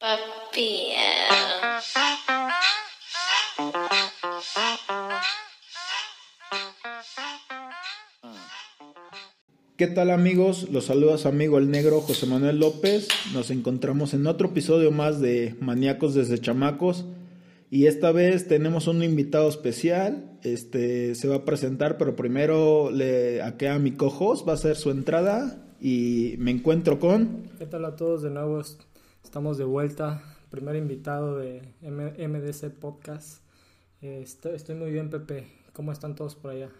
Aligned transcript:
Papi. 0.00 0.92
¿Qué 9.76 9.88
tal 9.88 10.10
amigos? 10.10 10.68
Los 10.70 10.84
saluda 10.84 11.18
su 11.18 11.26
amigo 11.26 11.58
el 11.58 11.72
negro 11.72 12.00
José 12.00 12.26
Manuel 12.26 12.60
López. 12.60 13.08
Nos 13.34 13.50
encontramos 13.50 14.14
en 14.14 14.28
otro 14.28 14.50
episodio 14.50 14.92
más 14.92 15.20
de 15.20 15.56
Maníacos 15.60 16.14
desde 16.14 16.38
Chamacos. 16.38 17.04
Y 17.68 17.86
esta 17.86 18.12
vez 18.12 18.46
tenemos 18.46 18.86
un 18.86 19.02
invitado 19.02 19.48
especial. 19.48 20.38
Este 20.44 21.16
se 21.16 21.26
va 21.26 21.36
a 21.36 21.44
presentar, 21.44 21.98
pero 21.98 22.14
primero 22.14 22.92
le 22.92 23.42
a 23.42 23.78
mi 23.80 23.90
cojos 23.92 24.44
va 24.46 24.52
a 24.52 24.54
hacer 24.54 24.76
su 24.76 24.92
entrada 24.92 25.64
y 25.80 26.36
me 26.38 26.52
encuentro 26.52 27.00
con. 27.00 27.50
¿Qué 27.58 27.66
tal 27.66 27.84
a 27.84 27.96
todos 27.96 28.22
de 28.22 28.30
nuevo? 28.30 28.62
Estamos 29.28 29.58
de 29.58 29.64
vuelta. 29.64 30.22
Primer 30.48 30.74
invitado 30.76 31.36
de 31.36 31.60
MDC 31.82 32.70
Podcast. 32.70 33.42
Eh, 34.00 34.24
estoy, 34.24 34.74
muy 34.74 34.90
bien, 34.90 35.10
Pepe. 35.10 35.44
¿Cómo 35.74 35.92
están 35.92 36.14
todos 36.14 36.34
por 36.34 36.52
allá? 36.52 36.70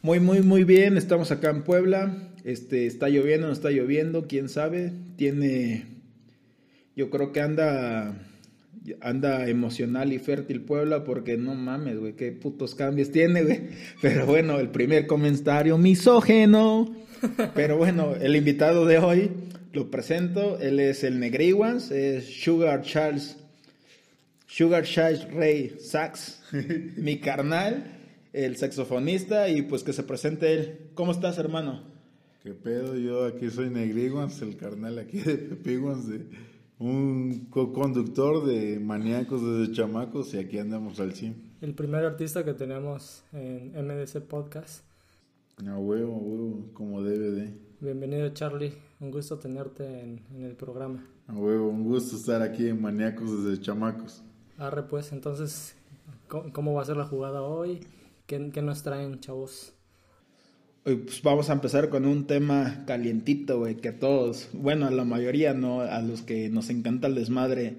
Muy, 0.00 0.18
muy, 0.18 0.40
muy 0.40 0.64
bien. 0.64 0.96
Estamos 0.96 1.30
acá 1.30 1.50
en 1.50 1.62
Puebla. 1.62 2.30
Este, 2.42 2.86
está 2.86 3.10
lloviendo, 3.10 3.48
no 3.48 3.52
está 3.52 3.68
lloviendo, 3.68 4.26
quién 4.26 4.48
sabe. 4.48 4.94
Tiene, 5.16 5.88
yo 6.96 7.10
creo 7.10 7.32
que 7.32 7.42
anda, 7.42 8.16
anda 9.02 9.46
emocional 9.50 10.14
y 10.14 10.18
fértil 10.18 10.62
Puebla 10.62 11.04
porque 11.04 11.36
no 11.36 11.54
mames, 11.54 11.98
güey, 11.98 12.14
qué 12.14 12.32
putos 12.32 12.74
cambios 12.74 13.10
tiene, 13.10 13.42
güey. 13.42 13.60
Pero 14.00 14.24
bueno, 14.24 14.58
el 14.58 14.70
primer 14.70 15.06
comentario 15.06 15.76
misógeno. 15.76 16.96
Pero 17.54 17.76
bueno, 17.76 18.14
el 18.14 18.36
invitado 18.36 18.86
de 18.86 18.96
hoy 18.96 19.30
lo 19.72 19.90
presento. 19.90 20.58
Él 20.58 20.80
es 20.80 21.04
el 21.04 21.20
Negriguans, 21.20 21.90
es 21.90 22.42
Sugar 22.42 22.82
Charles, 22.82 23.36
Sugar 24.46 24.84
Charles 24.84 25.32
Ray 25.32 25.76
Sax, 25.80 26.42
mi 26.96 27.18
carnal 27.18 27.96
el 28.32 28.56
saxofonista, 28.56 29.48
y 29.48 29.62
pues 29.62 29.82
que 29.82 29.92
se 29.92 30.02
presente 30.02 30.52
él. 30.52 30.78
¿Cómo 30.94 31.12
estás, 31.12 31.38
hermano? 31.38 31.82
¿Qué 32.42 32.54
pedo? 32.54 32.96
Yo 32.96 33.26
aquí 33.26 33.50
soy 33.50 33.70
Negriguans, 33.70 34.40
el 34.42 34.56
carnal 34.56 34.98
aquí 34.98 35.18
de 35.18 35.36
Pepiguans, 35.36 36.08
de 36.08 36.26
un 36.78 37.46
co-conductor 37.50 38.46
de 38.46 38.80
maníacos 38.80 39.42
desde 39.42 39.74
chamacos, 39.74 40.32
y 40.34 40.38
aquí 40.38 40.58
andamos 40.58 41.00
al 41.00 41.12
100. 41.12 41.50
El 41.60 41.74
primer 41.74 42.04
artista 42.04 42.44
que 42.44 42.54
tenemos 42.54 43.24
en 43.32 43.72
MDC 43.74 44.20
Podcast. 44.20 44.84
A 45.66 45.76
huevo, 45.76 46.14
a 46.14 46.18
huevo, 46.18 46.70
como 46.72 47.02
debe 47.02 47.30
de. 47.30 47.54
Bienvenido, 47.80 48.30
Charlie. 48.30 48.89
Un 49.00 49.10
gusto 49.10 49.38
tenerte 49.38 49.84
en, 49.84 50.20
en 50.34 50.44
el 50.44 50.54
programa. 50.54 51.04
A 51.26 51.32
huevo, 51.32 51.68
un 51.68 51.84
gusto 51.84 52.16
estar 52.16 52.42
aquí 52.42 52.68
en 52.68 52.80
Maníacos 52.80 53.44
desde 53.44 53.62
chamacos. 53.62 54.22
Arre, 54.58 54.82
pues, 54.82 55.10
entonces, 55.12 55.74
¿cómo 56.28 56.74
va 56.74 56.82
a 56.82 56.84
ser 56.84 56.98
la 56.98 57.06
jugada 57.06 57.42
hoy? 57.42 57.80
¿Qué, 58.26 58.38
nos 58.38 58.82
traen, 58.82 59.18
chavos? 59.18 59.72
Pues 60.84 61.20
vamos 61.22 61.50
a 61.50 61.54
empezar 61.54 61.88
con 61.88 62.06
un 62.06 62.26
tema 62.26 62.84
calientito, 62.86 63.58
güey, 63.58 63.76
que 63.76 63.88
a 63.88 63.98
todos, 63.98 64.48
bueno, 64.52 64.86
a 64.86 64.90
la 64.90 65.04
mayoría, 65.04 65.54
¿no? 65.54 65.80
A 65.80 66.00
los 66.02 66.22
que 66.22 66.48
nos 66.48 66.70
encanta 66.70 67.08
el 67.08 67.16
desmadre, 67.16 67.78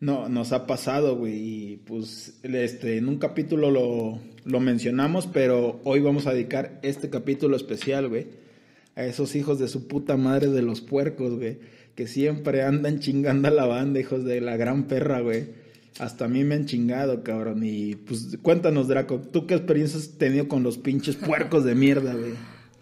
no, 0.00 0.28
nos 0.28 0.52
ha 0.52 0.66
pasado, 0.66 1.16
güey, 1.16 1.34
y 1.34 1.76
pues 1.76 2.40
este, 2.42 2.96
en 2.96 3.08
un 3.08 3.18
capítulo 3.18 3.70
lo, 3.70 4.18
lo 4.44 4.60
mencionamos, 4.60 5.26
pero 5.28 5.80
hoy 5.84 6.00
vamos 6.00 6.26
a 6.26 6.32
dedicar 6.32 6.80
este 6.82 7.10
capítulo 7.10 7.54
especial, 7.54 8.08
güey, 8.08 8.26
a 8.96 9.04
esos 9.04 9.34
hijos 9.36 9.58
de 9.58 9.68
su 9.68 9.86
puta 9.86 10.16
madre 10.16 10.48
de 10.48 10.62
los 10.62 10.80
puercos, 10.80 11.36
güey, 11.36 11.58
que 11.94 12.06
siempre 12.06 12.62
andan 12.62 13.00
chingando 13.00 13.48
a 13.48 13.50
la 13.50 13.66
banda, 13.66 14.00
hijos 14.00 14.24
de 14.24 14.40
la 14.40 14.56
gran 14.56 14.84
perra, 14.84 15.20
güey 15.20 15.60
hasta 16.00 16.24
a 16.24 16.28
mí 16.28 16.44
me 16.44 16.54
han 16.54 16.66
chingado, 16.66 17.22
cabrón. 17.22 17.60
Y 17.62 17.94
pues 17.96 18.38
cuéntanos, 18.42 18.88
Draco, 18.88 19.20
¿tú 19.20 19.46
qué 19.46 19.54
experiencias 19.54 20.04
has 20.04 20.18
tenido 20.18 20.48
con 20.48 20.62
los 20.62 20.78
pinches 20.78 21.16
puercos 21.16 21.64
de 21.64 21.74
mierda, 21.74 22.14
güey? 22.14 22.32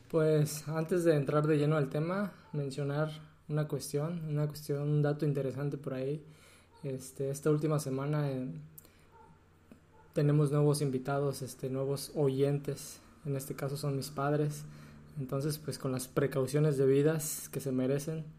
Pues 0.09 0.67
antes 0.69 1.05
de 1.05 1.17
entrar 1.17 1.47
de 1.47 1.59
lleno 1.59 1.77
al 1.77 1.89
tema, 1.89 2.33
mencionar 2.53 3.11
una 3.49 3.67
cuestión, 3.67 4.23
una 4.29 4.47
cuestión, 4.47 4.83
un 4.83 5.03
dato 5.03 5.27
interesante 5.27 5.77
por 5.77 5.95
ahí. 5.95 6.23
Este, 6.85 7.31
esta 7.31 7.51
última 7.51 7.81
semana 7.81 8.31
eh, 8.31 8.47
tenemos 10.13 10.53
nuevos 10.53 10.81
invitados, 10.81 11.43
este, 11.43 11.69
nuevos 11.69 12.13
oyentes. 12.15 13.01
En 13.27 13.37
este 13.37 13.55
caso 13.55 13.77
son 13.77 13.97
mis 13.97 14.11
padres. 14.11 14.65
Entonces, 15.19 15.59
pues 15.59 15.79
con 15.79 15.93
las 15.93 16.09
precauciones 16.09 16.77
debidas 16.77 17.49
que 17.51 17.61
se 17.61 17.73
merecen. 17.73 18.25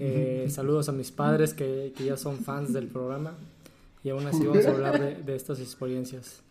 Eh, 0.00 0.48
saludos 0.50 0.88
a 0.88 0.92
mis 0.92 1.12
padres 1.12 1.54
que, 1.54 1.92
que 1.96 2.06
ya 2.06 2.16
son 2.16 2.38
fans 2.38 2.72
del 2.72 2.88
programa 2.88 3.34
y 4.04 4.10
aún 4.10 4.26
así 4.26 4.46
vamos 4.46 4.66
a 4.66 4.70
hablar 4.70 5.24
de, 5.24 5.34
estas 5.34 5.60
experiencias. 5.60 6.42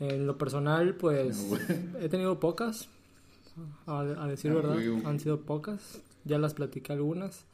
En 0.00 0.26
lo 0.26 0.38
personal, 0.38 0.96
pues 0.96 1.52
he 2.00 2.08
tenido 2.08 2.40
pocas, 2.40 2.88
a, 3.86 4.26
decir 4.26 4.50
ah, 4.50 4.54
verdad, 4.54 4.78
han 5.04 5.20
sido 5.20 5.42
pocas, 5.42 6.00
ya 6.24 6.38
las 6.38 6.54
platicé 6.54 6.94
algunas, 6.94 7.44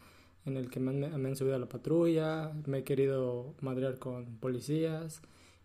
en 0.47 0.57
el 0.57 0.71
que 0.71 0.79
me 0.79 1.07
han, 1.07 1.37
subido 1.37 1.57
a 1.57 1.59
la 1.59 1.69
patrulla, 1.69 2.53
me 2.67 2.79
he 2.79 2.85
querido 2.85 3.53
madrear 3.61 3.99
con 3.99 4.25
policías 4.37 5.21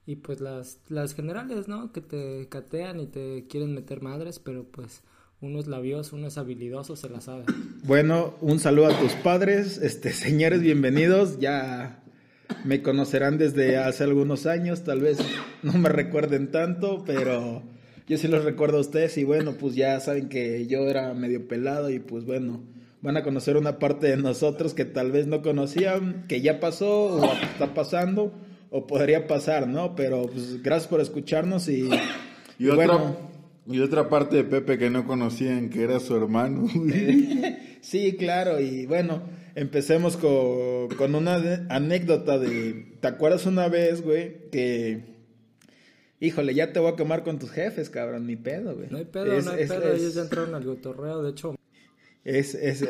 y 0.08 0.16
pues 0.16 0.42
las, 0.42 0.80
las 0.90 1.14
generales, 1.14 1.68
¿no? 1.68 1.92
Que 1.92 2.02
te 2.02 2.50
catean 2.50 3.00
y 3.00 3.06
te 3.06 3.46
quieren 3.48 3.76
meter 3.76 4.02
madres, 4.02 4.40
pero 4.40 4.64
pues 4.64 5.04
uno 5.42 5.60
es 5.60 5.68
labioso, 5.68 6.16
uno 6.16 6.28
es 6.28 6.38
habilidoso, 6.38 6.96
se 6.96 7.10
la 7.10 7.22
sabe. 7.22 7.46
Bueno, 7.84 8.36
un 8.42 8.60
saludo 8.60 8.88
a 8.88 9.00
tus 9.00 9.14
padres, 9.14 9.78
este 9.78 10.12
señores, 10.12 10.62
bienvenidos, 10.62 11.40
ya 11.40 12.04
me 12.64 12.82
conocerán 12.82 13.38
desde 13.38 13.78
hace 13.78 14.04
algunos 14.04 14.46
años, 14.46 14.84
tal 14.84 15.02
vez 15.02 15.18
no 15.64 15.74
me 15.74 15.90
recuerden 15.90 16.52
tanto, 16.52 17.04
pero 17.06 17.64
yo 18.08 18.18
sí 18.18 18.28
los 18.28 18.44
recuerdo 18.44 18.78
a 18.78 18.82
ustedes 18.82 19.18
y 19.18 19.24
bueno, 19.24 19.54
pues 19.54 19.76
ya 19.76 20.00
saben 20.00 20.30
que 20.30 20.68
yo 20.68 20.88
era 20.88 21.14
medio 21.14 21.48
pelado 21.48 21.90
y 21.90 22.00
pues 22.00 22.26
bueno, 22.26 22.64
van 23.02 23.18
a 23.18 23.24
conocer 23.24 23.58
una 23.58 23.78
parte 23.78 24.08
de 24.08 24.18
nosotros 24.18 24.74
que 24.74 24.86
tal 24.86 25.12
vez 25.12 25.28
no 25.28 25.42
conocían, 25.42 26.26
que 26.28 26.42
ya 26.42 26.60
pasó 26.60 27.18
o 27.18 27.26
está 27.26 27.74
pasando 27.74 28.34
o 28.72 28.88
podría 28.88 29.28
pasar, 29.28 29.68
¿no? 29.68 29.96
Pero 29.96 30.24
pues 30.24 30.64
gracias 30.64 30.88
por 30.88 31.02
escucharnos 31.02 31.68
y, 31.68 31.90
y, 32.58 32.68
bueno. 32.68 33.35
Y 33.68 33.80
otra 33.80 34.10
parte 34.10 34.38
de 34.38 34.44
Pepe 34.44 34.78
que 34.78 34.90
no 34.90 35.06
conocían, 35.06 35.70
que 35.70 35.84
era 35.84 36.00
su 36.00 36.16
hermano. 36.16 36.68
sí, 37.82 38.16
claro, 38.18 38.60
y 38.60 38.86
bueno 38.86 39.24
Empecemos 39.56 40.18
con, 40.18 40.90
con 40.98 41.16
una 41.16 41.66
anécdota 41.70 42.38
de. 42.38 42.98
¿Te 43.00 43.08
acuerdas 43.08 43.46
una 43.46 43.70
vez, 43.70 44.02
güey? 44.02 44.50
Que. 44.52 45.16
Híjole, 46.20 46.54
ya 46.54 46.74
te 46.74 46.80
voy 46.82 46.92
a 46.92 46.96
quemar 46.98 47.24
con 47.24 47.40
tus 47.40 47.52
jefes, 47.52 47.90
cabrón. 47.90 48.28
Ni 48.28 48.36
pedo, 48.36 48.76
güey. 48.76 48.88
No 48.90 48.98
hay 48.98 49.06
pedo, 49.06 49.42
no 49.42 49.52
hay 49.52 49.66
pedo. 49.66 49.94
Ellos 49.94 50.14
ya 50.14 50.24
entraron 50.24 50.54
al 50.56 50.66
gotorreo, 50.66 51.24
de 51.24 51.32
hecho. 51.32 51.56
Es, 52.26 52.54
es, 52.54 52.84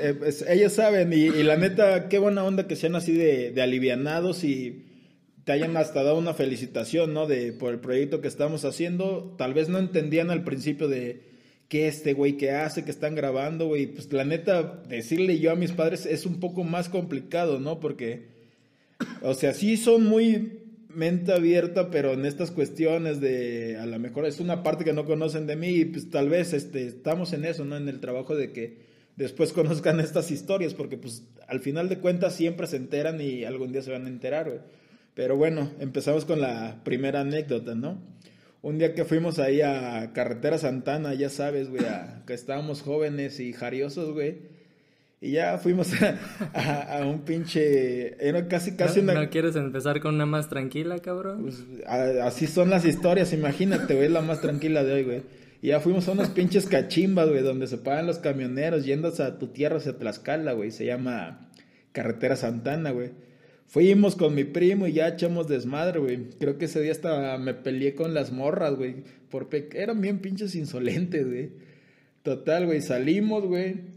ellos 0.47 0.73
saben, 0.73 1.11
y, 1.13 1.29
la 1.43 1.57
neta, 1.57 2.07
qué 2.07 2.19
buena 2.19 2.43
onda 2.43 2.67
que 2.67 2.77
sean 2.77 2.95
así 2.95 3.13
de, 3.13 3.51
de 3.51 3.61
alivianados 3.61 4.45
y 4.45 4.84
te 5.45 5.51
hayan 5.51 5.77
hasta 5.77 6.03
dado 6.03 6.17
una 6.17 6.33
felicitación, 6.33 7.13
¿no? 7.13 7.27
De, 7.27 7.53
por 7.53 7.71
el 7.71 7.79
proyecto 7.79 8.19
que 8.19 8.27
estamos 8.27 8.65
haciendo. 8.65 9.35
Tal 9.37 9.53
vez 9.53 9.69
no 9.69 9.77
entendían 9.77 10.31
al 10.31 10.43
principio 10.43 10.87
de 10.87 11.21
¿qué 11.69 11.87
este 11.87 12.13
güey 12.13 12.35
que 12.35 12.51
hace, 12.51 12.83
que 12.83 12.91
están 12.91 13.13
grabando, 13.13 13.67
güey? 13.67 13.85
Pues 13.85 14.11
la 14.11 14.25
neta, 14.25 14.83
decirle 14.89 15.39
yo 15.39 15.51
a 15.51 15.55
mis 15.55 15.71
padres 15.71 16.07
es 16.07 16.25
un 16.25 16.39
poco 16.39 16.63
más 16.63 16.89
complicado, 16.89 17.59
¿no? 17.59 17.79
Porque, 17.79 18.25
o 19.21 19.35
sea, 19.35 19.53
sí 19.53 19.77
son 19.77 20.05
muy 20.05 20.61
mente 20.89 21.31
abierta, 21.31 21.91
pero 21.91 22.13
en 22.13 22.25
estas 22.25 22.49
cuestiones 22.49 23.21
de, 23.21 23.77
a 23.77 23.85
lo 23.85 23.99
mejor 23.99 24.25
es 24.25 24.39
una 24.39 24.63
parte 24.63 24.83
que 24.83 24.93
no 24.93 25.05
conocen 25.05 25.45
de 25.45 25.55
mí 25.55 25.69
y 25.69 25.85
pues 25.85 26.09
tal 26.09 26.29
vez 26.29 26.53
este, 26.53 26.87
estamos 26.87 27.33
en 27.33 27.45
eso, 27.45 27.65
¿no? 27.65 27.77
En 27.77 27.87
el 27.87 27.99
trabajo 27.99 28.35
de 28.35 28.51
que 28.51 28.77
después 29.15 29.53
conozcan 29.53 29.99
estas 29.99 30.31
historias, 30.31 30.73
porque 30.73 30.97
pues 30.97 31.23
al 31.47 31.59
final 31.59 31.87
de 31.87 31.99
cuentas 31.99 32.35
siempre 32.35 32.65
se 32.65 32.77
enteran 32.77 33.21
y 33.21 33.43
algún 33.43 33.71
día 33.71 33.83
se 33.83 33.91
van 33.91 34.05
a 34.05 34.09
enterar, 34.09 34.49
güey. 34.49 34.59
Pero 35.15 35.37
bueno, 35.37 35.71
empezamos 35.79 36.25
con 36.25 36.41
la 36.41 36.81
primera 36.83 37.21
anécdota, 37.21 37.73
¿no? 37.73 37.97
Un 38.61 38.77
día 38.79 38.93
que 38.93 39.05
fuimos 39.05 39.39
ahí 39.39 39.61
a 39.61 40.11
Carretera 40.13 40.57
Santana, 40.57 41.13
ya 41.13 41.29
sabes, 41.29 41.69
güey, 41.69 41.83
que 42.25 42.33
estábamos 42.33 42.81
jóvenes 42.81 43.39
y 43.39 43.53
jariosos, 43.53 44.11
güey. 44.11 44.53
Y 45.21 45.31
ya 45.31 45.57
fuimos 45.57 45.89
a, 46.53 46.97
a, 46.99 47.05
un 47.05 47.21
pinche. 47.21 48.15
Era 48.27 48.47
casi, 48.47 48.75
casi 48.75 49.01
¿No, 49.01 49.11
una. 49.13 49.23
¿No 49.23 49.29
quieres 49.29 49.55
empezar 49.55 49.99
con 50.01 50.15
una 50.15 50.25
más 50.25 50.49
tranquila, 50.49 50.99
cabrón? 50.99 51.43
Pues, 51.43 51.63
a- 51.87 52.27
así 52.27 52.47
son 52.47 52.69
las 52.69 52.85
historias, 52.85 53.31
imagínate, 53.33 53.93
güey, 53.93 54.07
es 54.07 54.11
la 54.11 54.21
más 54.21 54.41
tranquila 54.41 54.83
de 54.83 54.93
hoy, 54.93 55.03
güey. 55.03 55.21
Y 55.61 55.67
ya 55.69 55.79
fuimos 55.79 56.07
a 56.07 56.11
unas 56.11 56.29
pinches 56.29 56.65
cachimbas, 56.67 57.29
güey, 57.29 57.41
donde 57.41 57.67
se 57.67 57.77
pagan 57.77 58.05
los 58.07 58.19
camioneros 58.19 58.83
yendo 58.85 59.07
a 59.17 59.39
tu 59.39 59.47
tierra, 59.47 59.77
hacia 59.77 59.97
Tlaxcala, 59.97 60.51
güey. 60.53 60.71
Se 60.71 60.85
llama 60.85 61.49
Carretera 61.91 62.35
Santana, 62.35 62.91
güey. 62.91 63.11
Fuimos 63.67 64.15
con 64.15 64.35
mi 64.35 64.43
primo 64.43 64.87
y 64.87 64.93
ya 64.93 65.07
echamos 65.09 65.47
desmadre, 65.47 65.99
güey. 65.99 66.29
Creo 66.39 66.57
que 66.57 66.65
ese 66.65 66.81
día 66.81 66.91
hasta 66.91 67.37
me 67.37 67.53
peleé 67.53 67.93
con 67.95 68.13
las 68.13 68.31
morras, 68.31 68.75
güey. 68.75 69.03
Por 69.29 69.49
pe- 69.49 69.69
Eran 69.73 69.99
bien 70.01 70.19
pinches 70.19 70.55
insolentes, 70.55 71.27
güey. 71.27 71.49
Total, 72.23 72.65
güey, 72.65 72.81
salimos, 72.81 73.45
güey. 73.45 73.95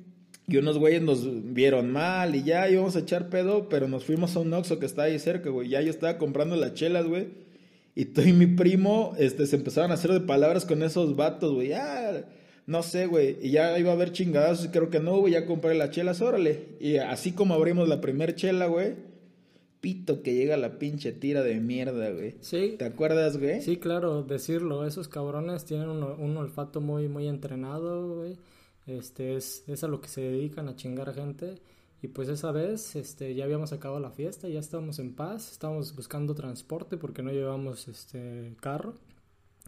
Y 0.49 0.57
unos 0.57 0.79
güeyes 0.79 1.03
nos 1.03 1.53
vieron 1.53 1.91
mal 1.93 2.35
y 2.35 2.43
ya 2.43 2.69
íbamos 2.71 2.97
a 2.97 3.01
echar 3.01 3.29
pedo, 3.29 3.69
pero 3.69 3.87
nos 3.87 4.05
fuimos 4.05 4.35
a 4.35 4.41
un 4.41 4.53
Oxxo 4.55 4.79
que 4.79 4.87
está 4.87 5.03
ahí 5.05 5.19
cerca, 5.19 5.51
güey. 5.51 5.69
Ya 5.69 5.83
yo 5.83 5.91
estaba 5.91 6.17
comprando 6.19 6.57
las 6.57 6.73
chelas, 6.75 7.07
güey. 7.07 7.29
Y 7.95 8.07
tú 8.07 8.23
y 8.23 8.33
mi 8.33 8.47
primo, 8.47 9.15
este, 9.19 9.47
se 9.47 9.57
empezaron 9.57 9.91
a 9.91 9.95
hacer 9.95 10.11
de 10.13 10.21
palabras 10.21 10.65
con 10.65 10.83
esos 10.83 11.17
vatos, 11.17 11.53
güey. 11.55 11.69
Ya, 11.69 12.25
no 12.67 12.83
sé, 12.83 13.07
güey. 13.07 13.37
Y 13.43 13.51
ya 13.51 13.79
iba 13.79 13.91
a 13.91 13.95
haber 13.95 14.13
chingadas 14.13 14.65
y 14.65 14.69
creo 14.69 14.89
que 14.89 15.01
no, 15.01 15.19
güey. 15.19 15.35
Ya 15.35 15.45
compré 15.45 15.75
las 15.75 15.91
chelas, 15.91 16.23
órale. 16.23 16.61
Y 16.81 16.97
así 16.97 17.33
como 17.33 17.53
abrimos 17.55 17.87
la 17.89 18.01
primer 18.01 18.35
chela, 18.35 18.67
güey. 18.67 18.95
Pito 19.81 20.23
que 20.23 20.35
llega 20.35 20.57
la 20.57 20.79
pinche 20.79 21.13
tira 21.13 21.43
de 21.43 21.61
mierda, 21.61 22.11
güey. 22.11 22.35
Sí. 22.41 22.75
¿Te 22.79 22.85
acuerdas, 22.85 23.37
güey? 23.39 23.61
Sí, 23.63 23.77
claro, 23.77 24.23
decirlo. 24.23 24.87
Esos 24.87 25.09
cabrones 25.09 25.65
tienen 25.65 25.89
un, 25.89 26.03
un 26.03 26.37
olfato 26.37 26.81
muy, 26.81 27.09
muy 27.09 27.29
entrenado, 27.29 28.17
güey. 28.17 28.39
Este, 28.87 29.37
es, 29.37 29.65
es 29.69 29.85
a 29.85 29.89
lo 29.89 30.01
que 30.01 30.09
se 30.09 30.23
dedican 30.23 30.69
a 30.69 30.75
chingar 30.75 31.15
gente. 31.15 31.61
Y 32.01 32.09
pues 32.09 32.29
esa 32.29 32.53
vez, 32.53 32.97
este, 32.97 33.35
ya 33.35 33.45
habíamos 33.45 33.73
acabado 33.73 34.01
la 34.01 34.11
fiesta, 34.11 34.49
ya 34.49 34.61
estábamos 34.61 34.99
en 34.99 35.15
paz, 35.15 35.51
estábamos 35.51 35.95
buscando 35.97 36.35
transporte 36.35 36.97
porque 36.97 37.23
no 37.23 37.33
llevábamos, 37.33 37.89
este, 37.89 38.55
carro. 38.61 38.95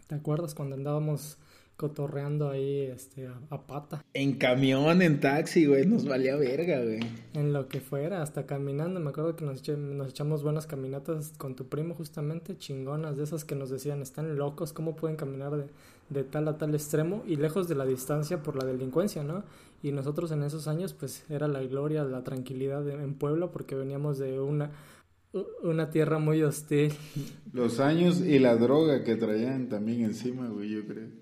¿Te 0.07 0.15
acuerdas 0.15 0.55
cuando 0.55 0.75
andábamos 0.75 1.37
cotorreando 1.81 2.49
ahí, 2.51 2.81
este, 2.83 3.25
a, 3.25 3.33
a 3.49 3.65
pata? 3.65 4.05
En 4.13 4.33
camión, 4.37 5.01
en 5.01 5.19
taxi, 5.19 5.65
güey. 5.65 5.87
Nos 5.87 6.07
valía 6.07 6.35
verga, 6.35 6.79
güey. 6.83 6.99
En 7.33 7.53
lo 7.53 7.67
que 7.67 7.79
fuera, 7.81 8.21
hasta 8.21 8.45
caminando. 8.45 8.99
Me 8.99 9.09
acuerdo 9.09 9.35
que 9.35 9.43
nos, 9.43 9.63
eche- 9.63 9.75
nos 9.77 10.09
echamos 10.09 10.43
buenas 10.43 10.67
caminatas 10.67 11.33
con 11.39 11.55
tu 11.55 11.65
primo, 11.65 11.95
justamente, 11.95 12.55
chingonas, 12.55 13.17
de 13.17 13.23
esas 13.23 13.43
que 13.45 13.55
nos 13.55 13.71
decían, 13.71 14.03
están 14.03 14.37
locos, 14.37 14.73
¿cómo 14.73 14.95
pueden 14.95 15.17
caminar 15.17 15.53
de, 15.57 15.65
de 16.09 16.23
tal 16.23 16.47
a 16.47 16.57
tal 16.59 16.75
extremo? 16.75 17.23
Y 17.25 17.37
lejos 17.37 17.67
de 17.67 17.73
la 17.73 17.85
distancia 17.85 18.43
por 18.43 18.55
la 18.55 18.63
delincuencia, 18.65 19.23
¿no? 19.23 19.43
Y 19.81 19.91
nosotros 19.91 20.31
en 20.31 20.43
esos 20.43 20.67
años, 20.67 20.93
pues 20.93 21.23
era 21.29 21.47
la 21.47 21.63
gloria, 21.63 22.03
la 22.03 22.23
tranquilidad 22.23 22.83
de- 22.83 22.93
en 22.93 23.15
Puebla, 23.15 23.47
porque 23.51 23.73
veníamos 23.73 24.19
de 24.19 24.39
una, 24.39 24.69
una 25.63 25.89
tierra 25.89 26.19
muy 26.19 26.43
hostil. 26.43 26.93
Los 27.53 27.79
años 27.79 28.21
y 28.21 28.37
la 28.37 28.55
droga 28.57 29.03
que 29.03 29.15
traían 29.15 29.69
también 29.69 30.01
encima, 30.03 30.47
güey, 30.49 30.69
yo 30.69 30.85
creo. 30.85 31.20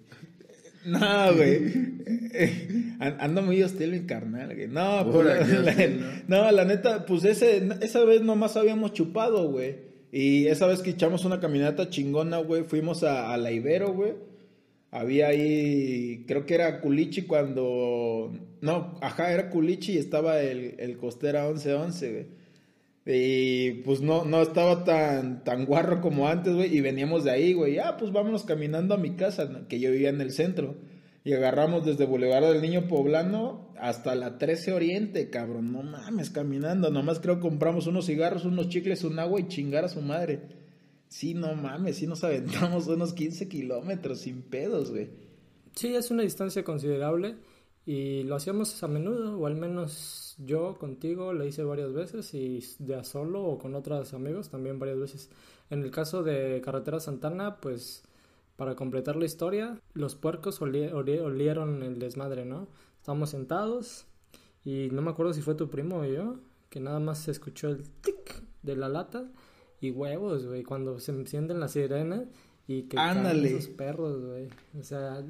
No, 0.86 1.34
güey. 1.36 1.90
Eh, 2.32 2.94
an- 3.00 3.18
Ando 3.20 3.42
muy 3.42 3.62
hostil 3.64 3.92
mi 3.92 4.02
carnal, 4.02 4.54
güey. 4.56 4.68
No, 4.68 5.04
la, 5.24 5.40
hostil, 5.42 6.06
no, 6.28 6.52
la 6.52 6.64
neta, 6.66 7.06
pues 7.06 7.24
ese, 7.26 7.68
esa 7.82 8.04
vez 8.06 8.22
nomás 8.22 8.56
habíamos 8.56 8.94
chupado, 8.94 9.50
güey. 9.50 9.76
Y 10.12 10.46
esa 10.48 10.68
vez 10.68 10.82
que 10.82 10.92
echamos 10.92 11.26
una 11.26 11.40
caminata 11.40 11.90
chingona, 11.90 12.38
güey, 12.38 12.64
fuimos 12.64 13.04
a, 13.04 13.34
a 13.34 13.38
la 13.38 13.52
Ibero, 13.52 13.94
güey. 13.94 14.14
Había 14.92 15.28
ahí, 15.28 16.24
creo 16.28 16.46
que 16.46 16.56
era 16.56 16.82
Culichi 16.82 17.24
cuando... 17.24 18.32
No, 18.62 18.98
ajá, 19.02 19.32
era 19.34 19.50
Culichi 19.50 19.94
y 19.94 19.98
estaba 19.98 20.42
el, 20.42 20.76
el 20.80 20.98
Costera 20.98 21.48
1111, 21.48 22.12
güey. 22.12 22.26
Y 23.12 23.72
pues 23.86 24.02
no, 24.02 24.24
no 24.24 24.40
estaba 24.40 24.84
tan, 24.84 25.44
tan 25.44 25.66
guarro 25.66 26.00
como 26.00 26.28
antes, 26.28 26.54
güey. 26.54 26.76
Y 26.76 26.82
veníamos 26.82 27.24
de 27.24 27.32
ahí, 27.32 27.54
güey. 27.54 27.80
Ah, 27.80 27.98
pues 27.98 28.12
vámonos 28.12 28.44
caminando 28.44 28.94
a 28.94 28.98
mi 28.98 29.16
casa, 29.16 29.50
que 29.68 29.80
yo 29.80 29.92
vivía 29.92 30.10
en 30.10 30.22
el 30.22 30.32
centro. 30.32 30.76
Y 31.24 31.34
agarramos 31.34 31.86
desde 31.86 32.06
Boulevard 32.06 32.54
del 32.54 32.62
Niño 32.62 32.88
Poblano 32.88 33.74
hasta 33.80 34.14
la 34.14 34.38
13 34.38 34.74
Oriente, 34.74 35.32
cabrón. 35.32 35.72
No 35.72 35.82
mames, 35.82 36.30
caminando. 36.30 36.92
Nomás 36.92 37.20
creo 37.20 37.40
compramos 37.40 37.88
unos 37.88 38.06
cigarros, 38.06 38.46
unos 38.46 38.70
chicles, 38.70 39.04
un 39.04 39.18
agua 39.18 39.40
y 39.40 39.48
chingar 39.48 39.86
a 39.86 39.90
su 39.90 40.02
madre. 40.02 40.42
Sí, 41.08 41.34
no 41.34 41.56
mames, 41.56 41.98
sí 41.98 42.06
nos 42.06 42.24
aventamos 42.24 42.86
unos 42.88 43.14
15 43.14 43.50
kilómetros 43.50 44.20
sin 44.20 44.44
pedos, 44.44 44.92
güey. 44.92 45.10
Sí, 45.74 45.96
es 45.96 46.12
una 46.12 46.22
distancia 46.22 46.64
considerable 46.64 47.38
y 47.92 48.24
lo 48.24 48.36
hacíamos 48.36 48.84
a 48.84 48.88
menudo, 48.88 49.40
o 49.40 49.48
al 49.48 49.56
menos 49.56 50.36
yo 50.38 50.78
contigo 50.78 51.34
lo 51.34 51.44
hice 51.44 51.64
varias 51.64 51.92
veces 51.92 52.34
y 52.36 52.64
de 52.78 52.94
a 52.96 53.04
solo 53.04 53.44
o 53.44 53.58
con 53.58 53.74
otros 53.74 54.14
amigos 54.14 54.50
también 54.50 54.78
varias 54.78 55.00
veces. 55.00 55.30
En 55.72 55.82
el 55.82 55.90
caso 55.90 56.22
de 56.22 56.62
Carretera 56.64 57.00
Santana, 57.00 57.58
pues 57.60 58.04
para 58.58 58.76
completar 58.76 59.16
la 59.16 59.26
historia, 59.26 59.80
los 59.94 60.14
puercos 60.16 60.62
oli- 60.62 60.92
oli- 60.94 61.18
olieron 61.18 61.82
el 61.82 61.98
desmadre, 61.98 62.46
¿no? 62.46 62.68
Estábamos 63.00 63.32
sentados 63.32 64.06
y 64.64 64.90
no 64.92 65.02
me 65.02 65.10
acuerdo 65.10 65.34
si 65.34 65.42
fue 65.42 65.56
tu 65.56 65.70
primo 65.70 66.02
o 66.02 66.06
yo, 66.06 66.36
que 66.70 66.80
nada 66.80 67.00
más 67.00 67.18
se 67.18 67.32
escuchó 67.32 67.70
el 67.70 67.90
tic 68.02 68.44
de 68.62 68.76
la 68.76 68.88
lata 68.90 69.32
y 69.82 69.90
huevos, 69.90 70.46
güey, 70.46 70.62
cuando 70.62 71.00
se 71.00 71.12
encienden 71.12 71.60
las 71.60 71.72
sirenas 71.72 72.26
y 72.68 72.84
que 72.84 72.98
caen 73.24 73.46
esos 73.48 73.68
perros, 73.70 74.24
güey. 74.24 74.48
O 74.80 74.84
sea, 74.84 75.24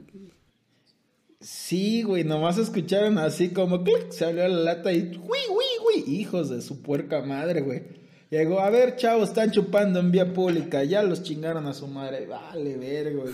Sí, 1.41 2.03
güey, 2.03 2.25
nomás 2.25 2.57
escucharon 2.57 3.17
así 3.17 3.49
como 3.53 3.81
clic, 3.85 4.11
salió 4.11 4.45
la 4.49 4.73
lata 4.73 4.91
y 4.91 5.17
¡Uy, 5.23 5.39
uy, 5.49 5.65
uy! 5.87 6.13
Hijos 6.15 6.49
de 6.49 6.61
su 6.61 6.81
puerca 6.81 7.21
madre, 7.21 7.61
güey. 7.61 7.83
Llegó, 8.29 8.59
a 8.59 8.69
ver, 8.69 8.97
chavos, 8.97 9.29
están 9.29 9.51
chupando 9.51 10.01
en 10.01 10.11
vía 10.11 10.33
pública, 10.33 10.83
ya 10.83 11.01
los 11.01 11.23
chingaron 11.23 11.65
a 11.65 11.73
su 11.73 11.87
madre. 11.87 12.27
Vale, 12.27 12.75
verga, 12.75 13.21
güey. 13.21 13.33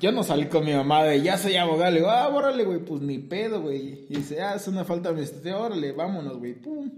Yo 0.00 0.10
no 0.10 0.24
salí 0.24 0.46
con 0.46 0.64
mi 0.64 0.72
mamá 0.72 1.04
de 1.04 1.22
ya 1.22 1.38
soy 1.38 1.54
abogado, 1.54 1.92
le 1.92 1.98
digo, 1.98 2.10
ah, 2.10 2.28
bórrale, 2.28 2.64
güey, 2.64 2.80
pues 2.80 3.00
ni 3.00 3.18
pedo, 3.18 3.62
güey. 3.62 4.06
Y 4.08 4.16
dice, 4.16 4.42
ah, 4.42 4.56
es 4.56 4.66
una 4.66 4.84
falta 4.84 5.10
administrativa, 5.10 5.58
órale, 5.58 5.92
vámonos, 5.92 6.38
güey, 6.38 6.54
pum. 6.54 6.90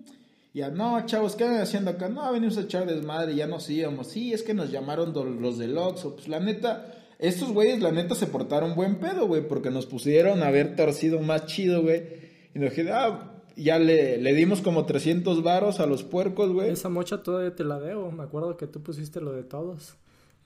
Ya, 0.54 0.70
no, 0.70 1.04
chavos, 1.04 1.36
¿qué 1.36 1.44
andan 1.44 1.60
haciendo 1.60 1.90
acá? 1.90 2.08
No, 2.08 2.32
venimos 2.32 2.56
a 2.56 2.62
echar 2.62 2.86
desmadre, 2.86 3.34
ya 3.34 3.46
nos 3.46 3.68
íbamos. 3.68 4.06
Sí, 4.06 4.32
es 4.32 4.42
que 4.42 4.54
nos 4.54 4.70
llamaron 4.70 5.12
los 5.42 5.58
del 5.58 5.76
Oxxo. 5.76 6.14
Pues 6.14 6.28
la 6.28 6.40
neta, 6.40 6.94
estos 7.18 7.52
güeyes, 7.52 7.80
la 7.80 7.92
neta, 7.92 8.14
se 8.14 8.26
portaron 8.26 8.74
buen 8.74 8.96
pedo, 8.96 9.26
güey, 9.26 9.46
porque 9.46 9.70
nos 9.70 9.86
pusieron 9.86 10.42
a 10.42 10.48
haber 10.48 10.76
torcido 10.76 11.20
más 11.20 11.46
chido, 11.46 11.82
güey. 11.82 12.02
Y 12.54 12.58
nos 12.58 12.70
dije, 12.70 12.90
ah, 12.92 13.32
ya 13.56 13.78
le, 13.78 14.18
le 14.18 14.34
dimos 14.34 14.60
como 14.60 14.84
300 14.84 15.42
varos 15.42 15.80
a 15.80 15.86
los 15.86 16.04
puercos, 16.04 16.52
güey. 16.52 16.70
Esa 16.70 16.88
mocha 16.88 17.22
todavía 17.22 17.54
te 17.54 17.64
la 17.64 17.80
debo. 17.80 18.10
Me 18.10 18.22
acuerdo 18.22 18.56
que 18.56 18.66
tú 18.66 18.82
pusiste 18.82 19.20
lo 19.20 19.32
de 19.32 19.44
todos. 19.44 19.96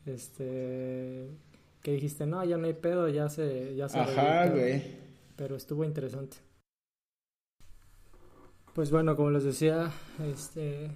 Este. 0.07 1.29
Que 1.83 1.93
dijiste, 1.93 2.27
no, 2.27 2.45
ya 2.45 2.57
no 2.57 2.67
hay 2.67 2.75
pedo, 2.75 3.09
ya 3.09 3.29
se. 3.29 3.75
Ya 3.75 3.89
se 3.89 3.99
Ajá, 3.99 4.43
arregló". 4.43 4.61
güey. 4.61 4.83
Pero 5.37 5.57
estuvo 5.57 5.85
interesante. 5.85 6.37
Pues 8.75 8.91
bueno, 8.91 9.17
como 9.17 9.31
les 9.31 9.45
decía, 9.45 9.91
este. 10.33 10.91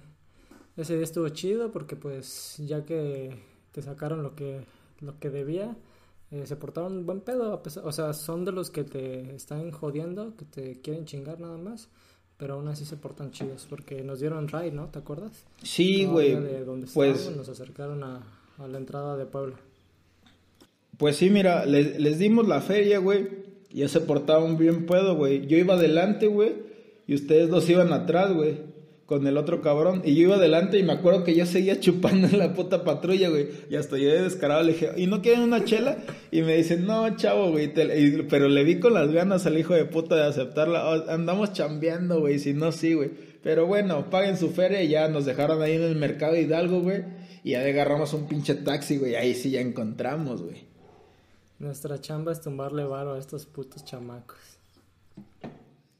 Ese 0.77 0.95
día 0.95 1.03
estuvo 1.03 1.29
chido 1.29 1.71
porque, 1.71 1.95
pues, 1.95 2.55
ya 2.59 2.83
que 2.85 3.33
te 3.71 3.81
sacaron 3.81 4.23
lo 4.23 4.35
que, 4.35 4.61
lo 5.01 5.19
que 5.19 5.29
debía, 5.29 5.75
eh, 6.31 6.45
se 6.45 6.55
portaron 6.55 7.05
buen 7.05 7.21
pedo. 7.21 7.53
a 7.53 7.61
pesar- 7.63 7.85
o 7.85 7.91
sea, 7.91 8.13
son 8.13 8.45
de 8.45 8.51
los 8.51 8.69
que 8.69 8.83
te 8.83 9.35
están 9.35 9.71
jodiendo, 9.71 10.35
que 10.35 10.45
te 10.45 10.81
quieren 10.81 11.05
chingar 11.05 11.39
nada 11.39 11.57
más. 11.57 11.89
Pero 12.37 12.55
aún 12.55 12.67
así 12.67 12.83
se 12.83 12.97
portan 12.97 13.31
chidos 13.31 13.65
porque 13.69 14.03
nos 14.03 14.19
dieron 14.19 14.49
ride, 14.49 14.71
¿no? 14.71 14.87
¿Te 14.89 14.99
acuerdas? 14.99 15.45
Sí, 15.63 16.03
güey. 16.05 16.33
Pues, 16.93 17.23
nos 17.37 17.47
acercaron 17.47 18.03
a, 18.03 18.23
a 18.57 18.67
la 18.67 18.77
entrada 18.77 19.15
de 19.15 19.25
Puebla. 19.25 19.55
Pues 20.97 21.15
sí, 21.17 21.29
mira, 21.29 21.65
les, 21.65 21.99
les 21.99 22.19
dimos 22.19 22.47
la 22.47 22.59
feria, 22.61 22.99
güey. 22.99 23.27
Ya 23.71 23.87
se 23.87 24.01
portaban 24.01 24.57
bien 24.57 24.85
pedo, 24.85 25.15
güey. 25.15 25.47
Yo 25.47 25.57
iba 25.57 25.75
adelante, 25.75 26.27
güey. 26.27 26.55
Y 27.07 27.15
ustedes 27.15 27.49
dos 27.49 27.69
iban 27.69 27.93
atrás, 27.93 28.33
güey. 28.33 28.57
Con 29.05 29.27
el 29.27 29.37
otro 29.37 29.61
cabrón. 29.61 30.01
Y 30.03 30.15
yo 30.15 30.21
iba 30.23 30.35
adelante 30.37 30.79
y 30.79 30.83
me 30.83 30.93
acuerdo 30.93 31.23
que 31.23 31.35
yo 31.35 31.45
seguía 31.45 31.79
chupando 31.79 32.25
en 32.27 32.39
la 32.39 32.53
puta 32.55 32.83
patrulla, 32.83 33.29
güey. 33.29 33.49
Y 33.69 33.75
hasta 33.75 33.97
yo 33.99 34.09
de 34.09 34.23
descarado 34.23 34.63
le 34.63 34.73
dije, 34.73 34.91
¿y 34.97 35.05
no 35.05 35.21
quieren 35.21 35.41
una 35.43 35.63
chela? 35.63 35.97
Y 36.31 36.41
me 36.41 36.55
dicen, 36.57 36.85
no, 36.87 37.15
chavo, 37.15 37.51
güey. 37.51 37.65
y- 37.75 38.23
pero 38.23 38.47
le 38.49 38.63
vi 38.63 38.79
con 38.79 38.95
las 38.95 39.11
ganas 39.11 39.45
al 39.45 39.59
hijo 39.59 39.75
de 39.75 39.85
puta 39.85 40.15
de 40.15 40.23
aceptarla. 40.23 40.89
Oh, 40.89 41.09
andamos 41.11 41.53
chambeando, 41.53 42.19
güey. 42.19 42.39
Si 42.39 42.53
no, 42.53 42.71
sí, 42.71 42.93
güey. 42.95 43.11
Pero 43.43 43.67
bueno, 43.67 44.09
paguen 44.09 44.37
su 44.37 44.49
feria 44.49 44.81
y 44.81 44.87
ya 44.89 45.07
nos 45.07 45.25
dejaron 45.25 45.61
ahí 45.61 45.73
en 45.73 45.83
el 45.83 45.95
mercado 45.95 46.35
Hidalgo, 46.35 46.81
güey. 46.81 47.03
Y 47.43 47.51
ya 47.51 47.61
agarramos 47.61 48.11
un 48.13 48.27
pinche 48.27 48.55
taxi, 48.55 48.97
güey. 48.97 49.13
Ahí 49.15 49.35
sí 49.35 49.51
ya 49.51 49.61
encontramos, 49.61 50.41
güey. 50.41 50.63
Nuestra 51.59 52.01
chamba 52.01 52.31
es 52.31 52.41
tumbarle 52.41 52.85
varo 52.85 53.13
a 53.13 53.19
estos 53.19 53.45
putos 53.45 53.85
chamacos. 53.85 54.39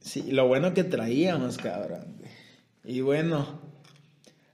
Sí, 0.00 0.24
lo 0.32 0.48
bueno 0.48 0.74
que 0.74 0.82
traíamos, 0.84 1.56
cabrón. 1.56 2.16
Y 2.86 3.00
bueno, 3.00 3.44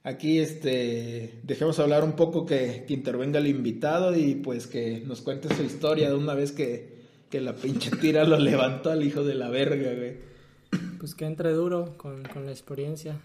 aquí 0.03 0.39
este, 0.39 1.39
dejemos 1.43 1.77
hablar 1.79 2.03
un 2.03 2.13
poco 2.13 2.45
que, 2.45 2.83
que 2.87 2.93
intervenga 2.95 3.39
el 3.39 3.47
invitado 3.47 4.17
y 4.17 4.35
pues 4.35 4.65
que 4.65 5.03
nos 5.05 5.21
cuente 5.21 5.53
su 5.53 5.61
historia 5.61 6.09
de 6.09 6.15
una 6.15 6.33
vez 6.33 6.51
que, 6.51 7.03
que 7.29 7.39
la 7.39 7.55
pinche 7.55 7.91
tira 8.01 8.23
lo 8.23 8.39
levantó 8.39 8.89
al 8.89 9.03
hijo 9.03 9.23
de 9.23 9.35
la 9.35 9.49
verga, 9.49 9.93
güey. 9.93 10.17
Pues 10.99 11.13
que 11.13 11.25
entre 11.25 11.51
duro 11.51 11.95
con, 11.95 12.23
con 12.23 12.45
la 12.47 12.51
experiencia, 12.51 13.19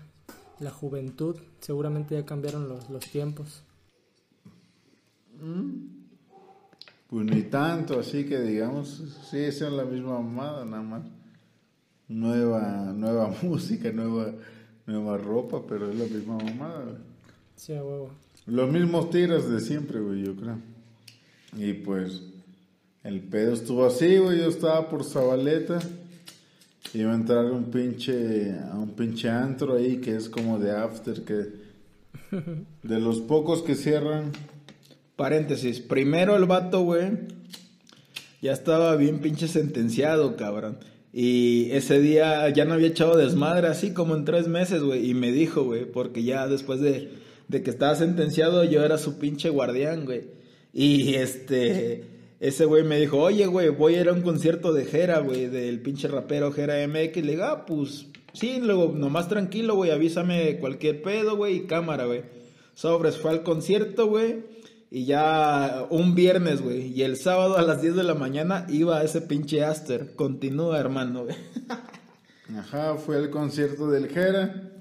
la 0.60 0.70
juventud, 0.70 1.36
seguramente 1.60 2.14
ya 2.14 2.26
cambiaron 2.26 2.68
los, 2.68 2.90
los 2.90 3.04
tiempos. 3.06 3.62
Pues 7.08 7.24
ni 7.24 7.42
tanto, 7.42 8.00
así 8.00 8.26
que 8.26 8.40
digamos, 8.40 9.02
sí, 9.30 9.38
esa 9.38 9.68
es 9.68 9.72
la 9.72 9.84
misma 9.84 10.20
mamada, 10.20 10.64
nada 10.66 10.82
más. 10.82 11.02
Nueva, 12.08 12.92
nueva 12.94 13.34
música, 13.42 13.90
nueva, 13.90 14.34
nueva 14.88 15.16
ropa, 15.18 15.62
pero 15.68 15.90
es 15.90 15.96
la 15.96 16.04
misma 16.06 16.38
mamada, 16.38 16.82
güey. 16.82 16.96
Sí, 17.54 17.74
a 17.74 17.84
huevo. 17.84 18.10
Los 18.46 18.70
mismos 18.70 19.10
tiras 19.10 19.48
de 19.48 19.60
siempre, 19.60 20.00
güey, 20.00 20.24
yo 20.24 20.34
creo. 20.34 20.58
Y 21.56 21.74
pues, 21.74 22.22
el 23.04 23.20
pedo 23.20 23.52
estuvo 23.52 23.86
así, 23.86 24.18
güey, 24.18 24.38
yo 24.38 24.48
estaba 24.48 24.88
por 24.88 25.04
Zabaleta. 25.04 25.78
Iba 26.94 27.12
a 27.12 27.14
entrar 27.14 27.46
a 27.46 27.52
un 27.52 27.70
pinche, 27.70 28.58
a 28.58 28.76
un 28.76 28.90
pinche 28.96 29.28
antro 29.28 29.76
ahí 29.76 29.98
que 29.98 30.16
es 30.16 30.28
como 30.28 30.58
de 30.58 30.72
after, 30.72 31.22
que 31.22 31.68
de 32.82 33.00
los 33.00 33.20
pocos 33.20 33.62
que 33.62 33.74
cierran 33.74 34.32
Paréntesis. 35.18 35.80
Primero 35.80 36.36
el 36.36 36.44
vato, 36.44 36.82
güey, 36.82 37.10
ya 38.40 38.52
estaba 38.52 38.94
bien 38.94 39.18
pinche 39.18 39.48
sentenciado, 39.48 40.36
cabrón. 40.36 40.78
Y 41.20 41.72
ese 41.72 41.98
día 41.98 42.48
ya 42.50 42.64
no 42.64 42.74
había 42.74 42.86
echado 42.86 43.16
desmadre 43.16 43.66
así 43.66 43.92
como 43.92 44.14
en 44.14 44.24
tres 44.24 44.46
meses, 44.46 44.84
güey. 44.84 45.10
Y 45.10 45.14
me 45.14 45.32
dijo, 45.32 45.64
güey, 45.64 45.84
porque 45.84 46.22
ya 46.22 46.46
después 46.46 46.78
de, 46.78 47.08
de 47.48 47.60
que 47.64 47.70
estaba 47.70 47.96
sentenciado 47.96 48.62
yo 48.62 48.84
era 48.84 48.98
su 48.98 49.18
pinche 49.18 49.48
guardián, 49.48 50.04
güey. 50.04 50.28
Y 50.72 51.16
este, 51.16 52.04
ese 52.38 52.66
güey 52.66 52.84
me 52.84 53.00
dijo, 53.00 53.18
oye, 53.18 53.46
güey, 53.46 53.68
voy 53.70 53.96
a 53.96 54.02
ir 54.02 54.08
a 54.08 54.12
un 54.12 54.22
concierto 54.22 54.72
de 54.72 54.84
Jera, 54.84 55.18
güey, 55.18 55.48
del 55.48 55.80
pinche 55.80 56.06
rapero 56.06 56.52
Jera 56.52 56.86
MX. 56.86 57.16
Le 57.16 57.32
digo, 57.32 57.42
ah, 57.46 57.66
pues 57.66 58.06
sí, 58.32 58.60
luego 58.62 58.94
nomás 58.96 59.28
tranquilo, 59.28 59.74
güey, 59.74 59.90
avísame 59.90 60.58
cualquier 60.60 61.02
pedo, 61.02 61.36
güey, 61.36 61.56
y 61.56 61.66
cámara, 61.66 62.04
güey. 62.04 62.22
Sobres, 62.74 63.16
fue 63.16 63.32
al 63.32 63.42
concierto, 63.42 64.06
güey. 64.06 64.36
Y 64.90 65.04
ya 65.04 65.86
un 65.90 66.14
viernes, 66.14 66.62
güey. 66.62 66.92
Y 66.92 67.02
el 67.02 67.16
sábado 67.16 67.58
a 67.58 67.62
las 67.62 67.82
10 67.82 67.96
de 67.96 68.04
la 68.04 68.14
mañana 68.14 68.66
iba 68.68 68.98
a 68.98 69.04
ese 69.04 69.20
pinche 69.20 69.62
Aster. 69.62 70.14
Continúa, 70.14 70.78
hermano, 70.78 71.24
güey. 71.24 71.36
Ajá, 72.58 72.94
fue 72.96 73.16
al 73.16 73.28
concierto 73.28 73.90
del 73.90 74.08
Jera. 74.08 74.72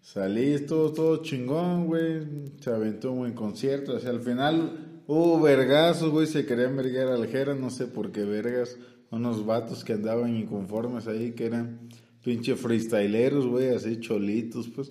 Salí, 0.00 0.54
estuvo 0.54 0.92
todo 0.92 1.22
chingón, 1.22 1.86
güey. 1.86 2.22
Se 2.60 2.70
aventó 2.70 3.12
un 3.12 3.18
buen 3.18 3.34
concierto. 3.34 3.94
O 3.94 4.00
sea, 4.00 4.10
al 4.10 4.20
final 4.20 5.02
hubo 5.06 5.40
vergazos, 5.40 6.10
güey. 6.10 6.26
Se 6.26 6.46
querían 6.46 6.74
vergar 6.74 7.08
al 7.08 7.26
Jera, 7.26 7.54
no 7.54 7.68
sé 7.68 7.86
por 7.86 8.10
qué 8.10 8.24
vergas. 8.24 8.78
Unos 9.10 9.44
vatos 9.44 9.84
que 9.84 9.92
andaban 9.92 10.34
inconformes 10.34 11.06
ahí, 11.06 11.32
que 11.32 11.44
eran 11.44 11.90
pinche 12.24 12.56
freestyleros, 12.56 13.46
güey, 13.46 13.68
así 13.68 14.00
cholitos, 14.00 14.68
pues. 14.68 14.90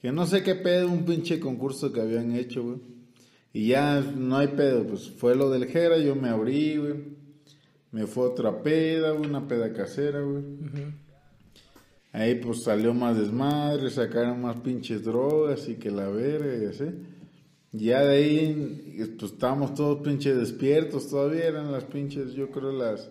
Que 0.00 0.12
no 0.12 0.26
sé 0.26 0.44
qué 0.44 0.54
pedo, 0.54 0.88
un 0.88 1.04
pinche 1.04 1.40
concurso 1.40 1.92
que 1.92 2.00
habían 2.00 2.36
hecho, 2.36 2.62
güey. 2.62 2.97
Y 3.52 3.68
ya 3.68 4.00
no 4.00 4.36
hay 4.36 4.48
pedo, 4.48 4.86
pues 4.86 5.10
fue 5.10 5.34
lo 5.34 5.50
del 5.50 5.66
Jera, 5.66 5.98
yo 5.98 6.14
me 6.14 6.28
abrí, 6.28 6.76
güey. 6.76 7.18
Me 7.90 8.06
fue 8.06 8.26
otra 8.26 8.62
peda, 8.62 9.12
güey, 9.12 9.28
una 9.28 9.48
peda 9.48 9.72
casera, 9.72 10.20
güey. 10.20 10.44
Ahí 12.12 12.34
pues 12.36 12.62
salió 12.62 12.94
más 12.94 13.18
desmadre, 13.18 13.90
sacaron 13.90 14.42
más 14.42 14.56
pinches 14.56 15.04
drogas 15.04 15.68
y 15.68 15.76
que 15.76 15.90
la 15.90 16.08
verga 16.08 16.56
y 16.62 16.66
así. 16.66 16.84
Ya 17.72 18.02
de 18.02 18.16
ahí, 18.16 19.16
pues 19.18 19.32
estábamos 19.32 19.74
todos 19.74 20.00
pinches 20.02 20.36
despiertos, 20.36 21.08
todavía 21.08 21.44
eran 21.44 21.70
las 21.70 21.84
pinches, 21.84 22.32
yo 22.32 22.50
creo 22.50 22.72
las 22.72 23.10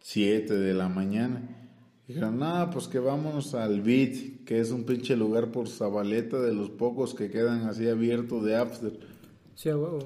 7 0.00 0.54
de 0.54 0.74
la 0.74 0.88
mañana. 0.88 1.70
Dijeron, 2.06 2.38
no, 2.38 2.70
pues 2.70 2.86
que 2.86 2.98
vámonos 2.98 3.54
al 3.54 3.80
Beat, 3.80 4.44
que 4.44 4.60
es 4.60 4.70
un 4.70 4.84
pinche 4.84 5.16
lugar 5.16 5.50
por 5.50 5.68
Zabaleta 5.68 6.40
de 6.40 6.52
los 6.52 6.70
pocos 6.70 7.14
que 7.14 7.30
quedan 7.30 7.66
así 7.66 7.88
abiertos 7.88 8.44
de 8.44 8.56
after. 8.56 9.13
Sí, 9.54 9.68
a 9.68 9.76
huevo. 9.76 10.00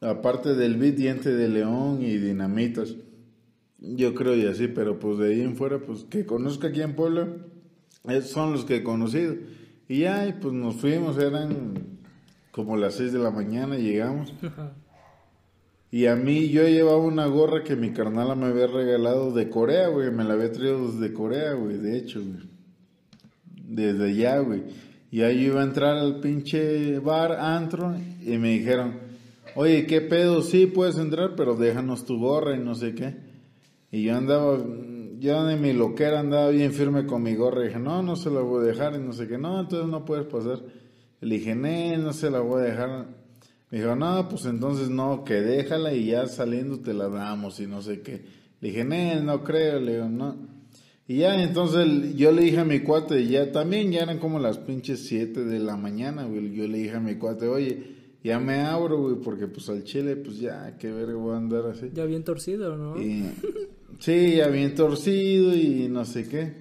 Aparte 0.00 0.54
del 0.54 0.76
Beat, 0.76 0.96
Diente 0.96 1.32
de 1.32 1.48
León 1.48 2.02
y 2.02 2.16
Dinamitas. 2.18 2.94
Yo 3.78 4.14
creo 4.14 4.36
y 4.36 4.46
así, 4.46 4.68
pero 4.68 4.98
pues 4.98 5.18
de 5.18 5.32
ahí 5.32 5.40
en 5.40 5.56
fuera, 5.56 5.78
pues 5.78 6.04
que 6.04 6.26
conozca 6.26 6.68
aquí 6.68 6.82
en 6.82 6.94
Puebla, 6.94 7.28
esos 8.04 8.30
son 8.30 8.52
los 8.52 8.64
que 8.64 8.76
he 8.76 8.82
conocido. 8.82 9.34
Y 9.88 10.00
ya, 10.00 10.26
y 10.26 10.32
pues 10.34 10.54
nos 10.54 10.76
fuimos, 10.76 11.18
eran 11.18 11.74
como 12.52 12.76
las 12.76 12.94
6 12.94 13.12
de 13.12 13.18
la 13.18 13.30
mañana, 13.30 13.76
llegamos. 13.76 14.32
Y 15.90 16.06
a 16.06 16.16
mí 16.16 16.48
yo 16.48 16.66
llevaba 16.66 16.98
una 16.98 17.26
gorra 17.26 17.64
que 17.64 17.76
mi 17.76 17.92
carnala 17.92 18.34
me 18.34 18.46
había 18.46 18.66
regalado 18.66 19.30
de 19.32 19.50
Corea, 19.50 19.88
güey. 19.88 20.10
Me 20.10 20.24
la 20.24 20.34
había 20.34 20.50
traído 20.50 20.90
desde 20.90 21.12
Corea, 21.12 21.52
güey, 21.52 21.76
de 21.76 21.98
hecho, 21.98 22.20
güey. 22.20 22.48
Desde 23.68 24.10
allá, 24.10 24.38
güey. 24.38 24.62
Y 25.12 25.20
ahí 25.20 25.44
iba 25.44 25.60
a 25.60 25.64
entrar 25.64 25.98
al 25.98 26.20
pinche 26.20 26.98
bar, 26.98 27.32
antro, 27.32 27.94
y 28.24 28.38
me 28.38 28.52
dijeron, 28.58 28.94
oye, 29.54 29.86
¿qué 29.86 30.00
pedo? 30.00 30.40
Sí, 30.40 30.64
puedes 30.64 30.96
entrar, 30.96 31.34
pero 31.36 31.54
déjanos 31.54 32.06
tu 32.06 32.18
gorra 32.18 32.56
y 32.56 32.60
no 32.60 32.74
sé 32.74 32.94
qué. 32.94 33.14
Y 33.90 34.04
yo 34.04 34.16
andaba, 34.16 34.58
yo 35.18 35.44
de 35.44 35.56
mi 35.58 35.74
loquera 35.74 36.20
andaba 36.20 36.48
bien 36.48 36.72
firme 36.72 37.04
con 37.04 37.22
mi 37.22 37.34
gorra. 37.34 37.62
Y 37.62 37.66
dije, 37.68 37.78
no, 37.78 38.02
no 38.02 38.16
se 38.16 38.30
la 38.30 38.40
voy 38.40 38.64
a 38.64 38.68
dejar 38.68 38.94
y 38.94 39.00
no 39.00 39.12
sé 39.12 39.28
qué. 39.28 39.36
No, 39.36 39.60
entonces 39.60 39.86
no 39.86 40.06
puedes 40.06 40.24
pasar. 40.24 40.60
Le 41.20 41.34
dije, 41.36 41.54
no, 41.54 41.98
no 41.98 42.14
se 42.14 42.30
la 42.30 42.40
voy 42.40 42.62
a 42.62 42.64
dejar. 42.64 43.06
Me 43.70 43.80
dijo, 43.80 43.94
no, 43.94 44.30
pues 44.30 44.46
entonces 44.46 44.88
no, 44.88 45.24
que 45.24 45.42
déjala 45.42 45.92
y 45.92 46.06
ya 46.06 46.26
saliendo 46.26 46.80
te 46.80 46.94
la 46.94 47.10
damos 47.10 47.60
y 47.60 47.66
no 47.66 47.82
sé 47.82 48.00
qué. 48.00 48.24
Le 48.62 48.68
dije, 48.70 48.82
no, 48.82 49.20
no 49.20 49.44
creo, 49.44 49.78
le 49.78 49.92
digo, 49.92 50.08
no. 50.08 50.51
Y 51.12 51.16
ya, 51.16 51.42
entonces 51.42 52.16
yo 52.16 52.32
le 52.32 52.40
dije 52.40 52.60
a 52.60 52.64
mi 52.64 52.80
cuate, 52.80 53.26
ya 53.26 53.52
también 53.52 53.92
ya 53.92 54.00
eran 54.00 54.18
como 54.18 54.38
las 54.38 54.56
pinches 54.56 55.00
7 55.00 55.44
de 55.44 55.58
la 55.58 55.76
mañana, 55.76 56.24
güey. 56.24 56.54
Yo 56.54 56.66
le 56.66 56.78
dije 56.78 56.96
a 56.96 57.00
mi 57.00 57.16
cuate, 57.16 57.48
oye, 57.48 57.82
ya 58.24 58.40
me 58.40 58.62
abro, 58.62 58.96
güey, 58.96 59.16
porque 59.16 59.46
pues 59.46 59.68
al 59.68 59.84
chile, 59.84 60.16
pues 60.16 60.38
ya, 60.38 60.74
qué 60.78 60.90
verga 60.90 61.12
voy 61.16 61.34
a 61.34 61.36
andar 61.36 61.66
así. 61.66 61.90
Ya 61.92 62.06
bien 62.06 62.24
torcido, 62.24 62.78
¿no? 62.78 62.98
Y, 62.98 63.24
sí, 63.98 64.36
ya 64.36 64.48
bien 64.48 64.74
torcido 64.74 65.54
y 65.54 65.86
no 65.90 66.06
sé 66.06 66.26
qué. 66.26 66.54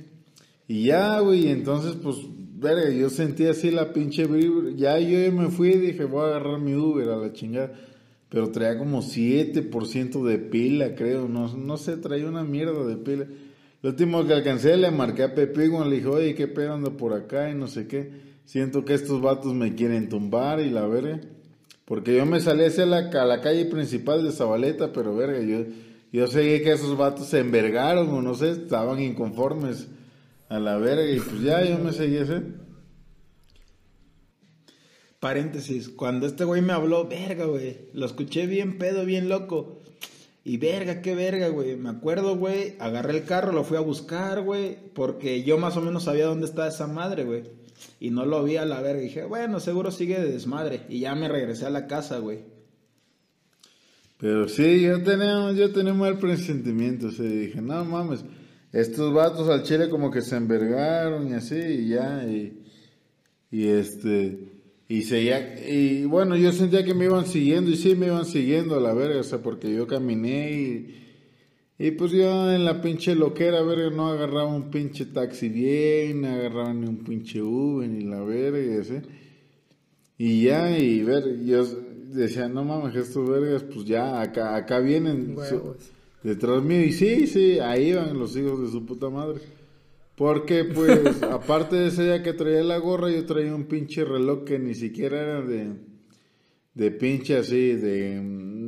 Y 0.67 0.83
ya, 0.83 1.21
güey, 1.21 1.47
entonces, 1.47 1.93
pues, 2.03 2.17
verga, 2.59 2.89
yo 2.89 3.09
sentí 3.09 3.45
así 3.45 3.71
la 3.71 3.93
pinche 3.93 4.25
vibra. 4.25 4.71
Ya 4.75 4.99
yo 4.99 5.31
me 5.31 5.47
fui 5.47 5.69
y 5.69 5.77
dije, 5.79 6.03
voy 6.03 6.23
a 6.23 6.27
agarrar 6.27 6.59
mi 6.59 6.75
Uber 6.75 7.07
a 7.07 7.15
la 7.15 7.31
chingada. 7.31 7.71
Pero 8.27 8.51
traía 8.51 8.77
como 8.77 9.01
7% 9.01 10.25
de 10.25 10.37
pila, 10.39 10.93
creo. 10.93 11.29
No, 11.29 11.55
no 11.55 11.77
sé, 11.77 11.95
traía 11.95 12.27
una 12.27 12.43
mierda 12.43 12.85
de 12.85 12.97
pila. 12.97 13.27
Lo 13.81 13.89
último 13.89 14.25
que 14.25 14.33
alcancé 14.33 14.77
le 14.77 14.91
marqué 14.91 15.23
a 15.23 15.33
Pepe 15.33 15.65
y 15.65 15.69
le 15.69 15.95
dije, 15.95 16.07
oye, 16.07 16.35
¿qué 16.35 16.47
pedo 16.47 16.73
ando 16.73 16.97
por 16.97 17.13
acá? 17.13 17.49
Y 17.49 17.55
no 17.55 17.67
sé 17.67 17.87
qué. 17.87 18.11
Siento 18.45 18.85
que 18.85 18.93
estos 18.93 19.21
vatos 19.21 19.53
me 19.53 19.73
quieren 19.73 20.07
tumbar 20.07 20.59
y 20.59 20.69
la 20.69 20.85
verga. 20.85 21.19
Porque 21.85 22.15
yo 22.15 22.25
me 22.25 22.39
salí 22.39 22.63
hacia 22.63 22.85
la, 22.85 23.09
a 23.09 23.25
la 23.25 23.41
calle 23.41 23.65
principal 23.65 24.23
de 24.23 24.31
Zabaleta, 24.31 24.93
pero 24.93 25.15
verga, 25.15 25.41
yo, 25.41 25.65
yo 26.11 26.27
sé 26.27 26.61
que 26.61 26.71
esos 26.71 26.95
vatos 26.95 27.27
se 27.27 27.39
envergaron 27.39 28.09
o 28.09 28.21
no 28.21 28.35
sé, 28.35 28.51
estaban 28.51 29.01
inconformes 29.01 29.87
a 30.47 30.59
la 30.59 30.77
verga 30.77 31.09
y 31.09 31.19
pues 31.19 31.41
ya 31.41 31.63
yo 31.65 31.79
me 31.79 31.91
seguí 31.91 32.17
ese. 32.17 32.43
Paréntesis, 35.19 35.89
cuando 35.89 36.27
este 36.27 36.43
güey 36.43 36.61
me 36.61 36.73
habló, 36.73 37.07
verga, 37.07 37.45
güey, 37.45 37.89
lo 37.93 38.05
escuché 38.05 38.47
bien 38.47 38.77
pedo, 38.77 39.05
bien 39.05 39.27
loco. 39.27 39.80
Y 40.43 40.57
verga, 40.57 41.01
qué 41.01 41.13
verga, 41.15 41.49
güey. 41.49 41.75
Me 41.75 41.89
acuerdo, 41.89 42.35
güey, 42.35 42.75
agarré 42.79 43.17
el 43.17 43.25
carro, 43.25 43.51
lo 43.51 43.63
fui 43.63 43.77
a 43.77 43.81
buscar, 43.81 44.41
güey, 44.41 44.77
porque 44.93 45.43
yo 45.43 45.57
más 45.57 45.77
o 45.77 45.81
menos 45.81 46.05
sabía 46.05 46.25
dónde 46.25 46.47
estaba 46.47 46.67
esa 46.67 46.87
madre, 46.87 47.23
güey. 47.23 47.43
Y 47.99 48.09
no 48.09 48.25
lo 48.25 48.43
vi 48.43 48.57
a 48.57 48.65
la 48.65 48.81
verga. 48.81 49.01
Dije, 49.01 49.23
bueno, 49.25 49.59
seguro 49.59 49.91
sigue 49.91 50.19
de 50.19 50.31
desmadre. 50.31 50.81
Y 50.89 51.01
ya 51.01 51.15
me 51.15 51.27
regresé 51.27 51.65
a 51.65 51.69
la 51.69 51.87
casa, 51.87 52.17
güey. 52.17 52.39
Pero 54.17 54.47
sí, 54.47 54.81
yo 54.81 55.01
tenía, 55.03 55.51
yo 55.51 55.71
tenía 55.71 55.93
mal 55.93 56.17
presentimiento. 56.19 57.07
O 57.07 57.11
dije, 57.11 57.61
no 57.61 57.83
mames, 57.85 58.23
estos 58.71 59.13
vatos 59.13 59.49
al 59.49 59.63
chile 59.63 59.89
como 59.89 60.11
que 60.11 60.21
se 60.21 60.37
envergaron 60.37 61.27
y 61.27 61.33
así, 61.33 61.55
y 61.55 61.89
ya, 61.89 62.23
y, 62.23 62.63
y 63.51 63.67
este, 63.67 64.50
y 64.97 65.01
seguía, 65.03 65.55
y 65.69 66.05
bueno, 66.05 66.35
yo 66.35 66.51
sentía 66.51 66.83
que 66.83 66.93
me 66.93 67.05
iban 67.05 67.25
siguiendo, 67.25 67.71
y 67.71 67.75
sí 67.77 67.95
me 67.95 68.07
iban 68.07 68.25
siguiendo 68.25 68.75
a 68.75 68.79
la 68.81 68.93
verga, 68.93 69.19
o 69.19 69.23
sea, 69.23 69.39
porque 69.41 69.73
yo 69.73 69.87
caminé 69.87 70.51
y, 70.51 70.95
y 71.79 71.91
pues 71.91 72.11
yo 72.11 72.51
en 72.51 72.65
la 72.65 72.81
pinche 72.81 73.15
loquera, 73.15 73.61
verga, 73.63 73.89
no 73.89 74.07
agarraba 74.07 74.53
un 74.53 74.69
pinche 74.69 75.05
taxi 75.05 75.49
bien, 75.49 76.21
no 76.21 76.27
agarraba 76.27 76.73
ni 76.73 76.87
un 76.87 76.97
pinche 76.97 77.41
Uber, 77.41 77.87
ni 77.89 78.03
la 78.03 78.21
verga, 78.21 78.59
y 78.59 78.77
así. 78.79 78.95
Y 80.17 80.43
ya, 80.43 80.77
y 80.77 81.01
ver, 81.03 81.43
yo 81.45 81.65
decía, 82.13 82.47
no 82.49 82.63
mames, 82.63 82.95
estos 82.95 83.27
vergas, 83.29 83.63
pues 83.63 83.85
ya, 83.85 84.21
acá, 84.21 84.55
acá 84.55 84.79
vienen 84.79 85.35
su- 85.49 85.55
detrás 86.21 86.61
mío. 86.63 86.83
Y 86.83 86.91
sí, 86.91 87.25
sí, 87.27 87.59
ahí 87.59 87.93
van 87.93 88.19
los 88.19 88.35
hijos 88.35 88.61
de 88.61 88.67
su 88.69 88.85
puta 88.85 89.09
madre. 89.09 89.39
Porque, 90.21 90.65
pues, 90.65 91.23
aparte 91.23 91.77
de 91.77 91.87
ese 91.87 92.03
día 92.03 92.21
que 92.21 92.33
traía 92.33 92.63
la 92.63 92.77
gorra, 92.77 93.09
yo 93.09 93.25
traía 93.25 93.55
un 93.55 93.63
pinche 93.63 94.05
reloj 94.05 94.43
que 94.43 94.59
ni 94.59 94.75
siquiera 94.75 95.19
era 95.19 95.41
de, 95.41 95.73
de 96.75 96.91
pinche 96.91 97.37
así, 97.37 97.71
de, 97.71 98.21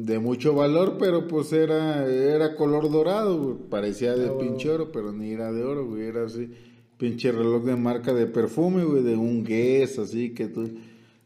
de 0.03 0.17
mucho 0.17 0.55
valor, 0.55 0.97
pero 0.97 1.27
pues 1.27 1.53
era, 1.53 2.07
era 2.07 2.55
color 2.55 2.89
dorado, 2.89 3.37
güey. 3.37 3.69
Parecía 3.69 4.15
de 4.15 4.31
bueno. 4.31 4.39
pinche 4.39 4.67
oro, 4.67 4.91
pero 4.91 5.11
ni 5.11 5.29
era 5.33 5.51
de 5.51 5.63
oro, 5.63 5.85
güey. 5.85 6.07
Era 6.07 6.25
así, 6.25 6.49
pinche 6.97 7.31
reloj 7.31 7.63
de 7.65 7.75
marca 7.75 8.15
de 8.15 8.25
perfume, 8.25 8.83
güey, 8.83 9.03
de 9.03 9.15
un 9.15 9.43
Guess, 9.43 9.99
así 9.99 10.33
que 10.33 10.47
tú... 10.47 10.71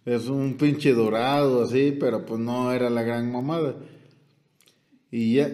Es 0.03 0.27
un 0.27 0.57
pinche 0.57 0.91
dorado, 0.91 1.63
así, 1.63 1.95
pero 1.97 2.25
pues 2.25 2.41
no 2.41 2.73
era 2.73 2.89
la 2.89 3.03
gran 3.03 3.31
mamada. 3.31 3.77
Y 5.09 5.35
ya... 5.35 5.49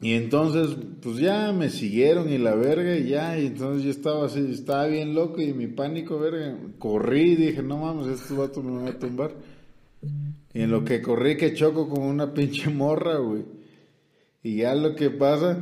Y 0.00 0.12
entonces, 0.12 0.76
pues 1.02 1.16
ya 1.16 1.52
me 1.52 1.70
siguieron 1.70 2.32
y 2.32 2.38
la 2.38 2.54
verga, 2.54 2.96
y 2.96 3.08
ya, 3.08 3.36
y 3.36 3.46
entonces 3.46 3.82
yo 3.82 3.90
estaba 3.90 4.26
así, 4.26 4.46
estaba 4.52 4.86
bien 4.86 5.12
loco 5.12 5.40
y 5.40 5.52
mi 5.52 5.66
pánico, 5.66 6.20
verga, 6.20 6.56
corrí 6.78 7.32
y 7.32 7.36
dije, 7.36 7.62
no 7.62 7.78
mames, 7.78 8.06
estos 8.06 8.36
vatos 8.36 8.62
me 8.62 8.76
van 8.76 8.88
a 8.88 8.98
tumbar. 8.98 9.32
Y 10.54 10.62
en 10.62 10.70
lo 10.70 10.84
que 10.84 11.02
corrí 11.02 11.36
que 11.36 11.54
choco 11.54 11.88
con 11.88 12.02
una 12.02 12.32
pinche 12.34 12.70
morra, 12.70 13.16
güey. 13.18 13.44
Y 14.44 14.58
ya 14.58 14.74
lo 14.76 14.94
que 14.94 15.10
pasa, 15.10 15.58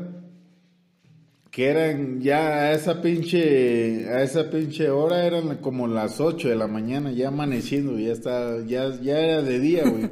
que 1.51 1.69
eran 1.69 2.21
ya 2.21 2.65
a 2.65 2.73
esa 2.73 3.01
pinche, 3.01 4.07
a 4.11 4.23
esa 4.23 4.51
pinche 4.51 4.91
hora 4.91 5.25
eran 5.27 5.57
como 5.57 5.89
las 5.89 6.21
8 6.21 6.51
de 6.51 6.57
la 6.57 6.67
mañana, 6.67 7.11
ya 7.11 7.29
amaneciendo, 7.29 7.99
ya 7.99 8.13
está, 8.13 8.63
ya, 8.67 9.01
ya 9.01 9.19
era 9.19 9.43
de 9.43 9.59
día, 9.59 9.89
güey. 9.89 10.11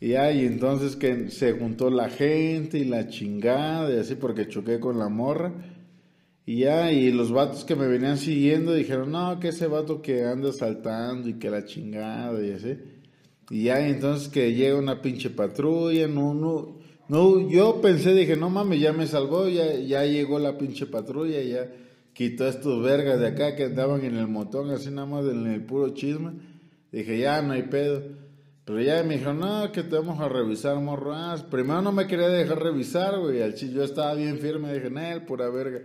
Y 0.00 0.12
y 0.12 0.46
entonces 0.46 0.96
que 0.96 1.28
se 1.28 1.52
juntó 1.52 1.90
la 1.90 2.08
gente 2.08 2.78
y 2.78 2.84
la 2.84 3.08
chingada 3.08 3.94
y 3.94 3.98
así 3.98 4.14
porque 4.14 4.48
choqué 4.48 4.80
con 4.80 4.98
la 4.98 5.08
morra. 5.10 5.52
Y 6.46 6.60
ya, 6.60 6.90
y 6.90 7.12
los 7.12 7.30
vatos 7.30 7.64
que 7.64 7.76
me 7.76 7.86
venían 7.86 8.16
siguiendo 8.16 8.72
dijeron, 8.72 9.12
no, 9.12 9.38
que 9.38 9.48
ese 9.48 9.66
vato 9.66 10.00
que 10.00 10.24
anda 10.24 10.52
saltando 10.52 11.28
y 11.28 11.34
que 11.34 11.50
la 11.50 11.64
chingada 11.64 12.44
y 12.44 12.52
así. 12.52 12.78
Y 13.50 13.64
ya, 13.64 13.86
entonces 13.86 14.28
que 14.28 14.54
llega 14.54 14.78
una 14.78 15.02
pinche 15.02 15.30
patrulla, 15.30 16.08
no, 16.08 16.34
no, 16.34 16.78
no, 17.08 17.48
yo 17.50 17.80
pensé, 17.80 18.14
dije, 18.14 18.36
no 18.36 18.48
mames, 18.48 18.80
ya 18.80 18.92
me 18.92 19.06
salvó, 19.06 19.48
ya, 19.48 19.76
ya 19.76 20.04
llegó 20.06 20.38
la 20.38 20.56
pinche 20.56 20.86
patrulla, 20.86 21.42
ya 21.42 21.70
quitó 22.14 22.48
estos 22.48 22.82
vergas 22.82 23.20
de 23.20 23.28
acá 23.28 23.54
que 23.54 23.64
andaban 23.64 24.04
en 24.04 24.16
el 24.16 24.28
montón, 24.28 24.70
así 24.70 24.90
nada 24.90 25.06
más 25.06 25.26
en 25.26 25.46
el 25.46 25.62
puro 25.62 25.90
chisme. 25.90 26.32
Dije, 26.90 27.18
ya, 27.18 27.42
no 27.42 27.52
hay 27.52 27.64
pedo. 27.64 28.02
Pero 28.70 28.82
ya 28.82 29.02
me 29.02 29.14
dijeron, 29.14 29.40
no, 29.40 29.72
que 29.72 29.82
te 29.82 29.96
vamos 29.96 30.20
a 30.20 30.28
revisar, 30.28 30.76
morro. 30.76 31.12
Ah, 31.12 31.36
primero 31.50 31.82
no 31.82 31.90
me 31.90 32.06
quería 32.06 32.28
dejar 32.28 32.62
revisar, 32.62 33.18
güey. 33.18 33.42
Al 33.42 33.54
estaba 33.54 34.14
bien 34.14 34.38
firme, 34.38 34.72
dije, 34.72 34.88
Nel, 34.88 35.22
pura 35.22 35.48
verga. 35.50 35.80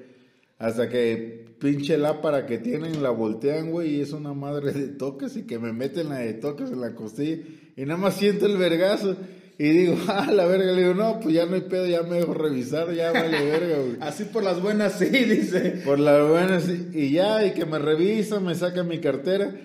Hasta 0.60 0.88
que 0.88 1.48
pinche 1.60 1.98
lámpara 1.98 2.46
que 2.46 2.60
tienen 2.60 3.02
la 3.02 3.10
voltean, 3.10 3.72
güey, 3.72 3.96
y 3.96 4.02
es 4.02 4.14
una 4.14 4.36
madre 4.36 4.72
de 4.72 4.90
toques 4.90 5.36
y 5.36 5.48
que 5.48 5.58
me 5.58 5.74
meten 5.74 6.10
la 6.10 6.20
de 6.20 6.36
toques 6.36 6.70
en 6.70 6.80
la 6.80 6.94
costilla. 6.94 7.42
Y 7.76 7.86
nada 7.86 7.98
más 7.98 8.18
siento 8.18 8.46
el 8.46 8.56
vergazo. 8.56 9.18
Y 9.58 9.70
digo, 9.70 9.98
ah, 10.08 10.32
la 10.32 10.46
verga. 10.46 10.72
Le 10.72 10.84
digo, 10.84 10.94
no, 10.94 11.20
pues 11.20 11.34
ya 11.34 11.48
no 11.48 11.56
hay 11.56 11.62
pedo, 11.62 11.88
ya 11.88 12.04
me 12.04 12.18
dejo 12.18 12.36
revisar, 12.36 12.94
ya 12.94 13.12
vale 13.12 13.46
verga, 13.46 13.78
güey. 13.80 13.98
Así 14.00 14.26
por 14.26 14.44
las 14.44 14.62
buenas, 14.62 15.00
sí, 15.00 15.08
dice. 15.10 15.82
Por 15.84 15.98
la 15.98 16.22
buena, 16.22 16.60
sí. 16.60 16.88
y 16.94 17.14
ya, 17.14 17.44
y 17.48 17.54
que 17.54 17.66
me 17.66 17.80
revisa, 17.80 18.40
me 18.40 18.54
saca 18.54 18.84
mi 18.84 19.00
cartera. 19.00 19.56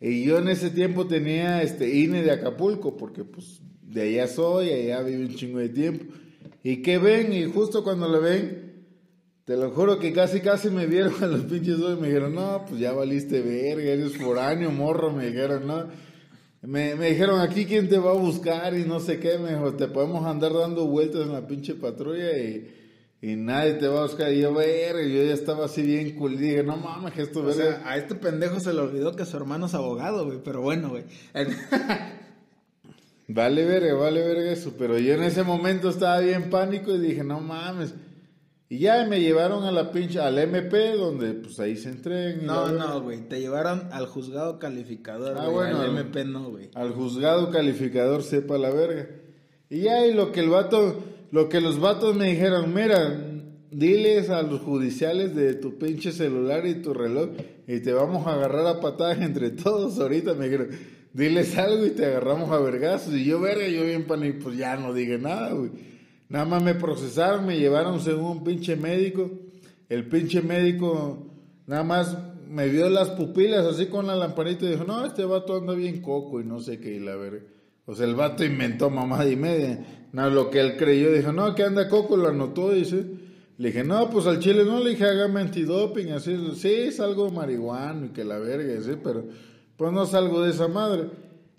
Y 0.00 0.24
yo 0.24 0.38
en 0.38 0.48
ese 0.48 0.70
tiempo 0.70 1.06
tenía 1.06 1.62
este 1.62 1.98
INE 1.98 2.22
de 2.22 2.30
Acapulco, 2.30 2.96
porque 2.96 3.24
pues 3.24 3.60
de 3.82 4.02
allá 4.02 4.28
soy, 4.28 4.70
allá 4.70 5.02
viví 5.02 5.24
un 5.24 5.34
chingo 5.34 5.58
de 5.58 5.68
tiempo. 5.70 6.04
Y 6.62 6.82
que 6.82 6.98
ven, 6.98 7.32
y 7.32 7.44
justo 7.44 7.82
cuando 7.82 8.08
le 8.08 8.18
ven, 8.18 8.66
te 9.44 9.56
lo 9.56 9.70
juro 9.70 9.98
que 9.98 10.12
casi 10.12 10.40
casi 10.40 10.70
me 10.70 10.86
vieron 10.86 11.14
a 11.22 11.26
los 11.26 11.42
pinches 11.44 11.78
dos 11.78 11.96
y 11.96 12.00
me 12.00 12.08
dijeron, 12.08 12.34
no, 12.34 12.64
pues 12.68 12.80
ya 12.80 12.92
valiste 12.92 13.40
verga, 13.40 13.84
eres 13.84 14.16
foráneo, 14.16 14.70
morro, 14.70 15.12
me 15.12 15.26
dijeron, 15.26 15.66
no. 15.66 15.86
Me, 16.62 16.96
me 16.96 17.10
dijeron, 17.10 17.40
aquí 17.40 17.64
quién 17.64 17.88
te 17.88 17.96
va 17.96 18.10
a 18.10 18.14
buscar 18.14 18.76
y 18.76 18.84
no 18.84 18.98
sé 18.98 19.20
qué, 19.20 19.38
me 19.38 19.50
dijo, 19.50 19.74
te 19.74 19.86
podemos 19.86 20.26
andar 20.26 20.52
dando 20.52 20.86
vueltas 20.86 21.22
en 21.22 21.32
la 21.32 21.46
pinche 21.46 21.74
patrulla 21.74 22.36
y, 22.36 22.75
y 23.22 23.34
nadie 23.36 23.74
te 23.74 23.88
va 23.88 24.00
a 24.00 24.02
buscar. 24.02 24.32
Y 24.32 24.40
yo, 24.40 24.52
verga, 24.54 25.02
yo 25.02 25.22
ya 25.24 25.32
estaba 25.34 25.64
así 25.66 25.82
bien 25.82 26.14
cool, 26.16 26.38
dije, 26.38 26.62
no 26.62 26.76
mames, 26.76 27.12
que 27.12 27.22
esto, 27.22 27.40
O 27.40 27.44
verga. 27.44 27.62
sea, 27.62 27.82
a 27.90 27.96
este 27.96 28.14
pendejo 28.14 28.60
se 28.60 28.72
le 28.72 28.80
olvidó 28.80 29.16
que 29.16 29.24
su 29.24 29.36
hermano 29.36 29.66
es 29.66 29.74
abogado, 29.74 30.24
güey. 30.26 30.38
Pero 30.44 30.60
bueno, 30.62 30.90
güey. 30.90 31.04
Vale 33.28 33.64
verga, 33.64 33.94
vale 33.94 34.22
verga 34.22 34.52
eso, 34.52 34.74
pero 34.78 34.98
yo 34.98 35.14
en 35.14 35.24
ese 35.24 35.42
momento 35.42 35.88
estaba 35.88 36.20
bien 36.20 36.48
pánico 36.48 36.94
y 36.94 36.98
dije, 37.00 37.24
no 37.24 37.40
mames. 37.40 37.92
Y 38.68 38.78
ya 38.78 39.04
me 39.06 39.20
llevaron 39.20 39.64
a 39.64 39.72
la 39.72 39.90
pinche, 39.90 40.20
al 40.20 40.38
MP, 40.38 40.92
donde 40.96 41.34
pues 41.34 41.58
ahí 41.58 41.76
se 41.76 41.88
entregan. 41.90 42.42
y 42.42 42.46
No, 42.46 42.68
no, 42.68 43.00
güey. 43.00 43.28
Te 43.28 43.40
llevaron 43.40 43.88
al 43.92 44.06
juzgado 44.06 44.58
calificador. 44.60 45.36
Ah, 45.38 45.48
bueno. 45.48 45.80
Al 45.80 45.90
MP 45.90 46.24
no, 46.24 46.50
güey. 46.50 46.70
Al 46.74 46.92
juzgado 46.92 47.50
calificador 47.50 48.22
sepa 48.22 48.58
la 48.58 48.70
verga. 48.70 49.08
Y 49.70 49.80
ya, 49.82 50.06
y 50.06 50.14
lo 50.14 50.30
que 50.30 50.40
el 50.40 50.50
vato, 50.50 50.96
lo 51.36 51.50
que 51.50 51.60
los 51.60 51.78
vatos 51.78 52.16
me 52.16 52.30
dijeron, 52.30 52.72
mira, 52.72 53.20
diles 53.70 54.30
a 54.30 54.40
los 54.40 54.62
judiciales 54.62 55.36
de 55.36 55.52
tu 55.52 55.76
pinche 55.76 56.10
celular 56.10 56.66
y 56.66 56.76
tu 56.76 56.94
reloj 56.94 57.28
y 57.66 57.80
te 57.80 57.92
vamos 57.92 58.26
a 58.26 58.32
agarrar 58.32 58.66
a 58.66 58.80
patadas 58.80 59.20
entre 59.20 59.50
todos 59.50 59.98
ahorita, 59.98 60.32
me 60.32 60.46
dijeron, 60.46 60.70
diles 61.12 61.58
algo 61.58 61.84
y 61.84 61.90
te 61.90 62.06
agarramos 62.06 62.50
a 62.52 62.58
vergazos. 62.58 63.12
Y 63.12 63.26
yo, 63.26 63.38
verga, 63.38 63.68
yo 63.68 63.84
bien 63.84 64.06
pánico, 64.06 64.44
pues 64.44 64.56
ya 64.56 64.76
no 64.76 64.94
dije 64.94 65.18
nada, 65.18 65.52
güey. 65.52 65.72
Nada 66.30 66.46
más 66.46 66.62
me 66.62 66.74
procesaron, 66.74 67.44
me 67.44 67.58
llevaron 67.58 68.00
según 68.00 68.38
un 68.38 68.42
pinche 68.42 68.74
médico. 68.74 69.30
El 69.90 70.08
pinche 70.08 70.40
médico 70.40 71.18
nada 71.66 71.84
más 71.84 72.16
me 72.48 72.66
vio 72.70 72.88
las 72.88 73.10
pupilas 73.10 73.66
así 73.66 73.88
con 73.88 74.06
la 74.06 74.16
lamparita 74.16 74.64
y 74.64 74.70
dijo, 74.70 74.84
no, 74.84 75.04
este 75.04 75.26
vato 75.26 75.58
anda 75.58 75.74
bien 75.74 76.00
coco 76.00 76.40
y 76.40 76.44
no 76.44 76.60
sé 76.60 76.80
qué, 76.80 76.94
y 76.94 76.98
la 76.98 77.14
verga. 77.14 77.42
O 77.84 77.94
sea, 77.94 78.06
el 78.06 78.14
vato 78.14 78.42
inventó 78.42 78.88
mamada 78.88 79.28
y 79.28 79.36
media. 79.36 80.05
No, 80.16 80.30
lo 80.30 80.48
que 80.48 80.60
él 80.60 80.78
creyó, 80.78 81.12
dijo, 81.12 81.30
no, 81.30 81.54
que 81.54 81.62
anda 81.62 81.90
coco, 81.90 82.16
lo 82.16 82.30
anotó, 82.30 82.70
dice. 82.70 83.04
Le 83.58 83.68
dije, 83.68 83.84
no, 83.84 84.08
pues 84.08 84.26
al 84.26 84.38
chile 84.38 84.64
no, 84.64 84.82
le 84.82 84.90
dije, 84.90 85.04
haga 85.04 85.26
antidoping, 85.26 86.12
así, 86.12 86.38
sí, 86.54 86.90
salgo 86.90 87.30
marihuano 87.30 88.06
y 88.06 88.08
que 88.08 88.24
la 88.24 88.38
verga, 88.38 88.80
sí, 88.82 88.92
pero 89.04 89.26
pues 89.76 89.92
no 89.92 90.06
salgo 90.06 90.40
de 90.42 90.52
esa 90.52 90.68
madre. 90.68 91.10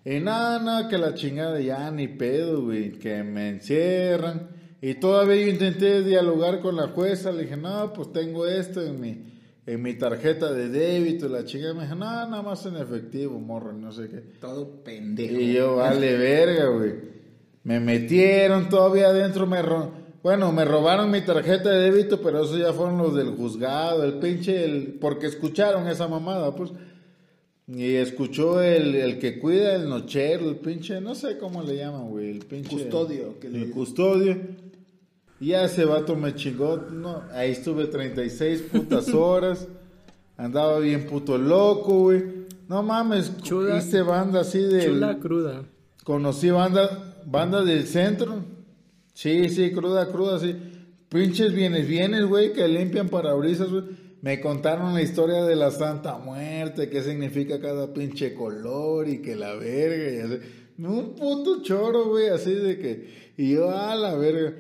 Y 0.03 0.19
nada, 0.21 0.57
nada, 0.57 0.89
que 0.89 0.97
la 0.97 1.13
chingada, 1.13 1.59
ya 1.59 1.91
ni 1.91 2.07
pedo, 2.07 2.63
güey, 2.63 2.93
que 2.93 3.21
me 3.21 3.49
encierran. 3.49 4.47
Y 4.81 4.95
todavía 4.95 5.35
yo 5.35 5.51
intenté 5.51 6.01
dialogar 6.01 6.59
con 6.59 6.77
la 6.77 6.87
jueza, 6.87 7.31
le 7.31 7.43
dije, 7.43 7.57
no, 7.57 7.93
pues 7.93 8.11
tengo 8.11 8.47
esto 8.47 8.81
en 8.81 8.99
mi, 8.99 9.23
en 9.67 9.83
mi 9.83 9.93
tarjeta 9.93 10.51
de 10.51 10.69
débito, 10.69 11.27
y 11.27 11.29
la 11.29 11.45
chingada 11.45 11.75
me 11.75 11.83
dijo, 11.83 11.93
no, 11.93 12.05
nada 12.05 12.41
más 12.41 12.65
en 12.65 12.77
efectivo, 12.77 13.37
morro, 13.37 13.71
no 13.71 13.91
sé 13.91 14.09
qué. 14.09 14.23
Todo 14.41 14.83
pendejo. 14.83 15.35
Y 15.35 15.53
yo, 15.53 15.75
vale, 15.75 16.17
verga, 16.17 16.69
güey. 16.69 17.16
Me 17.67 17.79
metieron 17.81 18.69
todavía 18.69 19.09
adentro, 19.09 19.45
me 19.45 19.61
ro- 19.61 19.91
bueno, 20.23 20.51
me 20.53 20.63
robaron 20.63 21.11
mi 21.11 21.21
tarjeta 21.21 21.69
de 21.69 21.91
débito, 21.91 22.21
pero 22.21 22.43
eso 22.43 22.57
ya 22.57 22.71
fueron 22.71 22.97
los 22.97 23.13
del 23.13 23.31
juzgado, 23.35 24.03
el 24.05 24.13
pinche, 24.19 24.63
el, 24.63 24.97
porque 25.01 25.27
escucharon 25.27 25.87
esa 25.87 26.07
mamada, 26.07 26.55
pues. 26.55 26.71
Y 27.67 27.95
escuchó 27.95 28.61
el, 28.61 28.95
el 28.95 29.19
que 29.19 29.39
cuida 29.39 29.75
el 29.75 29.89
nochero, 29.89 30.47
el 30.49 30.55
pinche, 30.55 31.01
no 31.01 31.13
sé 31.13 31.37
cómo 31.37 31.61
le 31.61 31.75
llaman, 31.75 32.09
güey, 32.09 32.31
el 32.31 32.39
pinche. 32.39 32.69
Custodio, 32.69 33.37
que 33.39 33.49
le 33.49 33.63
el 33.63 33.71
custodio. 33.71 34.37
Y 35.41 35.47
ya 35.47 35.65
ese 35.65 35.83
vato 35.83 36.15
me 36.15 36.33
chingó, 36.35 36.77
no, 36.77 37.23
ahí 37.33 37.51
estuve 37.51 37.87
36 37.87 38.61
putas 38.71 39.09
horas. 39.13 39.67
Andaba 40.37 40.79
bien 40.79 41.05
puto 41.05 41.37
loco, 41.37 41.99
güey. 42.03 42.23
No 42.69 42.81
mames, 42.83 43.35
Chula. 43.43 43.77
hice 43.77 44.01
banda 44.01 44.41
así 44.41 44.59
de... 44.59 44.85
Chula 44.85 45.17
cruda. 45.19 45.63
Conocí 46.03 46.49
banda, 46.49 47.06
banda 47.27 47.63
del 47.63 47.85
centro. 47.85 48.43
Sí, 49.13 49.49
sí, 49.49 49.71
cruda, 49.71 50.07
cruda, 50.07 50.39
sí. 50.39 50.55
Pinches 51.09 51.53
bienes, 51.53 51.87
bienes, 51.87 52.25
güey, 52.25 52.53
que 52.53 52.67
limpian 52.67 53.09
parabrisas, 53.09 53.69
güey. 53.69 53.83
Me 54.21 54.39
contaron 54.41 54.93
la 54.93 55.01
historia 55.01 55.43
de 55.43 55.55
la 55.55 55.69
Santa 55.69 56.17
Muerte, 56.17 56.89
qué 56.89 57.03
significa 57.03 57.59
cada 57.59 57.93
pinche 57.93 58.33
color 58.33 59.07
y 59.07 59.21
que 59.21 59.35
la 59.35 59.53
verga 59.53 60.11
y 60.11 60.19
así. 60.19 60.39
Un 60.79 61.15
puto 61.15 61.61
choro, 61.61 62.09
güey, 62.09 62.29
así 62.29 62.53
de 62.53 62.77
que... 62.79 63.33
Y 63.37 63.51
yo, 63.53 63.69
a 63.69 63.95
la 63.95 64.15
verga. 64.15 64.55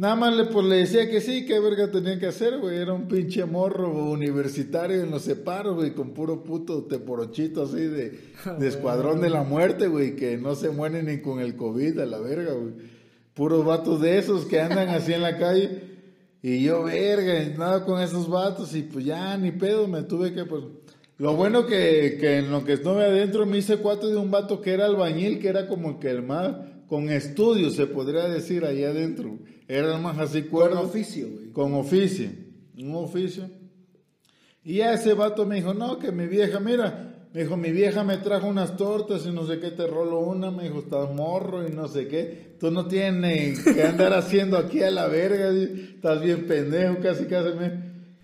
Nada 0.00 0.16
más 0.16 0.34
le, 0.34 0.46
pues, 0.46 0.64
le 0.64 0.76
decía 0.76 1.10
que 1.10 1.20
sí, 1.20 1.44
qué 1.44 1.60
verga 1.60 1.90
tenía 1.90 2.18
que 2.18 2.28
hacer, 2.28 2.56
güey. 2.58 2.78
Era 2.78 2.94
un 2.94 3.06
pinche 3.06 3.44
morro 3.44 3.92
universitario 4.10 5.02
en 5.02 5.10
los 5.10 5.20
separos, 5.20 5.74
güey, 5.74 5.92
con 5.92 6.14
puro 6.14 6.42
puto 6.42 6.84
teporochito 6.84 7.64
así 7.64 7.82
de, 7.82 8.18
de 8.58 8.66
escuadrón 8.66 9.20
de 9.20 9.28
la 9.28 9.42
muerte, 9.42 9.88
güey, 9.88 10.16
que 10.16 10.38
no 10.38 10.54
se 10.54 10.70
mueren 10.70 11.04
ni 11.04 11.20
con 11.20 11.38
el 11.38 11.54
COVID 11.54 11.98
a 11.98 12.06
la 12.06 12.18
verga, 12.18 12.54
güey. 12.54 12.72
Puros 13.34 13.62
vatos 13.62 14.00
de 14.00 14.16
esos 14.16 14.46
que 14.46 14.58
andan 14.58 14.88
así 14.88 15.12
en 15.12 15.20
la 15.20 15.36
calle. 15.36 15.82
Y 16.40 16.62
yo, 16.62 16.84
verga, 16.84 17.34
nada 17.58 17.84
con 17.84 18.00
esos 18.00 18.26
vatos. 18.26 18.74
Y 18.74 18.84
pues 18.84 19.04
ya, 19.04 19.36
ni 19.36 19.50
pedo, 19.50 19.86
me 19.86 20.04
tuve 20.04 20.32
que, 20.32 20.46
pues. 20.46 20.64
Lo 21.18 21.36
bueno 21.36 21.66
que, 21.66 22.16
que 22.18 22.38
en 22.38 22.50
lo 22.50 22.64
que 22.64 22.72
estuve 22.72 23.04
adentro 23.04 23.44
me 23.44 23.58
hice 23.58 23.76
cuatro 23.76 24.08
de 24.08 24.16
un 24.16 24.30
vato 24.30 24.62
que 24.62 24.72
era 24.72 24.86
albañil, 24.86 25.40
que 25.40 25.48
era 25.48 25.68
como 25.68 26.00
que 26.00 26.08
el 26.08 26.22
más, 26.22 26.56
con 26.88 27.10
estudios, 27.10 27.74
se 27.74 27.86
podría 27.86 28.30
decir, 28.30 28.64
ahí 28.64 28.82
adentro. 28.82 29.38
El 29.78 30.00
más 30.00 30.18
así 30.18 30.42
Con 30.42 30.50
cuerdo. 30.50 30.80
oficio, 30.82 31.28
güey. 31.28 31.50
Con 31.52 31.74
oficio, 31.74 32.30
un 32.78 32.94
oficio. 32.94 33.48
Y 34.64 34.76
ya 34.76 34.92
ese 34.92 35.14
vato 35.14 35.46
me 35.46 35.56
dijo, 35.56 35.72
no, 35.74 35.98
que 35.98 36.12
mi 36.12 36.26
vieja, 36.26 36.60
mira, 36.60 37.06
Me 37.32 37.42
dijo, 37.44 37.56
mi 37.56 37.70
vieja 37.70 38.02
me 38.02 38.16
trajo 38.16 38.48
unas 38.48 38.76
tortas 38.76 39.24
y 39.24 39.30
no 39.30 39.46
sé 39.46 39.60
qué, 39.60 39.70
te 39.70 39.86
rolo 39.86 40.18
una. 40.18 40.50
Me 40.50 40.64
dijo, 40.64 40.80
estás 40.80 41.14
morro 41.14 41.64
y 41.66 41.70
no 41.70 41.86
sé 41.86 42.08
qué. 42.08 42.56
Tú 42.58 42.72
no 42.72 42.86
tienes 42.88 43.60
que 43.62 43.84
andar 43.84 44.12
haciendo 44.14 44.58
aquí 44.58 44.82
a 44.82 44.90
la 44.90 45.06
verga. 45.06 45.50
Estás 45.50 46.20
bien 46.22 46.46
pendejo, 46.48 46.96
casi 47.00 47.26
casi 47.26 47.56
me, 47.56 47.70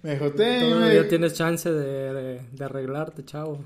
me 0.03 0.11
dijo, 0.15 0.33
ten. 0.33 0.71
Todavía 0.71 1.07
tienes 1.09 1.35
chance 1.35 1.71
de, 1.71 2.13
de, 2.13 2.41
de 2.51 2.65
arreglarte, 2.65 3.25
chavo. 3.25 3.65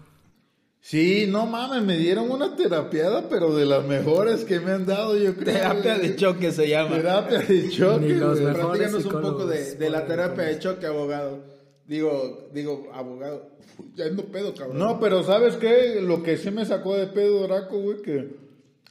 Sí, 0.82 1.26
no 1.28 1.46
mames, 1.46 1.82
me 1.82 1.98
dieron 1.98 2.30
una 2.30 2.56
terapiada, 2.56 3.28
pero 3.28 3.54
de 3.54 3.66
las 3.66 3.84
mejores 3.84 4.44
que 4.44 4.60
me 4.60 4.72
han 4.72 4.86
dado, 4.86 5.16
yo 5.16 5.34
creo. 5.34 5.54
Terapia 5.54 5.98
de 5.98 6.16
choque 6.16 6.52
se 6.52 6.68
llama. 6.68 6.96
Terapia 6.96 7.38
de 7.40 7.68
choque. 7.68 8.14
Platícanos 8.14 9.04
un 9.04 9.20
poco 9.20 9.46
de, 9.46 9.74
de 9.74 9.90
la 9.90 10.06
terapia 10.06 10.44
de 10.44 10.58
choque, 10.58 10.86
abogado. 10.86 11.44
Digo, 11.86 12.48
digo, 12.54 12.88
abogado. 12.94 13.50
Uy, 13.78 13.92
Ya 13.94 14.06
ando 14.06 14.24
pedo, 14.24 14.54
cabrón. 14.54 14.78
No, 14.78 14.98
pero 15.00 15.22
¿sabes 15.22 15.56
qué? 15.56 16.00
Lo 16.00 16.22
que 16.22 16.38
sí 16.38 16.50
me 16.50 16.64
sacó 16.64 16.96
de 16.96 17.08
pedo, 17.08 17.42
Draco, 17.42 17.78
güey, 17.78 18.00
que 18.00 18.36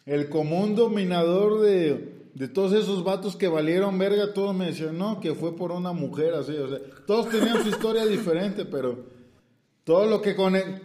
el 0.05 0.29
común 0.29 0.75
dominador 0.75 1.61
de, 1.61 2.13
de 2.35 2.47
todos 2.47 2.73
esos 2.73 3.03
vatos 3.03 3.35
que 3.35 3.47
valieron 3.47 3.97
verga, 3.97 4.33
todos 4.33 4.55
me 4.55 4.67
decían, 4.67 4.97
no, 4.97 5.19
que 5.19 5.33
fue 5.33 5.55
por 5.55 5.71
una 5.71 5.91
mujer, 5.91 6.33
así, 6.35 6.55
o 6.55 6.67
sea, 6.69 6.79
todos 7.07 7.29
tenían 7.29 7.63
su 7.63 7.69
historia 7.69 8.05
diferente, 8.07 8.65
pero 8.65 9.05
todo 9.89 10.05
lo 10.05 10.21
que 10.21 10.35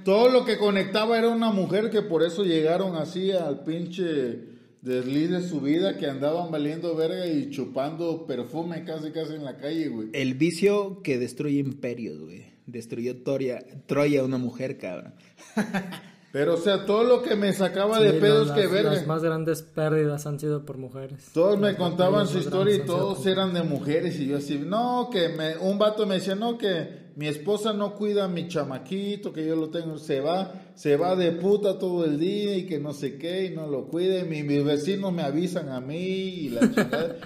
todo 0.02 0.30
lo 0.30 0.46
que 0.46 0.56
conectaba 0.56 1.18
era 1.18 1.28
una 1.28 1.50
mujer 1.50 1.90
que 1.90 2.00
por 2.00 2.22
eso 2.22 2.42
llegaron 2.42 2.96
así 2.96 3.32
al 3.32 3.62
pinche 3.62 4.38
desliz 4.80 5.28
de 5.28 5.46
su 5.46 5.60
vida, 5.60 5.98
que 5.98 6.06
andaban 6.06 6.50
valiendo 6.50 6.96
verga 6.96 7.26
y 7.26 7.50
chupando 7.50 8.26
perfume 8.26 8.82
casi 8.84 9.10
casi 9.10 9.34
en 9.34 9.44
la 9.44 9.58
calle, 9.58 9.88
güey. 9.88 10.08
El 10.14 10.32
vicio 10.32 11.02
que 11.02 11.18
destruye 11.18 11.58
imperios, 11.58 12.18
güey. 12.18 12.46
Destruyó 12.64 13.22
Troya, 13.22 13.62
Troya 13.84 14.24
una 14.24 14.38
mujer, 14.38 14.78
cabrón. 14.78 15.12
Pero, 16.32 16.54
o 16.54 16.56
sea, 16.56 16.86
todo 16.86 17.04
lo 17.04 17.22
que 17.22 17.36
me 17.36 17.52
sacaba 17.52 17.98
Sí, 17.98 18.04
de 18.04 18.12
pedos 18.14 18.52
que 18.52 18.66
verga. 18.66 18.94
las 18.94 19.06
más 19.06 19.22
grandes 19.22 19.60
pérdidas 19.60 20.26
han 20.26 20.40
sido 20.40 20.64
por 20.64 20.78
mujeres. 20.78 21.28
Todos 21.34 21.60
me 21.60 21.76
contaban 21.76 22.26
su 22.26 22.38
historia 22.38 22.76
y 22.76 22.86
todos 22.86 23.26
eran 23.26 23.52
de 23.52 23.64
mujeres 23.64 24.18
y 24.18 24.28
yo 24.28 24.38
así, 24.38 24.58
no, 24.58 25.10
que 25.12 25.28
me, 25.28 25.58
un 25.58 25.78
vato 25.78 26.06
me 26.06 26.14
decía, 26.14 26.34
no, 26.34 26.56
que 26.56 27.03
mi 27.16 27.26
esposa 27.28 27.72
no 27.72 27.94
cuida 27.94 28.24
a 28.24 28.28
mi 28.28 28.48
chamaquito, 28.48 29.32
que 29.32 29.46
yo 29.46 29.54
lo 29.56 29.68
tengo, 29.70 29.98
se 29.98 30.20
va, 30.20 30.52
se 30.74 30.96
va 30.96 31.14
de 31.14 31.32
puta 31.32 31.78
todo 31.78 32.04
el 32.04 32.18
día 32.18 32.56
y 32.56 32.66
que 32.66 32.78
no 32.80 32.92
sé 32.92 33.16
qué 33.18 33.46
y 33.46 33.50
no 33.54 33.66
lo 33.68 33.86
cuide, 33.86 34.24
mi- 34.24 34.42
mis 34.42 34.64
vecinos 34.64 35.12
me 35.12 35.22
avisan 35.22 35.68
a 35.68 35.80
mí 35.80 35.96
y 35.96 36.48
la 36.50 36.60
chingada. 36.62 37.16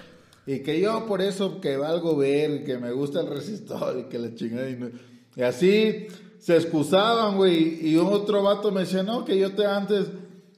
Y 0.45 0.59
que 0.59 0.79
yo 0.79 1.05
por 1.07 1.21
eso 1.21 1.59
que 1.61 1.77
valgo 1.77 2.15
ver, 2.17 2.63
que 2.63 2.77
me 2.77 2.91
gusta 2.91 3.21
el 3.21 3.27
resistor 3.27 3.99
y 3.99 4.03
que 4.09 4.17
la 4.19 4.33
chingada. 4.35 4.69
Y, 4.69 5.41
así 5.41 6.07
se 6.39 6.55
excusaban, 6.55 7.35
güey. 7.37 7.87
Y 7.87 7.97
otro 7.97 8.41
vato 8.43 8.71
me 8.71 8.81
decía, 8.81 9.03
no, 9.03 9.25
que 9.25 9.37
yo 9.37 9.51
te 9.53 9.65
antes 9.65 10.07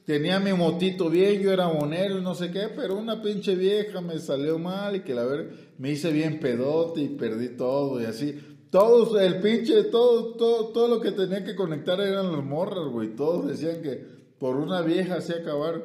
tenía 0.06 0.40
mi 0.40 0.52
motito 0.52 1.08
bien, 1.10 1.40
yo 1.40 1.52
era 1.52 1.68
monero 1.68 2.18
y 2.18 2.22
no 2.22 2.34
sé 2.34 2.50
qué, 2.50 2.68
pero 2.74 2.96
una 2.96 3.22
pinche 3.22 3.54
vieja 3.54 4.00
me 4.00 4.18
salió 4.18 4.58
mal 4.58 4.96
y 4.96 5.00
que 5.00 5.14
la 5.14 5.24
ver, 5.24 5.72
me 5.78 5.90
hice 5.92 6.10
bien 6.10 6.40
pedote 6.40 7.00
y 7.02 7.08
perdí 7.08 7.50
todo 7.56 8.00
y 8.00 8.04
así. 8.06 8.34
Todos, 8.72 9.20
el 9.20 9.42
pinche, 9.42 9.84
todo, 9.84 10.32
todo, 10.32 10.68
todo 10.68 10.88
lo 10.88 11.02
que 11.02 11.12
tenía 11.12 11.44
que 11.44 11.54
conectar 11.54 12.00
eran 12.00 12.32
las 12.32 12.42
morras, 12.42 12.88
güey. 12.90 13.14
Todos 13.14 13.46
decían 13.46 13.82
que 13.82 14.02
por 14.38 14.56
una 14.56 14.80
vieja 14.80 15.16
así 15.16 15.34
acabar. 15.34 15.84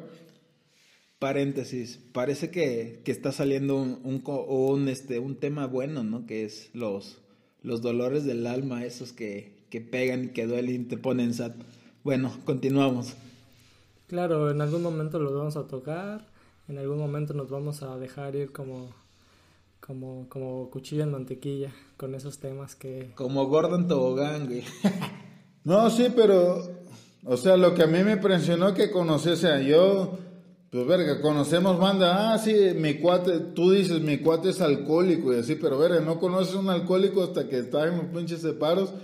Paréntesis, 1.18 2.00
parece 2.14 2.50
que, 2.50 3.02
que 3.04 3.12
está 3.12 3.30
saliendo 3.30 3.76
un, 3.76 4.22
un, 4.24 4.88
este, 4.88 5.18
un 5.18 5.36
tema 5.36 5.66
bueno, 5.66 6.02
¿no? 6.02 6.24
Que 6.24 6.46
es 6.46 6.70
los, 6.72 7.18
los 7.62 7.82
dolores 7.82 8.24
del 8.24 8.46
alma, 8.46 8.86
esos 8.86 9.12
que, 9.12 9.66
que 9.68 9.82
pegan 9.82 10.24
y 10.24 10.28
que 10.28 10.46
duelen 10.46 10.82
y 10.82 10.84
te 10.86 10.96
ponen 10.96 11.34
sad. 11.34 11.52
Bueno, 12.04 12.32
continuamos. 12.46 13.12
Claro, 14.06 14.50
en 14.50 14.62
algún 14.62 14.82
momento 14.82 15.18
los 15.18 15.34
vamos 15.34 15.58
a 15.58 15.66
tocar, 15.66 16.26
en 16.68 16.78
algún 16.78 16.96
momento 16.96 17.34
nos 17.34 17.50
vamos 17.50 17.82
a 17.82 17.98
dejar 17.98 18.34
ir 18.34 18.50
como, 18.50 18.94
como, 19.80 20.28
como 20.28 20.70
cuchillo 20.70 21.02
en 21.02 21.12
mantequilla 21.12 21.72
con 21.96 22.14
esos 22.14 22.38
temas 22.38 22.74
que... 22.74 23.12
Como 23.14 23.46
Gordon 23.46 23.88
Tobogán, 23.88 24.46
güey. 24.46 24.62
No, 25.64 25.90
sí, 25.90 26.06
pero, 26.14 26.62
o 27.24 27.36
sea, 27.36 27.56
lo 27.56 27.74
que 27.74 27.82
a 27.82 27.86
mí 27.86 28.02
me 28.02 28.12
impresionó 28.12 28.72
que 28.72 28.90
conocí, 28.90 29.28
o 29.28 29.36
sea, 29.36 29.60
yo, 29.60 30.18
pues 30.70 30.86
verga, 30.86 31.20
conocemos 31.20 31.78
banda, 31.78 32.32
ah, 32.32 32.38
sí, 32.38 32.54
mi 32.74 32.94
cuate, 32.94 33.38
tú 33.54 33.72
dices, 33.72 34.00
mi 34.00 34.18
cuate 34.18 34.50
es 34.50 34.60
alcohólico 34.62 35.34
y 35.34 35.40
así, 35.40 35.56
pero 35.56 35.78
verga, 35.78 36.00
no 36.00 36.18
conoces 36.18 36.54
un 36.54 36.70
alcohólico 36.70 37.22
hasta 37.22 37.48
que 37.48 37.58
está 37.58 37.86
en 37.86 37.98
los 37.98 38.06
pinches 38.06 38.40
separos 38.40 38.94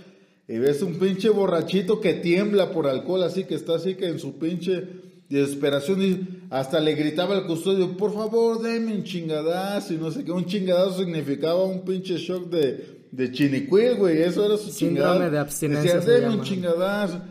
y 0.47 0.57
ves 0.57 0.81
un 0.81 0.97
pinche 0.97 1.29
borrachito 1.29 1.99
que 1.99 2.13
tiembla 2.13 2.71
por 2.71 2.87
alcohol, 2.87 3.23
así 3.23 3.43
que 3.43 3.55
está 3.55 3.75
así 3.75 3.95
que 3.95 4.07
en 4.07 4.19
su 4.19 4.39
pinche 4.39 4.87
desesperación, 5.29 6.01
y 6.01 6.27
hasta 6.49 6.79
le 6.79 6.93
gritaba 6.95 7.35
al 7.35 7.45
custodio, 7.47 7.95
por 7.97 8.13
favor, 8.13 8.61
deme 8.61 8.93
un 8.93 9.03
chingadazo 9.03 9.93
y 9.93 9.97
no 9.97 10.11
sé 10.11 10.23
qué, 10.23 10.31
un 10.31 10.45
chingadazo 10.45 10.99
significaba 10.99 11.63
un 11.63 11.81
pinche 11.83 12.17
shock 12.17 12.49
de, 12.49 12.99
de 13.11 13.31
chinicuil, 13.31 13.95
güey, 13.95 14.21
eso 14.21 14.45
era 14.45 14.57
su 14.57 14.69
Síndrome 14.71 15.09
chingadazo. 15.11 15.31
de 15.31 15.39
abstinencia 15.39 15.95
Decía, 15.95 16.11
deme 16.13 16.27
un 16.27 16.31
llama". 16.33 16.43
chingadazo. 16.43 17.21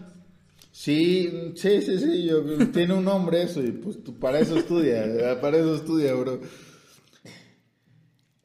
Sí, 0.73 1.53
sí, 1.55 1.83
sí, 1.83 1.99
sí, 2.01 2.25
yo, 2.25 2.43
tiene 2.73 2.95
un 2.95 3.05
nombre 3.05 3.43
eso 3.43 3.63
y 3.63 3.71
pues 3.71 4.03
tú 4.03 4.19
para 4.19 4.41
eso 4.41 4.57
estudia, 4.59 5.39
para 5.41 5.59
eso 5.59 5.77
estudia, 5.77 6.15
bro. 6.15 6.41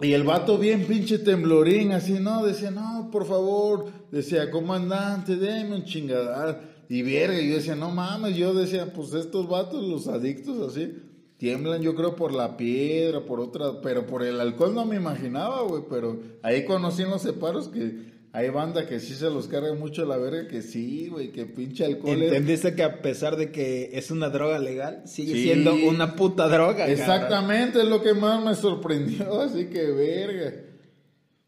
Y 0.02 0.14
el 0.14 0.24
vato 0.24 0.58
bien 0.58 0.86
pinche 0.86 1.18
temblorín, 1.20 1.92
así, 1.92 2.14
no, 2.14 2.46
decía, 2.46 2.72
no, 2.72 3.10
por 3.12 3.26
favor, 3.26 3.88
decía, 4.12 4.50
comandante, 4.50 5.36
deme 5.36 5.76
un 5.76 5.84
chingadar. 5.84 6.79
Y 6.90 7.04
verga, 7.04 7.40
yo 7.40 7.56
decía, 7.56 7.76
no 7.76 7.92
mames, 7.92 8.36
yo 8.36 8.54
decía, 8.54 8.92
pues 8.94 9.14
estos 9.14 9.48
vatos, 9.48 9.84
los 9.88 10.08
adictos 10.08 10.72
así, 10.72 10.92
tiemblan 11.38 11.82
yo 11.84 11.94
creo 11.96 12.16
por 12.16 12.34
la 12.34 12.58
piedra, 12.58 13.22
por 13.26 13.40
otra, 13.40 13.80
pero 13.82 14.08
por 14.08 14.24
el 14.24 14.42
alcohol 14.42 14.74
no 14.74 14.86
me 14.86 14.96
imaginaba, 14.96 15.62
güey, 15.62 15.84
pero 15.90 16.20
ahí 16.42 16.66
conocí 16.66 17.04
en 17.04 17.12
los 17.12 17.22
separos 17.22 17.68
que 17.70 18.10
hay 18.32 18.50
banda 18.50 18.88
que 18.88 19.00
sí 19.00 19.14
se 19.14 19.30
los 19.30 19.48
carga 19.48 19.74
mucho 19.76 20.04
la 20.06 20.18
verga, 20.18 20.48
que 20.48 20.62
sí, 20.64 21.08
güey, 21.10 21.32
que 21.32 21.46
pinche 21.46 21.86
alcohol 21.86 22.22
es- 22.22 22.32
¿Entendiste 22.32 22.74
que 22.76 22.84
a 22.84 23.02
pesar 23.04 23.38
de 23.38 23.52
que 23.52 23.92
es 23.94 24.10
una 24.12 24.30
droga 24.30 24.58
legal, 24.60 25.04
sigue 25.06 25.34
Sí. 25.34 25.44
siendo 25.44 25.76
una 25.76 26.16
puta 26.16 26.48
droga? 26.48 26.76
cabrón? 26.78 26.92
Exactamente, 27.00 27.80
es 27.82 27.88
lo 27.88 28.02
que 28.02 28.14
más 28.16 28.44
me 28.44 28.56
sorprendió, 28.56 29.40
así 29.42 29.66
que 29.68 29.92
verga. 29.92 30.54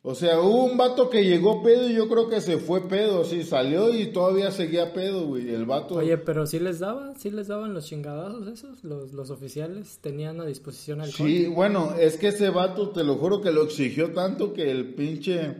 O 0.04 0.16
sea, 0.16 0.40
hubo 0.42 0.64
un 0.66 0.78
vato 0.78 1.12
que 1.12 1.24
llegó 1.24 1.62
pedo 1.62 1.88
y 1.88 1.94
yo 1.94 2.10
creo 2.10 2.28
que 2.28 2.42
se 2.42 2.58
fue 2.58 2.88
pedo, 2.90 3.22
así 3.22 3.44
salió 3.44 3.94
y 3.94 4.08
todavía 4.08 4.50
seguía 4.50 4.94
pedo, 4.94 5.28
güey. 5.28 5.54
El 5.54 5.66
vato. 5.66 5.94
Oye, 5.96 6.18
pero 6.18 6.48
sí 6.48 6.60
les 6.60 6.80
daba, 6.80 7.14
sí 7.20 7.30
les 7.30 7.48
daban 7.50 7.76
los 7.76 7.86
chingadazos 7.86 8.48
esos, 8.48 8.84
los, 8.84 9.14
los 9.14 9.30
oficiales 9.30 10.00
tenían 10.02 10.42
a 10.42 10.46
disposición 10.46 11.02
alcohol. 11.02 11.28
Sí, 11.28 11.46
bueno, 11.46 11.94
es 12.00 12.18
que 12.18 12.30
ese 12.30 12.50
vato, 12.50 12.90
te 12.90 13.04
lo 13.04 13.16
juro 13.18 13.42
que 13.42 13.52
lo 13.52 13.62
exigió 13.64 14.12
tanto 14.12 14.54
que 14.54 14.72
el 14.72 14.96
pinche, 14.96 15.56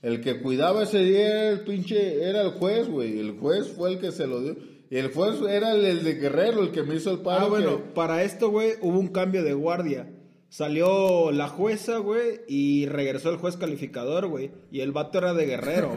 el 0.00 0.22
que 0.22 0.40
cuidaba 0.40 0.84
ese 0.84 1.00
día 1.00 1.28
era 1.28 1.50
el 1.50 1.60
pinche, 1.60 2.24
era 2.24 2.40
el 2.40 2.52
juez, 2.52 2.88
güey. 2.88 3.18
El 3.18 3.32
juez 3.38 3.68
fue 3.68 3.90
el 3.92 3.98
que 3.98 4.10
se 4.10 4.26
lo 4.26 4.40
dio. 4.40 4.56
Y 4.88 4.96
el 4.96 5.12
juez 5.12 5.34
era 5.46 5.72
el, 5.74 5.84
el 5.84 6.02
de 6.02 6.14
Guerrero, 6.14 6.62
el 6.62 6.70
que 6.70 6.82
me 6.82 6.94
hizo 6.94 7.10
el 7.10 7.18
paro. 7.18 7.44
Ah, 7.44 7.48
bueno, 7.50 7.76
que- 7.76 7.82
para 7.94 8.22
esto, 8.22 8.48
güey, 8.48 8.72
hubo 8.80 8.98
un 8.98 9.08
cambio 9.08 9.42
de 9.42 9.52
guardia. 9.52 10.10
Salió 10.52 11.32
la 11.32 11.48
jueza, 11.48 11.96
güey, 11.96 12.42
y 12.46 12.84
regresó 12.84 13.30
el 13.30 13.38
juez 13.38 13.56
calificador, 13.56 14.26
güey. 14.26 14.50
Y 14.70 14.80
el 14.80 14.92
vato 14.92 15.16
era 15.16 15.32
de 15.32 15.46
guerrero. 15.46 15.96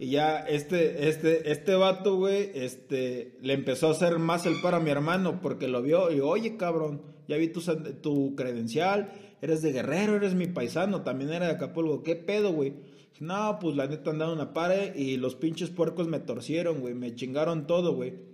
y 0.00 0.10
ya 0.10 0.40
este, 0.40 1.08
este, 1.08 1.52
este 1.52 1.76
vato, 1.76 2.16
güey, 2.16 2.50
este, 2.54 3.38
le 3.40 3.52
empezó 3.52 3.86
a 3.86 3.92
hacer 3.92 4.18
más 4.18 4.46
el 4.46 4.60
para 4.60 4.78
a 4.78 4.80
mi 4.80 4.90
hermano 4.90 5.40
porque 5.40 5.68
lo 5.68 5.80
vio 5.80 6.10
y, 6.10 6.18
oye, 6.18 6.56
cabrón, 6.56 7.02
ya 7.28 7.36
vi 7.36 7.46
tu, 7.46 7.60
tu 8.00 8.34
credencial, 8.34 9.12
eres 9.40 9.62
de 9.62 9.70
guerrero, 9.70 10.16
eres 10.16 10.34
mi 10.34 10.48
paisano, 10.48 11.02
también 11.02 11.32
era 11.32 11.46
de 11.46 11.52
Acapulco. 11.52 12.02
¿Qué 12.02 12.16
pedo, 12.16 12.52
güey? 12.52 12.74
No, 13.20 13.58
pues 13.60 13.76
la 13.76 13.86
neta 13.86 14.10
andaba 14.10 14.32
una 14.32 14.52
pare 14.52 14.92
y 14.96 15.18
los 15.18 15.36
pinches 15.36 15.70
puercos 15.70 16.08
me 16.08 16.18
torcieron, 16.18 16.80
güey, 16.80 16.94
me 16.94 17.14
chingaron 17.14 17.68
todo, 17.68 17.94
güey. 17.94 18.31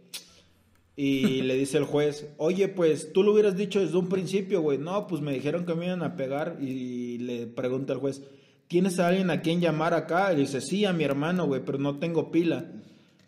Y 1.00 1.42
le 1.42 1.54
dice 1.54 1.78
el 1.78 1.84
juez, 1.84 2.26
oye, 2.38 2.66
pues 2.66 3.12
tú 3.12 3.22
lo 3.22 3.32
hubieras 3.32 3.56
dicho 3.56 3.78
desde 3.78 3.96
un 3.96 4.08
principio, 4.08 4.62
güey. 4.62 4.78
No, 4.78 5.06
pues 5.06 5.22
me 5.22 5.32
dijeron 5.32 5.64
que 5.64 5.76
me 5.76 5.87
iban 5.87 6.02
a 6.02 6.16
pegar. 6.16 6.56
Y 6.61 7.18
le 7.18 7.46
pregunta 7.46 7.92
el 7.92 8.00
juez, 8.00 8.20
¿tienes 8.66 8.98
a 8.98 9.06
alguien 9.06 9.30
a 9.30 9.40
quien 9.40 9.61
llamar 9.61 9.94
acá? 9.94 10.32
Y 10.32 10.38
dice, 10.38 10.61
sí, 10.61 10.84
a 10.87 10.92
mi 10.92 11.04
hermano, 11.04 11.46
güey, 11.46 11.62
pero 11.64 11.78
no 11.78 12.00
tengo 12.00 12.32
pila. 12.32 12.72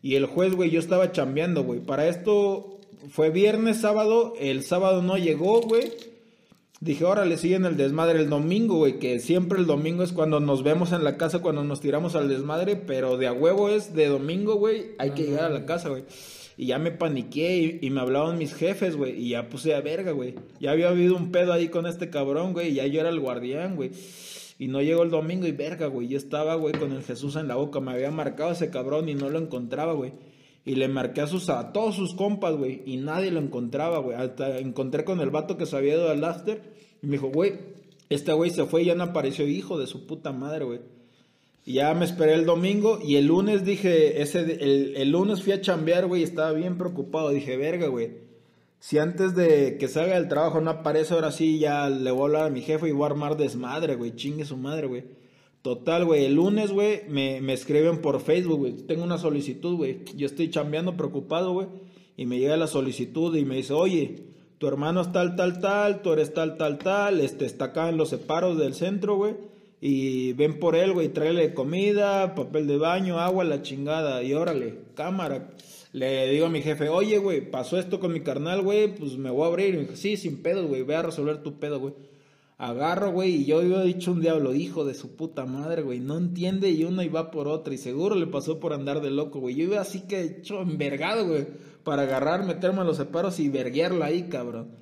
Y 0.02 0.16
el 0.16 0.26
juez, 0.26 0.56
güey, 0.56 0.70
yo 0.70 0.80
estaba 0.80 1.12
chambeando, 1.12 1.62
güey. 1.62 1.78
Para 1.78 2.08
esto 2.08 2.80
fue 3.08 3.30
viernes, 3.30 3.76
sábado. 3.76 4.34
El 4.40 4.64
sábado 4.64 5.00
no 5.00 5.16
llegó, 5.16 5.60
güey. 5.60 5.92
Dije, 6.80 7.04
órale, 7.04 7.36
siguen 7.36 7.66
el 7.66 7.76
desmadre 7.76 8.18
el 8.18 8.28
domingo, 8.28 8.78
güey, 8.78 8.98
que 8.98 9.20
siempre 9.20 9.60
el 9.60 9.66
domingo 9.66 10.02
es 10.02 10.12
cuando 10.12 10.40
nos 10.40 10.64
vemos 10.64 10.90
en 10.90 11.04
la 11.04 11.16
casa, 11.16 11.38
cuando 11.38 11.62
nos 11.62 11.80
tiramos 11.80 12.16
al 12.16 12.28
desmadre, 12.28 12.74
pero 12.74 13.16
de 13.16 13.28
a 13.28 13.32
huevo 13.32 13.68
es 13.68 13.94
de 13.94 14.08
domingo, 14.08 14.56
güey, 14.56 14.96
hay 14.98 15.10
que 15.10 15.24
llegar 15.24 15.44
a 15.44 15.50
la 15.50 15.66
casa, 15.66 15.90
güey. 15.90 16.02
Y 16.60 16.66
ya 16.66 16.78
me 16.78 16.90
paniqué 16.90 17.78
y, 17.80 17.88
me 17.88 18.02
hablaban 18.02 18.36
mis 18.36 18.52
jefes, 18.52 18.94
güey, 18.94 19.18
y 19.18 19.30
ya 19.30 19.48
puse 19.48 19.74
a 19.74 19.80
verga, 19.80 20.12
güey. 20.12 20.34
Ya 20.60 20.72
había 20.72 20.90
habido 20.90 21.16
un 21.16 21.32
pedo 21.32 21.54
ahí 21.54 21.68
con 21.68 21.86
este 21.86 22.10
cabrón, 22.10 22.52
güey, 22.52 22.68
y 22.68 22.74
ya 22.74 22.86
yo 22.86 23.00
era 23.00 23.08
el 23.08 23.18
guardián, 23.18 23.76
güey. 23.76 23.92
Y 24.58 24.68
no 24.68 24.82
llegó 24.82 25.02
el 25.02 25.08
domingo 25.08 25.46
y 25.46 25.52
verga, 25.52 25.86
güey, 25.86 26.08
yo 26.08 26.18
estaba, 26.18 26.56
güey, 26.56 26.74
con 26.74 26.92
el 26.92 27.02
Jesús 27.02 27.36
en 27.36 27.48
la 27.48 27.54
boca, 27.54 27.80
me 27.80 27.92
había 27.92 28.10
marcado 28.10 28.50
ese 28.52 28.68
cabrón 28.68 29.08
y 29.08 29.14
no 29.14 29.30
lo 29.30 29.38
encontraba, 29.38 29.94
güey. 29.94 30.12
Y 30.66 30.74
le 30.74 30.86
marqué 30.88 31.22
a, 31.22 31.26
sus, 31.26 31.48
a 31.48 31.72
todos 31.72 31.94
sus 31.96 32.14
compas, 32.14 32.54
güey. 32.54 32.82
Y 32.84 32.98
nadie 32.98 33.30
lo 33.30 33.40
encontraba, 33.40 33.98
güey. 34.00 34.18
Hasta 34.18 34.58
encontré 34.58 35.06
con 35.06 35.20
el 35.20 35.30
vato 35.30 35.56
que 35.56 35.64
se 35.64 35.78
había 35.78 35.94
ido 35.94 36.10
al 36.10 36.22
after. 36.22 36.60
Y 37.02 37.06
me 37.06 37.12
dijo, 37.12 37.28
güey, 37.28 37.54
este 38.10 38.34
güey 38.34 38.50
se 38.50 38.66
fue 38.66 38.82
y 38.82 38.84
ya 38.84 38.94
no 38.94 39.04
apareció 39.04 39.48
hijo 39.48 39.78
de 39.78 39.86
su 39.86 40.06
puta 40.06 40.30
madre, 40.32 40.66
güey. 40.66 40.80
Ya 41.66 41.94
me 41.94 42.04
esperé 42.04 42.34
el 42.34 42.46
domingo 42.46 42.98
y 43.02 43.16
el 43.16 43.26
lunes 43.26 43.64
dije, 43.64 44.22
ese, 44.22 44.40
el, 44.40 44.96
el 44.96 45.10
lunes 45.10 45.42
fui 45.42 45.52
a 45.52 45.60
chambear, 45.60 46.06
güey, 46.06 46.22
estaba 46.22 46.52
bien 46.52 46.78
preocupado. 46.78 47.30
Dije, 47.30 47.56
verga, 47.56 47.88
güey. 47.88 48.30
Si 48.80 48.96
antes 48.98 49.34
de 49.36 49.76
que 49.78 49.88
salga 49.88 50.14
del 50.14 50.28
trabajo 50.28 50.60
no 50.62 50.70
aparece, 50.70 51.12
ahora 51.12 51.32
sí 51.32 51.58
ya 51.58 51.90
le 51.90 52.10
voy 52.10 52.22
a 52.22 52.24
hablar 52.24 52.46
a 52.46 52.50
mi 52.50 52.62
jefe 52.62 52.88
y 52.88 52.92
voy 52.92 53.04
a 53.04 53.06
armar 53.06 53.36
desmadre, 53.36 53.94
güey. 53.94 54.16
Chingue 54.16 54.46
su 54.46 54.56
madre, 54.56 54.86
güey. 54.86 55.04
Total, 55.60 56.06
güey. 56.06 56.24
El 56.24 56.36
lunes, 56.36 56.72
güey, 56.72 57.02
me, 57.08 57.42
me 57.42 57.52
escriben 57.52 58.00
por 58.00 58.20
Facebook, 58.20 58.60
güey. 58.60 58.72
Tengo 58.72 59.04
una 59.04 59.18
solicitud, 59.18 59.76
güey. 59.76 60.04
Yo 60.16 60.24
estoy 60.26 60.48
chambeando 60.48 60.96
preocupado, 60.96 61.52
güey. 61.52 61.68
Y 62.16 62.24
me 62.24 62.38
llega 62.38 62.56
la 62.56 62.66
solicitud 62.66 63.36
y 63.36 63.44
me 63.44 63.56
dice, 63.56 63.74
oye, 63.74 64.16
tu 64.56 64.66
hermano 64.66 65.02
es 65.02 65.12
tal, 65.12 65.36
tal, 65.36 65.60
tal, 65.60 66.00
tú 66.00 66.12
eres 66.12 66.32
tal, 66.32 66.56
tal, 66.56 66.78
tal. 66.78 67.20
Este 67.20 67.44
está 67.44 67.66
acá 67.66 67.90
en 67.90 67.98
los 67.98 68.08
separos 68.08 68.58
del 68.58 68.72
centro, 68.72 69.16
güey. 69.16 69.34
Y 69.80 70.34
ven 70.34 70.58
por 70.58 70.76
él, 70.76 70.92
güey, 70.92 71.08
tráele 71.08 71.54
comida, 71.54 72.34
papel 72.34 72.66
de 72.66 72.76
baño, 72.76 73.18
agua, 73.18 73.44
la 73.44 73.62
chingada. 73.62 74.22
Y 74.22 74.34
órale, 74.34 74.80
cámara. 74.94 75.50
Le 75.92 76.28
digo 76.30 76.46
a 76.46 76.50
mi 76.50 76.62
jefe, 76.62 76.88
oye, 76.88 77.18
güey, 77.18 77.50
pasó 77.50 77.78
esto 77.78 77.98
con 77.98 78.12
mi 78.12 78.20
carnal, 78.20 78.62
güey, 78.62 78.94
pues 78.94 79.16
me 79.16 79.30
voy 79.30 79.44
a 79.44 79.46
abrir. 79.46 79.74
Y 79.74 79.78
me 79.78 79.96
sí, 79.96 80.16
sin 80.16 80.42
pedo, 80.42 80.66
güey, 80.68 80.82
ve 80.82 80.96
a 80.96 81.02
resolver 81.02 81.42
tu 81.42 81.58
pedo, 81.58 81.80
güey. 81.80 81.94
Agarro, 82.58 83.10
güey, 83.12 83.36
y 83.36 83.44
yo 83.46 83.60
había 83.60 83.80
dicho 83.80 84.12
un 84.12 84.20
diablo, 84.20 84.54
hijo 84.54 84.84
de 84.84 84.92
su 84.92 85.16
puta 85.16 85.46
madre, 85.46 85.80
güey, 85.80 85.98
no 85.98 86.18
entiende 86.18 86.70
y 86.70 86.84
uno 86.84 87.02
iba 87.02 87.30
por 87.30 87.48
otra. 87.48 87.72
Y 87.72 87.78
seguro 87.78 88.14
le 88.16 88.26
pasó 88.26 88.60
por 88.60 88.74
andar 88.74 89.00
de 89.00 89.10
loco, 89.10 89.40
güey. 89.40 89.54
Yo 89.54 89.64
iba 89.64 89.80
así 89.80 90.02
que 90.02 90.20
hecho 90.20 90.60
envergado, 90.60 91.26
güey, 91.26 91.46
para 91.84 92.02
agarrar, 92.02 92.44
meterme 92.44 92.82
a 92.82 92.84
los 92.84 92.98
separos 92.98 93.40
y 93.40 93.48
verguearla 93.48 94.06
ahí, 94.06 94.24
cabrón. 94.24 94.76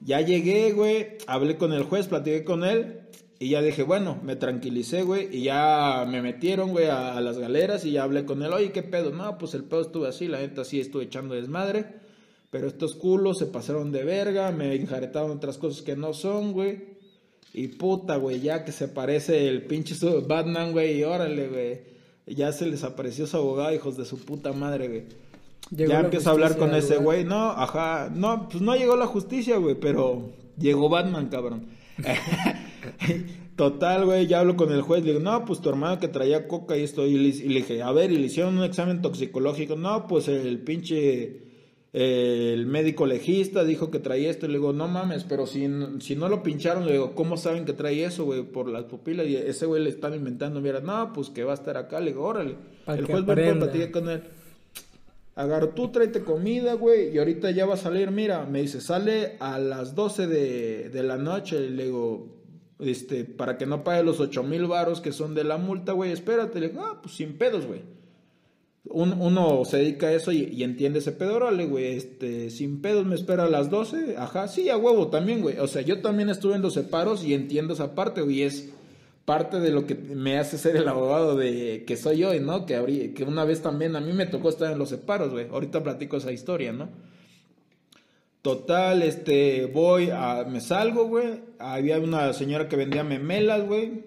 Ya 0.00 0.20
llegué, 0.22 0.72
güey, 0.72 1.18
hablé 1.26 1.56
con 1.56 1.72
el 1.72 1.84
juez, 1.84 2.08
platiqué 2.08 2.44
con 2.44 2.64
él. 2.64 3.05
Y 3.38 3.50
ya 3.50 3.60
dije, 3.60 3.82
bueno, 3.82 4.18
me 4.22 4.34
tranquilicé, 4.36 5.02
güey, 5.02 5.28
y 5.30 5.42
ya 5.42 6.06
me 6.08 6.22
metieron, 6.22 6.70
güey, 6.70 6.86
a, 6.86 7.16
a, 7.16 7.20
las 7.20 7.38
galeras 7.38 7.84
y 7.84 7.92
ya 7.92 8.02
hablé 8.02 8.24
con 8.24 8.42
él, 8.42 8.52
oye, 8.52 8.72
¿qué 8.72 8.82
pedo? 8.82 9.10
No, 9.10 9.36
pues 9.36 9.52
el 9.52 9.64
pedo 9.64 9.82
estuve 9.82 10.08
así, 10.08 10.26
la 10.26 10.38
neta 10.38 10.64
sí 10.64 10.80
estuve 10.80 11.04
echando 11.04 11.34
desmadre, 11.34 11.84
pero 12.50 12.66
estos 12.66 12.94
culos 12.94 13.38
se 13.38 13.46
pasaron 13.46 13.92
de 13.92 14.04
verga, 14.04 14.52
me 14.52 14.74
enjaretaron 14.74 15.32
otras 15.32 15.58
cosas 15.58 15.82
que 15.82 15.96
no 15.96 16.14
son, 16.14 16.52
güey. 16.52 16.96
Y 17.52 17.68
puta, 17.68 18.16
güey, 18.16 18.40
ya 18.40 18.64
que 18.64 18.72
se 18.72 18.88
parece 18.88 19.48
el 19.48 19.66
pinche 19.66 19.94
Batman, 20.26 20.72
güey, 20.72 20.98
y 20.98 21.04
órale, 21.04 21.48
güey. 21.48 21.80
Ya 22.26 22.52
se 22.52 22.66
les 22.66 22.84
apareció 22.84 23.26
su 23.26 23.36
abogado, 23.36 23.74
hijos 23.74 23.96
de 23.96 24.04
su 24.04 24.18
puta 24.18 24.52
madre, 24.52 24.88
güey. 24.88 25.04
Ya 25.70 26.00
empiezo 26.00 26.30
a 26.30 26.32
hablar 26.32 26.56
con 26.56 26.74
ese 26.74 26.96
güey, 26.96 27.24
no, 27.24 27.50
ajá, 27.50 28.10
no, 28.14 28.48
pues 28.48 28.62
no 28.62 28.76
llegó 28.76 28.96
la 28.96 29.06
justicia, 29.06 29.56
güey, 29.56 29.74
pero 29.74 30.30
llegó 30.58 30.88
Batman, 30.88 31.28
cabrón. 31.28 31.66
Total, 33.56 34.04
güey, 34.04 34.26
ya 34.26 34.40
hablo 34.40 34.54
con 34.54 34.70
el 34.70 34.82
juez, 34.82 35.02
le 35.02 35.12
digo, 35.12 35.22
no, 35.22 35.46
pues 35.46 35.62
tu 35.62 35.70
hermano 35.70 35.98
que 35.98 36.08
traía 36.08 36.46
coca 36.46 36.76
y 36.76 36.82
esto, 36.82 37.06
y 37.06 37.16
le, 37.16 37.28
y 37.28 37.48
le, 37.48 37.60
dije, 37.60 37.82
a 37.82 37.90
ver, 37.90 38.12
y 38.12 38.18
le 38.18 38.26
hicieron 38.26 38.58
un 38.58 38.64
examen 38.64 39.00
toxicológico, 39.00 39.76
no, 39.76 40.06
pues 40.06 40.28
el 40.28 40.58
pinche, 40.58 41.40
eh, 41.94 42.50
el 42.52 42.66
médico 42.66 43.06
legista 43.06 43.64
dijo 43.64 43.90
que 43.90 43.98
traía 43.98 44.28
esto, 44.28 44.44
y 44.44 44.50
le 44.50 44.58
digo, 44.58 44.74
no 44.74 44.88
mames, 44.88 45.24
pero 45.24 45.46
si, 45.46 45.66
si 46.00 46.16
no 46.16 46.28
lo 46.28 46.42
pincharon, 46.42 46.84
le 46.84 46.92
digo, 46.92 47.14
¿cómo 47.14 47.38
saben 47.38 47.64
que 47.64 47.72
trae 47.72 48.04
eso, 48.04 48.26
güey? 48.26 48.42
Por 48.42 48.68
las 48.68 48.84
pupilas, 48.84 49.26
y 49.26 49.36
ese 49.36 49.64
güey 49.64 49.82
le 49.82 49.88
están 49.88 50.12
inventando, 50.12 50.60
mira, 50.60 50.80
no, 50.80 51.14
pues 51.14 51.30
que 51.30 51.42
va 51.42 51.52
a 51.52 51.54
estar 51.54 51.78
acá, 51.78 51.98
le 51.98 52.10
digo, 52.10 52.24
órale, 52.24 52.56
el 52.86 53.06
juez 53.06 53.24
me 53.24 53.32
aprenda. 53.32 53.64
platiqué 53.64 53.90
con 53.90 54.10
él. 54.10 54.22
Agarro, 55.34 55.70
tú 55.70 55.88
tráete 55.88 56.20
comida, 56.20 56.74
güey, 56.74 57.14
y 57.14 57.18
ahorita 57.18 57.50
ya 57.52 57.64
va 57.64 57.74
a 57.74 57.78
salir, 57.78 58.10
mira, 58.10 58.44
me 58.44 58.60
dice, 58.60 58.82
sale 58.82 59.36
a 59.40 59.58
las 59.58 59.94
12 59.94 60.26
de, 60.26 60.90
de 60.90 61.02
la 61.02 61.16
noche, 61.16 61.56
y 61.64 61.70
le 61.70 61.84
digo, 61.84 62.35
este, 62.78 63.24
para 63.24 63.56
que 63.58 63.66
no 63.66 63.84
pague 63.84 64.02
los 64.02 64.20
ocho 64.20 64.42
mil 64.42 64.66
varos 64.66 65.00
que 65.00 65.12
son 65.12 65.34
de 65.34 65.44
la 65.44 65.56
multa, 65.56 65.92
güey, 65.92 66.12
espérate, 66.12 66.60
le 66.60 66.68
digo, 66.68 66.82
ah, 66.82 67.00
pues 67.02 67.14
sin 67.16 67.38
pedos, 67.38 67.66
güey. 67.66 67.80
Un- 68.88 69.20
uno 69.20 69.64
se 69.64 69.78
dedica 69.78 70.06
a 70.06 70.12
eso 70.12 70.30
y, 70.30 70.62
entiende 70.62 71.00
ese 71.00 71.10
pedo, 71.10 71.34
órale, 71.36 71.64
güey, 71.66 71.96
este, 71.96 72.50
sin 72.50 72.80
pedos 72.80 73.04
me 73.04 73.16
espera 73.16 73.44
a 73.44 73.50
las 73.50 73.68
12, 73.68 74.16
ajá, 74.16 74.46
sí, 74.46 74.68
a 74.70 74.76
huevo 74.76 75.08
también, 75.08 75.42
güey, 75.42 75.58
o 75.58 75.66
sea, 75.66 75.82
yo 75.82 76.00
también 76.00 76.28
estuve 76.30 76.54
en 76.54 76.62
los 76.62 76.74
separos 76.74 77.24
y 77.24 77.34
entiendo 77.34 77.74
esa 77.74 77.96
parte, 77.96 78.20
güey, 78.22 78.42
es 78.42 78.68
parte 79.24 79.58
de 79.58 79.70
lo 79.70 79.86
que 79.88 79.96
me 79.96 80.38
hace 80.38 80.56
ser 80.56 80.76
el 80.76 80.86
abogado 80.86 81.34
de 81.34 81.82
que 81.84 81.96
soy 81.96 82.22
hoy, 82.22 82.38
¿no? 82.38 82.64
Que, 82.64 82.76
habría, 82.76 83.12
que 83.12 83.24
una 83.24 83.44
vez 83.44 83.60
también 83.60 83.96
a 83.96 84.00
mí 84.00 84.12
me 84.12 84.26
tocó 84.26 84.50
estar 84.50 84.70
en 84.70 84.78
los 84.78 84.90
separos, 84.90 85.32
güey, 85.32 85.48
ahorita 85.48 85.82
platico 85.82 86.18
esa 86.18 86.30
historia, 86.30 86.72
¿no? 86.72 86.88
Total, 88.46 89.02
este, 89.02 89.66
voy 89.66 90.10
a, 90.10 90.44
me 90.48 90.60
salgo, 90.60 91.08
güey. 91.08 91.40
Había 91.58 91.98
una 91.98 92.32
señora 92.32 92.68
que 92.68 92.76
vendía 92.76 93.02
memelas, 93.02 93.66
güey. 93.66 94.04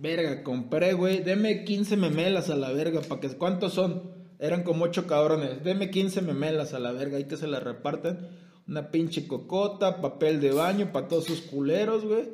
Verga, 0.00 0.42
compré, 0.42 0.94
güey. 0.94 1.22
Deme 1.22 1.62
15 1.62 1.98
memelas 1.98 2.48
a 2.48 2.56
la 2.56 2.72
verga, 2.72 3.02
para 3.02 3.20
que, 3.20 3.28
¿cuántos 3.36 3.74
son? 3.74 4.04
Eran 4.38 4.62
como 4.62 4.86
8 4.86 5.06
cabrones. 5.06 5.62
Deme 5.62 5.90
15 5.90 6.22
memelas 6.22 6.72
a 6.72 6.78
la 6.78 6.92
verga, 6.92 7.18
ahí 7.18 7.24
que 7.24 7.36
se 7.36 7.46
las 7.46 7.62
reparten. 7.62 8.26
Una 8.66 8.90
pinche 8.90 9.26
cocota, 9.26 10.00
papel 10.00 10.40
de 10.40 10.52
baño 10.52 10.90
para 10.90 11.06
todos 11.06 11.26
sus 11.26 11.42
culeros, 11.42 12.06
güey. 12.06 12.24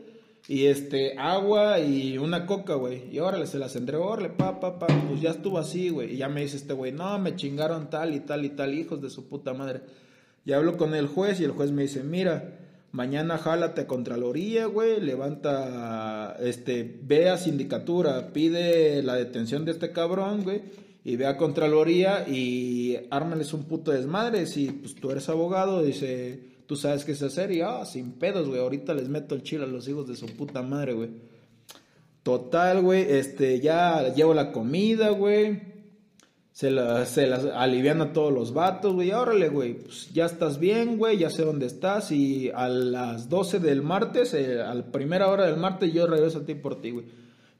Y 0.46 0.66
este, 0.66 1.18
agua 1.18 1.80
y 1.80 2.16
una 2.16 2.46
coca, 2.46 2.74
güey. 2.74 3.12
Y 3.12 3.18
órale, 3.18 3.48
se 3.48 3.58
las 3.58 3.74
entrego, 3.74 4.06
órale, 4.06 4.28
pa, 4.28 4.60
pa, 4.60 4.78
pa. 4.78 4.86
Pues 5.08 5.20
ya 5.20 5.30
estuvo 5.30 5.58
así, 5.58 5.88
güey. 5.88 6.14
Y 6.14 6.18
ya 6.18 6.28
me 6.28 6.42
dice 6.42 6.58
este 6.58 6.74
güey, 6.74 6.92
no, 6.92 7.18
me 7.18 7.34
chingaron 7.34 7.90
tal 7.90 8.14
y 8.14 8.20
tal 8.20 8.44
y 8.44 8.50
tal, 8.50 8.72
hijos 8.72 9.02
de 9.02 9.10
su 9.10 9.28
puta 9.28 9.52
madre. 9.52 9.80
Y 10.44 10.52
hablo 10.52 10.76
con 10.76 10.94
el 10.94 11.06
juez 11.06 11.40
y 11.40 11.44
el 11.44 11.52
juez 11.52 11.70
me 11.70 11.82
dice, 11.82 12.02
mira, 12.02 12.58
mañana 12.90 13.38
jálate 13.38 13.82
a 13.82 13.86
Contraloría, 13.86 14.66
güey, 14.66 15.00
levanta, 15.00 16.36
este, 16.40 16.98
ve 17.02 17.30
a 17.30 17.38
sindicatura, 17.38 18.32
pide 18.32 19.02
la 19.02 19.14
detención 19.14 19.64
de 19.64 19.72
este 19.72 19.92
cabrón, 19.92 20.42
güey, 20.42 20.62
y 21.04 21.16
ve 21.16 21.26
a 21.26 21.36
Contraloría 21.36 22.28
y 22.28 22.98
ármales 23.10 23.52
un 23.52 23.64
puto 23.64 23.92
desmadre. 23.92 24.46
Si 24.46 24.70
pues 24.70 24.94
tú 24.94 25.10
eres 25.10 25.28
abogado, 25.28 25.82
dice, 25.82 26.40
tú 26.66 26.76
sabes 26.76 27.04
qué 27.04 27.12
es 27.12 27.22
hacer 27.22 27.50
y, 27.52 27.60
ah, 27.60 27.84
sin 27.84 28.12
pedos, 28.12 28.48
güey, 28.48 28.60
ahorita 28.60 28.94
les 28.94 29.08
meto 29.08 29.34
el 29.34 29.42
chile 29.42 29.64
a 29.64 29.68
los 29.68 29.88
hijos 29.88 30.06
de 30.06 30.16
su 30.16 30.26
puta 30.26 30.62
madre, 30.62 30.92
güey. 30.92 31.10
Total, 32.22 32.82
güey, 32.82 33.02
este, 33.08 33.60
ya 33.60 34.14
llevo 34.14 34.32
la 34.34 34.52
comida, 34.52 35.10
güey. 35.10 35.71
Se, 36.52 36.70
la, 36.70 37.06
se 37.06 37.26
las 37.26 37.46
alivian 37.46 38.02
a 38.02 38.12
todos 38.12 38.32
los 38.32 38.52
vatos, 38.52 38.92
güey. 38.92 39.10
Órale, 39.12 39.48
güey, 39.48 39.72
pues 39.74 40.12
ya 40.12 40.26
estás 40.26 40.58
bien, 40.60 40.98
güey, 40.98 41.16
ya 41.16 41.30
sé 41.30 41.44
dónde 41.44 41.64
estás. 41.66 42.12
Y 42.12 42.50
a 42.54 42.68
las 42.68 43.28
12 43.30 43.58
del 43.58 43.80
martes, 43.82 44.34
eh, 44.34 44.60
a 44.60 44.74
la 44.74 44.82
primera 44.84 45.28
hora 45.28 45.46
del 45.46 45.56
martes, 45.56 45.92
yo 45.94 46.06
regreso 46.06 46.40
a 46.40 46.44
ti 46.44 46.54
por 46.54 46.80
ti, 46.80 46.90
güey. 46.90 47.06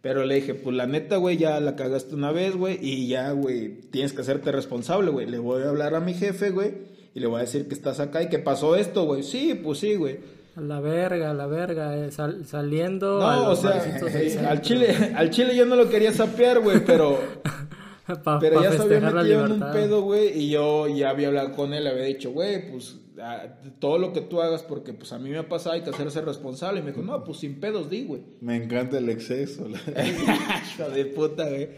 Pero 0.03 0.25
le 0.27 0.35
dije, 0.35 0.55
pues 0.55 0.77
la 0.77 0.87
neta, 0.87 1.17
güey, 1.17 1.37
ya 1.39 1.59
la 1.61 1.75
cagaste 1.75 2.15
una 2.15 2.33
vez, 2.33 2.55
güey. 2.57 2.79
Y 2.83 3.09
ya, 3.09 3.31
güey, 3.31 3.81
tienes 3.91 4.13
que 4.13 4.21
hacerte 4.21 4.53
responsable, 4.53 5.11
güey. 5.11 5.27
Le 5.27 5.39
voy 5.39 5.63
a 5.63 5.69
hablar 5.71 5.95
a 5.95 6.01
mi 6.01 6.13
jefe, 6.13 6.51
güey. 6.51 6.75
Y 7.15 7.21
le 7.21 7.29
voy 7.29 7.39
a 7.39 7.43
decir 7.45 7.69
que 7.69 7.75
estás 7.75 7.99
acá 8.01 8.23
y 8.23 8.29
que 8.29 8.41
pasó 8.41 8.77
esto, 8.77 9.05
güey. 9.05 9.23
Sí, 9.23 9.59
pues 9.63 9.79
sí, 9.79 9.95
güey. 9.95 10.19
A 10.57 10.61
la 10.61 10.81
verga, 10.81 11.31
a 11.31 11.35
la 11.35 11.47
verga, 11.47 11.97
eh, 11.97 12.11
sal- 12.11 12.45
saliendo. 12.45 13.21
No, 13.21 13.51
o 13.51 13.57
sea, 13.57 13.81
al 14.51 14.61
chile, 14.61 15.15
al 15.17 15.31
chile 15.31 15.57
yo 15.57 15.65
no 15.65 15.77
lo 15.77 15.89
quería 15.89 16.13
sapear, 16.13 16.61
güey, 16.61 16.85
pero... 16.85 17.19
Pa- 18.25 18.39
Pero 18.41 18.57
pa 18.57 18.63
ya 18.63 18.73
se 18.73 18.83
había 18.83 19.01
metido 19.01 19.47
en 19.47 19.53
un 19.53 19.61
pedo, 19.73 20.03
güey, 20.03 20.39
y 20.39 20.51
yo 20.51 20.89
ya 20.89 21.11
había 21.11 21.29
hablado 21.29 21.53
con 21.53 21.73
él, 21.75 21.85
le 21.85 21.91
había 21.91 22.05
dicho, 22.05 22.33
güey, 22.33 22.71
pues 22.71 22.97
todo 23.79 23.99
lo 23.99 24.13
que 24.13 24.21
tú 24.23 24.41
hagas, 24.43 24.63
porque 24.63 24.93
pues 24.93 25.13
a 25.13 25.19
mí 25.19 25.31
me 25.31 25.39
ha 25.39 25.49
pasado, 25.49 25.75
hay 25.75 25.83
que 25.83 25.91
hacerse 25.91 26.21
responsable. 26.23 26.81
Y 26.81 26.83
me 26.83 26.91
dijo, 26.93 27.03
no, 27.03 27.23
pues 27.23 27.39
sin 27.39 27.61
pedos, 27.61 27.89
di, 27.91 28.05
güey. 28.05 28.23
Me 28.41 28.57
encanta 28.57 28.99
el 28.99 29.09
exceso. 29.09 29.69
la- 29.69 29.79
Hijo 30.77 30.91
de 30.91 31.05
puta, 31.07 31.49
güey. 31.49 31.69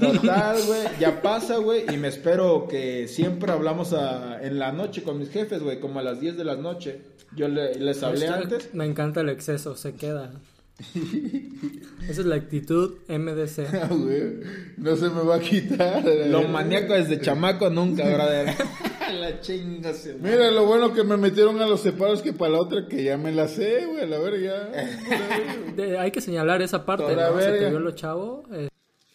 Total, 0.00 0.56
güey, 0.66 0.80
ya 1.00 1.22
pasa, 1.22 1.56
güey, 1.58 1.84
y 1.92 1.96
me 1.96 2.08
espero 2.08 2.66
que 2.68 3.08
siempre 3.08 3.50
hablamos 3.52 3.92
a- 3.92 4.42
en 4.42 4.58
la 4.58 4.72
noche 4.72 5.02
con 5.02 5.18
mis 5.18 5.30
jefes, 5.30 5.62
güey, 5.62 5.80
como 5.80 6.00
a 6.00 6.02
las 6.02 6.20
10 6.20 6.36
de 6.36 6.44
la 6.44 6.56
noche. 6.56 7.00
Yo 7.36 7.46
le- 7.48 7.74
les 7.76 8.02
hablé 8.02 8.26
antes. 8.42 8.74
Me 8.74 8.84
encanta 8.86 9.20
el 9.20 9.28
exceso, 9.28 9.76
se 9.76 9.94
queda. 9.94 10.32
Esa 12.08 12.20
es 12.20 12.26
la 12.26 12.36
actitud 12.36 12.94
MDC. 13.08 13.58
Ah, 13.74 13.88
güey, 13.90 14.40
no 14.76 14.96
se 14.96 15.08
me 15.10 15.22
va 15.22 15.36
a 15.36 15.40
quitar. 15.40 16.04
Lo 16.04 16.42
maníaco 16.48 16.94
desde 16.94 17.20
chamaco 17.20 17.68
nunca, 17.70 18.04
brother. 18.04 18.54
la 19.20 19.40
chinga 19.40 19.92
se 19.92 20.14
Mira, 20.14 20.50
lo 20.50 20.66
bueno 20.66 20.92
que 20.92 21.02
me 21.04 21.16
metieron 21.16 21.60
a 21.60 21.66
los 21.66 21.80
separos 21.80 22.22
que 22.22 22.32
para 22.32 22.52
la 22.52 22.60
otra 22.60 22.86
que 22.88 23.02
ya 23.02 23.16
me 23.18 23.32
la 23.32 23.48
sé, 23.48 23.86
güey, 23.86 24.02
a 24.02 24.06
la 24.06 24.18
verga. 24.18 24.68
De- 25.76 25.98
hay 25.98 26.10
que 26.10 26.20
señalar 26.20 26.62
esa 26.62 26.84
parte, 26.86 27.14
¿no? 27.14 27.40
Se 27.40 27.52
te 27.52 27.70
vio 27.70 27.80
lo 27.80 27.90
chavo. 27.92 28.44
eh, 28.52 28.68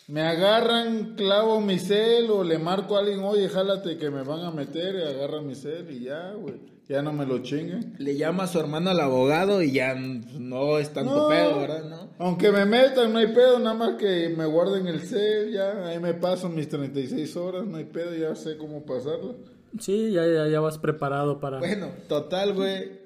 me 0.07 0.21
agarran, 0.21 1.15
clavo 1.15 1.61
mi 1.61 1.79
cel 1.79 2.29
o 2.29 2.43
le 2.43 2.59
marco 2.59 2.97
a 2.97 2.99
alguien, 2.99 3.21
oye, 3.21 3.47
jálate 3.47 3.97
que 3.97 4.09
me 4.09 4.23
van 4.23 4.41
a 4.41 4.51
meter 4.51 4.95
y 4.95 5.01
agarra 5.03 5.41
mi 5.41 5.55
cel 5.55 5.89
y 5.89 6.01
ya, 6.05 6.33
güey. 6.33 6.72
Ya 6.89 7.01
no 7.01 7.13
me 7.13 7.25
lo 7.25 7.39
chinguen. 7.39 7.95
Le 7.97 8.17
llama 8.17 8.43
a 8.43 8.47
su 8.47 8.59
hermano 8.59 8.89
al 8.89 8.99
abogado 8.99 9.61
y 9.61 9.71
ya 9.71 9.95
no 9.95 10.77
es 10.79 10.91
tanto 10.91 11.15
No. 11.23 11.29
pedo, 11.29 11.59
¿verdad? 11.61 11.85
¿No? 11.85 12.09
Aunque 12.19 12.51
me 12.51 12.65
metan, 12.65 13.13
no 13.13 13.19
hay 13.19 13.27
pedo, 13.27 13.57
nada 13.59 13.73
más 13.73 13.95
que 13.95 14.29
me 14.37 14.45
guarden 14.45 14.87
el 14.87 14.99
cel, 15.01 15.51
ya, 15.53 15.87
ahí 15.87 15.99
me 15.99 16.13
paso 16.13 16.49
mis 16.49 16.67
36 16.67 17.35
horas, 17.37 17.65
no 17.65 17.77
hay 17.77 17.85
pedo, 17.85 18.13
ya 18.15 18.35
sé 18.35 18.57
cómo 18.57 18.83
pasarlo. 18.85 19.35
Sí, 19.79 20.11
ya, 20.11 20.27
ya, 20.27 20.47
ya 20.49 20.59
vas 20.59 20.77
preparado 20.77 21.39
para... 21.39 21.59
Bueno, 21.59 21.87
total, 22.07 22.53
güey. 22.53 23.01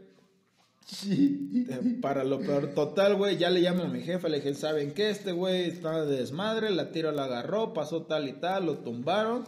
Eh, 1.09 1.97
Para 2.01 2.23
lo 2.23 2.39
peor, 2.39 2.67
total, 2.73 3.15
güey, 3.15 3.37
ya 3.37 3.49
le 3.49 3.59
llamo 3.59 3.83
a 3.83 3.87
mi 3.87 4.01
jefe, 4.01 4.29
le 4.29 4.37
dije, 4.37 4.53
¿saben 4.53 4.93
qué? 4.93 5.09
Este 5.09 5.33
güey 5.33 5.65
está 5.69 6.05
de 6.05 6.17
desmadre, 6.17 6.69
la 6.71 6.91
tiro 6.91 7.11
la 7.11 7.25
agarró, 7.25 7.73
pasó 7.73 8.03
tal 8.03 8.27
y 8.27 8.33
tal, 8.33 8.65
lo 8.65 8.77
tumbaron 8.79 9.43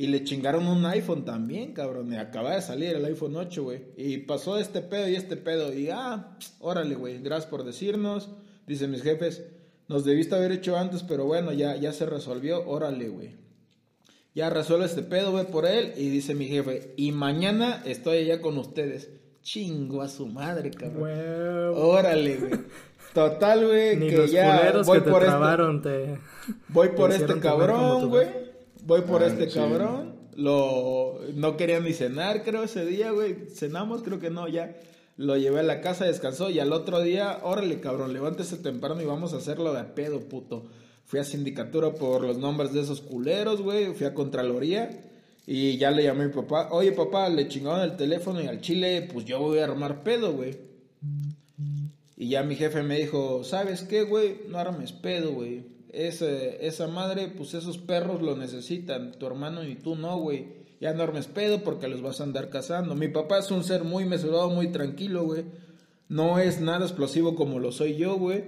y 0.00 0.06
le 0.06 0.24
chingaron 0.24 0.66
un 0.66 0.86
iPhone 0.86 1.26
también, 1.26 1.74
cabrón, 1.74 2.10
y 2.10 2.16
acaba 2.16 2.54
de 2.54 2.62
salir 2.62 2.96
el 2.96 3.04
iPhone 3.04 3.36
8, 3.36 3.62
güey, 3.62 3.82
y 3.98 4.16
pasó 4.16 4.58
este 4.58 4.80
pedo 4.80 5.06
y 5.06 5.14
este 5.14 5.36
pedo, 5.36 5.74
y 5.74 5.90
ah, 5.90 6.38
órale, 6.58 6.94
güey, 6.94 7.20
gracias 7.22 7.50
por 7.50 7.64
decirnos, 7.64 8.30
dicen 8.66 8.92
mis 8.92 9.02
jefes, 9.02 9.44
nos 9.88 10.06
debiste 10.06 10.34
haber 10.34 10.52
hecho 10.52 10.78
antes, 10.78 11.02
pero 11.02 11.26
bueno, 11.26 11.52
ya, 11.52 11.76
ya 11.76 11.92
se 11.92 12.06
resolvió, 12.06 12.66
órale, 12.66 13.10
güey. 13.10 13.32
Ya 14.34 14.48
resuelve 14.48 14.86
este 14.86 15.02
pedo, 15.02 15.32
güey, 15.32 15.44
por 15.48 15.66
él. 15.66 15.92
Y 15.96 16.08
dice 16.08 16.34
mi 16.34 16.46
jefe, 16.46 16.94
y 16.96 17.12
mañana 17.12 17.82
estoy 17.84 18.18
allá 18.18 18.40
con 18.40 18.56
ustedes. 18.56 19.10
Chingo 19.42 20.00
a 20.00 20.08
su 20.08 20.28
madre, 20.28 20.70
cabrón. 20.70 21.74
Órale, 21.74 22.36
güey. 22.36 22.52
Total, 23.12 23.66
güey, 23.66 23.98
que 23.98 24.16
los 24.16 24.30
ya 24.30 24.80
voy 24.84 24.98
que 24.98 25.04
te 25.04 25.10
por 25.10 25.24
este, 25.24 25.82
te... 25.82 26.18
voy 26.68 26.88
por 26.90 27.10
te 27.10 27.16
este 27.16 27.40
cabrón, 27.40 28.08
güey. 28.08 28.49
Voy 28.84 29.02
por 29.02 29.22
Ah, 29.22 29.26
este 29.26 29.48
sí. 29.50 29.58
cabrón. 29.58 30.18
Lo 30.36 31.20
no 31.34 31.56
quería 31.56 31.80
ni 31.80 31.92
cenar, 31.92 32.44
creo, 32.44 32.62
ese 32.62 32.86
día, 32.86 33.10
güey. 33.10 33.46
Cenamos, 33.54 34.02
creo 34.02 34.18
que 34.20 34.30
no, 34.30 34.48
ya. 34.48 34.76
Lo 35.16 35.36
llevé 35.36 35.60
a 35.60 35.64
la 35.64 35.80
casa, 35.82 36.06
descansó 36.06 36.48
y 36.50 36.60
al 36.60 36.72
otro 36.72 37.02
día, 37.02 37.40
órale, 37.42 37.80
cabrón, 37.80 38.12
levántese 38.14 38.56
temprano 38.56 39.02
y 39.02 39.04
vamos 39.04 39.34
a 39.34 39.36
hacerlo 39.38 39.74
de 39.74 39.84
pedo, 39.84 40.20
puto. 40.20 40.66
Fui 41.04 41.18
a 41.20 41.24
sindicatura 41.24 41.92
por 41.92 42.22
los 42.22 42.38
nombres 42.38 42.72
de 42.72 42.80
esos 42.80 43.00
culeros, 43.02 43.60
güey. 43.60 43.92
Fui 43.92 44.06
a 44.06 44.14
Contraloría 44.14 44.90
y 45.46 45.76
ya 45.76 45.90
le 45.90 46.04
llamé 46.04 46.24
a 46.24 46.26
mi 46.28 46.32
papá. 46.32 46.68
Oye, 46.70 46.92
papá, 46.92 47.28
le 47.28 47.48
chingaron 47.48 47.82
el 47.82 47.96
teléfono 47.96 48.40
y 48.40 48.46
al 48.46 48.60
chile, 48.60 49.08
pues 49.12 49.26
yo 49.26 49.40
voy 49.40 49.58
a 49.58 49.64
armar 49.64 50.02
pedo, 50.04 50.32
güey. 50.32 50.56
Y 52.16 52.28
ya 52.28 52.42
mi 52.42 52.54
jefe 52.54 52.82
me 52.82 52.98
dijo, 52.98 53.44
¿sabes 53.44 53.82
qué, 53.82 54.02
güey? 54.04 54.42
No 54.48 54.58
armes 54.58 54.92
pedo, 54.92 55.32
güey. 55.32 55.64
Ese- 55.92 56.66
esa 56.66 56.86
madre, 56.88 57.28
pues 57.36 57.54
esos 57.54 57.78
perros 57.78 58.22
lo 58.22 58.36
necesitan. 58.36 59.12
Tu 59.12 59.26
hermano 59.26 59.64
y 59.64 59.74
tú 59.76 59.96
no, 59.96 60.18
güey. 60.18 60.60
Ya 60.80 60.94
no 60.94 61.02
armes 61.02 61.26
pedo 61.26 61.62
porque 61.62 61.88
los 61.88 62.00
vas 62.02 62.20
a 62.20 62.24
andar 62.24 62.48
cazando. 62.48 62.94
Mi 62.94 63.08
papá 63.08 63.38
es 63.38 63.50
un 63.50 63.64
ser 63.64 63.84
muy 63.84 64.04
mesurado, 64.06 64.48
muy 64.50 64.68
tranquilo, 64.68 65.24
güey. 65.24 65.44
No 66.08 66.38
es 66.38 66.60
nada 66.60 66.86
explosivo 66.86 67.34
como 67.34 67.58
lo 67.58 67.70
soy 67.72 67.96
yo, 67.96 68.16
güey. 68.16 68.44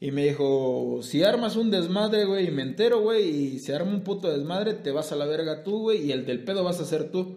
Y 0.00 0.10
me 0.10 0.24
dijo, 0.26 0.98
si 1.02 1.22
armas 1.22 1.56
un 1.56 1.70
desmadre, 1.70 2.24
güey, 2.24 2.48
y 2.48 2.50
me 2.50 2.62
entero, 2.62 3.00
güey, 3.00 3.28
y 3.28 3.58
se 3.60 3.74
arma 3.74 3.92
un 3.92 4.00
puto 4.02 4.30
desmadre, 4.30 4.74
te 4.74 4.90
vas 4.90 5.12
a 5.12 5.16
la 5.16 5.26
verga 5.26 5.62
tú, 5.62 5.78
güey, 5.82 6.04
y 6.06 6.12
el 6.12 6.26
del 6.26 6.42
pedo 6.42 6.64
vas 6.64 6.80
a 6.80 6.84
ser 6.84 7.10
tú. 7.10 7.36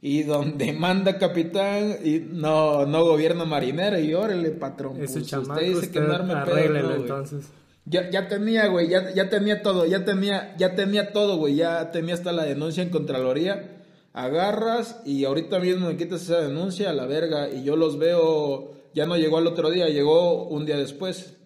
Y 0.00 0.22
donde 0.22 0.72
manda 0.78 1.18
capitán, 1.18 1.96
y 2.04 2.20
no, 2.20 2.86
no 2.86 3.04
gobierna 3.04 3.44
marinero, 3.44 3.98
y 3.98 4.14
órale, 4.14 4.50
patrón. 4.50 5.00
Ese 5.02 5.20
pues, 5.20 5.32
usted 5.32 5.54
dice 5.62 5.74
usted 5.74 5.90
que 5.90 5.98
no 6.00 6.14
arme 6.14 6.34
pedo, 6.44 6.54
no, 6.82 6.94
entonces. 7.02 7.46
Ya, 7.88 8.10
ya 8.10 8.26
tenía, 8.26 8.66
güey, 8.66 8.88
ya, 8.88 9.14
ya 9.14 9.30
tenía 9.30 9.62
todo, 9.62 9.86
ya 9.86 10.04
tenía, 10.04 10.56
ya 10.58 10.74
tenía 10.74 11.12
todo, 11.12 11.36
güey, 11.36 11.54
ya 11.54 11.92
tenía 11.92 12.14
hasta 12.14 12.32
la 12.32 12.44
denuncia 12.44 12.82
en 12.82 12.90
Contraloría. 12.90 13.84
Agarras 14.12 15.00
y 15.04 15.24
ahorita 15.24 15.60
mismo 15.60 15.86
me 15.86 15.96
quitas 15.96 16.22
esa 16.22 16.40
denuncia 16.40 16.90
a 16.90 16.92
la 16.92 17.06
verga 17.06 17.48
y 17.48 17.62
yo 17.62 17.76
los 17.76 17.98
veo, 17.98 18.72
ya 18.92 19.06
no 19.06 19.16
llegó 19.16 19.38
al 19.38 19.46
otro 19.46 19.70
día, 19.70 19.88
llegó 19.88 20.48
un 20.48 20.66
día 20.66 20.76
después. 20.76 21.36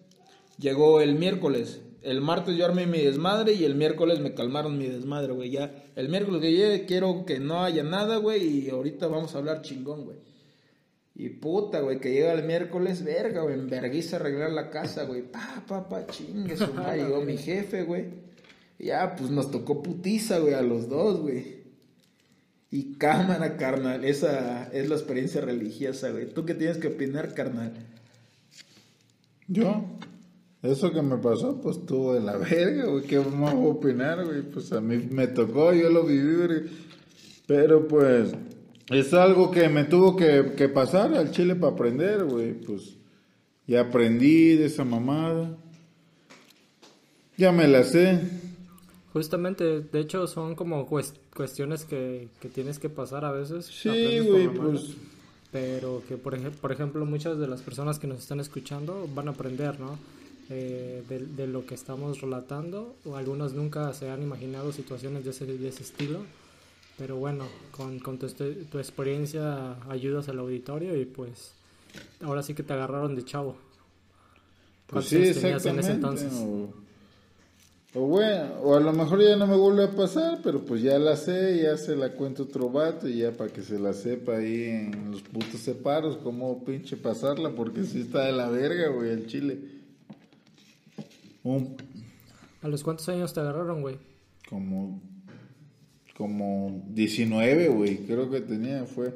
Llegó 0.57 1.01
el 1.01 1.15
miércoles. 1.15 1.81
El 2.01 2.21
martes 2.21 2.55
yo 2.55 2.65
armé 2.65 2.87
mi 2.87 2.99
desmadre 2.99 3.53
y 3.53 3.63
el 3.63 3.75
miércoles 3.75 4.19
me 4.19 4.33
calmaron 4.33 4.77
mi 4.77 4.87
desmadre, 4.87 5.33
güey. 5.33 5.51
Ya 5.51 5.71
el 5.95 6.09
miércoles 6.09 6.41
que 6.41 6.85
quiero 6.87 7.25
que 7.25 7.39
no 7.39 7.63
haya 7.63 7.83
nada, 7.83 8.17
güey, 8.17 8.65
y 8.65 8.69
ahorita 8.69 9.07
vamos 9.07 9.35
a 9.35 9.37
hablar 9.37 9.61
chingón, 9.61 10.05
güey. 10.05 10.17
Y 11.13 11.29
puta, 11.29 11.81
güey, 11.81 11.99
que 11.99 12.11
llega 12.11 12.33
el 12.33 12.43
miércoles, 12.43 13.03
verga, 13.03 13.41
güey, 13.41 13.55
en 13.55 13.69
vergüenza 13.69 14.15
arreglar 14.15 14.51
la 14.51 14.69
casa, 14.69 15.03
güey. 15.03 15.23
Pa, 15.23 15.63
pa, 15.67 15.87
pa, 15.87 16.07
chingue 16.07 16.55
su 16.55 16.73
madre. 16.73 17.03
Llegó 17.03 17.21
mi 17.21 17.37
jefe, 17.37 17.83
güey. 17.83 18.05
Ya, 18.79 19.15
pues 19.15 19.29
nos 19.29 19.51
tocó 19.51 19.83
putiza, 19.83 20.39
güey, 20.39 20.53
a 20.53 20.61
los 20.61 20.89
dos, 20.89 21.19
güey. 21.19 21.61
Y 22.71 22.93
cámara, 22.93 23.57
carnal. 23.57 24.05
Esa 24.05 24.71
es 24.71 24.87
la 24.87 24.95
experiencia 24.95 25.41
religiosa, 25.41 26.09
güey. 26.09 26.33
¿Tú 26.33 26.45
qué 26.45 26.55
tienes 26.55 26.77
que 26.77 26.87
opinar, 26.87 27.33
carnal? 27.33 27.73
Yo, 29.47 29.85
eso 30.63 30.93
que 30.93 31.01
me 31.01 31.17
pasó, 31.17 31.59
pues 31.59 31.77
estuvo 31.77 32.13
de 32.13 32.21
la 32.21 32.37
verga, 32.37 32.85
güey. 32.85 33.03
¿Qué 33.03 33.19
más 33.19 33.53
voy 33.53 33.67
a 33.67 33.73
opinar, 33.73 34.25
güey? 34.25 34.41
Pues 34.43 34.71
a 34.71 34.79
mí 34.79 34.97
me 35.11 35.27
tocó, 35.27 35.73
yo 35.73 35.89
lo 35.89 36.05
viví, 36.05 36.35
verga. 36.35 36.69
Pero 37.47 37.87
pues, 37.87 38.31
es 38.91 39.13
algo 39.13 39.51
que 39.51 39.69
me 39.69 39.83
tuvo 39.85 40.15
que, 40.15 40.53
que 40.55 40.69
pasar 40.69 41.13
al 41.15 41.31
chile 41.31 41.55
para 41.55 41.73
aprender, 41.73 42.23
güey. 42.25 42.53
Pues, 42.53 42.97
ya 43.67 43.81
aprendí 43.81 44.55
de 44.55 44.65
esa 44.65 44.83
mamada. 44.85 45.57
Ya 47.37 47.51
me 47.51 47.67
la 47.67 47.83
sé. 47.83 48.19
Justamente, 49.13 49.81
de 49.81 49.99
hecho, 49.99 50.27
son 50.27 50.55
como 50.55 50.87
cues- 50.89 51.13
cuestiones 51.35 51.85
que, 51.85 52.27
que 52.39 52.49
tienes 52.49 52.79
que 52.79 52.89
pasar 52.89 53.25
a 53.25 53.31
veces. 53.31 53.65
Sí, 53.65 54.19
güey, 54.19 54.47
pues. 54.49 54.95
Pero 55.51 56.01
que, 56.07 56.15
por, 56.17 56.33
ej- 56.35 56.51
por 56.61 56.71
ejemplo, 56.71 57.05
muchas 57.05 57.37
de 57.37 57.47
las 57.47 57.61
personas 57.61 57.99
que 57.99 58.07
nos 58.07 58.19
están 58.19 58.39
escuchando 58.39 59.07
van 59.13 59.27
a 59.27 59.31
aprender, 59.31 59.79
¿no? 59.79 59.97
Eh, 60.49 61.03
de, 61.09 61.19
de 61.19 61.47
lo 61.47 61.65
que 61.65 61.75
estamos 61.75 62.21
relatando. 62.21 62.95
O 63.05 63.15
algunas 63.17 63.53
nunca 63.53 63.91
se 63.93 64.09
han 64.09 64.21
imaginado 64.21 64.71
situaciones 64.71 65.25
de 65.25 65.31
ese, 65.31 65.45
de 65.45 65.67
ese 65.67 65.83
estilo. 65.83 66.19
Pero 66.97 67.15
bueno, 67.17 67.45
con, 67.71 67.99
con 67.99 68.17
tu, 68.19 68.25
este- 68.27 68.53
tu 68.65 68.77
experiencia 68.77 69.75
ayudas 69.89 70.29
al 70.29 70.39
auditorio 70.39 70.95
y 70.99 71.05
pues 71.05 71.53
ahora 72.21 72.43
sí 72.43 72.53
que 72.53 72.63
te 72.63 72.73
agarraron 72.73 73.15
de 73.15 73.25
chavo. 73.25 73.55
Pues 74.87 75.07
¿Cuántos 75.09 75.09
sí, 75.09 75.39
tenías 75.39 75.65
en 75.65 75.79
exactamente. 75.79 75.81
ese 75.81 75.91
entonces? 75.93 76.33
O, 76.33 76.69
o 77.93 78.01
bueno, 78.07 78.53
o 78.61 78.75
a 78.75 78.79
lo 78.79 78.93
mejor 78.93 79.21
ya 79.23 79.35
no 79.35 79.47
me 79.47 79.55
vuelve 79.55 79.83
a 79.85 79.91
pasar, 79.91 80.39
pero 80.43 80.63
pues 80.63 80.81
ya 80.81 80.99
la 80.99 81.15
sé, 81.17 81.61
ya 81.63 81.75
se 81.77 81.95
la 81.95 82.11
cuento 82.13 82.43
otro 82.43 82.69
vato 82.69 83.07
y 83.07 83.17
ya 83.19 83.31
para 83.31 83.51
que 83.51 83.61
se 83.63 83.79
la 83.79 83.93
sepa 83.93 84.37
ahí 84.37 84.63
en 84.65 85.11
los 85.11 85.21
putos 85.23 85.59
separos, 85.61 86.17
cómo 86.17 86.63
pinche 86.63 86.97
pasarla, 86.97 87.49
porque 87.51 87.83
sí 87.83 88.01
está 88.01 88.25
de 88.25 88.31
la 88.33 88.49
verga, 88.49 88.89
güey, 88.89 89.09
el 89.11 89.27
chile. 89.27 89.59
¿A 92.61 92.67
los 92.67 92.83
cuántos 92.83 93.09
años 93.09 93.33
te 93.33 93.39
agarraron, 93.39 93.81
güey? 93.81 93.97
como, 94.47 95.01
como 96.21 96.83
19, 96.89 97.69
güey, 97.69 97.97
creo 98.05 98.29
que 98.29 98.41
tenía, 98.41 98.85
fue, 98.85 99.11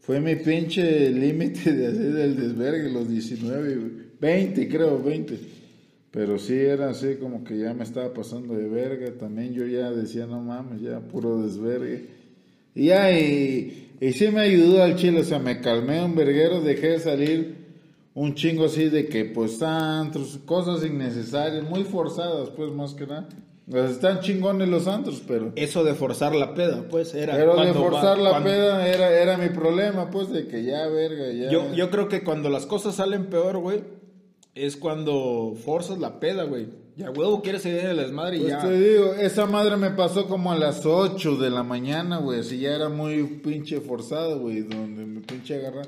fue 0.00 0.18
mi 0.18 0.34
pinche 0.34 1.10
límite 1.10 1.74
de 1.74 1.86
hacer 1.88 2.16
el 2.16 2.36
desvergue, 2.36 2.90
los 2.90 3.06
19, 3.06 3.74
güey. 3.76 3.90
20, 4.18 4.66
creo, 4.66 5.02
20. 5.02 5.38
Pero 6.10 6.38
sí 6.38 6.54
era 6.54 6.88
así 6.88 7.16
como 7.16 7.44
que 7.44 7.58
ya 7.58 7.74
me 7.74 7.84
estaba 7.84 8.14
pasando 8.14 8.54
de 8.54 8.66
verga, 8.66 9.12
también 9.18 9.52
yo 9.52 9.66
ya 9.66 9.90
decía, 9.90 10.24
no 10.24 10.40
mames, 10.40 10.80
ya 10.80 11.00
puro 11.00 11.42
desvergue. 11.42 12.06
Y 12.74 12.86
ya, 12.86 13.12
y, 13.12 13.90
y 14.00 14.12
sí 14.12 14.28
me 14.28 14.40
ayudó 14.40 14.82
al 14.82 14.96
chile, 14.96 15.20
o 15.20 15.24
sea, 15.24 15.38
me 15.38 15.60
calmé 15.60 16.02
un 16.02 16.14
verguero, 16.14 16.62
dejé 16.62 16.92
de 16.92 17.00
salir 17.00 17.56
un 18.14 18.34
chingo 18.34 18.64
así 18.64 18.88
de 18.88 19.06
que 19.06 19.26
pues 19.26 19.60
antros, 19.60 20.38
cosas 20.46 20.82
innecesarias, 20.82 21.68
muy 21.68 21.84
forzadas, 21.84 22.48
pues 22.56 22.72
más 22.72 22.94
que 22.94 23.06
nada. 23.06 23.28
Sea, 23.70 23.84
están 23.90 24.20
chingones 24.20 24.68
los 24.68 24.86
antros, 24.86 25.22
pero... 25.28 25.52
Eso 25.56 25.84
de 25.84 25.94
forzar 25.94 26.34
la 26.34 26.54
peda, 26.54 26.84
pues 26.88 27.14
era. 27.14 27.34
Pero 27.36 27.50
de 27.50 27.56
cuando 27.56 27.74
va- 27.84 27.90
forzar 27.90 28.18
la 28.18 28.30
cuando- 28.30 28.48
peda 28.50 28.88
era, 28.88 29.10
era 29.10 29.36
mi 29.36 29.48
problema, 29.50 30.10
pues, 30.10 30.30
de 30.30 30.46
que 30.46 30.64
ya, 30.64 30.86
verga, 30.88 31.30
ya. 31.32 31.50
Yo, 31.50 31.74
yo 31.74 31.90
creo 31.90 32.08
que 32.08 32.24
cuando 32.24 32.48
las 32.48 32.64
cosas 32.66 32.94
salen 32.94 33.26
peor, 33.26 33.58
güey, 33.58 33.80
es 34.54 34.76
cuando 34.76 35.54
forzas 35.64 35.98
la 35.98 36.18
peda, 36.18 36.44
güey. 36.44 36.66
Ya 36.96 37.10
huevo 37.12 37.42
quieres 37.42 37.62
seguir 37.62 37.80
el 37.84 37.96
desmadre 37.98 38.38
y 38.38 38.40
Pues 38.40 38.52
ya. 38.54 38.60
te 38.62 38.72
digo, 38.76 39.12
esa 39.14 39.46
madre 39.46 39.76
me 39.76 39.90
pasó 39.90 40.26
como 40.26 40.50
a 40.50 40.56
las 40.58 40.84
8 40.84 41.36
de 41.36 41.50
la 41.50 41.62
mañana, 41.62 42.16
güey, 42.18 42.40
así 42.40 42.58
ya 42.58 42.74
era 42.74 42.88
muy 42.88 43.22
pinche 43.22 43.80
forzado, 43.80 44.40
güey, 44.40 44.62
donde 44.62 45.04
me 45.06 45.20
pinche 45.20 45.56
agarra. 45.56 45.82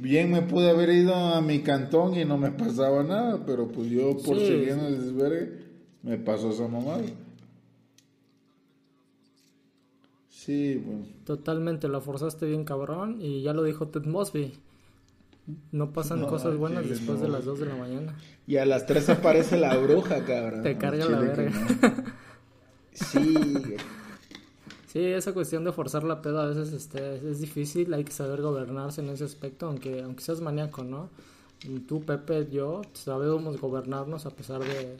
Bien 0.00 0.30
me 0.30 0.40
pude 0.40 0.70
haber 0.70 0.88
ido 0.88 1.14
a 1.14 1.42
mi 1.42 1.58
cantón 1.60 2.14
y 2.18 2.24
no 2.24 2.38
me 2.38 2.50
pasaba 2.50 3.02
nada, 3.02 3.42
pero 3.44 3.68
pues 3.68 3.88
yo 3.90 4.16
por 4.24 4.38
Sí. 4.38 4.46
seguir 4.46 4.68
en 4.70 4.80
el 4.80 5.00
desvergue, 5.00 5.71
me 6.02 6.18
pasó 6.18 6.50
esa 6.50 6.66
mamada. 6.68 7.02
Sí, 10.28 10.82
pues. 10.84 11.24
Totalmente, 11.24 11.88
la 11.88 12.00
forzaste 12.00 12.46
bien 12.46 12.64
cabrón 12.64 13.18
y 13.20 13.42
ya 13.42 13.52
lo 13.52 13.62
dijo 13.62 13.88
Ted 13.88 14.06
Mosby. 14.06 14.52
no 15.70 15.92
pasan 15.92 16.20
No, 16.20 16.28
cosas 16.28 16.56
buenas 16.56 16.82
chile, 16.82 16.96
después 16.96 17.18
no. 17.18 17.26
de 17.26 17.30
las 17.30 17.44
2 17.44 17.60
de 17.60 17.66
la 17.66 17.76
mañana. 17.76 18.16
Y 18.46 18.56
a 18.56 18.66
las 18.66 18.86
3 18.86 19.08
aparece 19.10 19.56
la 19.58 19.76
bruja, 19.76 20.24
cabrón. 20.24 20.62
Te 20.62 20.76
carga 20.76 21.06
la 21.06 21.20
chile 21.20 21.50
verga. 21.50 22.04
Sí. 22.92 23.34
Sí, 24.88 24.98
esa 25.06 25.32
cuestión 25.32 25.64
de 25.64 25.72
forzar 25.72 26.04
la 26.04 26.20
peda 26.20 26.42
a 26.42 26.46
veces 26.46 26.74
este, 26.74 27.16
es 27.30 27.40
difícil, 27.40 27.94
hay 27.94 28.04
que 28.04 28.12
saber 28.12 28.42
gobernarse 28.42 29.00
en 29.00 29.08
ese 29.08 29.24
aspecto, 29.24 29.66
aunque, 29.66 30.02
aunque 30.02 30.22
seas 30.22 30.42
maníaco, 30.42 30.84
¿no? 30.84 31.08
Tú, 31.88 32.04
Pepe, 32.04 32.48
yo, 32.50 32.82
sabemos 32.92 33.58
gobernarnos 33.58 34.26
a 34.26 34.30
pesar 34.30 34.60
de, 34.60 34.98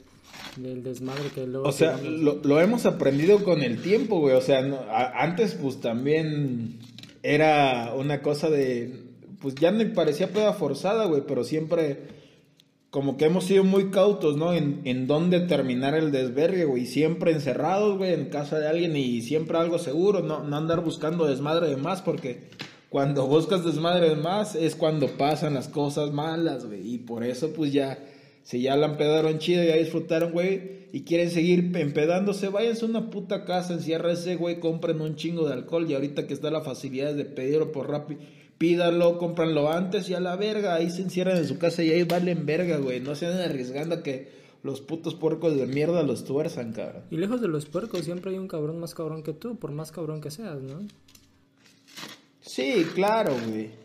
del 0.57 0.83
desmadre 0.83 1.29
que 1.33 1.45
luego... 1.47 1.67
O 1.67 1.71
sea, 1.71 1.97
lo, 1.97 2.35
lo 2.43 2.59
hemos 2.61 2.85
aprendido 2.85 3.43
con 3.43 3.61
el 3.63 3.81
tiempo, 3.81 4.19
güey. 4.19 4.35
O 4.35 4.41
sea, 4.41 4.61
no- 4.61 4.77
a- 4.89 5.21
antes 5.23 5.55
pues 5.55 5.79
también 5.81 6.79
era 7.23 7.93
una 7.95 8.21
cosa 8.21 8.49
de... 8.49 9.03
Pues 9.41 9.55
ya 9.55 9.71
me 9.71 9.85
parecía 9.87 10.31
peda 10.31 10.53
forzada, 10.53 11.05
güey, 11.05 11.23
pero 11.27 11.43
siempre 11.43 12.21
como 12.89 13.17
que 13.17 13.25
hemos 13.25 13.45
sido 13.45 13.63
muy 13.63 13.89
cautos, 13.89 14.37
¿no? 14.37 14.53
En, 14.53 14.81
en 14.85 15.07
dónde 15.07 15.39
terminar 15.39 15.95
el 15.95 16.11
desvergue, 16.11 16.65
güey. 16.65 16.85
Siempre 16.85 17.31
encerrados, 17.31 17.97
güey, 17.97 18.13
en 18.13 18.25
casa 18.29 18.59
de 18.59 18.67
alguien 18.67 18.95
y 18.95 19.21
siempre 19.23 19.57
algo 19.57 19.79
seguro, 19.79 20.21
no, 20.21 20.43
no 20.43 20.55
andar 20.55 20.83
buscando 20.83 21.25
desmadre 21.25 21.67
de 21.69 21.75
más 21.77 22.03
porque 22.03 22.49
cuando 22.89 23.25
buscas 23.25 23.65
desmadre 23.65 24.09
de 24.09 24.15
más 24.15 24.53
es 24.55 24.75
cuando 24.75 25.07
pasan 25.07 25.55
las 25.55 25.67
cosas 25.69 26.11
malas, 26.13 26.65
güey. 26.67 26.87
Y 26.93 26.97
por 26.99 27.23
eso 27.23 27.51
pues 27.51 27.73
ya, 27.73 27.97
si 28.43 28.61
ya 28.61 28.75
la 28.75 28.87
empedaron 28.87 29.39
chido, 29.39 29.63
ya 29.63 29.75
disfrutaron, 29.75 30.31
güey, 30.31 30.83
y 30.91 31.03
quieren 31.03 31.31
seguir 31.31 31.75
empedándose, 31.75 32.49
váyanse 32.49 32.85
a 32.85 32.89
una 32.89 33.09
puta 33.09 33.45
casa, 33.45 33.73
enciérrense, 33.73 34.35
güey, 34.35 34.59
compren 34.59 35.01
un 35.01 35.15
chingo 35.15 35.47
de 35.47 35.53
alcohol 35.53 35.89
y 35.89 35.95
ahorita 35.95 36.27
que 36.27 36.33
está 36.33 36.51
la 36.51 36.61
facilidad 36.61 37.13
de 37.15 37.25
pedirlo 37.25 37.71
por 37.71 37.89
Rappi, 37.89 38.17
pídanlo, 38.57 39.17
cómpranlo 39.17 39.71
antes 39.71 40.09
y 40.09 40.13
a 40.13 40.19
la 40.19 40.35
verga, 40.35 40.75
ahí 40.75 40.89
se 40.89 41.01
encierran 41.01 41.37
en 41.37 41.47
su 41.47 41.57
casa 41.57 41.83
y 41.83 41.91
ahí 41.91 42.03
valen 42.03 42.45
verga, 42.45 42.77
güey. 42.77 42.99
No 42.99 43.15
se 43.15 43.25
anden 43.25 43.41
arriesgando 43.41 43.95
a 43.95 44.03
que 44.03 44.29
los 44.61 44.81
putos 44.81 45.15
puercos 45.15 45.55
de 45.55 45.65
mierda 45.65 46.03
los 46.03 46.23
tuerzan, 46.25 46.73
cabrón. 46.73 47.03
Y 47.11 47.17
lejos 47.17 47.41
de 47.41 47.47
los 47.47 47.65
puercos 47.65 48.05
siempre 48.05 48.31
hay 48.31 48.37
un 48.37 48.47
cabrón 48.47 48.79
más 48.79 48.93
cabrón 48.93 49.23
que 49.23 49.33
tú, 49.33 49.57
por 49.57 49.71
más 49.71 49.91
cabrón 49.91 50.21
que 50.21 50.31
seas, 50.31 50.61
¿no? 50.61 50.87
Sí, 52.41 52.85
claro, 52.93 53.35
güey. 53.47 53.82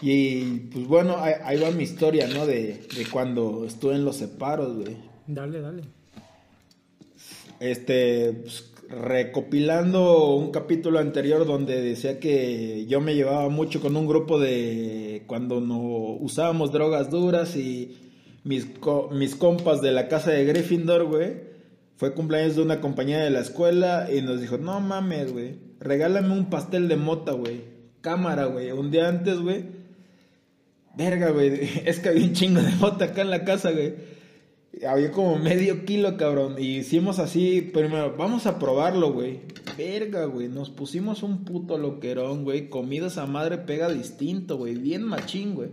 Y 0.00 0.42
pues 0.72 0.86
bueno, 0.86 1.16
ahí, 1.18 1.34
ahí 1.44 1.60
va 1.60 1.70
mi 1.70 1.82
historia, 1.82 2.28
¿no? 2.28 2.46
De, 2.46 2.86
de 2.96 3.06
cuando 3.10 3.64
estuve 3.66 3.94
en 3.94 4.04
los 4.04 4.16
separos, 4.16 4.76
güey. 4.76 4.96
Dale, 5.26 5.60
dale. 5.60 5.82
Este, 7.60 8.32
pues, 8.42 8.72
recopilando 8.88 10.34
un 10.34 10.50
capítulo 10.50 10.98
anterior 10.98 11.44
donde 11.46 11.82
decía 11.82 12.20
que 12.20 12.86
yo 12.86 13.00
me 13.00 13.14
llevaba 13.14 13.48
mucho 13.48 13.80
con 13.80 13.96
un 13.96 14.06
grupo 14.06 14.38
de 14.38 15.24
cuando 15.26 15.60
no 15.60 15.78
usábamos 16.20 16.72
drogas 16.72 17.10
duras 17.10 17.56
y 17.56 17.98
mis, 18.44 18.64
co- 18.66 19.10
mis 19.12 19.34
compas 19.34 19.82
de 19.82 19.92
la 19.92 20.08
casa 20.08 20.30
de 20.30 20.44
Gryffindor, 20.44 21.04
güey. 21.06 21.48
Fue 21.96 22.14
cumpleaños 22.14 22.54
de 22.54 22.62
una 22.62 22.80
compañera 22.80 23.24
de 23.24 23.30
la 23.30 23.40
escuela 23.40 24.08
y 24.16 24.22
nos 24.22 24.40
dijo, 24.40 24.56
no 24.56 24.78
mames, 24.80 25.32
güey, 25.32 25.56
regálame 25.80 26.32
un 26.32 26.48
pastel 26.48 26.86
de 26.86 26.94
mota, 26.96 27.32
güey. 27.32 27.62
Cámara, 28.00 28.44
güey. 28.46 28.70
Un 28.70 28.92
día 28.92 29.08
antes, 29.08 29.40
güey. 29.40 29.64
Verga, 30.98 31.30
güey. 31.30 31.60
Es 31.86 32.00
que 32.00 32.08
había 32.08 32.24
un 32.24 32.32
chingo 32.32 32.60
de 32.60 32.72
mota 32.72 33.06
acá 33.06 33.22
en 33.22 33.30
la 33.30 33.44
casa, 33.44 33.70
güey. 33.70 33.94
Había 34.86 35.12
como 35.12 35.38
medio 35.38 35.84
kilo, 35.84 36.16
cabrón. 36.16 36.56
Y 36.58 36.78
hicimos 36.78 37.20
así, 37.20 37.62
primero, 37.62 38.16
vamos 38.18 38.46
a 38.46 38.58
probarlo, 38.58 39.12
güey. 39.12 39.40
Verga, 39.76 40.24
güey. 40.24 40.48
Nos 40.48 40.70
pusimos 40.70 41.22
un 41.22 41.44
puto 41.44 41.78
loquerón, 41.78 42.42
güey. 42.42 42.68
Comida 42.68 43.06
esa 43.06 43.26
madre 43.26 43.58
pega 43.58 43.88
distinto, 43.88 44.56
güey. 44.56 44.74
Bien 44.74 45.04
machín, 45.04 45.54
güey. 45.54 45.70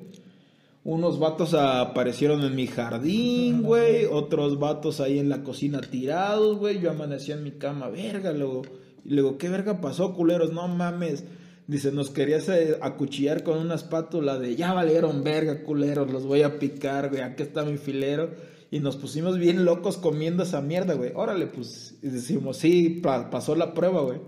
Unos 0.83 1.17
vatos 1.17 1.55
aparecieron 1.55 2.43
en 2.43 2.55
mi 2.55 2.67
jardín, 2.67 3.63
güey. 3.63 4.05
Otros 4.05 4.59
vatos 4.59 5.01
ahí 5.01 5.17
en 5.17 5.29
la 5.29 5.41
cocina 5.41 5.81
tirados, 5.81 6.57
güey. 6.59 6.79
Yo 6.79 6.91
amanecí 6.91 7.31
en 7.31 7.43
mi 7.43 7.51
cama, 7.51 7.89
verga, 7.89 8.31
luego. 8.31 8.61
Y 9.03 9.15
luego, 9.15 9.39
¿qué 9.39 9.49
verga 9.49 9.81
pasó, 9.81 10.13
culeros? 10.13 10.53
No 10.53 10.67
mames. 10.67 11.23
Dice, 11.67 11.91
nos 11.91 12.11
querías 12.11 12.47
eh, 12.49 12.77
acuchillar 12.81 13.43
con 13.43 13.57
una 13.57 13.75
espátula 13.75 14.37
de 14.37 14.55
ya 14.55 14.73
valieron 14.73 15.23
verga, 15.23 15.63
culeros, 15.63 16.11
los 16.11 16.25
voy 16.25 16.43
a 16.43 16.59
picar, 16.59 17.09
güey. 17.09 17.21
Aquí 17.21 17.41
está 17.43 17.63
mi 17.65 17.77
filero. 17.77 18.29
Y 18.71 18.79
nos 18.79 18.97
pusimos 18.97 19.37
bien 19.39 19.63
locos 19.65 19.97
comiendo 19.97 20.43
esa 20.43 20.61
mierda, 20.61 20.93
güey. 20.95 21.11
Órale, 21.15 21.47
pues. 21.47 21.95
Y 22.03 22.07
decimos, 22.07 22.57
sí, 22.57 22.89
pa- 23.01 23.29
pasó 23.29 23.55
la 23.55 23.73
prueba, 23.73 24.01
güey. 24.01 24.19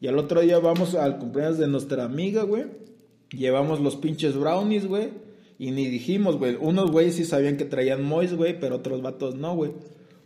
Y 0.00 0.08
al 0.08 0.18
otro 0.18 0.40
día 0.40 0.58
vamos 0.58 0.94
al 0.94 1.18
cumpleaños 1.18 1.58
de 1.58 1.68
nuestra 1.68 2.04
amiga, 2.04 2.42
güey. 2.42 2.64
Llevamos 3.30 3.80
los 3.80 3.96
pinches 3.96 4.36
brownies, 4.36 4.86
güey. 4.86 5.10
Y 5.58 5.70
ni 5.70 5.86
dijimos, 5.86 6.38
güey. 6.38 6.56
Unos 6.60 6.90
güeyes 6.90 7.14
sí 7.16 7.24
sabían 7.24 7.56
que 7.56 7.64
traían 7.64 8.02
mois, 8.02 8.34
güey, 8.34 8.58
pero 8.58 8.76
otros 8.76 9.00
vatos 9.02 9.36
no, 9.36 9.54
güey. 9.54 9.72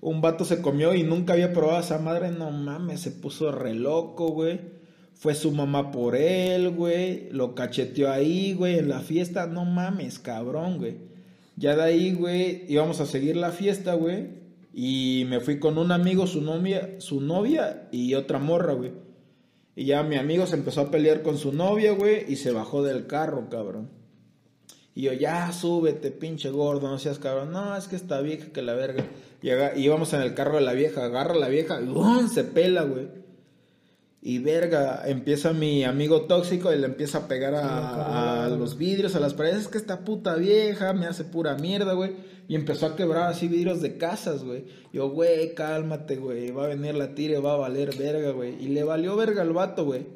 Un 0.01 0.21
vato 0.21 0.45
se 0.45 0.63
comió 0.63 0.95
y 0.95 1.03
nunca 1.03 1.33
había 1.35 1.53
probado 1.53 1.81
esa 1.81 1.99
madre. 1.99 2.31
No 2.31 2.51
mames, 2.51 3.01
se 3.01 3.11
puso 3.11 3.51
re 3.53 3.75
loco, 3.75 4.29
güey. 4.29 4.78
Fue 5.19 5.35
su 5.35 5.51
mamá 5.51 5.91
por 5.91 6.15
él, 6.15 6.71
güey. 6.71 7.29
Lo 7.33 7.57
cacheteó 7.57 8.09
ahí, 8.09 8.55
güey, 8.55 8.79
en 8.79 8.89
la 8.89 9.01
fiesta. 9.01 9.49
No 9.49 9.65
mames, 9.65 10.21
cabrón, 10.21 10.79
güey. 10.79 10.95
Ya 11.57 11.75
de 11.75 11.83
ahí, 11.83 12.15
güey, 12.15 12.65
íbamos 12.69 13.01
a 13.01 13.07
seguir 13.07 13.37
la 13.37 13.51
fiesta, 13.51 13.95
güey. 13.95 14.29
Y 14.73 15.25
me 15.29 15.41
fui 15.41 15.59
con 15.59 15.77
un 15.77 15.91
amigo, 15.91 16.29
su 16.29 16.41
novia, 16.41 17.01
su 17.01 17.21
novia 17.21 17.89
y 17.91 18.15
otra 18.15 18.39
morra, 18.39 18.75
güey. 18.75 18.93
Y 19.75 19.87
ya 19.87 20.05
mi 20.05 20.15
amigo 20.15 20.47
se 20.47 20.55
empezó 20.55 20.83
a 20.83 20.91
pelear 20.93 21.23
con 21.23 21.37
su 21.37 21.53
novia, 21.53 21.93
güey, 21.93 22.25
y 22.29 22.37
se 22.37 22.53
bajó 22.53 22.85
del 22.85 23.09
carro, 23.09 23.49
cabrón. 23.51 23.91
Y 24.95 25.03
yo, 25.03 25.13
ya, 25.15 25.51
súbete, 25.51 26.13
pinche 26.13 26.51
gordo, 26.51 26.89
no 26.89 26.99
seas 27.01 27.19
cabrón. 27.19 27.51
No, 27.51 27.77
es 27.77 27.89
que 27.89 27.97
está 27.97 28.21
vieja 28.21 28.53
que 28.53 28.63
la 28.63 28.75
verga. 28.75 29.05
Y 29.43 29.51
íbamos 29.81 30.13
en 30.13 30.23
el 30.23 30.35
carro 30.35 30.59
de 30.59 30.63
la 30.63 30.75
vieja, 30.75 31.05
agarra 31.05 31.35
a 31.35 31.39
la 31.39 31.49
vieja 31.49 31.81
y 31.81 32.29
se 32.29 32.45
pela, 32.45 32.83
güey. 32.83 33.18
Y 34.21 34.41
verga, 34.41 35.05
empieza 35.07 35.53
mi 35.53 35.85
amigo 35.85 36.23
tóxico 36.23 36.73
y 36.73 36.79
le 36.79 36.87
empieza 36.87 37.19
a 37.19 37.29
pegar 37.29 37.55
a, 37.55 38.49
los 38.49 38.77
vidrios, 38.77 39.15
a 39.15 39.21
las 39.21 39.35
paredes. 39.35 39.63
Es 39.63 39.69
que 39.69 39.79
esta 39.79 40.01
puta 40.01 40.35
vieja 40.35 40.93
me 40.93 41.07
hace 41.07 41.25
pura 41.25 41.55
mierda, 41.55 41.93
güey. 41.93 42.13
Y 42.49 42.57
empezó 42.57 42.87
a 42.87 42.97
quebrar 42.97 43.29
así 43.29 43.47
vidrios 43.47 43.81
de 43.81 43.97
casas, 43.97 44.43
güey. 44.43 44.65
Yo, 44.93 45.11
güey, 45.11 45.55
cálmate, 45.55 46.17
güey. 46.17 46.51
Va 46.51 46.65
a 46.65 46.69
venir 46.69 46.95
la 46.95 47.15
tira 47.15 47.39
va 47.41 47.53
a 47.55 47.59
valer 47.59 47.97
verga, 47.97 48.33
güey. 48.33 48.57
Y 48.63 48.69
le 48.69 48.83
valió 48.83 49.15
verga 49.17 49.43
al 49.43 49.53
vato, 49.53 49.85
güey. 49.85 50.07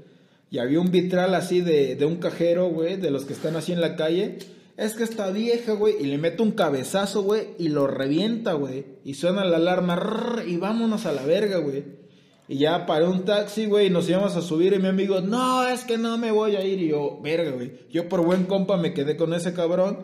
Y 0.50 0.58
había 0.58 0.80
un 0.80 0.90
vitral 0.90 1.34
así 1.34 1.60
de, 1.60 1.94
de 1.94 2.04
un 2.04 2.16
cajero, 2.16 2.70
güey, 2.70 2.96
de 2.96 3.10
los 3.10 3.24
que 3.24 3.34
están 3.34 3.54
así 3.54 3.72
en 3.72 3.80
la 3.80 3.96
calle. 3.96 4.38
Es 4.76 4.94
que 4.94 5.04
está 5.04 5.30
vieja, 5.30 5.74
güey. 5.74 5.94
Y 6.00 6.06
le 6.06 6.18
mete 6.18 6.42
un 6.42 6.52
cabezazo, 6.52 7.22
güey, 7.22 7.48
y 7.58 7.68
lo 7.68 7.86
revienta, 7.86 8.54
güey. 8.54 8.84
Y 9.04 9.14
suena 9.14 9.44
la 9.44 9.58
alarma, 9.58 10.42
y 10.46 10.56
vámonos 10.56 11.06
a 11.06 11.12
la 11.12 11.22
verga, 11.22 11.58
güey. 11.58 12.01
Y 12.48 12.58
ya 12.58 12.86
paré 12.86 13.06
un 13.06 13.24
taxi, 13.24 13.66
güey, 13.66 13.86
y 13.86 13.90
nos 13.90 14.08
íbamos 14.08 14.36
a 14.36 14.42
subir. 14.42 14.72
Y 14.72 14.78
mi 14.78 14.88
amigo, 14.88 15.20
no, 15.20 15.66
es 15.66 15.84
que 15.84 15.96
no 15.96 16.18
me 16.18 16.32
voy 16.32 16.56
a 16.56 16.64
ir. 16.64 16.80
Y 16.80 16.88
yo, 16.88 17.18
verga, 17.22 17.50
güey. 17.52 17.72
Yo 17.90 18.08
por 18.08 18.24
buen 18.24 18.44
compa 18.44 18.76
me 18.76 18.92
quedé 18.92 19.16
con 19.16 19.32
ese 19.32 19.54
cabrón. 19.54 19.98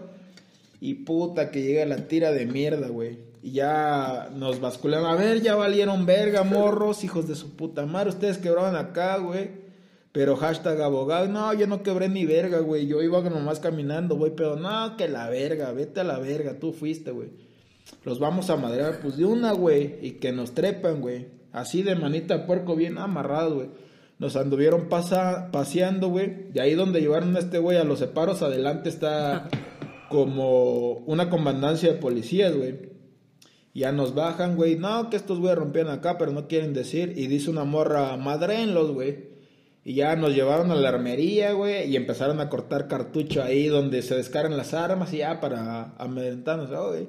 Y 0.81 0.95
puta 0.95 1.51
que 1.51 1.63
llega 1.63 1.85
la 1.85 2.09
tira 2.09 2.33
de 2.33 2.47
mierda, 2.47 2.89
güey. 2.89 3.19
Y 3.43 3.53
ya 3.53 4.31
nos 4.35 4.61
basculan. 4.61 5.05
A 5.05 5.15
ver, 5.15 5.43
ya 5.43 5.57
valieron 5.57 6.07
verga, 6.07 6.45
morros, 6.45 7.05
hijos 7.05 7.27
de 7.27 7.35
su 7.35 7.57
puta 7.57 7.87
madre. 7.87 8.11
Ustedes 8.11 8.39
quebraron 8.39 8.77
acá, 8.77 9.19
güey. 9.19 9.69
Pero 10.13 10.37
hashtag 10.37 10.81
abogado, 10.81 11.29
no, 11.29 11.53
yo 11.53 11.67
no 11.67 11.83
quebré 11.83 12.09
ni 12.09 12.25
verga, 12.25 12.61
güey. 12.61 12.87
Yo 12.87 13.03
iba 13.03 13.21
nomás 13.29 13.61
caminando, 13.61 14.17
güey. 14.17 14.33
Pero 14.35 14.57
no, 14.57 14.97
que 14.97 15.09
la 15.09 15.29
verga, 15.29 15.73
vete 15.73 16.01
a 16.01 16.05
la 16.05 16.19
verga, 16.19 16.59
tú 16.59 16.73
fuiste, 16.73 17.11
güey. 17.11 17.29
Los 18.05 18.19
vamos 18.19 18.49
a 18.51 18.57
madrear, 18.57 19.01
pues 19.01 19.17
de 19.17 19.25
una, 19.25 19.53
güey. 19.53 19.99
Y 20.03 20.13
que 20.13 20.33
nos 20.33 20.55
trepan, 20.55 21.01
güey. 21.01 21.38
Así 21.53 21.83
de 21.83 21.97
manita 21.97 22.39
de 22.39 22.45
puerco, 22.45 22.77
bien 22.77 22.99
amarrados, 22.99 23.55
güey. 23.55 23.69
Nos 24.19 24.37
anduvieron 24.37 24.89
pasa, 24.89 25.51
paseando, 25.53 26.09
güey. 26.09 26.51
De 26.53 26.61
ahí 26.61 26.75
donde 26.75 27.01
llevaron 27.01 27.37
a 27.37 27.39
este 27.39 27.59
güey 27.59 27.79
a 27.79 27.85
los 27.85 28.01
separos, 28.01 28.43
adelante 28.43 28.89
está 28.89 29.49
como 30.09 30.93
una 31.07 31.31
comandancia 31.31 31.93
de 31.93 31.99
policías, 31.99 32.57
güey. 32.57 32.89
Ya 33.75 33.93
nos 33.93 34.15
bajan, 34.15 34.57
güey. 34.57 34.77
No, 34.77 35.09
que 35.09 35.17
estos 35.17 35.39
güeyes 35.39 35.59
rompieron 35.59 35.93
acá, 35.93 36.19
pero 36.19 36.33
no 36.33 36.49
quieren 36.49 36.75
decir. 36.75 37.13
Y 37.17 37.29
dice 37.29 37.49
una 37.49 37.65
morra, 37.65 38.17
madrenlos, 38.17 38.91
güey. 38.91 39.29
Y 39.85 39.95
ya 39.95 40.17
nos 40.17 40.35
llevaron 40.35 40.73
a 40.73 40.75
la 40.75 40.89
armería, 40.89 41.53
güey. 41.53 41.89
Y 41.89 41.95
empezaron 41.95 42.41
a 42.41 42.49
cortar 42.49 42.89
cartucho 42.89 43.43
ahí 43.43 43.69
donde 43.69 44.03
se 44.03 44.17
descargan 44.17 44.57
las 44.57 44.75
armas 44.75 45.13
y 45.13 45.19
ya 45.19 45.41
para 45.41 45.95
amedrentarnos, 45.97 46.71
oh, 46.73 46.89
güey. 46.89 47.09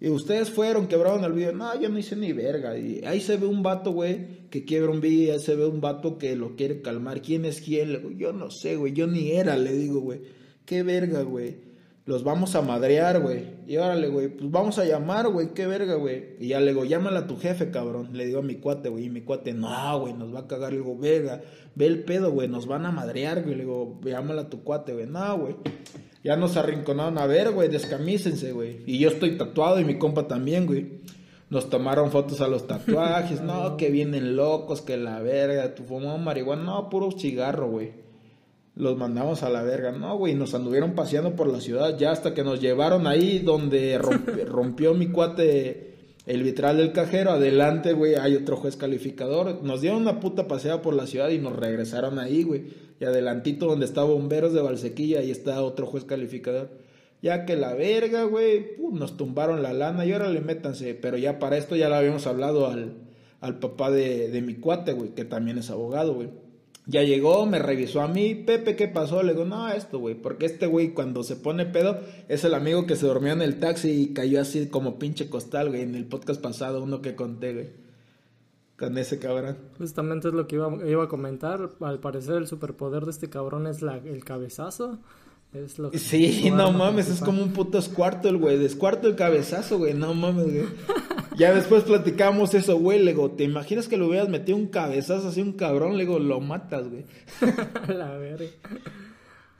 Y 0.00 0.08
ustedes 0.08 0.48
fueron, 0.50 0.88
quebraron 0.88 1.24
el 1.24 1.32
video. 1.32 1.52
No, 1.52 1.78
yo 1.78 1.90
no 1.90 1.98
hice 1.98 2.16
ni 2.16 2.32
verga. 2.32 2.76
Y 2.78 3.04
ahí 3.04 3.20
se 3.20 3.36
ve 3.36 3.46
un 3.46 3.62
vato, 3.62 3.92
güey, 3.92 4.48
que 4.48 4.64
quiebra 4.64 4.90
un 4.90 5.02
video. 5.02 5.34
Ahí 5.34 5.40
se 5.40 5.54
ve 5.54 5.66
un 5.66 5.82
vato 5.82 6.16
que 6.16 6.34
lo 6.36 6.56
quiere 6.56 6.80
calmar. 6.80 7.20
¿Quién 7.20 7.44
es 7.44 7.60
quién? 7.60 7.92
Le 7.92 7.98
digo, 7.98 8.10
yo 8.10 8.32
no 8.32 8.50
sé, 8.50 8.76
güey. 8.76 8.94
Yo 8.94 9.06
ni 9.06 9.32
era, 9.32 9.58
le 9.58 9.74
digo, 9.74 10.00
güey. 10.00 10.22
Qué 10.64 10.82
verga, 10.82 11.20
güey. 11.20 11.70
Los 12.06 12.24
vamos 12.24 12.54
a 12.56 12.62
madrear, 12.62 13.20
güey. 13.20 13.44
Y 13.68 13.76
órale, 13.76 14.08
güey, 14.08 14.28
pues 14.28 14.50
vamos 14.50 14.78
a 14.78 14.84
llamar, 14.86 15.28
güey. 15.28 15.52
Qué 15.52 15.66
verga, 15.66 15.96
güey. 15.96 16.36
Y 16.40 16.48
ya 16.48 16.60
le 16.60 16.72
digo, 16.72 16.86
llámala 16.86 17.20
a 17.20 17.26
tu 17.26 17.36
jefe, 17.36 17.70
cabrón. 17.70 18.08
Le 18.14 18.24
digo 18.24 18.38
a 18.38 18.42
mi 18.42 18.54
cuate, 18.54 18.88
güey. 18.88 19.04
Y 19.04 19.10
mi 19.10 19.20
cuate, 19.20 19.52
no, 19.52 20.00
güey, 20.00 20.14
nos 20.14 20.34
va 20.34 20.40
a 20.40 20.46
cagar. 20.46 20.72
Le 20.72 20.78
digo, 20.78 20.96
verga, 20.96 21.42
ve 21.74 21.86
el 21.86 22.04
pedo, 22.04 22.32
güey. 22.32 22.48
Nos 22.48 22.66
van 22.66 22.86
a 22.86 22.90
madrear, 22.90 23.42
güey. 23.42 23.54
Le 23.54 23.64
digo, 23.64 24.00
llámala 24.02 24.42
a 24.42 24.48
tu 24.48 24.64
cuate, 24.64 24.94
güey. 24.94 25.06
No, 25.06 25.38
güey. 25.38 25.56
Ya 26.22 26.36
nos 26.36 26.56
arrinconaron 26.56 27.16
a 27.18 27.26
ver, 27.26 27.50
güey, 27.52 27.68
descamísense, 27.68 28.52
güey. 28.52 28.82
Y 28.86 28.98
yo 28.98 29.08
estoy 29.08 29.38
tatuado 29.38 29.80
y 29.80 29.84
mi 29.84 29.98
compa 29.98 30.28
también, 30.28 30.66
güey. 30.66 31.00
Nos 31.48 31.68
tomaron 31.70 32.10
fotos 32.10 32.40
a 32.40 32.46
los 32.48 32.66
tatuajes, 32.66 33.40
no, 33.40 33.76
que 33.76 33.90
vienen 33.90 34.36
locos, 34.36 34.82
que 34.82 34.96
la 34.96 35.20
verga, 35.20 35.74
tu 35.74 35.82
fumamos 35.84 36.20
marihuana, 36.20 36.62
no, 36.62 36.88
puro 36.90 37.10
cigarro, 37.10 37.68
güey. 37.70 37.92
Los 38.76 38.96
mandamos 38.96 39.42
a 39.42 39.50
la 39.50 39.62
verga, 39.62 39.90
no, 39.92 40.16
güey, 40.16 40.34
nos 40.34 40.54
anduvieron 40.54 40.92
paseando 40.92 41.34
por 41.34 41.48
la 41.48 41.60
ciudad 41.60 41.98
ya 41.98 42.12
hasta 42.12 42.34
que 42.34 42.44
nos 42.44 42.60
llevaron 42.60 43.06
ahí 43.06 43.40
donde 43.40 43.98
romp- 43.98 44.44
rompió 44.46 44.94
mi 44.94 45.08
cuate 45.08 45.89
el 46.30 46.44
vitral 46.44 46.76
del 46.76 46.92
cajero, 46.92 47.32
adelante, 47.32 47.92
güey, 47.92 48.14
hay 48.14 48.36
otro 48.36 48.56
juez 48.56 48.76
calificador. 48.76 49.64
Nos 49.64 49.80
dieron 49.80 50.02
una 50.02 50.20
puta 50.20 50.46
paseada 50.46 50.80
por 50.80 50.94
la 50.94 51.08
ciudad 51.08 51.28
y 51.30 51.38
nos 51.38 51.56
regresaron 51.56 52.20
ahí, 52.20 52.44
güey. 52.44 52.66
Y 53.00 53.04
adelantito 53.04 53.66
donde 53.66 53.84
está 53.84 54.04
Bomberos 54.04 54.52
de 54.52 54.62
Valsequilla, 54.62 55.18
ahí 55.18 55.32
está 55.32 55.60
otro 55.60 55.86
juez 55.86 56.04
calificador. 56.04 56.70
Ya 57.20 57.44
que 57.46 57.56
la 57.56 57.74
verga, 57.74 58.22
güey, 58.22 58.76
nos 58.92 59.16
tumbaron 59.16 59.60
la 59.60 59.72
lana 59.72 60.06
y 60.06 60.12
ahora 60.12 60.28
le 60.28 60.40
métanse. 60.40 60.94
Pero 60.94 61.18
ya 61.18 61.40
para 61.40 61.56
esto 61.56 61.74
ya 61.74 61.88
le 61.88 61.96
habíamos 61.96 62.28
hablado 62.28 62.68
al, 62.68 62.92
al 63.40 63.58
papá 63.58 63.90
de, 63.90 64.28
de 64.28 64.40
mi 64.40 64.54
cuate, 64.54 64.92
güey, 64.92 65.10
que 65.10 65.24
también 65.24 65.58
es 65.58 65.68
abogado, 65.68 66.14
güey. 66.14 66.28
Ya 66.90 67.04
llegó, 67.04 67.46
me 67.46 67.60
revisó 67.60 68.00
a 68.00 68.08
mí, 68.08 68.34
Pepe, 68.34 68.74
¿qué 68.74 68.88
pasó? 68.88 69.22
Le 69.22 69.32
digo, 69.32 69.44
no, 69.44 69.68
esto, 69.68 70.00
güey, 70.00 70.16
porque 70.16 70.46
este 70.46 70.66
güey 70.66 70.92
cuando 70.92 71.22
se 71.22 71.36
pone 71.36 71.64
pedo 71.64 72.00
es 72.28 72.42
el 72.42 72.52
amigo 72.52 72.84
que 72.84 72.96
se 72.96 73.06
dormía 73.06 73.32
en 73.32 73.42
el 73.42 73.60
taxi 73.60 73.90
y 73.90 74.12
cayó 74.12 74.40
así 74.40 74.66
como 74.66 74.98
pinche 74.98 75.30
costal, 75.30 75.68
güey, 75.68 75.82
en 75.82 75.94
el 75.94 76.06
podcast 76.06 76.40
pasado, 76.40 76.82
uno 76.82 77.00
que 77.00 77.14
conté, 77.14 77.52
güey. 77.52 77.68
Con 78.76 78.98
ese 78.98 79.20
cabrón. 79.20 79.56
Justamente 79.78 80.28
es 80.28 80.34
lo 80.34 80.48
que 80.48 80.56
iba, 80.56 80.68
iba 80.84 81.04
a 81.04 81.08
comentar. 81.08 81.70
Al 81.80 82.00
parecer 82.00 82.36
el 82.36 82.48
superpoder 82.48 83.04
de 83.04 83.12
este 83.12 83.30
cabrón 83.30 83.68
es 83.68 83.82
la, 83.82 83.98
el 83.98 84.24
cabezazo. 84.24 84.98
Es 85.52 85.78
lo 85.78 85.90
que 85.90 85.98
Sí, 85.98 86.50
no 86.50 86.70
mames, 86.72 87.08
es 87.08 87.20
como 87.20 87.42
un 87.42 87.52
puto 87.52 87.78
escuarto 87.78 88.28
el 88.28 88.36
güey, 88.36 88.56
descuarto 88.56 89.08
el 89.08 89.16
cabezazo, 89.16 89.78
güey, 89.78 89.94
no 89.94 90.14
mames, 90.14 90.44
güey. 90.44 90.66
Ya 91.36 91.52
después 91.52 91.82
platicamos 91.82 92.54
eso, 92.54 92.78
güey, 92.78 93.02
le 93.02 93.12
digo, 93.12 93.32
¿te 93.32 93.44
imaginas 93.44 93.88
que 93.88 93.96
le 93.96 94.04
hubieras 94.04 94.28
metido 94.28 94.56
un 94.56 94.68
cabezazo 94.68 95.28
así 95.28 95.40
un 95.40 95.52
cabrón? 95.52 95.96
Le 95.96 96.04
digo, 96.04 96.18
lo 96.18 96.40
matas, 96.40 96.88
güey. 96.88 97.04
la 97.88 98.16
verga. 98.16 98.46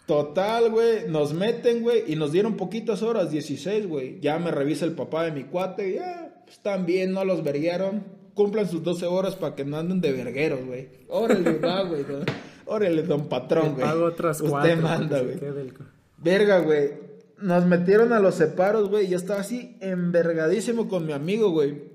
Total, 0.06 0.70
güey, 0.70 1.08
nos 1.08 1.32
meten, 1.32 1.82
güey, 1.82 2.04
y 2.06 2.16
nos 2.16 2.32
dieron 2.32 2.56
poquitas 2.56 3.02
horas, 3.02 3.30
16, 3.30 3.86
güey. 3.86 4.20
Ya 4.20 4.38
me 4.38 4.50
revisa 4.50 4.84
el 4.84 4.92
papá 4.92 5.24
de 5.24 5.32
mi 5.32 5.44
cuate, 5.44 5.94
ya, 5.94 6.44
están 6.48 6.86
bien, 6.86 7.12
no 7.12 7.24
los 7.24 7.42
verguearon. 7.42 8.04
Cumplan 8.34 8.68
sus 8.68 8.82
12 8.82 9.06
horas 9.06 9.36
para 9.36 9.54
que 9.54 9.64
no 9.64 9.76
anden 9.76 10.00
de 10.00 10.12
vergueros, 10.12 10.64
güey. 10.64 10.88
Órale, 11.08 11.58
va, 11.58 11.82
güey. 11.82 12.02
¿no? 12.02 12.24
Órale, 12.66 13.02
don 13.02 13.28
patrón, 13.28 13.74
güey. 13.74 13.84
pago 13.86 14.04
otras 14.04 14.40
Usted 14.40 14.50
cuatro. 14.50 14.76
manda, 14.82 15.20
güey. 15.20 15.34
el- 15.34 15.74
Verga, 16.18 16.58
güey. 16.60 16.90
Nos 17.38 17.64
metieron 17.66 18.12
a 18.12 18.20
los 18.20 18.34
separos, 18.34 18.88
güey. 18.90 19.08
Yo 19.08 19.16
estaba 19.16 19.40
así 19.40 19.76
envergadísimo 19.80 20.88
con 20.88 21.06
mi 21.06 21.12
amigo, 21.12 21.50
güey. 21.50 21.90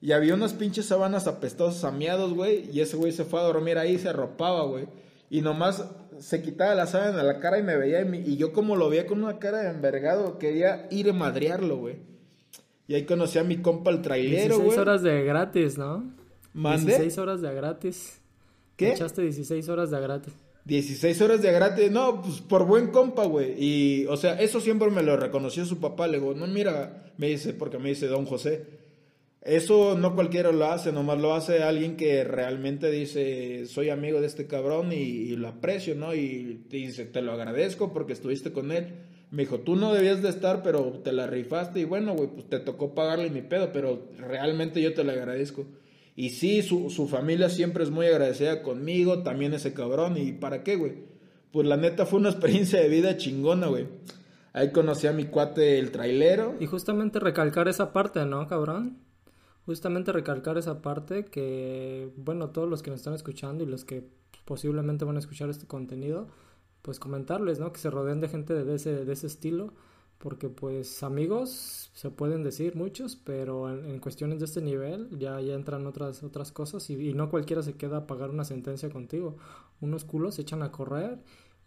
Y 0.00 0.12
había 0.12 0.34
unas 0.34 0.52
pinches 0.52 0.86
sábanas 0.86 1.26
apestosas 1.26 1.82
a 1.84 1.90
miados, 1.90 2.34
güey. 2.34 2.70
Y 2.72 2.80
ese 2.80 2.96
güey 2.96 3.10
se 3.12 3.24
fue 3.24 3.40
a 3.40 3.44
dormir 3.44 3.78
ahí 3.78 3.94
y 3.94 3.98
se 3.98 4.08
arropaba, 4.08 4.64
güey. 4.64 4.86
Y 5.28 5.40
nomás 5.40 5.84
se 6.20 6.40
quitaba 6.42 6.74
la 6.76 6.86
sábana 6.86 7.16
de 7.16 7.24
la 7.24 7.40
cara 7.40 7.58
y 7.58 7.62
me 7.64 7.76
veía. 7.76 8.00
Y, 8.02 8.04
mi- 8.04 8.18
y 8.20 8.36
yo, 8.36 8.52
como 8.52 8.76
lo 8.76 8.88
veía 8.88 9.06
con 9.06 9.22
una 9.24 9.38
cara 9.40 9.58
de 9.62 9.70
envergado, 9.70 10.38
quería 10.38 10.86
ir 10.90 11.10
a 11.10 11.12
madrearlo, 11.12 11.78
güey. 11.78 11.96
Y 12.86 12.94
ahí 12.94 13.04
conocí 13.04 13.38
a 13.38 13.42
mi 13.44 13.56
compa 13.56 13.90
el 13.90 14.00
trailero, 14.02 14.54
16 14.58 14.64
güey. 14.64 14.78
horas 14.78 15.02
de 15.02 15.24
gratis, 15.24 15.76
¿no? 15.76 16.12
¿Mande? 16.54 16.86
16 16.92 17.18
horas 17.18 17.40
de 17.42 17.52
gratis. 17.52 18.20
¿Qué? 18.76 18.92
Echaste 18.92 19.22
16 19.22 19.68
horas 19.68 19.90
de 19.90 20.00
gratis. 20.00 20.34
16 20.66 21.20
horas 21.20 21.42
de 21.42 21.52
gratis, 21.52 21.90
no, 21.90 22.22
pues 22.22 22.40
por 22.40 22.66
buen 22.66 22.88
compa, 22.88 23.24
güey. 23.24 23.54
Y, 23.56 24.06
o 24.06 24.16
sea, 24.16 24.40
eso 24.40 24.60
siempre 24.60 24.90
me 24.90 25.02
lo 25.02 25.16
reconoció 25.16 25.64
su 25.64 25.78
papá. 25.78 26.08
Le 26.08 26.18
digo, 26.18 26.34
no, 26.34 26.46
mira, 26.46 27.12
me 27.16 27.28
dice, 27.28 27.54
porque 27.54 27.78
me 27.78 27.90
dice 27.90 28.08
don 28.08 28.26
José. 28.26 28.64
Eso 29.42 29.96
no 29.96 30.16
cualquiera 30.16 30.50
lo 30.50 30.66
hace, 30.66 30.90
nomás 30.90 31.20
lo 31.20 31.32
hace 31.32 31.62
alguien 31.62 31.96
que 31.96 32.24
realmente 32.24 32.90
dice, 32.90 33.66
soy 33.66 33.90
amigo 33.90 34.20
de 34.20 34.26
este 34.26 34.48
cabrón 34.48 34.92
y, 34.92 34.96
y 34.96 35.36
lo 35.36 35.46
aprecio, 35.46 35.94
¿no? 35.94 36.16
Y 36.16 36.64
te 36.68 36.78
dice, 36.78 37.04
te 37.04 37.22
lo 37.22 37.30
agradezco 37.30 37.92
porque 37.92 38.12
estuviste 38.12 38.52
con 38.52 38.72
él. 38.72 38.88
Me 39.30 39.44
dijo, 39.44 39.60
tú 39.60 39.76
no 39.76 39.94
debías 39.94 40.20
de 40.20 40.30
estar, 40.30 40.64
pero 40.64 41.00
te 41.04 41.12
la 41.12 41.28
rifaste 41.28 41.78
y 41.78 41.84
bueno, 41.84 42.14
güey, 42.14 42.28
pues 42.28 42.48
te 42.48 42.58
tocó 42.58 42.92
pagarle 42.92 43.30
mi 43.30 43.42
pedo, 43.42 43.70
pero 43.72 44.08
realmente 44.18 44.82
yo 44.82 44.94
te 44.94 45.04
lo 45.04 45.12
agradezco. 45.12 45.64
Y 46.16 46.30
sí, 46.30 46.62
su, 46.62 46.88
su 46.88 47.06
familia 47.06 47.50
siempre 47.50 47.84
es 47.84 47.90
muy 47.90 48.06
agradecida 48.06 48.62
conmigo, 48.62 49.22
también 49.22 49.52
ese 49.52 49.74
cabrón. 49.74 50.16
¿Y 50.16 50.32
para 50.32 50.64
qué, 50.64 50.76
güey? 50.76 51.04
Pues 51.52 51.68
la 51.68 51.76
neta 51.76 52.06
fue 52.06 52.18
una 52.18 52.30
experiencia 52.30 52.80
de 52.80 52.88
vida 52.88 53.18
chingona, 53.18 53.66
güey. 53.66 53.86
Ahí 54.54 54.72
conocí 54.72 55.06
a 55.06 55.12
mi 55.12 55.26
cuate 55.26 55.78
el 55.78 55.90
trailero. 55.92 56.56
Y 56.58 56.64
justamente 56.64 57.20
recalcar 57.20 57.68
esa 57.68 57.92
parte, 57.92 58.24
¿no, 58.24 58.46
cabrón? 58.48 58.96
Justamente 59.66 60.12
recalcar 60.12 60.56
esa 60.56 60.80
parte 60.80 61.26
que, 61.26 62.10
bueno, 62.16 62.48
todos 62.48 62.66
los 62.66 62.82
que 62.82 62.90
nos 62.90 63.00
están 63.00 63.12
escuchando 63.12 63.64
y 63.64 63.66
los 63.66 63.84
que 63.84 64.08
posiblemente 64.46 65.04
van 65.04 65.16
a 65.16 65.18
escuchar 65.18 65.50
este 65.50 65.66
contenido, 65.66 66.28
pues 66.80 66.98
comentarles, 66.98 67.58
¿no? 67.58 67.70
Que 67.72 67.80
se 67.80 67.90
rodeen 67.90 68.22
de 68.22 68.28
gente 68.28 68.54
de 68.54 68.74
ese, 68.74 69.04
de 69.04 69.12
ese 69.12 69.26
estilo, 69.26 69.74
porque 70.18 70.48
pues 70.48 71.02
amigos 71.02 71.90
se 71.94 72.10
pueden 72.10 72.42
decir 72.42 72.74
muchos, 72.76 73.16
pero 73.16 73.70
en, 73.70 73.84
en 73.90 74.00
cuestiones 74.00 74.38
de 74.38 74.46
este 74.46 74.60
nivel 74.62 75.08
ya, 75.18 75.40
ya 75.40 75.54
entran 75.54 75.86
otras, 75.86 76.22
otras 76.22 76.52
cosas 76.52 76.88
y, 76.90 76.94
y 77.10 77.14
no 77.14 77.30
cualquiera 77.30 77.62
se 77.62 77.74
queda 77.74 77.98
a 77.98 78.06
pagar 78.06 78.30
una 78.30 78.44
sentencia 78.44 78.90
contigo. 78.90 79.36
Unos 79.80 80.04
culos 80.04 80.34
se 80.36 80.42
echan 80.42 80.62
a 80.62 80.72
correr 80.72 81.18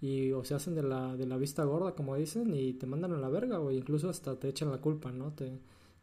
y 0.01 0.31
o 0.31 0.43
se 0.45 0.55
hacen 0.55 0.75
de 0.75 0.83
la, 0.83 1.15
de 1.15 1.25
la 1.27 1.37
vista 1.37 1.63
gorda, 1.63 1.93
como 1.93 2.15
dicen, 2.15 2.53
y 2.55 2.73
te 2.73 2.85
mandan 2.87 3.13
a 3.13 3.17
la 3.17 3.29
verga, 3.29 3.59
o 3.59 3.69
incluso 3.71 4.09
hasta 4.09 4.35
te 4.39 4.47
echan 4.49 4.71
la 4.71 4.77
culpa, 4.79 5.11
¿no? 5.11 5.33
Te, 5.33 5.59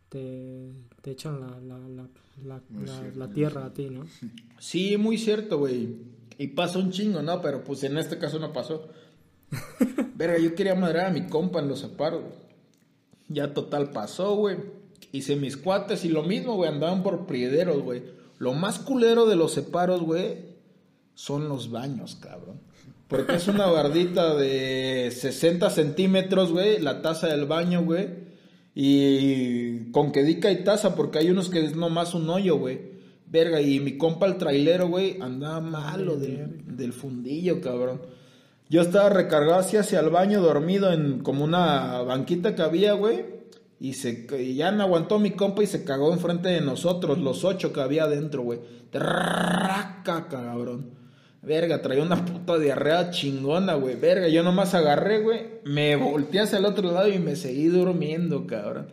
te, 0.08 0.70
te 1.02 1.10
echan 1.12 1.40
la, 1.40 1.58
la, 1.60 1.78
la, 1.88 2.08
la, 2.44 2.62
Muy 2.68 2.86
la- 2.86 2.92
cierto, 3.00 3.18
la 3.18 3.26
muy 3.26 3.34
tierra 3.34 3.64
a 3.66 3.72
ti, 3.72 3.88
¿no? 3.90 4.04
Sí, 4.58 4.96
muy 4.96 5.18
cierto, 5.18 5.58
güey. 5.58 5.96
Y 6.38 6.48
pasa 6.48 6.78
un 6.78 6.90
chingo, 6.90 7.22
¿no? 7.22 7.40
Pero 7.40 7.64
pues 7.64 7.82
en 7.84 7.96
este 7.98 8.18
caso 8.18 8.38
no 8.38 8.52
pasó. 8.52 8.88
Verga, 10.14 10.38
yo 10.38 10.54
quería 10.54 10.74
madrear 10.74 11.06
a 11.06 11.10
mi 11.10 11.26
compa 11.26 11.60
en 11.60 11.68
los 11.68 11.80
separos. 11.80 12.22
Ya 13.28 13.54
total 13.54 13.90
pasó, 13.90 14.34
güey. 14.36 14.56
Hice 15.12 15.36
mis 15.36 15.56
cuates 15.56 16.04
y 16.04 16.08
lo 16.08 16.22
mismo, 16.22 16.54
güey. 16.54 16.70
Andaban 16.70 17.02
por 17.02 17.26
priederos, 17.26 17.82
güey. 17.82 18.02
Lo 18.38 18.52
más 18.52 18.78
culero 18.78 19.26
de 19.26 19.36
los 19.36 19.52
separos, 19.52 20.02
güey, 20.02 20.36
son 21.14 21.48
los 21.48 21.70
baños, 21.70 22.16
cabrón. 22.16 22.60
Porque 23.08 23.36
es 23.36 23.48
una 23.48 23.66
bardita 23.66 24.34
de 24.34 25.10
60 25.14 25.70
centímetros, 25.70 26.52
güey, 26.52 26.80
la 26.80 27.02
taza 27.02 27.28
del 27.28 27.46
baño, 27.46 27.84
güey. 27.84 28.26
Y 28.74 29.90
con 29.92 30.12
que 30.12 30.22
dica 30.22 30.50
y 30.50 30.64
taza, 30.64 30.94
porque 30.94 31.18
hay 31.18 31.30
unos 31.30 31.48
que 31.48 31.64
es 31.64 31.76
nomás 31.76 32.14
un 32.14 32.28
hoyo, 32.28 32.56
güey. 32.58 32.96
Verga, 33.26 33.60
y 33.60 33.80
mi 33.80 33.96
compa 33.96 34.26
el 34.26 34.36
trailero, 34.36 34.88
güey, 34.88 35.18
andaba 35.20 35.60
malo 35.60 36.16
del 36.16 36.92
fundillo, 36.92 37.60
cabrón. 37.60 38.02
Yo 38.68 38.80
estaba 38.82 39.08
recargado 39.08 39.60
así 39.60 39.76
hacia 39.76 40.00
el 40.00 40.10
baño, 40.10 40.40
dormido 40.40 40.92
en 40.92 41.20
como 41.20 41.44
una 41.44 42.02
banquita 42.02 42.54
que 42.54 42.62
había, 42.62 42.94
güey. 42.94 43.24
Y 43.78 43.92
se, 43.92 44.26
ya 44.54 44.72
no 44.72 44.82
aguantó 44.82 45.18
mi 45.18 45.32
compa 45.32 45.62
y 45.62 45.66
se 45.66 45.84
cagó 45.84 46.12
enfrente 46.12 46.48
de 46.48 46.60
nosotros, 46.60 47.18
los 47.18 47.44
ocho 47.44 47.72
que 47.72 47.80
había 47.80 48.04
adentro, 48.04 48.42
güey. 48.42 48.58
Traca, 48.90 50.26
cabrón. 50.28 50.96
Verga, 51.42 51.80
traía 51.80 52.02
una 52.02 52.24
puta 52.24 52.58
diarrea 52.58 53.10
chingona, 53.10 53.74
güey. 53.74 53.94
Verga, 53.94 54.26
yo 54.28 54.42
nomás 54.42 54.74
agarré, 54.74 55.20
güey. 55.20 55.40
Me 55.64 55.94
volteé 55.94 56.40
hacia 56.40 56.58
el 56.58 56.64
otro 56.64 56.90
lado 56.90 57.08
y 57.08 57.20
me 57.20 57.36
seguí 57.36 57.66
durmiendo, 57.66 58.48
cabrón. 58.48 58.88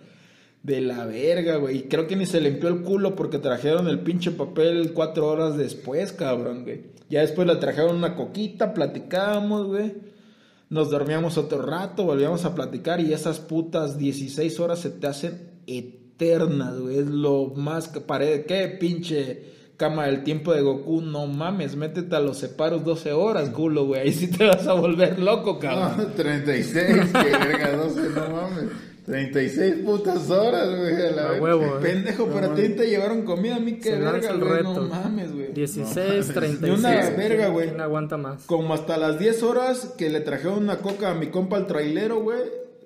De 0.62 0.82
la 0.82 1.06
verga, 1.06 1.56
güey. 1.56 1.78
Y 1.78 1.82
creo 1.84 2.06
que 2.06 2.16
ni 2.16 2.28
se 2.28 2.42
limpió 2.42 2.70
el 2.70 2.84
culo 2.84 3.16
porque 3.16 3.40
trajeron 3.40 3.88
el 3.88 4.02
pinche 4.02 4.30
papel 4.30 4.94
cuatro 4.94 5.28
horas 5.30 5.58
después, 5.58 6.12
cabrón, 6.12 6.64
güey. 6.64 6.93
Ya 7.14 7.22
después 7.22 7.48
le 7.48 7.58
trajeron 7.58 7.98
una 7.98 8.16
coquita, 8.16 8.74
platicábamos, 8.74 9.68
güey. 9.68 9.94
Nos 10.72 10.90
dormíamos 10.90 11.38
otro 11.38 11.62
rato, 11.62 12.06
volvíamos 12.06 12.44
a 12.44 12.56
platicar 12.56 13.00
y 13.02 13.14
esas 13.14 13.38
putas 13.40 14.00
16 14.00 14.60
horas 14.60 14.80
se 14.80 14.90
te 14.90 15.06
hacen 15.06 15.52
eternas, 15.68 16.80
güey. 16.80 16.98
Es 16.98 17.06
lo 17.06 17.54
más 17.56 17.88
que 17.88 18.02
parece. 18.02 18.46
¿Qué 18.46 18.68
pinche 18.80 19.44
cama 19.78 20.08
del 20.08 20.24
tiempo 20.24 20.56
de 20.56 20.64
Goku? 20.64 21.02
No 21.02 21.28
mames, 21.28 21.76
métete 21.76 22.16
a 22.16 22.20
los 22.20 22.40
separos 22.40 22.84
12 22.84 23.12
horas, 23.12 23.52
culo, 23.52 23.86
güey. 23.86 24.02
Ahí 24.02 24.12
sí 24.12 24.32
te 24.32 24.48
vas 24.48 24.66
a 24.66 24.74
volver 24.74 25.20
loco, 25.20 25.60
cabrón. 25.60 26.08
No, 26.08 26.14
36, 26.16 27.12
que 27.12 27.38
verga, 27.38 27.76
12, 27.78 28.02
no 28.10 28.30
mames. 28.36 28.93
36 29.06 29.76
putas 29.86 30.30
horas, 30.30 30.70
güey. 30.78 30.96
A 30.96 31.12
la 31.12 31.30
A 31.32 31.42
huevo, 31.42 31.78
eh. 31.78 31.82
Pendejo, 31.82 32.28
pero 32.28 32.52
a 32.52 32.56
ti 32.56 32.70
te 32.70 32.88
llevaron 32.88 33.24
comida, 33.24 33.58
a 33.58 33.60
mí 33.60 33.78
qué 33.80 33.98
verga, 33.98 34.34
güey. 34.34 34.64
No 34.64 34.82
mames, 34.84 35.34
güey. 35.34 35.52
16, 35.54 36.28
36. 36.34 36.62
Ni 36.62 36.70
una 36.70 37.10
verga, 37.10 37.48
güey. 37.50 37.68
¿Quién 37.70 37.82
aguanta 37.82 38.18
más? 38.18 38.44
Como 38.46 38.74
hasta 38.74 38.98
las 38.98 39.20
10 39.20 39.44
horas 39.44 39.94
que 39.98 40.10
le 40.10 40.22
trajeron 40.22 40.60
una 40.60 40.78
coca 40.78 41.12
a 41.12 41.16
mi 41.16 41.28
compa 41.28 41.58
al 41.58 41.68
trailero, 41.68 42.22
güey. 42.22 42.40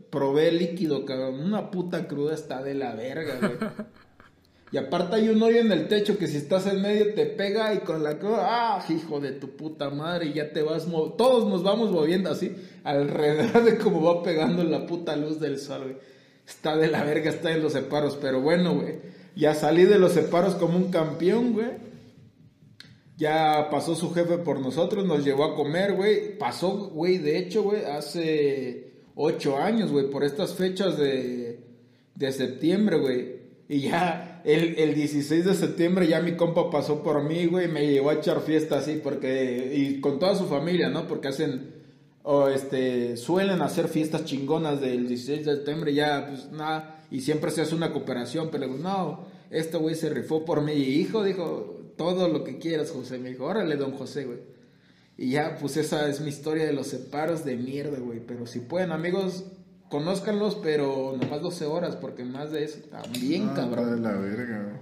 Probé 0.10 0.52
líquido, 0.52 1.06
cabrón. 1.06 1.40
Una 1.40 1.70
puta 1.70 2.08
cruda 2.08 2.34
está 2.34 2.64
de 2.64 2.74
la 2.74 2.96
verga, 2.96 3.38
güey. 3.40 3.58
Y 4.72 4.78
aparte 4.78 5.16
hay 5.16 5.30
un 5.30 5.42
hoyo 5.42 5.60
en 5.60 5.72
el 5.72 5.88
techo 5.88 6.18
que 6.18 6.28
si 6.28 6.38
estás 6.38 6.68
en 6.68 6.82
medio 6.82 7.14
te 7.14 7.26
pega 7.26 7.74
y 7.74 7.80
con 7.80 8.04
la 8.04 8.20
ah, 8.22 8.86
hijo 8.90 9.22
de 9.22 9.32
tu 9.32 9.56
puta 9.56 9.90
madre, 9.90 10.28
y 10.28 10.34
ya 10.34 10.52
te 10.52 10.62
vas, 10.62 10.86
todos 11.18 11.48
nos 11.48 11.64
vamos 11.64 11.92
moviendo 11.92 12.30
así 12.30 12.54
alrededor 12.84 13.64
de 13.64 13.78
cómo 13.78 14.02
va 14.02 14.24
pegando 14.24 14.64
la 14.64 14.86
puta 14.86 15.16
luz 15.16 15.40
del 15.40 15.58
sol, 15.60 15.84
güey. 15.84 15.98
Está 16.46 16.78
de 16.78 16.88
la 16.88 17.04
verga, 17.04 17.30
está 17.30 17.52
en 17.52 17.62
los 17.62 17.74
separos, 17.74 18.18
pero 18.22 18.42
bueno, 18.42 18.76
güey. 18.76 18.96
Ya 19.36 19.54
salí 19.54 19.84
de 19.84 20.00
los 20.00 20.14
separos 20.14 20.56
como 20.56 20.78
un 20.78 20.92
campeón, 20.92 21.54
güey. 21.54 21.88
Ya 23.18 23.70
pasó 23.70 23.96
su 23.96 24.14
jefe 24.14 24.38
por 24.38 24.60
nosotros, 24.60 25.06
nos 25.06 25.24
llevó 25.24 25.46
a 25.46 25.56
comer, 25.56 25.94
güey. 25.94 26.38
Pasó, 26.38 26.90
güey, 26.90 27.18
de 27.18 27.38
hecho, 27.38 27.64
güey, 27.64 27.84
hace 27.86 29.04
ocho 29.16 29.58
años, 29.58 29.92
güey, 29.92 30.10
por 30.10 30.24
estas 30.24 30.54
fechas 30.54 30.98
de, 30.98 31.60
de 32.16 32.32
septiembre, 32.32 32.98
güey. 32.98 33.38
Y 33.68 33.82
ya 33.82 34.27
el, 34.48 34.80
el 34.80 34.96
16 34.96 35.44
de 35.44 35.54
septiembre 35.56 36.08
ya 36.08 36.22
mi 36.22 36.38
compa 36.38 36.72
pasó 36.72 37.04
por 37.04 37.22
mí, 37.22 37.48
güey, 37.48 37.68
me 37.68 37.86
llevó 37.86 38.12
a 38.12 38.14
echar 38.14 38.40
fiesta 38.40 38.78
así, 38.78 39.02
porque, 39.04 39.74
y 39.76 40.00
con 40.00 40.20
toda 40.20 40.36
su 40.36 40.46
familia, 40.46 40.88
¿no? 40.88 41.06
Porque 41.06 41.28
hacen, 41.28 41.74
o 42.24 42.48
este, 42.48 43.18
suelen 43.18 43.62
hacer 43.62 43.90
fiestas 43.90 44.24
chingonas 44.24 44.80
del 44.80 45.06
16 45.10 45.46
de 45.46 45.56
septiembre, 45.58 45.94
ya, 45.94 46.28
pues 46.30 46.50
nada, 46.50 47.04
y 47.12 47.20
siempre 47.20 47.52
se 47.52 47.62
hace 47.62 47.76
una 47.76 47.92
cooperación, 47.92 48.48
pero 48.50 48.68
no, 48.68 49.26
este 49.52 49.76
güey 49.76 49.96
se 49.96 50.10
rifó 50.10 50.46
por 50.46 50.64
y 50.70 50.72
hijo, 50.72 51.26
dijo, 51.26 51.92
todo 51.98 52.30
lo 52.30 52.46
que 52.46 52.58
quieras, 52.58 52.92
José, 52.92 53.18
me 53.18 53.32
dijo, 53.32 53.44
órale, 53.44 53.76
don 53.76 53.92
José, 53.92 54.24
güey. 54.24 54.40
Y 55.18 55.32
ya, 55.32 55.58
pues 55.60 55.76
esa 55.76 56.08
es 56.08 56.22
mi 56.22 56.30
historia 56.30 56.66
de 56.66 56.72
los 56.72 56.88
separos 56.88 57.44
de 57.44 57.58
mierda, 57.58 58.00
güey, 58.00 58.22
pero 58.26 58.48
si 58.48 58.62
pueden, 58.62 58.94
amigos, 58.94 59.44
conózcanlos, 59.90 60.56
pero 60.56 61.16
nomás 61.20 61.42
12 61.42 61.66
horas, 61.66 61.96
porque 61.96 62.24
más 62.24 62.52
de 62.52 62.64
eso 62.64 62.80
también, 62.90 63.50
cabrón. 63.50 63.96
De 63.96 64.02
la 64.02 64.18
verga, 64.18 64.82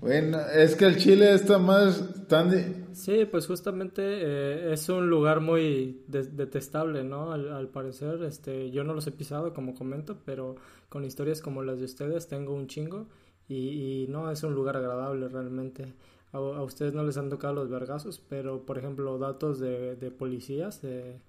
Bueno, 0.00 0.38
es 0.54 0.76
que 0.76 0.86
el 0.86 0.96
Chile 0.96 1.34
está 1.34 1.58
más 1.58 2.26
tan... 2.26 2.50
Sí, 2.92 3.24
pues 3.30 3.46
justamente 3.46 4.02
eh, 4.04 4.72
es 4.72 4.88
un 4.88 5.08
lugar 5.08 5.40
muy 5.40 6.02
detestable, 6.08 7.04
¿no? 7.04 7.32
Al, 7.32 7.68
parecer, 7.68 8.22
este, 8.24 8.70
yo 8.70 8.84
no 8.84 8.94
los 8.94 9.06
he 9.06 9.12
pisado, 9.12 9.54
como 9.54 9.74
comento, 9.74 10.18
pero 10.24 10.56
con 10.88 11.04
historias 11.04 11.40
como 11.40 11.62
las 11.62 11.78
de 11.78 11.84
ustedes 11.84 12.28
tengo 12.28 12.54
un 12.54 12.66
chingo 12.66 13.06
y, 13.48 14.06
no 14.08 14.30
es 14.30 14.42
un 14.42 14.54
lugar 14.54 14.76
agradable 14.76 15.28
realmente. 15.28 15.94
A, 16.32 16.40
ustedes 16.40 16.94
no 16.94 17.04
les 17.04 17.16
han 17.16 17.30
tocado 17.30 17.54
los 17.54 17.70
vergazos, 17.70 18.20
pero 18.28 18.64
por 18.64 18.78
ejemplo, 18.78 19.18
datos 19.18 19.60
de, 19.60 19.96
de 19.96 20.10
policías, 20.10 20.82
de 20.82 21.20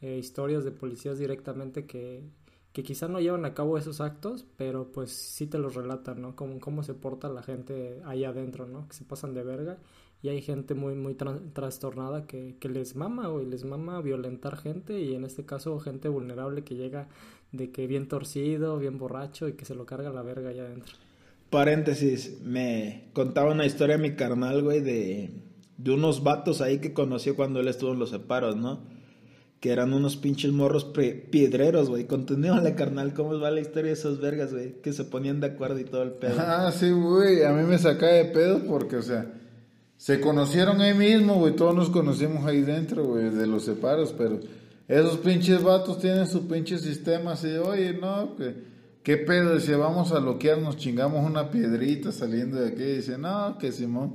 eh, 0.00 0.18
historias 0.18 0.64
de 0.64 0.70
policías 0.70 1.18
directamente 1.18 1.86
que, 1.86 2.22
que 2.72 2.82
quizá 2.82 3.08
no 3.08 3.20
llevan 3.20 3.44
a 3.44 3.54
cabo 3.54 3.78
esos 3.78 4.00
actos, 4.00 4.46
pero 4.56 4.92
pues 4.92 5.10
sí 5.10 5.46
te 5.46 5.58
los 5.58 5.74
relatan, 5.74 6.22
¿no? 6.22 6.36
Como 6.36 6.60
cómo 6.60 6.82
se 6.82 6.94
porta 6.94 7.28
la 7.28 7.42
gente 7.42 8.00
ahí 8.04 8.24
adentro, 8.24 8.66
¿no? 8.66 8.86
Que 8.88 8.94
se 8.94 9.04
pasan 9.04 9.34
de 9.34 9.42
verga 9.42 9.78
y 10.22 10.28
hay 10.28 10.42
gente 10.42 10.74
muy, 10.74 10.94
muy 10.94 11.14
trastornada 11.14 12.26
que, 12.26 12.56
que 12.58 12.68
les 12.68 12.96
mama, 12.96 13.30
y 13.40 13.46
les 13.46 13.64
mama 13.64 14.00
violentar 14.00 14.56
gente 14.56 15.00
y 15.00 15.14
en 15.14 15.24
este 15.24 15.44
caso 15.44 15.78
gente 15.78 16.08
vulnerable 16.08 16.64
que 16.64 16.74
llega 16.74 17.08
de 17.52 17.70
que 17.70 17.86
bien 17.86 18.08
torcido, 18.08 18.78
bien 18.78 18.98
borracho 18.98 19.48
y 19.48 19.52
que 19.52 19.64
se 19.64 19.74
lo 19.74 19.86
carga 19.86 20.10
la 20.10 20.22
verga 20.22 20.50
allá 20.50 20.64
adentro. 20.64 20.94
Paréntesis, 21.50 22.40
me 22.42 23.08
contaba 23.12 23.52
una 23.52 23.64
historia 23.64 23.96
mi 23.96 24.16
carnal, 24.16 24.62
güey, 24.62 24.80
de, 24.80 25.30
de 25.78 25.90
unos 25.90 26.22
vatos 26.22 26.60
ahí 26.60 26.78
que 26.78 26.92
conoció 26.92 27.36
cuando 27.36 27.60
él 27.60 27.68
estuvo 27.68 27.92
en 27.92 27.98
los 27.98 28.10
separos, 28.10 28.56
¿no? 28.56 28.97
Que 29.60 29.72
eran 29.72 29.92
unos 29.92 30.16
pinches 30.16 30.52
morros 30.52 30.84
piedreros, 30.84 31.88
güey. 31.88 32.06
la 32.06 32.76
carnal, 32.76 33.12
¿cómo 33.12 33.38
va 33.40 33.50
la 33.50 33.60
historia 33.60 33.88
de 33.88 33.98
esos 33.98 34.20
vergas, 34.20 34.52
güey? 34.52 34.80
Que 34.80 34.92
se 34.92 35.04
ponían 35.04 35.40
de 35.40 35.48
acuerdo 35.48 35.80
y 35.80 35.84
todo 35.84 36.02
el 36.04 36.12
pedo. 36.12 36.36
Ah, 36.38 36.70
sí, 36.72 36.90
güey, 36.90 37.42
a 37.42 37.52
mí 37.52 37.64
me 37.64 37.78
saca 37.78 38.06
de 38.06 38.26
pedo 38.26 38.62
porque, 38.64 38.96
o 38.96 39.02
sea, 39.02 39.26
se 39.96 40.20
conocieron 40.20 40.80
ahí 40.80 40.94
mismo, 40.94 41.34
güey, 41.34 41.56
todos 41.56 41.74
nos 41.74 41.90
conocimos 41.90 42.46
ahí 42.46 42.60
dentro, 42.60 43.04
güey, 43.04 43.30
de 43.30 43.48
los 43.48 43.64
separos, 43.64 44.14
pero 44.16 44.38
esos 44.86 45.18
pinches 45.18 45.62
vatos 45.62 45.98
tienen 45.98 46.28
su 46.28 46.46
pinche 46.46 46.78
sistema 46.78 47.32
así, 47.32 47.48
oye, 47.56 47.94
no, 47.94 48.36
que, 48.36 48.54
qué 49.02 49.16
pedo, 49.16 49.58
si 49.58 49.72
vamos 49.72 50.12
a 50.12 50.20
loquear, 50.20 50.58
nos 50.58 50.76
chingamos 50.76 51.28
una 51.28 51.50
piedrita 51.50 52.12
saliendo 52.12 52.60
de 52.60 52.68
aquí, 52.68 52.84
dice, 52.84 53.18
no, 53.18 53.58
que 53.58 53.72
Simón, 53.72 54.14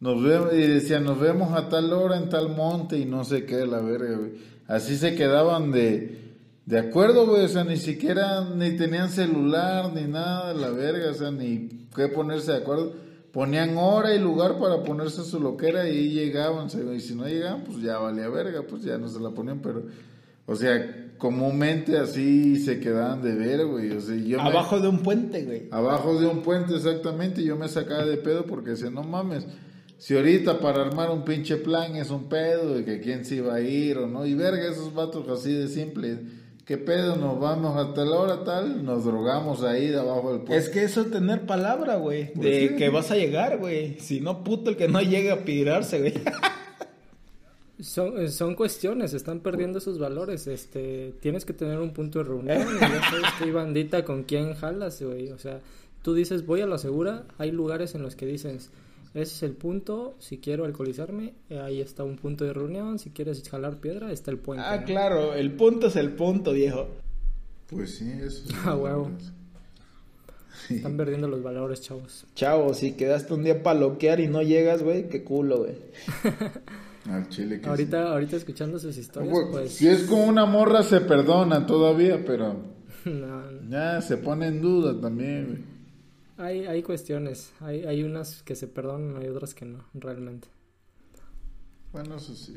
nos 0.00 0.22
vemos, 0.22 0.54
y 0.54 0.66
decía, 0.66 1.00
nos 1.00 1.20
vemos 1.20 1.52
a 1.52 1.68
tal 1.68 1.92
hora 1.92 2.16
en 2.16 2.30
tal 2.30 2.48
monte 2.48 2.96
y 2.96 3.04
no 3.04 3.24
sé 3.24 3.44
qué, 3.44 3.66
la 3.66 3.80
verga, 3.80 4.16
güey 4.16 4.50
Así 4.70 4.96
se 4.96 5.16
quedaban 5.16 5.72
de, 5.72 6.36
de 6.64 6.78
acuerdo, 6.78 7.26
güey, 7.26 7.44
o 7.44 7.48
sea, 7.48 7.64
ni 7.64 7.76
siquiera, 7.76 8.44
ni 8.54 8.76
tenían 8.76 9.10
celular, 9.10 9.92
ni 9.92 10.04
nada, 10.04 10.54
la 10.54 10.70
verga, 10.70 11.10
o 11.10 11.14
sea, 11.14 11.32
ni 11.32 11.88
qué 11.94 12.06
ponerse 12.06 12.52
de 12.52 12.58
acuerdo. 12.58 12.92
Ponían 13.32 13.76
hora 13.76 14.14
y 14.14 14.20
lugar 14.20 14.60
para 14.60 14.84
ponerse 14.84 15.24
su 15.24 15.40
loquera 15.40 15.88
y 15.88 16.10
llegaban, 16.10 16.68
y 16.68 17.00
si 17.00 17.16
no 17.16 17.26
llegaban, 17.26 17.64
pues 17.64 17.82
ya 17.82 17.98
valía 17.98 18.28
verga, 18.28 18.62
pues 18.62 18.84
ya 18.84 18.96
no 18.96 19.08
se 19.08 19.18
la 19.18 19.30
ponían, 19.30 19.58
pero, 19.58 19.82
o 20.46 20.54
sea, 20.54 21.10
comúnmente 21.18 21.98
así 21.98 22.60
se 22.60 22.78
quedaban 22.78 23.22
de 23.22 23.34
ver, 23.34 23.66
güey, 23.66 23.90
o 23.90 24.00
sea, 24.00 24.14
yo 24.14 24.40
Abajo 24.40 24.78
de 24.78 24.86
un 24.86 25.00
puente, 25.00 25.42
güey. 25.42 25.66
Abajo 25.72 26.20
de 26.20 26.28
un 26.28 26.42
puente, 26.42 26.76
exactamente, 26.76 27.42
yo 27.42 27.56
me 27.56 27.66
sacaba 27.66 28.06
de 28.06 28.18
pedo 28.18 28.46
porque 28.46 28.70
decía, 28.70 28.88
no 28.88 29.02
mames, 29.02 29.48
si 30.00 30.16
ahorita 30.16 30.60
para 30.60 30.80
armar 30.80 31.10
un 31.10 31.26
pinche 31.26 31.58
plan 31.58 31.94
es 31.94 32.08
un 32.08 32.24
pedo 32.24 32.80
y 32.80 32.84
que 32.84 33.00
quién 33.00 33.26
se 33.26 33.36
iba 33.36 33.54
a 33.54 33.60
ir 33.60 33.98
o 33.98 34.06
no, 34.06 34.24
y 34.24 34.32
verga 34.32 34.66
esos 34.66 34.94
vatos 34.94 35.28
así 35.28 35.52
de 35.52 35.68
simple, 35.68 36.20
¿qué 36.64 36.78
pedo? 36.78 37.16
Nos 37.16 37.38
vamos 37.38 37.76
hasta 37.76 38.06
la 38.06 38.16
hora 38.16 38.42
tal, 38.42 38.82
nos 38.82 39.04
drogamos 39.04 39.62
ahí 39.62 39.88
de 39.88 40.00
abajo 40.00 40.32
del 40.32 40.40
puente. 40.40 40.56
Es 40.56 40.70
que 40.70 40.84
eso 40.84 41.02
es 41.02 41.10
tener 41.10 41.44
palabra, 41.44 41.96
güey, 41.96 42.32
pues 42.32 42.46
de 42.46 42.76
que 42.76 42.88
vas 42.88 43.10
a 43.10 43.16
llegar, 43.16 43.58
güey. 43.58 44.00
Si 44.00 44.22
no, 44.22 44.42
puto 44.42 44.70
el 44.70 44.78
que 44.78 44.88
no 44.88 45.02
llega 45.02 45.34
a 45.34 45.44
pirarse, 45.44 46.00
güey. 46.00 46.14
Son, 47.82 48.30
son 48.30 48.56
cuestiones, 48.56 49.14
están 49.14 49.40
perdiendo 49.40 49.80
sus 49.80 49.98
valores. 49.98 50.46
Este, 50.46 51.14
tienes 51.20 51.46
que 51.46 51.54
tener 51.54 51.78
un 51.78 51.94
punto 51.94 52.18
de 52.18 52.26
reunión. 52.26 52.58
y 52.58 53.26
estoy 53.26 53.52
bandita 53.52 54.04
con 54.04 54.24
quién 54.24 54.52
jalas, 54.52 55.00
güey. 55.02 55.30
O 55.30 55.38
sea, 55.38 55.60
tú 56.02 56.12
dices, 56.12 56.44
voy 56.44 56.60
a 56.60 56.66
la 56.66 56.76
segura. 56.76 57.24
Hay 57.38 57.52
lugares 57.52 57.94
en 57.94 58.02
los 58.02 58.16
que 58.16 58.26
dices, 58.26 58.68
ese 59.12 59.34
es 59.34 59.42
el 59.42 59.52
punto. 59.52 60.14
Si 60.20 60.38
quiero 60.38 60.64
alcoholizarme, 60.64 61.34
eh, 61.48 61.58
ahí 61.58 61.80
está 61.80 62.04
un 62.04 62.16
punto 62.16 62.44
de 62.44 62.52
reunión. 62.52 62.98
Si 62.98 63.10
quieres 63.10 63.46
jalar 63.48 63.78
piedra, 63.80 64.12
está 64.12 64.30
el 64.30 64.38
puente. 64.38 64.64
Ah, 64.64 64.84
claro, 64.84 65.34
el 65.34 65.52
punto 65.52 65.88
es 65.88 65.96
el 65.96 66.12
punto, 66.12 66.52
viejo. 66.52 66.88
Pues 67.66 67.96
sí, 67.96 68.10
eso. 68.10 68.48
Es 68.48 68.54
ah, 68.64 68.76
huevo. 68.76 69.10
Están 70.68 70.96
perdiendo 70.96 71.26
los 71.26 71.42
valores, 71.42 71.80
chavos. 71.80 72.26
Chavos, 72.34 72.78
si 72.78 72.92
quedaste 72.92 73.34
un 73.34 73.42
día 73.42 73.62
para 73.62 73.80
loquear 73.80 74.20
y 74.20 74.28
no 74.28 74.42
llegas, 74.42 74.82
güey, 74.82 75.08
qué 75.08 75.24
culo, 75.24 75.58
güey. 75.58 75.74
Al 77.10 77.28
chile 77.28 77.60
que 77.60 77.68
ahorita, 77.68 78.12
ahorita 78.12 78.36
escuchando 78.36 78.78
sus 78.78 78.96
historias, 78.96 79.34
pues... 79.50 79.72
Si 79.72 79.88
es 79.88 80.02
con 80.02 80.20
una 80.20 80.44
morra 80.44 80.82
se 80.82 81.00
perdona 81.00 81.66
todavía, 81.66 82.22
pero... 82.24 82.56
Ya 83.68 84.00
se 84.02 84.18
pone 84.18 84.48
en 84.48 84.60
duda 84.60 85.00
también, 85.00 85.46
güey. 85.46 85.69
Hay, 86.40 86.64
hay 86.66 86.82
cuestiones, 86.82 87.52
hay, 87.60 87.84
hay 87.84 88.02
unas 88.02 88.42
que 88.42 88.54
se 88.54 88.66
perdonan, 88.66 89.22
hay 89.22 89.28
otras 89.28 89.54
que 89.54 89.66
no, 89.66 89.84
realmente. 89.92 90.48
Bueno, 91.92 92.16
eso 92.16 92.34
sí. 92.34 92.56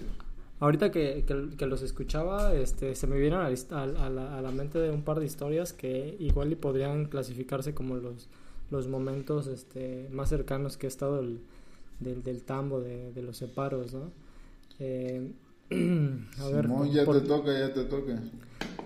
Ahorita 0.60 0.92
que, 0.92 1.26
que, 1.58 1.66
los 1.66 1.82
escuchaba, 1.82 2.56
este, 2.56 2.96
se 2.96 3.08
me 3.08 3.18
vieron 3.18 3.42
a, 3.42 3.48
a, 3.48 3.86
la, 4.10 4.38
a, 4.38 4.42
la, 4.42 4.52
mente 4.52 4.80
de 4.80 4.92
un 4.92 5.04
par 5.04 5.20
de 5.20 5.26
historias 5.26 5.74
que 5.74 6.16
igual 6.20 6.52
y 6.54 6.56
podrían 6.56 7.06
clasificarse 7.06 7.74
como 7.74 7.96
los, 7.98 8.30
los 8.72 8.88
momentos 8.88 9.48
este, 9.48 10.08
más 10.12 10.30
cercanos 10.30 10.78
que 10.78 10.88
he 10.88 10.90
estado 10.90 11.18
del, 11.18 11.42
del, 12.00 12.44
tambo, 12.44 12.80
de, 12.80 13.12
de, 13.12 13.22
los 13.22 13.36
separos, 13.36 13.94
¿no? 13.94 14.12
Eh, 14.80 15.34
a 16.40 16.48
ver, 16.50 16.70
ya 16.92 17.06
te 17.06 17.22
toca, 17.22 17.58
ya 17.58 17.74
te 17.74 17.84
toca. 17.86 18.22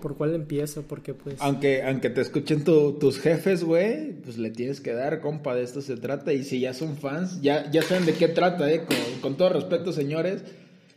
¿Por 0.00 0.16
cuál 0.16 0.34
empiezo? 0.34 0.82
Porque 0.82 1.14
pues... 1.14 1.36
Aunque, 1.40 1.82
aunque 1.82 2.10
te 2.10 2.20
escuchen 2.20 2.64
tus 2.64 3.18
jefes, 3.18 3.64
güey, 3.64 4.12
pues 4.12 4.38
le 4.38 4.50
tienes 4.50 4.80
que 4.80 4.92
dar, 4.92 5.20
compa, 5.20 5.54
de 5.54 5.62
esto 5.62 5.82
se 5.82 5.96
trata. 5.96 6.32
Y 6.32 6.44
si 6.44 6.60
ya 6.60 6.74
son 6.74 6.96
fans, 6.96 7.40
ya, 7.42 7.70
ya 7.70 7.82
saben 7.82 8.06
de 8.06 8.14
qué 8.14 8.28
trata, 8.28 8.70
eh. 8.70 8.86
Con, 9.20 9.36
todo 9.36 9.50
respeto, 9.50 9.92
señores, 9.92 10.42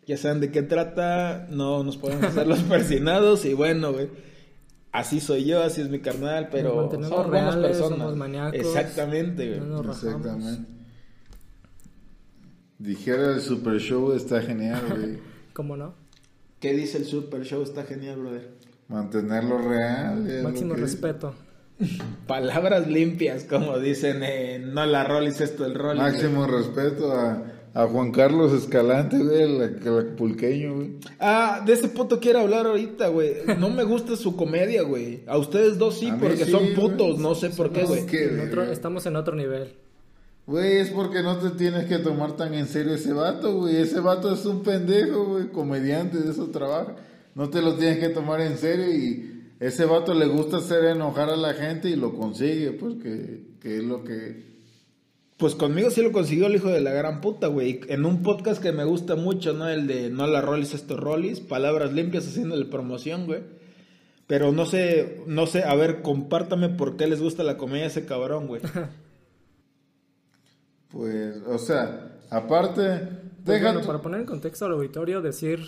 ya 0.05 0.17
saben 0.17 0.39
de 0.39 0.51
qué 0.51 0.61
trata. 0.61 1.47
No 1.49 1.83
nos 1.83 1.97
podemos 1.97 2.25
hacer 2.25 2.47
los 2.47 2.59
persinados. 2.63 3.45
Y 3.45 3.53
bueno, 3.53 3.91
güey, 3.91 4.09
así 4.91 5.19
soy 5.19 5.45
yo, 5.45 5.61
así 5.63 5.81
es 5.81 5.89
mi 5.89 5.99
carnal, 5.99 6.49
pero 6.51 6.89
somos 6.91 7.27
buenas 7.27 7.55
personas. 7.55 7.99
Somos 7.99 8.15
maníacos, 8.15 8.59
Exactamente, 8.59 9.57
güey. 9.57 9.89
Exactamente. 9.89 10.71
Dijera 12.77 13.35
el 13.35 13.41
Super 13.41 13.79
Show 13.79 14.13
está 14.13 14.41
genial, 14.41 14.81
güey. 14.89 15.31
¿Cómo 15.53 15.77
no? 15.77 15.93
¿Qué 16.59 16.73
dice 16.73 16.97
el 16.99 17.05
Super 17.05 17.43
Show? 17.43 17.61
Está 17.63 17.83
genial, 17.83 18.19
brother. 18.19 18.49
Mantenerlo 18.87 19.57
real. 19.57 20.41
Máximo 20.43 20.75
respeto. 20.75 21.33
Palabras 22.27 22.87
limpias, 22.87 23.43
como 23.45 23.79
dicen, 23.79 24.21
no 24.73 24.85
la 24.85 25.03
rolis 25.03 25.41
esto 25.41 25.65
el 25.65 25.73
rol. 25.75 25.97
Máximo 25.97 26.45
respeto 26.47 27.11
a 27.13 27.43
a 27.73 27.87
Juan 27.87 28.11
Carlos 28.11 28.51
Escalante, 28.51 29.17
güey, 29.17 29.43
el, 29.43 29.61
el 29.61 29.77
acapulqueño, 29.77 30.75
güey. 30.75 30.91
Ah, 31.21 31.63
de 31.65 31.71
ese 31.71 31.87
puto 31.87 32.19
quiero 32.19 32.39
hablar 32.39 32.65
ahorita, 32.65 33.07
güey. 33.07 33.35
No 33.59 33.69
me 33.69 33.85
gusta 33.85 34.17
su 34.17 34.35
comedia, 34.35 34.81
güey. 34.81 35.23
A 35.25 35.37
ustedes 35.37 35.77
dos 35.77 35.97
sí, 35.97 36.09
A 36.09 36.17
porque 36.17 36.43
sí, 36.43 36.51
son 36.51 36.63
güey. 36.63 36.75
putos, 36.75 37.19
no 37.19 37.33
sé 37.33 37.49
por 37.51 37.71
qué, 37.71 37.83
No, 37.83 37.87
güey. 37.87 37.99
es 38.01 38.05
que- 38.07 38.25
En 38.25 38.41
otro- 38.49 38.63
estamos 38.69 39.05
en 39.05 39.15
otro 39.15 39.37
nivel. 39.37 39.73
Güey, 40.47 40.77
es 40.77 40.89
porque 40.89 41.21
no 41.21 41.37
te 41.37 41.51
tienes 41.51 41.85
que 41.85 41.99
tomar 41.99 42.35
tan 42.35 42.53
en 42.53 42.67
serio 42.67 42.93
ese 42.93 43.13
vato, 43.13 43.55
güey. 43.55 43.77
Ese 43.77 43.99
vato 43.99 44.33
es 44.33 44.45
un 44.45 44.63
pendejo, 44.63 45.25
güey, 45.25 45.49
comediante, 45.49 46.17
de 46.17 46.31
eso 46.31 46.47
trabaja. 46.47 46.95
No 47.35 47.49
te 47.49 47.61
lo 47.61 47.75
tienes 47.75 47.99
que 47.99 48.09
tomar 48.09 48.41
en 48.41 48.57
serio 48.57 48.91
y 48.91 49.53
ese 49.59 49.85
vato 49.85 50.13
le 50.13 50.25
gusta 50.25 50.57
hacer 50.57 50.85
enojar 50.85 51.29
a 51.29 51.37
la 51.37 51.53
gente 51.53 51.89
y 51.89 51.95
lo 51.95 52.15
consigue, 52.15 52.71
pues 52.71 52.95
que, 52.95 53.43
que 53.61 53.77
es 53.77 53.83
lo 53.83 54.03
que... 54.03 54.51
Pues 55.37 55.55
conmigo 55.55 55.89
sí 55.89 56.01
lo 56.01 56.11
consiguió 56.11 56.47
el 56.47 56.55
hijo 56.55 56.69
de 56.69 56.81
la 56.81 56.91
gran 56.91 57.21
puta, 57.21 57.47
güey. 57.47 57.81
En 57.87 58.05
un 58.05 58.21
podcast 58.21 58.61
que 58.61 58.71
me 58.71 58.83
gusta 58.83 59.15
mucho, 59.15 59.53
¿no? 59.53 59.69
El 59.69 59.87
de 59.87 60.09
No 60.09 60.27
la 60.27 60.41
rolis, 60.41 60.73
esto 60.73 60.97
rolis. 60.97 61.39
Palabras 61.39 61.93
limpias 61.93 62.27
haciéndole 62.27 62.65
promoción, 62.65 63.25
güey. 63.25 63.41
Pero 64.27 64.51
no 64.51 64.65
sé, 64.65 65.23
no 65.27 65.47
sé, 65.47 65.63
a 65.63 65.75
ver, 65.75 66.01
compártame 66.01 66.69
por 66.69 66.95
qué 66.95 67.07
les 67.07 67.21
gusta 67.21 67.43
la 67.43 67.57
comedia 67.57 67.85
a 67.85 67.87
ese 67.87 68.05
cabrón, 68.05 68.47
güey. 68.47 68.61
Pues, 70.91 71.41
o 71.47 71.57
sea, 71.57 72.17
aparte, 72.29 72.81
Pues 73.45 73.59
deja 73.59 73.65
bueno, 73.67 73.81
tu- 73.81 73.87
para 73.87 74.01
poner 74.01 74.21
en 74.21 74.25
contexto 74.25 74.65
al 74.65 74.73
auditorio, 74.73 75.21
decir 75.21 75.59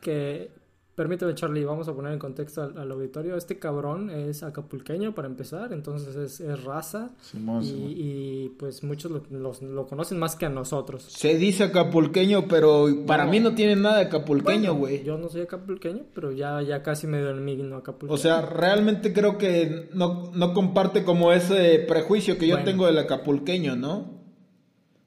que, 0.00 0.50
permíteme 0.94 1.34
Charlie, 1.34 1.64
vamos 1.64 1.88
a 1.88 1.94
poner 1.94 2.12
en 2.12 2.18
contexto 2.18 2.62
al, 2.62 2.76
al 2.76 2.90
auditorio, 2.90 3.36
este 3.36 3.58
cabrón 3.58 4.10
es 4.10 4.42
acapulqueño 4.42 5.14
para 5.14 5.28
empezar, 5.28 5.72
entonces 5.72 6.14
es, 6.16 6.40
es 6.40 6.64
raza 6.64 7.10
Simón, 7.22 7.62
y, 7.62 7.66
Simón. 7.66 7.92
y, 7.96 8.48
pues 8.58 8.82
muchos 8.82 9.10
lo, 9.10 9.22
los- 9.30 9.62
lo 9.62 9.86
conocen 9.86 10.18
más 10.18 10.36
que 10.36 10.46
a 10.46 10.50
nosotros. 10.50 11.04
Se 11.04 11.36
dice 11.36 11.64
acapulqueño, 11.64 12.48
pero 12.48 12.86
para 13.06 13.24
No. 13.24 13.30
mí 13.30 13.40
no 13.40 13.54
tiene 13.54 13.76
nada 13.76 13.96
de 13.98 14.04
acapulqueño, 14.06 14.74
Bueno, 14.74 14.78
güey. 14.78 15.04
Yo 15.04 15.16
no 15.16 15.28
soy 15.28 15.42
acapulqueño, 15.42 16.04
pero 16.14 16.32
ya, 16.32 16.60
ya 16.62 16.82
casi 16.82 17.06
me 17.06 17.18
denomino 17.22 17.76
acapulqueño. 17.76 18.14
O 18.14 18.18
sea, 18.18 18.42
realmente 18.42 19.12
creo 19.14 19.38
que 19.38 19.88
no, 19.94 20.30
no 20.34 20.52
comparte 20.52 21.04
como 21.04 21.32
ese 21.32 21.78
prejuicio 21.88 22.36
que 22.36 22.46
yo 22.46 22.56
Bueno. 22.56 22.70
tengo 22.70 22.86
del 22.86 22.98
acapulqueño, 22.98 23.76
¿no? 23.76 24.19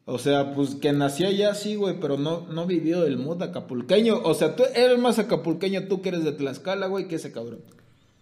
O 0.05 0.17
sea, 0.17 0.53
pues 0.53 0.75
que 0.75 0.91
nació 0.91 1.27
allá 1.27 1.53
sí, 1.55 1.75
güey, 1.75 1.97
pero 1.99 2.17
no, 2.17 2.45
no 2.47 2.65
vivió 2.65 3.05
el 3.05 3.17
mood 3.17 3.41
acapulqueño. 3.41 4.21
O 4.23 4.33
sea, 4.33 4.55
tú 4.55 4.63
eres 4.75 4.99
más 4.99 5.17
acapulqueño 5.17 5.87
tú 5.87 6.01
que 6.01 6.09
eres 6.09 6.25
de 6.25 6.33
Tlaxcala, 6.33 6.87
güey, 6.87 7.07
que 7.07 7.15
ese 7.15 7.31
cabrón. 7.31 7.59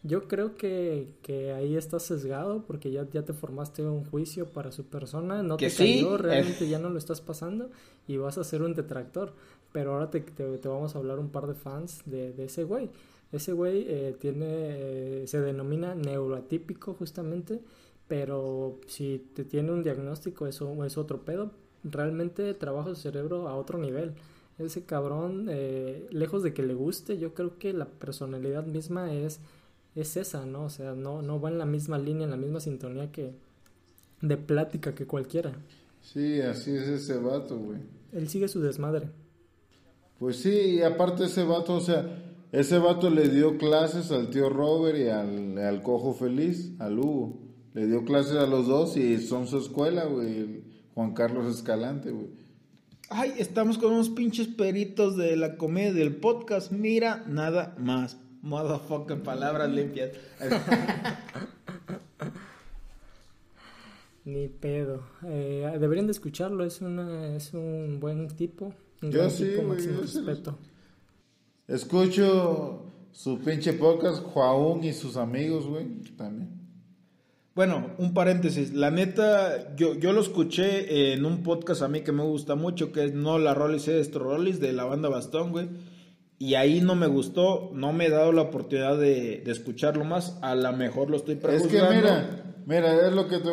Yo 0.04 0.28
creo 0.28 0.56
que, 0.56 1.10
que 1.22 1.54
ahí 1.54 1.76
estás 1.76 2.04
sesgado 2.04 2.64
porque 2.66 2.92
ya, 2.92 3.08
ya 3.12 3.24
te 3.24 3.34
formaste 3.34 3.84
un 3.84 4.04
juicio 4.06 4.48
para 4.50 4.72
su 4.72 4.86
persona, 4.86 5.44
no 5.44 5.58
Que 5.58 5.68
te 5.68 5.72
sí, 5.72 5.96
cayó, 5.96 6.16
eh. 6.16 6.18
realmente 6.18 6.68
ya 6.68 6.80
no 6.80 6.90
lo 6.90 6.98
estás 6.98 7.22
pasando 7.22 7.70
y 8.08 8.18
vas 8.18 8.38
a 8.38 8.44
ser 8.44 8.62
un 8.62 8.74
detractor. 8.74 9.34
Pero 9.72 9.94
ahora 9.94 10.10
te, 10.10 10.22
te, 10.22 10.58
te 10.58 10.68
vamos 10.68 10.96
a 10.96 11.00
hablar 11.00 11.18
un 11.18 11.30
par 11.30 11.48
de 11.48 11.54
fans 11.56 12.02
de, 12.06 12.34
de 12.34 12.46
ese 12.46 12.64
güey. 12.64 12.90
Ese 13.32 13.54
güey 13.54 13.86
eh, 13.88 14.16
tiene, 14.20 14.46
eh, 14.48 15.24
se 15.28 15.40
denomina 15.40 15.96
neuroatípico 15.96 16.94
justamente, 16.94 17.62
pero 18.08 18.82
si 18.88 19.20
te 19.34 19.46
tiene 19.46 19.72
un 19.72 19.84
diagnóstico 19.84 20.46
eso 20.48 20.84
es 20.84 20.98
otro 20.98 21.22
pedo. 21.24 21.52
Realmente 21.84 22.54
trabaja 22.54 22.90
su 22.90 22.96
cerebro 22.96 23.48
a 23.48 23.56
otro 23.56 23.78
nivel. 23.80 24.14
Ese 24.60 24.84
cabrón, 24.84 25.48
eh, 25.50 26.08
lejos 26.12 26.44
de 26.44 26.54
que 26.54 26.64
le 26.64 26.74
guste, 26.74 27.18
yo 27.18 27.34
creo 27.34 27.58
que 27.58 27.74
la 27.74 27.86
personalidad 27.86 28.66
misma 28.66 29.14
es 29.14 29.40
es 29.96 30.18
esa, 30.18 30.46
¿no? 30.46 30.66
O 30.66 30.70
sea, 30.70 30.94
no, 30.94 31.22
no 31.22 31.40
va 31.40 31.50
en 31.50 31.58
la 31.58 31.66
misma 31.66 31.98
línea, 31.98 32.24
en 32.24 32.32
la 32.32 32.38
misma 32.38 32.60
sintonía 32.60 33.12
que 33.12 33.34
de 34.22 34.38
plática 34.38 34.96
que 34.96 35.06
cualquiera. 35.06 35.52
Sí, 36.02 36.42
así 36.42 36.72
es 36.72 36.88
ese 36.88 37.18
vato, 37.18 37.58
güey. 37.58 37.80
Él 38.14 38.30
sigue 38.30 38.48
su 38.48 38.62
desmadre. 38.62 39.10
Pues 40.20 40.38
sí, 40.38 40.76
y 40.76 40.82
aparte 40.82 41.26
ese 41.26 41.44
vato, 41.44 41.76
o 41.76 41.80
sea, 41.80 42.24
ese 42.52 42.78
vato 42.78 43.10
le 43.10 43.30
dio 43.30 43.58
clases 43.58 44.12
al 44.12 44.30
tío 44.30 44.50
Robert 44.50 44.98
y 44.98 45.08
al, 45.08 45.58
al 45.58 45.82
cojo 45.82 46.14
feliz, 46.14 46.74
al 46.80 47.00
Hugo. 47.00 47.40
Le 47.74 47.88
dio 47.88 48.04
clases 48.04 48.36
a 48.36 48.46
los 48.46 48.68
dos 48.68 48.98
y 48.98 49.18
son 49.18 49.48
su 49.48 49.58
escuela, 49.58 50.06
güey. 50.06 50.71
Juan 51.02 51.14
Carlos 51.14 51.56
Escalante, 51.56 52.12
güey. 52.12 52.28
Ay, 53.10 53.34
estamos 53.40 53.80
con 53.80 53.92
unos 53.92 54.10
pinches 54.10 54.48
peritos 54.48 55.18
de 55.18 55.36
la 55.36 55.58
comedia 55.58 55.94
del 55.94 56.16
podcast. 56.16 56.72
Mira, 56.72 57.24
nada 57.28 57.74
más. 57.80 58.18
Motherfucking 58.44 59.22
palabras 59.22 59.72
limpias. 59.72 60.12
Ni 64.26 64.48
pedo. 64.48 65.02
Eh, 65.26 65.76
deberían 65.80 66.06
de 66.06 66.12
escucharlo, 66.12 66.64
es, 66.64 66.82
una, 66.82 67.36
es 67.36 67.52
un 67.56 68.00
buen 68.00 68.28
tipo. 68.28 68.72
Un 69.02 69.12
Yo 69.12 69.28
sí, 69.32 69.46
tipo, 69.46 69.76
yo 69.76 70.02
respeto. 70.02 70.60
Escucho 71.68 72.86
su 73.12 73.40
pinche 73.40 73.74
podcast, 73.74 74.24
Juaún 74.24 74.84
y 74.84 74.94
sus 74.94 75.18
amigos, 75.18 75.66
güey, 75.66 75.88
también. 76.16 76.61
Bueno, 77.54 77.92
un 77.98 78.14
paréntesis. 78.14 78.74
La 78.74 78.92
neta, 78.92 79.76
yo, 79.76 79.94
yo 79.96 80.14
lo 80.14 80.22
escuché 80.22 81.14
en 81.14 81.26
un 81.26 81.44
podcast 81.44 81.82
a 81.82 81.88
mí 81.90 82.02
que 82.02 82.12
me 82.14 82.24
gusta 82.24 82.56
mucho, 82.56 82.92
que 82.94 83.04
es 83.04 83.14
No 83.14 83.40
la 83.40 83.54
Rollis 83.54 83.88
es 83.90 84.14
Rollis 84.14 84.60
de 84.62 84.72
la 84.74 84.86
banda 84.86 85.10
Bastón, 85.10 85.52
güey. 85.52 85.68
Y 86.40 86.56
ahí 86.56 86.82
no 86.82 86.96
me 86.96 87.08
gustó, 87.08 87.70
no 87.74 87.94
me 87.94 88.06
he 88.08 88.10
dado 88.10 88.32
la 88.32 88.42
oportunidad 88.44 88.98
de, 88.98 89.42
de 89.46 89.52
escucharlo 89.52 90.06
más. 90.06 90.38
A 90.42 90.56
lo 90.56 90.72
mejor 90.74 91.10
lo 91.10 91.18
estoy 91.18 91.36
Es 91.36 91.40
prejuzgando. 91.42 91.90
que 91.90 91.96
mira, 91.98 92.44
mira, 92.66 93.08
es 93.08 93.14
lo 93.14 93.28
que 93.28 93.38
te 93.40 93.50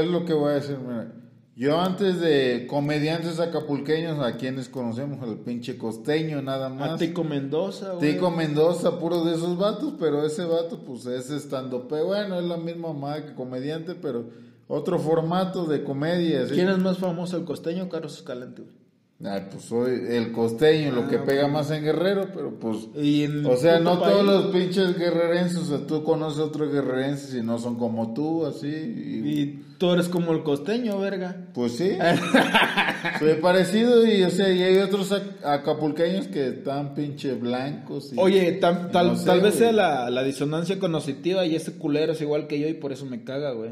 es 0.00 0.06
lo 0.06 0.24
que 0.24 0.32
voy 0.32 0.50
a 0.50 0.54
decir, 0.54 0.78
mira. 0.78 1.12
Yo 1.54 1.78
antes 1.78 2.18
de 2.18 2.66
comediantes 2.66 3.38
acapulqueños, 3.38 4.18
a 4.20 4.38
quienes 4.38 4.70
conocemos, 4.70 5.22
al 5.22 5.36
pinche 5.40 5.76
costeño, 5.76 6.40
nada 6.40 6.66
A 6.66 6.70
más. 6.70 6.98
Tico 6.98 7.24
Mendoza, 7.24 7.92
güey. 7.92 8.14
Tico 8.14 8.30
Mendoza, 8.30 8.98
puro 8.98 9.22
de 9.24 9.34
esos 9.34 9.58
vatos, 9.58 9.94
pero 9.98 10.24
ese 10.24 10.46
vato, 10.46 10.80
pues 10.80 11.04
es 11.04 11.30
estando 11.30 11.82
Bueno, 11.88 12.40
es 12.40 12.46
la 12.46 12.56
misma 12.56 12.94
madre 12.94 13.26
que 13.26 13.34
comediante, 13.34 13.94
pero 13.94 14.30
otro 14.66 14.98
formato 14.98 15.66
de 15.66 15.84
comedia. 15.84 16.46
¿sí? 16.46 16.54
¿Quién 16.54 16.70
es 16.70 16.78
más 16.78 16.96
famoso, 16.96 17.36
el 17.36 17.44
costeño 17.44 17.84
o 17.84 17.88
Carlos 17.90 18.16
Escalante, 18.16 18.62
güey? 18.62 18.81
Ay, 19.24 19.42
pues 19.52 19.64
soy 19.66 19.92
el 20.08 20.32
costeño, 20.32 20.90
lo 20.90 21.06
que 21.06 21.18
pega 21.18 21.46
más 21.46 21.70
en 21.70 21.84
Guerrero, 21.84 22.26
pero 22.34 22.58
pues. 22.58 22.88
Y 22.96 23.26
O 23.46 23.56
sea, 23.56 23.78
no 23.78 24.00
país, 24.00 24.12
todos 24.14 24.26
los 24.26 24.46
pinches 24.46 24.98
guerrerenses, 24.98 25.58
o 25.58 25.64
sea, 25.64 25.86
tú 25.86 26.02
conoces 26.02 26.40
otros 26.40 26.72
guerrerenses 26.72 27.32
y 27.36 27.40
no 27.42 27.56
son 27.58 27.76
como 27.78 28.14
tú, 28.14 28.44
así. 28.44 28.66
Y, 28.66 29.30
Y 29.30 29.64
tú 29.78 29.92
eres 29.92 30.08
como 30.08 30.32
el 30.32 30.42
costeño, 30.42 30.98
verga. 30.98 31.36
pues 31.54 31.76
sí. 31.76 31.90
soy 33.20 33.34
parecido 33.34 34.04
y, 34.06 34.22
o 34.24 34.30
sea, 34.30 34.48
y 34.52 34.62
hay 34.62 34.78
otros 34.78 35.12
ac- 35.12 35.44
acapulqueños 35.44 36.26
que 36.28 36.48
están 36.48 36.94
pinche 36.94 37.34
blancos. 37.34 38.12
y- 38.12 38.16
Oye, 38.18 38.60
tam- 38.60 38.90
tal, 38.90 39.06
no 39.08 39.16
sé, 39.16 39.26
tal 39.26 39.40
vez 39.40 39.54
sea 39.54 39.72
la, 39.72 40.10
la 40.10 40.22
disonancia 40.24 40.78
cognitiva 40.78 41.46
y 41.46 41.54
ese 41.54 41.72
culero 41.78 42.12
es 42.12 42.20
igual 42.20 42.46
que 42.48 42.58
yo 42.58 42.68
y 42.68 42.74
por 42.74 42.92
eso 42.92 43.06
me 43.06 43.22
caga, 43.24 43.52
güey. 43.52 43.70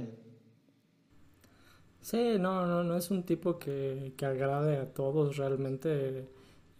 Sí, 2.02 2.36
no, 2.38 2.66
no, 2.66 2.82
no 2.82 2.96
es 2.96 3.10
un 3.10 3.24
tipo 3.24 3.58
que, 3.58 4.12
que 4.16 4.26
agrade 4.26 4.78
a 4.78 4.86
todos 4.92 5.36
realmente. 5.36 6.28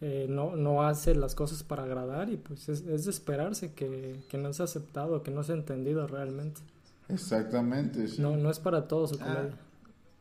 eh, 0.01 0.27
no, 0.31 0.57
no 0.57 0.83
hace 0.83 1.15
las 1.15 1.35
cosas 1.35 1.63
para 1.63 1.83
agradar 1.85 2.31
y 2.31 2.37
pues 2.39 2.69
es, 2.71 2.87
es 2.87 3.05
de 3.05 3.11
esperarse 3.11 3.75
que, 3.75 4.17
que 4.29 4.39
no 4.39 4.53
sea 4.55 4.65
aceptado, 4.65 5.23
que 5.23 5.31
no 5.31 5.43
sea 5.45 5.55
entendido 5.57 6.07
realmente. 6.07 6.61
Exactamente, 7.09 8.09
sí. 8.09 8.23
No, 8.23 8.37
no 8.37 8.51
es 8.51 8.59
para 8.61 8.89
todos 8.89 9.11
su 9.11 9.19
Ah. 9.21 9.51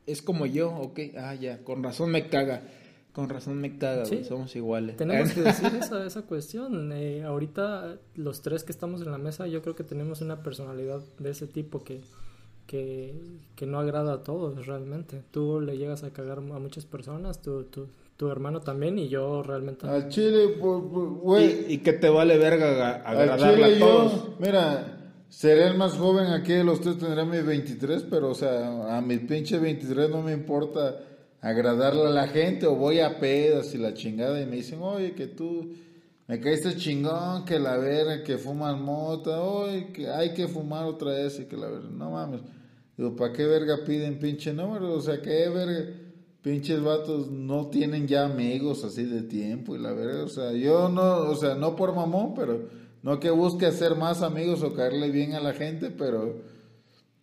Es 0.05 0.21
como 0.21 0.45
yo, 0.47 0.69
ok. 0.75 0.99
Ah, 1.17 1.35
ya, 1.35 1.63
con 1.63 1.83
razón 1.83 2.09
me 2.11 2.27
caga. 2.29 2.63
Con 3.13 3.29
razón 3.29 3.57
me 3.61 3.77
caga. 3.77 4.05
Sí. 4.05 4.23
Somos 4.23 4.55
iguales. 4.55 4.97
Tenemos 4.97 5.31
que 5.33 5.41
decir 5.41 5.71
esa, 5.79 6.05
esa 6.05 6.23
cuestión. 6.23 6.91
Eh, 6.91 7.23
ahorita 7.23 7.97
los 8.15 8.41
tres 8.41 8.63
que 8.63 8.71
estamos 8.71 9.01
en 9.01 9.11
la 9.11 9.17
mesa, 9.19 9.47
yo 9.47 9.61
creo 9.61 9.75
que 9.75 9.83
tenemos 9.83 10.21
una 10.21 10.41
personalidad 10.43 10.99
de 11.19 11.29
ese 11.29 11.45
tipo 11.47 11.83
que, 11.83 12.01
que, 12.69 13.15
que 13.55 13.65
no 13.65 13.79
agrada 13.79 14.13
a 14.13 14.23
todos 14.23 14.67
realmente. 14.67 15.23
Tú 15.31 15.59
le 15.59 15.75
llegas 15.75 16.03
a 16.03 16.11
cagar 16.11 16.37
a 16.37 16.41
muchas 16.41 16.85
personas, 16.85 17.41
tu, 17.41 17.63
tu, 17.63 17.87
tu 18.15 18.29
hermano 18.29 18.61
también 18.61 18.99
y 18.99 19.09
yo 19.09 19.41
realmente... 19.41 19.87
Al 19.87 20.07
Chile, 20.09 20.55
güey. 20.59 21.65
y, 21.67 21.73
y 21.73 21.77
que 21.79 21.93
te 21.93 22.09
vale 22.09 22.37
verga 22.37 22.67
a- 22.89 23.09
Al 23.09 23.17
agradarle 23.21 23.53
Chile 23.55 23.65
a 23.75 23.79
yo, 23.79 23.85
todos. 23.87 24.39
mira, 24.39 25.13
seré 25.29 25.65
el 25.65 25.77
más 25.77 25.93
joven 25.97 26.27
aquí 26.27 26.53
de 26.53 26.63
los 26.63 26.79
tres, 26.79 26.99
tendré 26.99 27.25
mis 27.25 27.43
23, 27.43 28.03
pero 28.07 28.29
o 28.29 28.35
sea, 28.35 28.95
a 28.95 29.01
mis 29.01 29.19
pinches 29.21 29.59
23 29.59 30.11
no 30.11 30.21
me 30.21 30.31
importa 30.33 30.99
agradarle 31.41 32.05
a 32.05 32.09
la 32.11 32.27
gente 32.27 32.67
o 32.67 32.75
voy 32.75 32.99
a 32.99 33.19
pedas 33.19 33.73
y 33.73 33.79
la 33.79 33.95
chingada 33.95 34.39
y 34.39 34.45
me 34.45 34.57
dicen, 34.57 34.79
oye, 34.83 35.13
que 35.15 35.25
tú 35.25 35.71
me 36.27 36.39
caíste 36.39 36.75
chingón, 36.75 37.45
que 37.45 37.57
la 37.57 37.77
verga, 37.77 38.23
que 38.23 38.37
fumas 38.37 38.77
mota, 38.79 39.41
oye, 39.41 39.87
que 39.91 40.07
hay 40.07 40.35
que 40.35 40.47
fumar 40.47 40.85
otra 40.85 41.13
vez 41.13 41.39
y 41.39 41.45
que 41.45 41.57
la 41.57 41.67
verga, 41.67 41.89
no 41.91 42.11
mames. 42.11 42.41
Digo, 42.99 43.15
¿para 43.15 43.31
qué 43.31 43.45
verga 43.45 43.85
piden 43.85 44.19
pinche 44.19 44.51
número? 44.51 44.91
O 44.91 44.99
sea, 44.99 45.21
¿qué 45.21 45.47
verga? 45.47 45.85
Pinches 46.41 46.83
vatos 46.83 47.31
no 47.31 47.67
tienen 47.67 48.07
ya 48.07 48.25
amigos 48.25 48.83
así 48.83 49.05
de 49.05 49.21
tiempo 49.21 49.73
y 49.73 49.79
la 49.79 49.93
verga, 49.93 50.25
o 50.25 50.27
sea, 50.27 50.51
yo 50.51 50.89
no, 50.89 51.19
o 51.29 51.35
sea, 51.37 51.55
no 51.55 51.77
por 51.77 51.95
mamón, 51.95 52.33
pero 52.35 52.67
no 53.01 53.21
que 53.21 53.29
busque 53.29 53.67
hacer 53.67 53.95
más 53.95 54.21
amigos 54.21 54.63
o 54.63 54.73
caerle 54.73 55.11
bien 55.11 55.33
a 55.33 55.39
la 55.39 55.53
gente, 55.53 55.91
pero, 55.91 56.41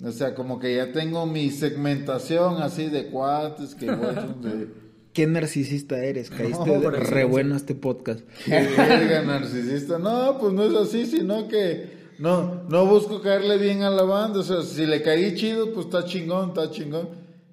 o 0.02 0.12
sea, 0.12 0.34
como 0.34 0.58
que 0.58 0.76
ya 0.76 0.92
tengo 0.92 1.26
mi 1.26 1.50
segmentación 1.50 2.62
así 2.62 2.88
de 2.88 3.08
cuates, 3.08 3.74
que 3.74 3.84
de, 3.90 4.68
qué 5.12 5.26
narcisista 5.26 6.02
eres. 6.02 6.30
Caíste 6.30 6.74
No, 6.74 6.90
de 6.90 6.90
re 7.00 7.24
bueno 7.24 7.54
este 7.54 7.74
podcast. 7.74 8.20
Qué 8.46 8.66
verga 8.78 9.20
narcisista. 9.24 9.98
No, 9.98 10.38
pues 10.38 10.54
no 10.54 10.64
es 10.64 10.74
así, 10.74 11.04
sino 11.04 11.48
que 11.48 12.05
no, 12.18 12.64
no 12.68 12.86
busco 12.86 13.20
caerle 13.20 13.58
bien 13.58 13.82
a 13.82 13.90
la 13.90 14.02
banda. 14.02 14.40
O 14.40 14.42
sea, 14.42 14.62
si 14.62 14.86
le 14.86 15.02
caí 15.02 15.34
chido, 15.34 15.72
pues 15.72 15.86
está 15.86 16.04
chingón, 16.04 16.50
está 16.50 16.70
chingón. 16.70 17.08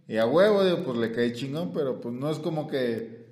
Y 0.08 0.18
a 0.18 0.26
huevo, 0.26 0.64
digo, 0.64 0.84
pues 0.84 0.98
le 0.98 1.12
caí 1.12 1.34
chingón, 1.34 1.72
pero 1.74 2.00
pues 2.00 2.14
no 2.14 2.30
es 2.30 2.40
como 2.40 2.68
que 2.68 3.24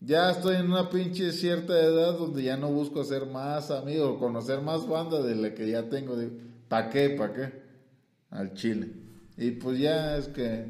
ya 0.00 0.30
estoy 0.30 0.56
en 0.56 0.70
una 0.70 0.88
pinche 0.90 1.32
cierta 1.32 1.78
edad 1.78 2.16
donde 2.16 2.42
ya 2.42 2.56
no 2.56 2.68
busco 2.68 3.00
hacer 3.00 3.26
más 3.26 3.70
amigos, 3.70 4.18
conocer 4.18 4.60
más 4.60 4.86
banda 4.86 5.22
de 5.22 5.34
la 5.34 5.54
que 5.54 5.68
ya 5.68 5.88
tengo. 5.88 6.16
Digo, 6.16 6.32
¿pa' 6.68 6.88
qué? 6.88 7.10
¿Pa' 7.10 7.32
qué? 7.32 7.52
Al 8.30 8.54
chile. 8.54 8.90
Y 9.36 9.52
pues 9.52 9.78
ya 9.78 10.16
es 10.16 10.28
que 10.28 10.66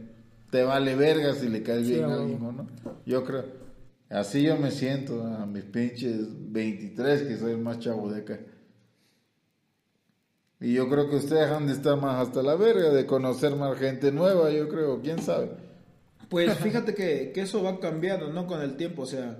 te 0.51 0.63
vale 0.63 0.95
verga 0.95 1.35
si 1.35 1.49
le 1.49 1.63
caes 1.63 1.87
Sí, 1.87 1.95
bien 1.95 2.05
a 2.05 2.15
alguien 2.15 2.43
o 2.45 2.53
no. 2.53 2.67
Yo 3.05 3.25
creo. 3.25 3.45
Así 4.09 4.43
yo 4.43 4.57
me 4.57 4.71
siento 4.71 5.23
a 5.23 5.45
mis 5.45 5.65
pinches 5.65 6.27
23, 6.51 7.23
que 7.23 7.37
soy 7.37 7.53
el 7.53 7.59
más 7.59 7.79
chavo 7.79 8.11
de 8.11 8.21
acá. 8.21 8.41
Y 10.61 10.75
yo 10.75 10.89
creo 10.89 11.09
que 11.09 11.17
ustedes 11.17 11.51
han 11.51 11.67
de 11.67 11.73
estar 11.73 12.01
más 12.01 12.27
hasta 12.27 12.43
la 12.43 12.57
verga, 12.57 12.91
de 12.91 13.07
conocer 13.07 13.55
más 13.55 13.79
gente 13.79 14.11
nueva, 14.11 14.51
yo 14.51 14.69
creo, 14.69 15.01
quién 15.01 15.23
sabe. 15.23 15.51
Pues 16.29 16.53
fíjate 16.59 16.95
que, 16.95 17.31
que 17.33 17.43
eso 17.43 17.63
va 17.63 17.79
cambiando, 17.79 18.33
¿no? 18.33 18.47
Con 18.47 18.61
el 18.61 18.77
tiempo, 18.77 19.03
o 19.03 19.07
sea, 19.07 19.39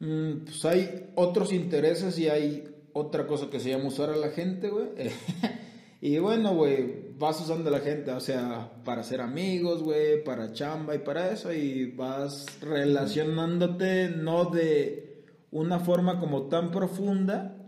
mm, 0.00 0.44
pues 0.44 0.64
hay 0.64 1.10
otros 1.14 1.52
intereses 1.52 2.18
y 2.18 2.28
hay 2.28 2.74
otra 2.92 3.26
cosa 3.26 3.48
que 3.50 3.60
se 3.60 3.70
llama 3.70 3.86
usar 3.86 4.10
a 4.10 4.16
la 4.16 4.30
gente, 4.30 4.68
güey. 4.68 4.88
y 6.00 6.18
bueno, 6.18 6.54
güey, 6.54 7.12
vas 7.16 7.40
usando 7.40 7.70
a 7.70 7.72
la 7.72 7.80
gente, 7.80 8.10
o 8.10 8.20
sea, 8.20 8.72
para 8.84 9.04
ser 9.04 9.20
amigos, 9.20 9.82
güey, 9.82 10.24
para 10.24 10.52
chamba 10.52 10.96
y 10.96 10.98
para 10.98 11.30
eso, 11.30 11.52
y 11.52 11.92
vas 11.92 12.46
relacionándote 12.60 14.08
no 14.08 14.46
de 14.46 15.24
una 15.52 15.78
forma 15.78 16.18
como 16.18 16.48
tan 16.48 16.72
profunda, 16.72 17.63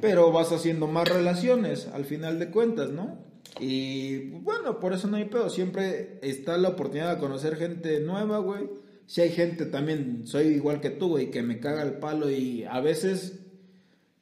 pero 0.00 0.32
vas 0.32 0.52
haciendo 0.52 0.86
más 0.86 1.08
relaciones 1.08 1.88
al 1.92 2.04
final 2.04 2.38
de 2.38 2.50
cuentas, 2.50 2.90
¿no? 2.90 3.18
Y 3.60 4.30
bueno, 4.40 4.80
por 4.80 4.92
eso 4.92 5.08
no 5.08 5.16
hay 5.16 5.26
pedo. 5.26 5.48
Siempre 5.48 6.18
está 6.22 6.58
la 6.58 6.70
oportunidad 6.70 7.14
de 7.14 7.20
conocer 7.20 7.56
gente 7.56 8.00
nueva, 8.00 8.38
güey. 8.38 8.68
Si 9.06 9.20
hay 9.20 9.30
gente 9.30 9.66
también, 9.66 10.26
soy 10.26 10.48
igual 10.48 10.80
que 10.80 10.90
tú, 10.90 11.10
güey, 11.10 11.30
que 11.30 11.42
me 11.42 11.60
caga 11.60 11.82
el 11.82 11.98
palo 11.98 12.28
y 12.28 12.64
a 12.64 12.80
veces 12.80 13.46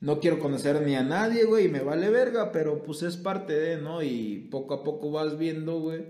no 0.00 0.20
quiero 0.20 0.38
conocer 0.38 0.82
ni 0.82 0.94
a 0.94 1.02
nadie, 1.02 1.44
güey, 1.44 1.64
y 1.64 1.68
me 1.70 1.80
vale 1.80 2.10
verga, 2.10 2.52
pero 2.52 2.82
pues 2.82 3.02
es 3.02 3.16
parte 3.16 3.54
de, 3.54 3.78
¿no? 3.78 4.02
Y 4.02 4.48
poco 4.50 4.74
a 4.74 4.84
poco 4.84 5.10
vas 5.10 5.38
viendo, 5.38 5.80
güey, 5.80 6.04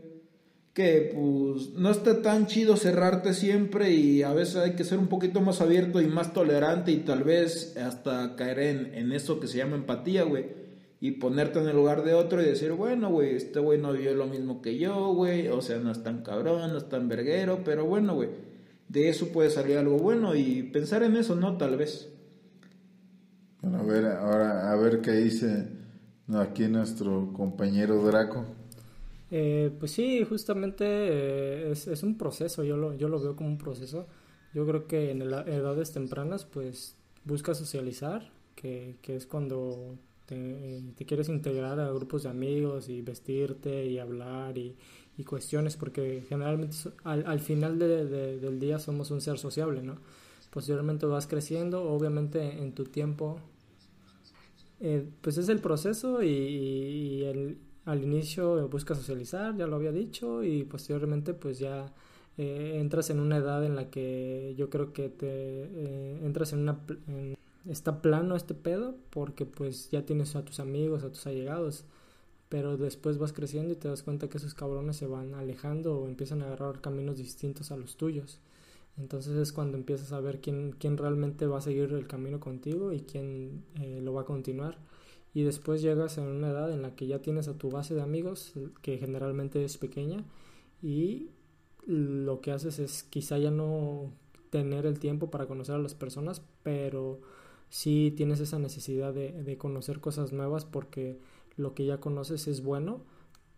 que 0.75 1.13
pues 1.15 1.71
no 1.75 1.91
está 1.91 2.21
tan 2.21 2.47
chido 2.49 2.77
cerrarte 2.77 3.33
siempre 3.33 3.93
y 3.93 4.25
a 4.25 4.35
veces 4.35 4.57
hay 4.57 4.73
que 4.73 4.83
ser 4.83 4.99
un 4.99 5.07
poquito 5.07 5.41
más 5.41 5.61
abierto 5.61 6.03
y 6.03 6.09
más 6.09 6.33
tolerante 6.33 6.91
y 6.91 6.99
tal 6.99 7.23
vez 7.23 7.77
hasta 7.77 8.35
caer 8.35 8.59
en, 8.59 8.95
en 8.95 9.13
eso 9.13 9.39
que 9.39 9.47
se 9.47 9.59
llama 9.59 9.77
empatía, 9.77 10.25
güey. 10.25 10.65
Y 11.01 11.13
ponerte 11.13 11.61
en 11.61 11.69
el 11.69 11.77
lugar 11.77 12.03
de 12.03 12.15
otro 12.15 12.43
y 12.43 12.47
decir, 12.47 12.73
bueno, 12.73 13.11
güey, 13.11 13.37
este 13.37 13.61
güey 13.61 13.81
no 13.81 13.93
vio 13.93 14.15
lo 14.15 14.27
mismo 14.27 14.63
que 14.63 14.79
yo, 14.79 15.13
güey. 15.13 15.49
O 15.49 15.61
sea, 15.61 15.79
no 15.79 15.93
es 15.93 16.03
tan 16.03 16.23
cabrón, 16.23 16.73
no 16.73 16.79
es 16.79 16.89
tan 16.89 17.09
verguero, 17.09 17.61
pero 17.65 17.85
bueno, 17.85 18.15
güey. 18.15 18.31
De 18.89 19.11
eso 19.11 19.29
puede 19.29 19.51
salir 19.51 19.77
algo 19.77 19.99
bueno 19.99 20.35
y 20.35 20.63
pensar 20.63 21.03
en 21.03 21.17
eso, 21.17 21.37
¿no? 21.37 21.57
Tal 21.57 21.77
vez. 21.77 22.09
Bueno, 23.61 23.79
a 23.79 23.83
ver, 23.83 24.07
ahora, 24.07 24.73
a 24.73 24.77
ver 24.77 25.03
qué 25.03 25.13
dice 25.13 25.69
aquí 26.33 26.69
nuestro 26.69 27.33
compañero 27.35 28.03
Draco. 28.05 28.47
Eh, 29.37 29.73
pues 29.81 29.91
sí, 29.93 30.25
justamente 30.25 30.85
eh, 30.87 31.71
es, 31.73 31.87
es 31.89 32.03
un 32.05 32.17
proceso, 32.17 32.63
yo 32.63 32.77
lo, 32.77 32.95
yo 32.95 33.09
lo 33.09 33.21
veo 33.21 33.35
como 33.37 33.49
un 33.49 33.59
proceso. 33.59 34.07
Yo 34.53 34.65
creo 34.67 34.87
que 34.87 35.11
en 35.11 35.23
edades 35.23 35.93
tempranas, 35.93 36.45
pues 36.45 36.97
buscas 37.25 37.59
socializar, 37.59 38.31
que, 38.55 38.97
que 39.03 39.17
es 39.17 39.27
cuando 39.27 39.99
te, 40.27 40.83
te 40.97 41.05
quieres 41.07 41.29
integrar 41.29 41.81
a 41.81 41.91
grupos 41.91 42.23
de 42.23 42.29
amigos 42.31 42.89
y 42.89 43.03
vestirte 43.03 43.87
y 43.87 43.99
hablar 43.99 44.57
y, 44.57 44.77
y 45.19 45.25
cuestiones, 45.25 45.77
porque 45.77 46.25
generalmente 46.29 46.77
al, 47.03 47.27
al 47.27 47.41
final 47.41 47.79
de- 47.81 48.05
de- 48.07 48.39
del 48.39 48.61
día 48.61 48.79
somos 48.79 49.11
un 49.11 49.21
ser 49.21 49.39
sociable, 49.39 49.83
¿no? 49.83 49.97
Posteriormente 50.51 51.07
vas 51.07 51.27
creciendo, 51.27 51.83
obviamente 51.91 52.63
en 52.63 52.73
tu 52.75 52.85
tiempo 52.85 53.41
eh, 54.81 55.09
pues 55.21 55.39
es 55.39 55.49
el 55.49 55.61
proceso 55.61 56.23
y, 56.23 56.29
y 56.29 57.25
el- 57.25 57.59
al 57.85 58.03
inicio 58.03 58.69
buscas 58.69 58.99
socializar, 58.99 59.57
ya 59.57 59.67
lo 59.67 59.77
había 59.77 59.93
dicho, 59.93 60.43
y 60.45 60.65
posteriormente 60.65 61.35
pues 61.35 61.59
ya 61.59 61.93
eh, 62.39 62.79
entras 62.81 63.11
en 63.11 63.21
una 63.21 63.37
edad 63.39 63.65
en 63.65 63.77
la 63.77 63.91
que 63.91 64.55
yo 64.57 64.71
creo 64.71 64.93
que 64.93 65.09
te 65.09 65.27
eh, 65.29 66.21
entras 66.25 66.53
en 66.53 66.61
una... 66.61 66.81
en- 67.09 67.37
está 67.69 68.03
plano 68.03 68.37
este 68.37 68.53
pedo 68.55 68.95
porque 69.11 69.47
pues 69.47 69.89
ya 69.91 70.05
tienes 70.05 70.37
a 70.37 70.45
tus 70.45 70.61
amigos, 70.61 71.03
a 71.03 71.09
tus 71.11 71.27
allegados, 71.27 71.85
pero 72.49 72.77
después 72.77 73.19
vas 73.19 73.33
creciendo 73.33 73.73
y 73.73 73.77
te 73.77 73.89
das 73.89 74.03
cuenta 74.03 74.29
que 74.29 74.39
esos 74.39 74.55
cabrones 74.55 74.97
se 74.97 75.07
van 75.07 75.35
alejando 75.35 75.99
o 75.99 76.07
empiezan 76.09 76.43
a 76.43 76.47
agarrar 76.47 76.81
caminos 76.81 77.19
distintos 77.19 77.73
a 77.73 77.77
los 77.77 77.97
tuyos. 77.97 78.41
Entonces 78.99 79.37
es 79.37 79.53
cuando 79.53 79.77
empiezas 79.77 80.13
a 80.13 80.21
ver 80.21 80.41
quién, 80.41 80.73
quién 80.79 80.97
realmente 80.97 81.47
va 81.47 81.59
a 81.59 81.63
seguir 81.63 81.93
el 81.93 82.07
camino 82.07 82.41
contigo 82.41 82.93
y 82.93 83.01
quién 83.01 83.65
eh, 83.81 84.01
lo 84.03 84.13
va 84.15 84.23
a 84.23 84.25
continuar. 84.27 84.79
Y 85.35 85.43
después 85.43 85.83
llegas 85.83 86.17
a 86.17 86.23
una 86.23 86.51
edad 86.51 86.73
en 86.73 86.83
la 86.83 86.95
que 86.95 87.07
ya 87.07 87.21
tienes 87.21 87.49
a 87.49 87.59
tu 87.59 87.71
base 87.71 87.95
de 87.95 88.03
amigos, 88.03 88.55
que 88.83 88.99
generalmente 88.99 89.65
es 89.65 89.77
pequeña, 89.77 90.25
y 90.81 91.31
lo 91.87 92.41
que 92.41 92.53
haces 92.53 92.79
es 92.79 93.03
quizá 93.03 93.39
ya 93.39 93.51
no 93.51 94.13
tener 94.51 94.87
el 94.87 95.01
tiempo 95.01 95.31
para 95.31 95.47
conocer 95.47 95.75
a 95.75 95.79
las 95.79 95.95
personas, 95.95 96.41
pero 96.63 97.21
sí 97.69 98.15
tienes 98.17 98.39
esa 98.39 98.59
necesidad 98.61 99.13
de, 99.13 99.57
conocer 99.59 100.01
cosas 100.01 100.33
nuevas 100.33 100.65
porque 100.65 101.19
lo 101.57 101.75
que 101.75 101.85
ya 101.87 101.99
conoces 101.99 102.47
es 102.47 102.63
bueno, 102.63 103.01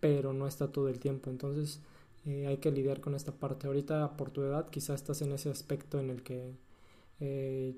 pero 0.00 0.32
no 0.32 0.46
está 0.46 0.72
todo 0.72 0.88
el 0.88 0.98
tiempo. 0.98 1.28
Entonces 1.28 1.82
eh, 2.24 2.46
hay 2.46 2.56
que 2.58 2.70
lidiar 2.70 3.00
con 3.02 3.14
esta 3.14 3.32
parte. 3.32 3.66
Ahorita 3.66 4.16
por 4.16 4.30
tu 4.30 4.42
edad 4.42 4.70
quizá 4.70 4.94
estás 4.94 5.20
en 5.20 5.32
ese 5.32 5.50
aspecto 5.50 6.00
en 6.00 6.08
el 6.08 6.22
que 6.22 6.54
eh, 7.20 7.76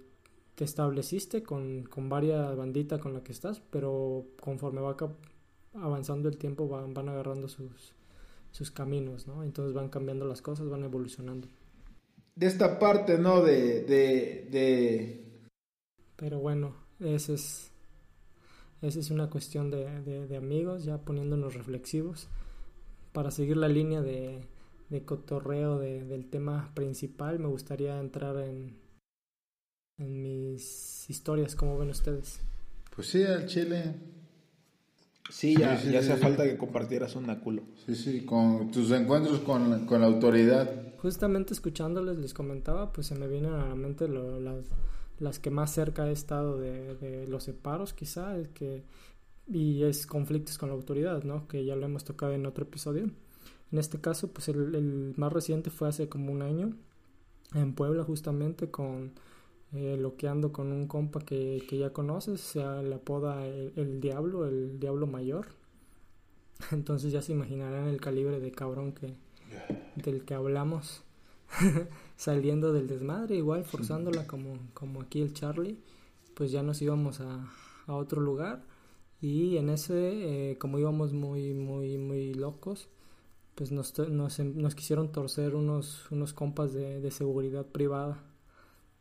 te 0.59 0.65
estableciste 0.65 1.45
con, 1.45 1.85
con 1.85 2.09
varias 2.09 2.57
bandita 2.57 2.99
con 2.99 3.15
la 3.15 3.23
que 3.23 3.31
estás, 3.31 3.61
pero 3.71 4.27
conforme 4.41 4.81
va 4.81 4.97
avanzando 5.75 6.29
el 6.29 6.37
tiempo 6.37 6.67
van, 6.67 6.93
van 6.95 7.09
agarrando 7.09 7.47
sus, 7.47 7.95
sus 8.51 8.73
caminos, 8.73 9.29
¿no? 9.29 9.45
Entonces 9.45 9.73
van 9.73 9.89
cambiando 9.89 10.25
las 10.27 10.43
cosas, 10.43 10.69
van 10.69 10.83
evolucionando. 10.83 11.47
De 12.35 12.47
esta 12.49 12.77
parte, 12.81 13.19
¿no? 13.19 13.41
De, 13.41 13.85
de, 13.85 14.49
de 14.51 15.25
Pero 16.17 16.41
bueno, 16.41 16.75
ese 16.99 17.35
es, 17.35 17.71
esa 18.83 18.99
es 18.99 19.11
una 19.13 19.31
cuestión 19.31 19.71
de, 19.71 20.03
de- 20.03 20.27
de 20.27 20.37
amigos, 20.37 20.85
ya 20.85 20.99
poniéndonos 20.99 21.55
reflexivos. 21.55 22.27
Para 23.13 23.31
seguir 23.31 23.57
la 23.59 23.69
línea 23.69 24.03
de, 24.03 24.41
de 24.89 25.05
cotorreo 25.05 25.79
de- 25.79 26.03
del 26.05 26.27
tema 26.29 26.73
principal, 26.75 27.39
me 27.39 27.47
gustaría 27.47 28.01
entrar 28.01 28.37
en, 28.39 28.77
en 29.99 30.23
mis 30.23 31.09
historias, 31.11 31.55
como 31.55 31.79
ven 31.79 31.91
ustedes. 31.91 32.41
Pues 32.95 33.09
sí, 33.09 33.23
al 33.25 33.47
chile. 33.47 33.95
Sí, 35.31 35.55
ya, 35.57 35.77
Sí, 35.77 35.89
sí, 35.89 35.93
ya 35.93 36.01
sí, 36.01 36.05
hacía 36.11 36.17
sí. 36.17 36.23
falta 36.23 36.45
que 36.45 36.57
compartieras 36.57 37.15
una 37.17 37.39
culo. 37.41 37.63
Sí, 37.87 37.95
sí, 37.95 38.25
con 38.25 38.71
tus 38.71 38.91
encuentros 38.93 39.41
con 39.41 39.71
la, 39.71 39.87
con 39.87 40.01
la 40.01 40.07
autoridad. 40.07 40.95
Justamente 41.03 41.53
escuchándoles, 41.53 42.17
les 42.19 42.33
comentaba, 42.35 42.93
pues 42.93 43.07
se 43.09 43.15
me 43.15 43.29
vienen 43.29 43.53
a 43.53 43.69
la 43.69 43.75
mente 43.75 44.09
lo- 44.09 44.41
las, 44.41 44.65
las 45.19 45.39
que 45.39 45.51
más 45.51 45.73
cerca 45.73 46.09
he 46.09 46.13
estado 46.13 46.59
de, 46.59 46.95
de 46.97 47.27
los 47.29 47.45
separos, 47.45 47.93
quizá, 47.93 48.37
es 48.39 48.49
que, 48.49 48.83
y 49.47 49.83
es 49.83 50.07
conflictos 50.07 50.57
con 50.59 50.71
la 50.71 50.75
autoridad, 50.75 51.23
¿no? 51.25 51.47
Que 51.47 51.65
ya 51.65 51.77
lo 51.77 51.85
hemos 51.87 52.05
tocado 52.05 52.33
en 52.33 52.47
otro 52.47 52.65
episodio. 52.65 53.11
En 53.71 53.79
este 53.79 54.01
caso, 54.01 54.29
pues 54.33 54.49
el, 54.49 54.75
el 54.75 55.13
más 55.17 55.33
reciente 55.33 55.69
fue 55.71 55.89
hace 55.89 56.09
como 56.09 56.33
un 56.33 56.41
año, 56.43 56.75
en 57.55 57.75
Puebla, 57.75 58.03
justamente, 58.03 58.71
con 58.71 59.13
eh, 59.75 59.99
loqueando 59.99 60.51
con 60.51 60.73
un 60.73 60.87
compa 60.87 61.21
que, 61.21 61.63
que 61.69 61.77
ya 61.77 61.93
conoces, 61.93 62.41
se 62.41 62.61
le 62.61 62.95
apoda 62.95 63.47
el, 63.47 63.73
el 63.77 64.01
Diablo, 64.01 64.47
el 64.47 64.81
Diablo 64.81 65.07
Mayor. 65.07 65.49
Entonces 66.73 67.13
ya 67.13 67.21
se 67.21 67.33
imaginarán 67.33 67.87
el 67.89 68.01
calibre 68.01 68.41
de 68.41 68.51
cabrón 68.51 68.93
que, 68.93 69.15
del 69.97 70.25
que 70.25 70.35
hablamos. 70.35 71.03
Saliendo 72.17 72.73
del 72.73 72.89
desmadre, 72.89 73.37
igual 73.37 73.65
forzándola 73.65 74.27
como, 74.27 74.59
como 74.75 75.03
aquí 75.03 75.21
el 75.21 75.35
Charlie, 75.35 75.79
pues 76.35 76.51
ya 76.51 76.63
nos 76.63 76.81
íbamos 76.83 77.21
a, 77.21 77.53
a 77.87 77.95
otro 77.95 78.21
lugar. 78.21 78.63
Y 79.21 79.57
en 79.57 79.69
ese, 79.69 80.53
eh, 80.53 80.59
como 80.59 80.79
íbamos 80.79 81.13
muy, 81.13 81.53
muy, 81.53 81.99
muy 81.99 82.33
locos, 82.35 82.89
pues 83.55 83.71
nos, 83.73 83.99
nos, 83.99 84.39
nos 84.39 84.75
quisieron 84.75 85.13
torcer 85.13 85.55
unos, 85.55 86.11
unos 86.11 86.33
compas 86.33 86.73
de, 86.73 87.01
de 87.01 87.11
seguridad 87.11 87.67
privada 87.67 88.28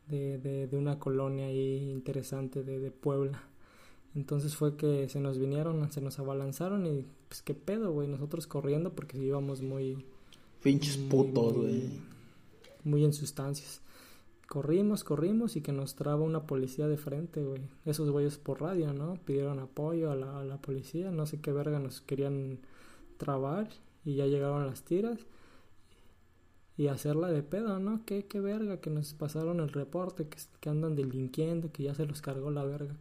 de, 0.09 0.37
de, 0.37 0.67
de 0.67 0.77
una 0.77 0.99
colonia 0.99 1.47
ahí 1.47 1.89
interesante 1.91 2.63
de, 2.63 2.79
de 2.79 2.91
Puebla. 2.91 3.43
Entonces 4.15 4.55
fue 4.55 4.75
que 4.75 5.07
se 5.09 5.19
nos 5.19 5.37
vinieron, 5.37 5.91
se 5.91 6.01
nos 6.01 6.17
abalanzaron 6.19 6.85
y 6.87 7.05
pues 7.27 7.41
qué 7.41 7.53
pedo, 7.53 7.91
güey, 7.91 8.07
nosotros 8.07 8.47
corriendo 8.47 8.93
porque 8.93 9.17
íbamos 9.17 9.61
muy, 9.61 10.05
Pinches 10.63 10.97
putos, 10.97 11.53
güey. 11.53 11.83
muy 12.83 13.03
en 13.05 13.13
sustancias. 13.13 13.81
Corrimos, 14.47 15.03
corrimos 15.03 15.55
y 15.57 15.61
que 15.61 15.73
nos 15.73 15.95
traba 15.95 16.21
una 16.23 16.47
policía 16.47 16.87
de 16.87 16.97
frente, 16.97 17.43
güey. 17.43 17.61
Esos 17.85 18.09
güeyes 18.09 18.37
por 18.37 18.61
radio, 18.61 18.93
¿no? 18.93 19.15
Pidieron 19.25 19.59
apoyo 19.59 20.09
a 20.09 20.15
la, 20.15 20.39
a 20.39 20.45
la 20.45 20.57
policía, 20.57 21.11
no 21.11 21.25
sé 21.25 21.41
qué 21.41 21.51
verga 21.51 21.79
nos 21.79 22.01
querían 22.01 22.59
trabar 23.17 23.67
y 24.05 24.15
ya 24.15 24.25
llegaron 24.25 24.65
las 24.65 24.83
tiras 24.83 25.19
y 26.77 26.87
hacerla 26.87 27.29
de 27.29 27.43
pedo, 27.43 27.79
¿no? 27.79 28.05
¿Qué, 28.05 28.25
qué 28.27 28.39
verga, 28.39 28.79
que 28.79 28.89
nos 28.89 29.13
pasaron 29.13 29.59
el 29.59 29.69
reporte, 29.69 30.27
que, 30.27 30.37
que 30.59 30.69
andan 30.69 30.95
delinquiendo, 30.95 31.71
que 31.71 31.83
ya 31.83 31.95
se 31.95 32.05
los 32.05 32.21
cargó 32.21 32.51
la 32.51 32.63
verga. 32.63 32.95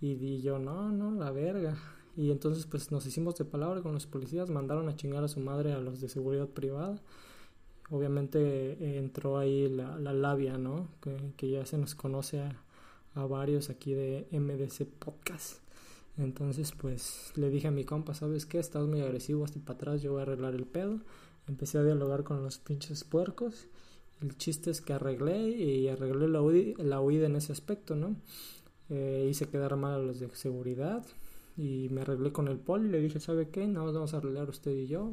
Y, 0.00 0.12
y 0.12 0.42
yo, 0.42 0.58
no, 0.58 0.90
no, 0.90 1.10
la 1.12 1.30
verga. 1.30 1.76
Y 2.16 2.30
entonces 2.30 2.66
pues 2.66 2.92
nos 2.92 3.06
hicimos 3.06 3.36
de 3.36 3.44
palabra 3.46 3.80
con 3.80 3.94
los 3.94 4.06
policías, 4.06 4.50
mandaron 4.50 4.88
a 4.88 4.96
chingar 4.96 5.24
a 5.24 5.28
su 5.28 5.40
madre 5.40 5.72
a 5.72 5.80
los 5.80 6.00
de 6.00 6.08
seguridad 6.08 6.48
privada 6.48 7.00
obviamente 7.92 8.38
eh, 8.38 8.98
entró 8.98 9.38
ahí 9.38 9.68
la, 9.68 9.98
la 9.98 10.12
labia, 10.12 10.58
¿no? 10.58 10.88
Que, 11.36 11.50
ya 11.50 11.64
se 11.66 11.78
nos 11.78 11.94
conoce 11.94 12.40
a, 12.40 12.56
a, 13.14 13.26
varios 13.26 13.70
aquí 13.70 13.92
de 13.92 14.26
MDC 14.32 14.86
Podcast. 14.98 15.58
Entonces, 16.16 16.72
pues 16.72 17.32
le 17.36 17.50
dije 17.50 17.68
a 17.68 17.70
mi 17.70 17.84
compa, 17.84 18.14
¿sabes 18.14 18.46
qué? 18.46 18.58
Estás 18.58 18.86
muy 18.86 19.00
agresivo, 19.02 19.44
hasta 19.44 19.60
para 19.60 19.74
atrás, 19.74 20.02
yo 20.02 20.12
voy 20.12 20.20
a 20.20 20.22
arreglar 20.22 20.54
el 20.54 20.64
pedo. 20.66 21.00
Empecé 21.48 21.78
a 21.78 21.84
dialogar 21.84 22.24
con 22.24 22.42
los 22.42 22.58
pinches 22.58 23.04
puercos. 23.04 23.66
El 24.20 24.36
chiste 24.36 24.70
es 24.70 24.80
que 24.80 24.92
arreglé 24.92 25.48
y 25.50 25.88
arreglé 25.88 26.28
la, 26.28 26.40
la 26.84 27.00
huida 27.00 27.26
en 27.26 27.36
ese 27.36 27.52
aspecto, 27.52 27.96
¿no? 27.96 28.16
Eh, 28.88 29.26
hice 29.30 29.48
quedar 29.48 29.76
mal 29.76 29.94
a 29.94 29.98
los 29.98 30.20
de 30.20 30.28
seguridad 30.34 31.04
y 31.56 31.88
me 31.90 32.02
arreglé 32.02 32.32
con 32.32 32.48
el 32.48 32.58
poli. 32.58 32.88
Le 32.88 33.00
dije, 33.00 33.20
¿sabe 33.20 33.48
qué? 33.50 33.66
No, 33.66 33.92
vamos 33.92 34.14
a 34.14 34.18
arreglar 34.18 34.48
usted 34.48 34.72
y 34.72 34.86
yo 34.86 35.12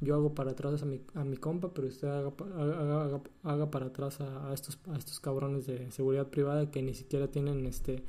yo 0.00 0.14
hago 0.14 0.34
para 0.34 0.52
atrás 0.52 0.82
a 0.82 0.86
mi, 0.86 1.00
a 1.14 1.24
mi 1.24 1.36
compa, 1.36 1.72
pero 1.74 1.88
usted 1.88 2.08
haga, 2.08 2.32
haga, 2.56 3.20
haga, 3.42 3.70
para 3.70 3.86
atrás 3.86 4.20
a, 4.20 4.52
estos, 4.54 4.78
a 4.88 4.96
estos 4.96 5.18
cabrones 5.18 5.66
de 5.66 5.90
seguridad 5.90 6.28
privada 6.28 6.70
que 6.70 6.82
ni 6.82 6.94
siquiera 6.94 7.28
tienen 7.28 7.66
este 7.66 8.04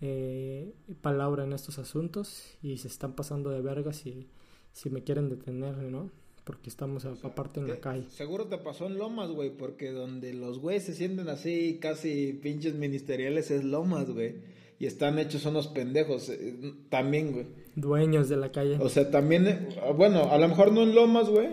eh, 0.00 0.74
palabra 1.02 1.44
en 1.44 1.52
estos 1.52 1.78
asuntos 1.78 2.56
y 2.62 2.78
se 2.78 2.88
están 2.88 3.14
pasando 3.14 3.50
de 3.50 3.60
vergas 3.60 3.96
si, 3.96 4.28
si 4.72 4.88
me 4.88 5.04
quieren 5.04 5.28
detener, 5.28 5.76
¿no? 5.76 6.10
Porque 6.46 6.70
estamos 6.70 7.04
aparte 7.04 7.60
en 7.60 7.68
la 7.68 7.80
calle. 7.80 8.06
Seguro 8.08 8.46
te 8.46 8.56
pasó 8.56 8.86
en 8.86 8.96
Lomas, 8.96 9.30
güey, 9.30 9.50
porque 9.50 9.90
donde 9.90 10.32
los 10.32 10.60
güeyes 10.60 10.84
se 10.84 10.94
sienten 10.94 11.28
así 11.28 11.78
casi 11.82 12.38
pinches 12.40 12.74
ministeriales 12.74 13.50
es 13.50 13.64
Lomas, 13.64 14.08
güey 14.10 14.36
y 14.78 14.86
están 14.86 15.18
hechos 15.18 15.46
unos 15.46 15.68
pendejos 15.68 16.28
eh, 16.28 16.74
también, 16.90 17.32
güey. 17.32 17.46
Dueños 17.74 18.28
de 18.28 18.36
la 18.36 18.52
calle. 18.52 18.78
O 18.80 18.88
sea, 18.88 19.10
también, 19.10 19.46
eh, 19.46 19.68
bueno, 19.96 20.30
a 20.30 20.38
lo 20.38 20.48
mejor 20.48 20.72
no 20.72 20.82
en 20.82 20.94
Lomas, 20.94 21.28
güey. 21.28 21.48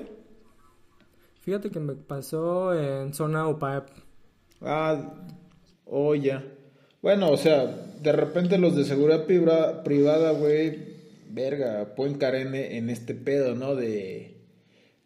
Fíjate 1.42 1.70
que 1.70 1.80
me 1.80 1.94
pasó 1.94 2.74
en 2.74 3.14
zona 3.14 3.48
UPAEP. 3.48 3.88
Ah, 4.62 5.14
oh, 5.86 6.16
ya. 6.16 6.44
Bueno, 7.02 7.30
o 7.32 7.38
sea, 7.38 7.66
de 8.02 8.12
repente 8.14 8.58
los 8.58 8.76
de 8.76 8.86
seguridad 8.86 9.26
privada, 9.26 10.32
güey, 10.32 10.94
verga, 11.30 11.96
pueden 11.96 12.18
caer 12.18 12.48
en, 12.56 12.90
este 12.90 13.14
pedo, 13.14 13.56
¿no? 13.56 13.76
De, 13.76 14.33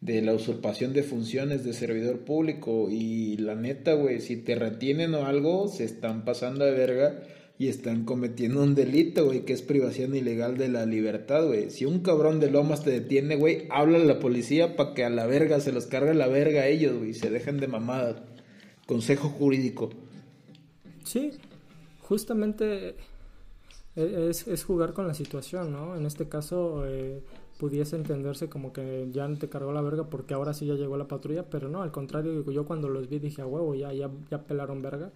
de 0.02 0.22
la 0.22 0.34
usurpación 0.34 0.93
de 0.93 1.04
funciones 1.04 1.64
de 1.64 1.74
servidor 1.74 2.20
público. 2.20 2.89
Y 2.89 3.38
la 3.38 3.56
neta, 3.56 3.93
güey, 3.93 4.22
si 4.22 4.38
te 4.38 4.56
retienen 4.56 5.14
o 5.16 5.26
algo, 5.26 5.68
se 5.68 5.84
están 5.84 6.26
pasando 6.26 6.66
de 6.66 6.72
verga 6.72 7.24
y 7.60 7.70
están 7.70 8.06
cometiendo 8.06 8.62
un 8.62 8.76
delito, 8.76 9.26
güey, 9.26 9.43
que 9.43 9.54
es 9.54 9.64
privación 9.64 10.16
ilegal 10.16 10.58
de 10.58 10.70
la 10.70 10.86
libertad, 10.86 11.48
güey. 11.48 11.72
Si 11.72 11.86
un 11.86 12.02
cabrón 12.02 12.39
de 12.39 12.52
lomas 12.52 12.84
te 12.84 12.91
detiene, 12.91 13.36
güey, 13.36 13.68
habla 13.72 13.98
a 13.98 14.04
la 14.04 14.20
policía 14.20 14.76
para 14.76 14.93
que 14.93 15.04
a 15.04 15.10
la 15.10 15.26
verga 15.26 15.60
se 15.60 15.72
los 15.72 15.88
cargue 15.88 16.14
la 16.14 16.28
verga 16.28 16.62
a 16.62 16.68
ellos, 16.68 16.98
güey, 16.98 17.16
se 17.16 17.32
dejen 17.32 17.60
de 17.60 17.68
mamadas. 17.68 18.22
Consejo 18.86 19.30
jurídico. 19.30 19.89
Sí, 21.04 21.32
justamente 22.02 22.95
e-, 23.95 24.30
es, 24.30 24.48
es, 24.48 24.64
jugar 24.64 24.93
con 24.93 25.08
la 25.08 25.16
situación, 25.16 25.72
¿no? 25.72 25.98
En 25.98 26.06
este 26.06 26.30
caso 26.30 26.86
eh, 26.86 27.24
pudiese 27.58 27.95
entenderse 27.95 28.49
como 28.49 28.72
que 28.74 29.08
ya 29.12 29.28
te 29.36 29.49
cargó 29.49 29.72
la 29.72 29.82
verga 29.82 30.10
porque 30.10 30.34
ahora 30.34 30.53
sí 30.53 30.66
ya 30.66 30.76
llegó 30.76 30.97
la 30.97 31.08
patrulla, 31.08 31.49
pero 31.49 31.70
no, 31.70 31.82
al 31.82 31.91
contrario, 31.91 32.49
yo 32.51 32.66
cuando 32.66 32.89
los 32.89 33.10
vi 33.10 33.20
dije, 33.20 33.41
a 33.41 33.47
huevo, 33.47 33.76
ya, 33.76 33.91
ya, 33.93 34.10
ya 34.30 34.43
pelaron 34.43 34.82
verga, 34.82 35.12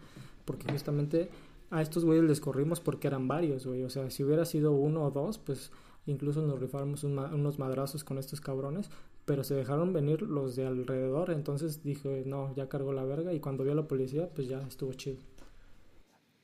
porque 0.46 0.72
justamente 0.72 1.30
a 1.72 1.82
estos 1.82 2.04
güeyes 2.06 2.26
les 2.26 2.42
corrimos 2.42 2.82
porque 2.82 3.08
eran 3.08 3.28
varios, 3.28 3.66
güey. 3.66 3.84
O 3.84 3.89
sea, 3.89 4.10
si 4.12 4.24
hubiera 4.24 4.46
sido 4.46 4.74
uno 4.74 5.06
o 5.06 5.12
dos, 5.12 5.38
pues 5.38 5.72
incluso 6.06 6.42
nos 6.42 6.60
rifamos 6.60 7.04
unos 7.04 7.60
madrazos 7.60 8.04
con 8.04 8.18
estos 8.18 8.42
cabrones. 8.42 8.89
Pero 9.24 9.44
se 9.44 9.56
dejaron 9.56 9.94
venir 9.94 10.22
los 10.24 10.56
de 10.56 10.66
alrededor. 10.66 11.32
Entonces 11.32 11.84
dije, 11.84 12.24
no, 12.26 12.54
ya 12.56 12.68
cargó 12.68 12.92
la 12.92 13.06
verga. 13.06 13.34
Y 13.34 13.39
cuando 13.39 13.64
vio 13.64 13.72
a 13.72 13.76
la 13.76 13.88
policía, 13.88 14.30
pues 14.36 14.50
ya 14.50 14.62
estuvo 14.68 14.92
chido. 14.94 15.18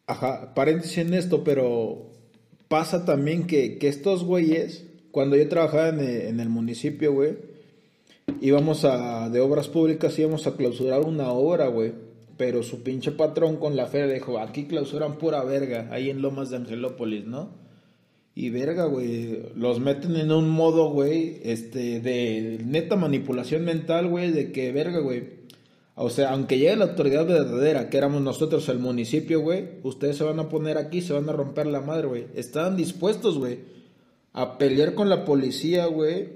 Ajá, 0.06 0.54
paréntesis 0.54 1.00
en 1.00 1.14
esto, 1.14 1.43
pero 1.43 2.12
pasa 2.70 3.04
también 3.04 3.45
que, 3.45 3.78
que 3.78 3.89
estos 3.89 4.24
güeyes, 4.24 4.87
cuando 5.12 5.36
yo 5.36 5.47
trabajaba 5.47 5.89
en 5.89 5.99
el, 5.99 6.22
en 6.22 6.39
el 6.39 6.49
municipio, 6.49 7.14
güey, 7.14 7.38
íbamos 8.41 8.86
a, 8.86 9.30
de 9.30 9.39
obras 9.39 9.68
públicas, 9.68 10.18
íbamos 10.20 10.47
a 10.47 10.55
clausurar 10.55 11.01
una 11.01 11.32
obra, 11.32 11.68
güey 11.68 12.08
pero 12.38 12.64
su 12.64 12.84
pinche 12.84 13.12
patrón 13.12 13.58
con 13.58 13.76
la 13.76 13.88
feria 13.88 14.14
dijo, 14.14 14.39
aquí 14.39 14.66
clausuran 14.66 15.18
pura 15.18 15.43
verga, 15.43 15.89
ahí 15.91 16.10
en 16.10 16.22
Lomas 16.22 16.51
de 16.51 16.58
Angelópolis, 16.58 17.26
¿no? 17.26 17.49
Y 18.36 18.51
verga, 18.51 18.86
güey, 18.86 19.49
los 19.55 19.80
meten 19.80 20.16
en 20.16 20.32
un 20.32 20.47
modo, 20.47 20.91
güey, 20.91 21.39
este, 21.43 21.99
de 21.99 22.62
neta 22.64 22.95
manipulación 22.95 23.66
mental, 23.66 24.08
güey, 24.08 24.32
de 24.32 24.51
que 24.51 24.72
verga, 24.72 24.99
güey. 24.99 25.38
O 25.95 26.12
sea, 26.12 26.30
aunque 26.30 26.60
llegue 26.60 26.76
la 26.76 26.86
autoridad 26.86 27.26
verdadera, 27.26 27.89
que 27.89 27.97
éramos 27.97 28.22
nosotros 28.22 28.70
el 28.70 28.78
municipio, 28.78 29.41
güey, 29.41 29.80
ustedes 29.82 30.18
se 30.18 30.24
van 30.24 30.39
a 30.39 30.49
poner 30.49 30.78
aquí, 30.78 31.01
se 31.01 31.14
van 31.14 31.28
a 31.28 31.34
romper 31.34 31.66
la 31.66 31.82
madre, 31.82 32.08
güey. 32.08 32.28
Estaban 32.36 32.78
dispuestos, 32.78 33.39
güey, 33.39 33.58
a 34.38 34.60
pelear 34.60 34.94
con 34.94 35.10
la 35.10 35.26
policía, 35.26 35.88
güey, 35.88 36.28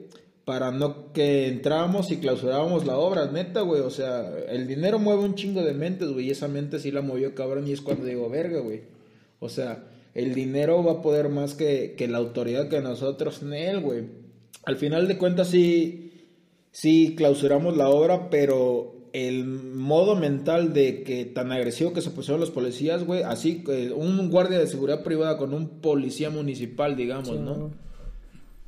para 0.43 0.72
no 0.72 1.14
que 1.14 1.47
entrábamos 1.47 2.10
y 2.10 2.18
clausurábamos 2.18 2.88
la 2.88 2.97
obra, 2.97 3.30
neta, 3.30 3.62
güey, 3.62 3.82
o 3.82 3.91
sea, 3.91 4.28
el 4.49 4.66
dinero 4.66 4.97
mueve 4.97 5.22
un 5.22 5.36
chingo 5.36 5.62
de 5.62 5.76
mentes, 5.76 6.10
güey, 6.10 6.26
y 6.26 6.32
esa 6.32 6.47
mente 6.47 6.80
sí 6.80 6.89
la 6.89 7.04
movió 7.04 7.36
cabrón 7.36 7.68
y 7.68 7.74
es 7.74 7.82
cuando 7.82 8.06
digo, 8.06 8.28
verga, 8.28 8.60
güey. 8.60 8.82
O 9.39 9.49
sea, 9.49 9.84
el 10.16 10.34
dinero 10.34 10.84
va 10.84 10.93
a 10.93 11.02
poder 11.04 11.30
más 11.30 11.54
que, 11.54 11.93
que 11.95 12.08
la 12.08 12.18
autoridad 12.18 12.70
que 12.70 12.82
nosotros 12.82 13.43
en 13.43 13.54
él, 13.54 13.82
güey. 13.82 14.06
Al 14.66 14.78
final 14.78 15.08
de 15.08 15.20
cuentas 15.20 15.49
sí, 15.49 16.26
sí 16.72 17.14
clausuramos 17.16 17.78
la 17.78 17.89
obra, 17.89 18.32
pero 18.32 18.95
el 19.14 19.45
modo 19.45 20.16
mental 20.16 20.74
de 20.74 21.04
que 21.04 21.26
tan 21.26 21.52
agresivo 21.52 21.93
que 21.93 22.02
se 22.02 22.10
pusieron 22.10 22.39
los 22.39 22.49
policías, 22.49 23.04
güey, 23.04 23.22
así, 23.22 23.64
que 23.64 23.91
un 23.91 24.32
guardia 24.32 24.58
de 24.58 24.66
seguridad 24.66 25.04
privada 25.04 25.38
con 25.38 25.54
un 25.54 25.82
policía 25.82 26.32
municipal, 26.32 26.95
digamos, 26.95 27.39
¿no? 27.39 27.70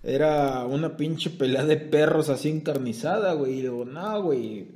Era 0.03 0.65
una 0.65 0.97
pinche 0.97 1.29
pelea 1.29 1.65
de 1.65 1.77
perros 1.77 2.29
así 2.29 2.49
encarnizada, 2.49 3.33
güey. 3.33 3.59
Y 3.59 3.61
digo, 3.61 3.85
no, 3.85 4.21
güey. 4.21 4.67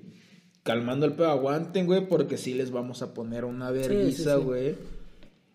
Calmando 0.63 1.05
el 1.05 1.13
pedo, 1.13 1.29
aguanten, 1.29 1.85
güey, 1.85 2.07
porque 2.07 2.37
sí 2.37 2.53
les 2.53 2.71
vamos 2.71 3.01
a 3.01 3.13
poner 3.13 3.45
una 3.45 3.71
vergüenza, 3.71 4.35
güey. 4.35 4.75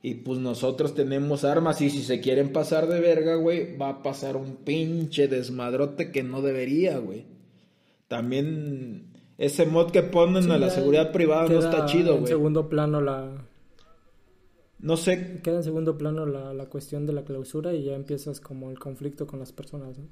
Y 0.03 0.15
pues 0.15 0.41
nosotros 0.41 0.95
tenemos 0.95 1.45
armas 1.45 1.81
y 1.81 1.89
si 1.89 2.03
se 2.03 2.21
quieren 2.21 2.53
pasar 2.53 2.89
de 2.89 3.01
verga, 3.01 3.37
güey, 3.37 3.77
va 3.77 3.89
a 3.89 4.03
pasar 4.03 4.37
un 4.37 4.57
pinche 4.57 5.29
desmadrote 5.29 6.11
que 6.11 6.23
no 6.23 6.43
debería, 6.43 6.99
güey. 6.99 7.25
También 8.09 9.13
ese 9.39 9.65
mod 9.65 9.91
que 9.91 10.03
ponen 10.03 10.51
a 10.51 10.59
la 10.59 10.71
seguridad 10.71 11.13
privada 11.13 11.49
no 11.49 11.59
está 11.59 11.87
chido, 11.87 12.13
güey. 12.13 12.23
En 12.23 12.27
segundo 12.27 12.69
plano 12.69 13.01
la, 13.01 13.31
no 14.83 14.97
sé. 14.97 15.41
Queda 15.43 15.57
en 15.57 15.65
segundo 15.65 15.97
plano 15.97 16.27
la, 16.27 16.53
la, 16.53 16.67
cuestión 16.67 17.07
de 17.07 17.13
la 17.13 17.25
clausura 17.25 17.73
y 17.73 17.85
ya 17.85 17.95
empiezas 17.95 18.41
como 18.41 18.71
el 18.71 18.79
conflicto 18.79 19.27
con 19.27 19.39
las 19.39 19.53
personas, 19.53 19.97
¿no? 19.97 20.07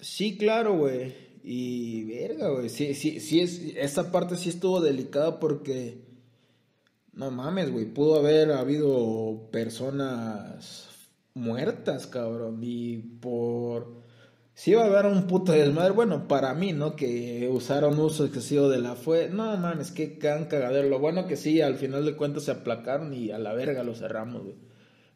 Sí, 0.00 0.38
claro, 0.38 0.76
güey. 0.76 1.14
Y 1.42 2.04
verga, 2.04 2.48
güey. 2.50 2.68
Sí, 2.68 2.94
sí, 2.94 3.20
sí, 3.20 3.40
es, 3.40 3.60
esa 3.76 4.12
parte 4.12 4.36
sí 4.36 4.48
estuvo 4.48 4.80
delicada 4.80 5.40
porque. 5.40 6.06
No 7.12 7.30
mames, 7.30 7.72
güey. 7.72 7.86
Pudo 7.86 8.16
haber 8.16 8.52
habido 8.52 9.48
personas 9.50 10.88
muertas, 11.34 12.06
cabrón. 12.06 12.60
Y 12.62 12.98
por 12.98 13.95
si 14.56 14.70
iba 14.70 14.84
a 14.84 14.86
haber 14.86 15.04
un 15.04 15.26
puto 15.26 15.52
desmadre. 15.52 15.92
Bueno, 15.92 16.26
para 16.28 16.54
mí, 16.54 16.72
¿no? 16.72 16.96
Que 16.96 17.46
usaron 17.52 17.98
uso 17.98 18.24
excesivo 18.24 18.70
de 18.70 18.78
la 18.78 18.94
fue. 18.94 19.28
No, 19.28 19.54
man, 19.58 19.80
es 19.82 19.90
que 19.90 20.16
can 20.16 20.46
cagadero. 20.46 20.88
Lo 20.88 20.98
bueno 20.98 21.26
que 21.26 21.36
sí, 21.36 21.60
al 21.60 21.74
final 21.76 22.06
de 22.06 22.16
cuentas 22.16 22.44
se 22.44 22.52
aplacaron 22.52 23.12
y 23.12 23.30
a 23.30 23.38
la 23.38 23.52
verga 23.52 23.84
lo 23.84 23.94
cerramos, 23.94 24.44
güey. 24.44 24.54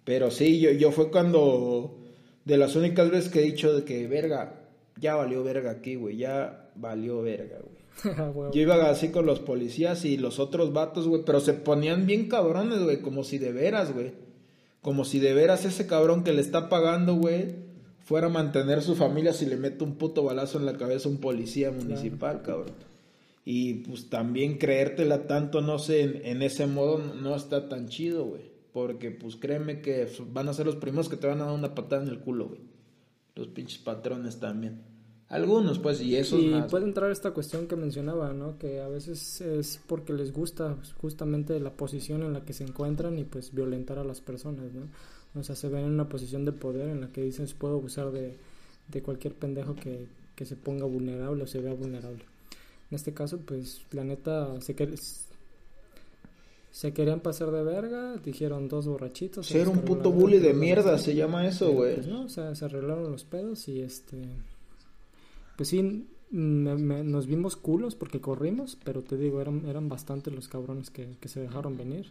Pero 0.04 0.30
sí, 0.30 0.60
yo, 0.60 0.70
yo 0.72 0.92
fue 0.92 1.10
cuando. 1.10 1.96
De 2.44 2.58
las 2.58 2.76
únicas 2.76 3.10
veces 3.10 3.32
que 3.32 3.40
he 3.40 3.44
dicho 3.44 3.74
de 3.74 3.84
que, 3.84 4.06
verga, 4.06 4.60
ya 4.98 5.14
valió 5.14 5.42
verga 5.42 5.70
aquí, 5.70 5.94
güey. 5.94 6.18
Ya 6.18 6.68
valió 6.74 7.22
verga, 7.22 7.60
güey. 7.62 7.80
Yo 8.52 8.60
iba 8.60 8.90
así 8.90 9.08
con 9.08 9.24
los 9.24 9.40
policías 9.40 10.04
y 10.04 10.18
los 10.18 10.38
otros 10.38 10.72
vatos, 10.74 11.08
güey, 11.08 11.22
pero 11.24 11.40
se 11.40 11.54
ponían 11.54 12.06
bien 12.06 12.28
cabrones, 12.28 12.82
güey, 12.82 13.00
como 13.00 13.24
si 13.24 13.38
de 13.38 13.52
veras, 13.52 13.92
güey. 13.92 14.12
Como 14.82 15.04
si 15.04 15.18
de 15.18 15.32
veras 15.32 15.64
ese 15.64 15.86
cabrón 15.86 16.24
que 16.24 16.32
le 16.32 16.40
está 16.40 16.68
pagando, 16.68 17.14
güey, 17.14 17.69
fuera 18.10 18.26
a 18.26 18.30
mantener 18.30 18.82
su 18.82 18.96
familia 18.96 19.32
si 19.32 19.46
le 19.46 19.56
mete 19.56 19.84
un 19.84 19.94
puto 19.94 20.24
balazo 20.24 20.58
en 20.58 20.66
la 20.66 20.76
cabeza 20.76 21.08
a 21.08 21.12
un 21.12 21.18
policía 21.18 21.70
municipal, 21.70 22.42
cabrón. 22.42 22.74
Y 23.44 23.74
pues 23.84 24.10
también 24.10 24.58
creértela 24.58 25.28
tanto, 25.28 25.60
no 25.60 25.78
sé, 25.78 26.02
en, 26.02 26.20
en 26.26 26.42
ese 26.42 26.66
modo 26.66 26.98
no 26.98 27.36
está 27.36 27.68
tan 27.68 27.88
chido, 27.88 28.24
güey. 28.24 28.50
Porque 28.72 29.12
pues 29.12 29.36
créeme 29.36 29.80
que 29.80 30.08
van 30.32 30.48
a 30.48 30.52
ser 30.52 30.66
los 30.66 30.74
primeros 30.74 31.08
que 31.08 31.18
te 31.18 31.28
van 31.28 31.40
a 31.40 31.44
dar 31.44 31.54
una 31.54 31.72
patada 31.72 32.02
en 32.02 32.08
el 32.08 32.18
culo, 32.18 32.48
güey. 32.48 32.62
Los 33.36 33.46
pinches 33.46 33.78
patrones 33.78 34.40
también. 34.40 34.80
Algunos, 35.28 35.78
pues, 35.78 36.00
y 36.00 36.16
eso 36.16 36.36
Y 36.36 36.60
puede 36.68 36.86
entrar 36.86 37.12
esta 37.12 37.30
cuestión 37.30 37.68
que 37.68 37.76
mencionaba, 37.76 38.32
¿no? 38.32 38.58
Que 38.58 38.80
a 38.80 38.88
veces 38.88 39.40
es 39.40 39.80
porque 39.86 40.12
les 40.12 40.32
gusta 40.32 40.76
justamente 41.00 41.60
la 41.60 41.72
posición 41.76 42.24
en 42.24 42.32
la 42.32 42.44
que 42.44 42.54
se 42.54 42.64
encuentran 42.64 43.20
y 43.20 43.22
pues 43.22 43.54
violentar 43.54 44.00
a 44.00 44.04
las 44.04 44.20
personas, 44.20 44.72
¿no? 44.74 44.88
O 45.34 45.42
sea, 45.44 45.54
se 45.54 45.68
ven 45.68 45.84
en 45.84 45.92
una 45.92 46.08
posición 46.08 46.44
de 46.44 46.52
poder 46.52 46.88
en 46.88 47.00
la 47.00 47.12
que 47.12 47.22
dicen 47.22 47.46
puedo 47.58 47.74
abusar 47.74 48.10
de, 48.10 48.36
de 48.88 49.02
cualquier 49.02 49.34
pendejo 49.34 49.76
que, 49.76 50.06
que 50.34 50.44
se 50.44 50.56
ponga 50.56 50.86
vulnerable 50.86 51.44
o 51.44 51.46
se 51.46 51.60
vea 51.60 51.72
vulnerable. 51.72 52.24
En 52.90 52.96
este 52.96 53.14
caso, 53.14 53.38
pues, 53.38 53.82
la 53.92 54.02
neta, 54.02 54.60
se, 54.60 54.74
se 56.72 56.92
querían 56.92 57.20
pasar 57.20 57.52
de 57.52 57.62
verga, 57.62 58.16
dijeron 58.16 58.68
dos 58.68 58.86
borrachitos. 58.88 59.46
Ser 59.46 59.68
un 59.68 59.82
puto 59.82 60.10
bully 60.10 60.38
de 60.38 60.54
mierda, 60.54 60.98
se 60.98 61.14
llama 61.14 61.46
eso, 61.46 61.72
güey. 61.72 61.94
Pues 61.94 62.08
no, 62.08 62.22
o 62.22 62.28
sea, 62.28 62.54
se 62.56 62.64
arreglaron 62.64 63.12
los 63.12 63.24
pedos 63.24 63.68
y 63.68 63.80
este... 63.80 64.16
Pues 65.56 65.68
sí, 65.68 66.08
nos 66.30 67.26
vimos 67.26 67.56
culos 67.56 67.94
porque 67.94 68.20
corrimos, 68.20 68.78
pero 68.82 69.02
te 69.02 69.16
digo, 69.16 69.40
eran, 69.40 69.66
eran 69.68 69.88
bastantes 69.88 70.32
los 70.32 70.48
cabrones 70.48 70.90
que, 70.90 71.16
que 71.20 71.28
se 71.28 71.40
dejaron 71.40 71.76
venir. 71.76 72.06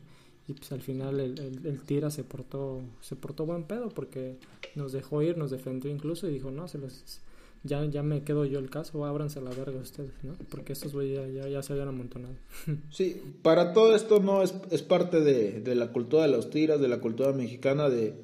Y 0.50 0.54
pues 0.54 0.72
al 0.72 0.82
final 0.82 1.20
el, 1.20 1.40
el, 1.40 1.80
tira 1.82 2.10
se 2.10 2.24
portó, 2.24 2.82
se 3.02 3.16
portó 3.16 3.46
buen 3.46 3.66
pedo 3.66 3.90
porque 3.90 4.38
nos 4.74 4.92
dejó 4.92 5.22
ir, 5.22 5.38
nos 5.38 5.52
defendió 5.52 5.92
incluso 5.92 6.28
y 6.28 6.34
dijo, 6.34 6.50
no, 6.50 6.68
se 6.68 6.80
los 6.80 7.22
ya, 7.64 7.86
ya 7.86 8.04
me 8.04 8.24
quedo 8.24 8.46
yo 8.46 8.58
el 8.58 8.70
caso, 8.70 9.06
ábranse 9.06 9.42
la 9.42 9.52
verga 9.52 9.80
ustedes, 9.80 10.12
¿no? 10.24 10.34
Porque 10.50 10.74
estos 10.74 10.94
güeyes 10.94 11.34
ya, 11.34 11.48
ya, 11.48 11.62
se 11.62 11.74
habían 11.74 11.90
amontonado. 11.90 12.34
sí, 12.90 13.22
para 13.42 13.74
todo 13.74 13.96
esto 13.96 14.20
no 14.20 14.42
es, 14.42 14.56
es 14.72 14.82
parte 14.82 15.22
de, 15.22 15.60
de, 15.62 15.76
la 15.76 15.92
cultura 15.92 16.24
de 16.24 16.30
los 16.30 16.50
tiras, 16.50 16.80
de 16.80 16.88
la 16.88 17.00
cultura 17.00 17.32
mexicana 17.34 17.90
de, 17.90 18.16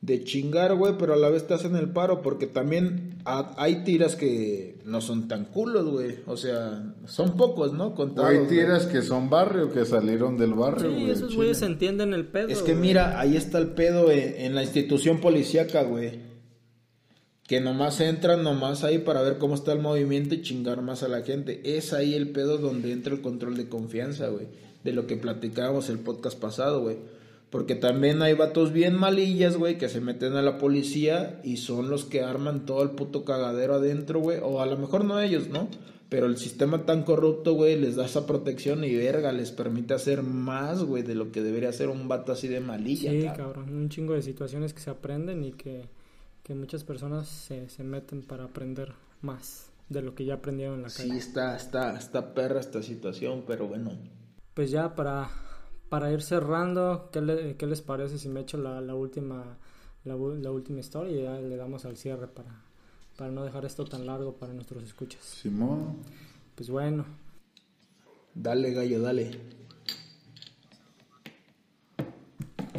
de 0.00 0.22
chingar, 0.22 0.76
güey, 0.76 0.94
pero 0.98 1.14
a 1.14 1.16
la 1.16 1.28
vez 1.28 1.46
te 1.46 1.54
hacen 1.54 1.74
el 1.74 1.90
paro, 1.90 2.22
porque 2.22 2.46
también 2.46 3.16
hay 3.24 3.82
tiras 3.84 4.14
que 4.14 4.78
no 4.84 5.00
son 5.00 5.26
tan 5.26 5.44
culos, 5.44 5.86
güey. 5.90 6.20
O 6.26 6.36
sea, 6.36 6.94
son 7.06 7.36
pocos, 7.36 7.72
¿no? 7.72 7.94
Contados, 7.94 8.30
hay 8.30 8.46
tiras 8.46 8.86
que 8.86 9.02
son 9.02 9.28
barrio, 9.28 9.72
que 9.72 9.84
salieron 9.84 10.38
del 10.38 10.54
barrio, 10.54 10.90
Sí, 10.90 11.10
esos 11.10 11.34
güeyes 11.34 11.62
entienden 11.62 12.14
el 12.14 12.26
pedo. 12.26 12.48
Es 12.48 12.62
que 12.62 12.74
mira, 12.74 13.18
ahí 13.18 13.36
está 13.36 13.58
el 13.58 13.68
pedo 13.68 14.10
en, 14.10 14.34
en 14.38 14.54
la 14.54 14.62
institución 14.62 15.20
policíaca, 15.20 15.82
güey 15.82 16.28
que 17.48 17.62
nomás 17.62 17.98
entran 18.00 18.42
nomás 18.42 18.84
ahí 18.84 18.98
para 18.98 19.22
ver 19.22 19.38
cómo 19.38 19.54
está 19.54 19.72
el 19.72 19.80
movimiento 19.80 20.34
y 20.34 20.42
chingar 20.42 20.82
más 20.82 21.02
a 21.02 21.08
la 21.08 21.22
gente. 21.22 21.62
Es 21.64 21.94
ahí 21.94 22.12
el 22.12 22.28
pedo 22.28 22.58
donde 22.58 22.92
entra 22.92 23.14
el 23.14 23.22
control 23.22 23.56
de 23.56 23.70
confianza, 23.70 24.28
güey. 24.28 24.48
De 24.84 24.92
lo 24.92 25.06
que 25.06 25.16
platicábamos 25.16 25.88
el 25.88 25.98
podcast 25.98 26.38
pasado, 26.38 26.82
güey. 26.82 26.98
Porque 27.50 27.74
también 27.74 28.20
hay 28.22 28.34
vatos 28.34 28.72
bien 28.72 28.94
malillas, 28.94 29.56
güey, 29.56 29.78
que 29.78 29.88
se 29.88 30.00
meten 30.00 30.34
a 30.34 30.42
la 30.42 30.58
policía 30.58 31.40
y 31.42 31.56
son 31.56 31.88
los 31.88 32.04
que 32.04 32.22
arman 32.22 32.66
todo 32.66 32.82
el 32.82 32.90
puto 32.90 33.24
cagadero 33.24 33.74
adentro, 33.74 34.20
güey. 34.20 34.38
O 34.42 34.60
a 34.60 34.66
lo 34.66 34.76
mejor 34.76 35.04
no 35.04 35.18
ellos, 35.20 35.48
¿no? 35.48 35.68
Pero 36.10 36.26
el 36.26 36.36
sistema 36.36 36.84
tan 36.84 37.02
corrupto, 37.04 37.54
güey, 37.54 37.78
les 37.78 37.96
da 37.96 38.06
esa 38.06 38.26
protección 38.26 38.84
y 38.84 38.94
verga, 38.94 39.32
les 39.32 39.50
permite 39.50 39.94
hacer 39.94 40.22
más, 40.22 40.82
güey, 40.82 41.02
de 41.02 41.14
lo 41.14 41.32
que 41.32 41.42
debería 41.42 41.72
ser 41.72 41.88
un 41.88 42.08
vato 42.08 42.32
así 42.32 42.48
de 42.48 42.60
malilla. 42.60 43.10
Sí, 43.10 43.26
cabrón. 43.36 43.74
Un 43.74 43.88
chingo 43.88 44.14
de 44.14 44.22
situaciones 44.22 44.72
que 44.72 44.80
se 44.80 44.90
aprenden 44.90 45.44
y 45.44 45.52
que 45.52 45.86
que 46.48 46.54
muchas 46.54 46.82
personas 46.82 47.28
se, 47.28 47.68
se 47.68 47.84
meten 47.84 48.22
para 48.22 48.44
aprender 48.44 48.94
más 49.20 49.68
de 49.90 50.00
lo 50.00 50.14
que 50.14 50.24
ya 50.24 50.34
aprendieron 50.34 50.76
en 50.76 50.82
la 50.84 50.88
calle. 50.88 51.10
Sí, 51.10 51.18
está, 51.18 51.54
está, 51.54 51.98
está 51.98 52.32
perra 52.32 52.58
esta 52.58 52.82
situación, 52.82 53.44
pero 53.46 53.68
bueno. 53.68 53.92
Pues 54.54 54.70
ya 54.70 54.94
para, 54.94 55.30
para 55.88 56.12
ir 56.12 56.22
cerrando, 56.22 57.08
¿qué, 57.12 57.56
¿qué, 57.58 57.66
les 57.66 57.82
parece 57.82 58.18
si 58.18 58.28
me 58.28 58.40
echo 58.40 58.58
la, 58.58 58.80
la 58.80 58.94
última 58.94 59.56
la, 60.04 60.14
la, 60.14 60.50
última 60.50 60.80
historia 60.80 61.18
y 61.18 61.22
ya 61.22 61.40
le 61.40 61.56
damos 61.56 61.84
al 61.84 61.96
cierre 61.96 62.26
para, 62.26 62.62
para 63.16 63.30
no 63.30 63.44
dejar 63.44 63.64
esto 63.64 63.84
tan 63.84 64.06
largo 64.06 64.34
para 64.34 64.52
nuestros 64.52 64.82
escuchas? 64.82 65.22
Simón. 65.22 65.96
Pues 66.54 66.70
bueno. 66.70 67.04
Dale, 68.34 68.72
gallo, 68.72 69.00
dale. 69.00 69.58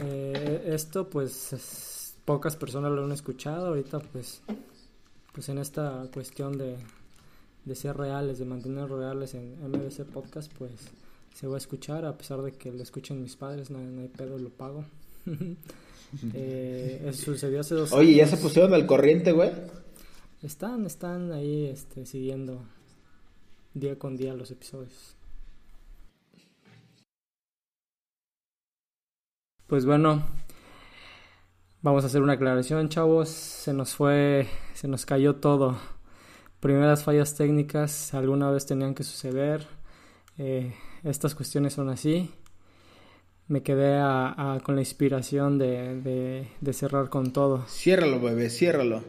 Eh, 0.02 0.64
esto 0.68 1.10
pues 1.10 2.16
pocas 2.26 2.56
personas 2.56 2.92
lo 2.92 3.04
han 3.04 3.12
escuchado. 3.12 3.68
Ahorita 3.68 4.00
pues, 4.00 4.42
pues 5.34 5.50
en 5.50 5.58
esta 5.58 6.08
cuestión 6.14 6.58
de, 6.58 6.78
de 7.66 7.76
ser 7.76 7.98
reales, 7.98 8.40
de 8.40 8.46
mantener 8.46 8.90
reales 8.90 9.34
en 9.34 9.60
MBC 9.70 10.06
Podcast, 10.06 10.52
pues 10.58 10.72
se 11.40 11.48
va 11.48 11.56
a 11.56 11.58
escuchar, 11.58 12.04
a 12.04 12.18
pesar 12.18 12.42
de 12.42 12.52
que 12.52 12.70
lo 12.70 12.84
escuchen 12.84 13.22
mis 13.22 13.38
padres, 13.38 13.70
no, 13.70 13.80
hay 13.80 14.10
pedo, 14.10 14.38
lo 14.38 14.50
pago. 14.50 14.84
eh, 16.34 17.12
sucedió 17.14 17.62
hace 17.62 17.76
dos 17.76 17.94
Oye, 17.94 18.16
¿ya 18.16 18.28
se 18.28 18.36
pusieron 18.36 18.74
al 18.74 18.86
corriente, 18.86 19.32
güey? 19.32 19.52
Están, 20.44 20.86
están 20.86 21.32
ahí 21.32 21.68
este, 21.68 22.06
siguiendo 22.06 22.62
día 23.74 23.98
con 23.98 24.18
día 24.18 24.34
los 24.34 24.52
episodios. 24.52 25.16
Pues 29.66 29.86
bueno, 29.86 30.26
Vamos 31.82 32.04
a 32.04 32.08
hacer 32.08 32.22
una 32.22 32.34
aclaración, 32.34 32.90
chavos. 32.90 33.30
Se 33.30 33.72
nos 33.72 33.96
fue, 33.96 34.50
se 34.74 34.90
nos 34.90 35.06
cayó 35.06 35.38
todo. 35.38 35.78
Primeras 36.60 37.06
fallas 37.06 37.36
técnicas, 37.36 38.14
alguna 38.14 38.52
vez 38.52 38.66
tenían 38.66 38.94
que 38.94 39.06
suceder. 39.06 39.66
Eh, 40.38 40.74
estas 41.04 41.36
cuestiones 41.36 41.74
son 41.74 41.90
así. 41.90 42.30
Me 43.48 43.64
quedé 43.64 44.00
con 44.64 44.76
la 44.76 44.82
inspiración 44.82 45.58
de, 45.58 46.48
de, 46.62 46.74
cerrar 46.74 47.10
con 47.10 47.34
todo. 47.34 47.66
Ciérralo, 47.68 48.22
bebé, 48.22 48.50
ciérralo. 48.50 49.02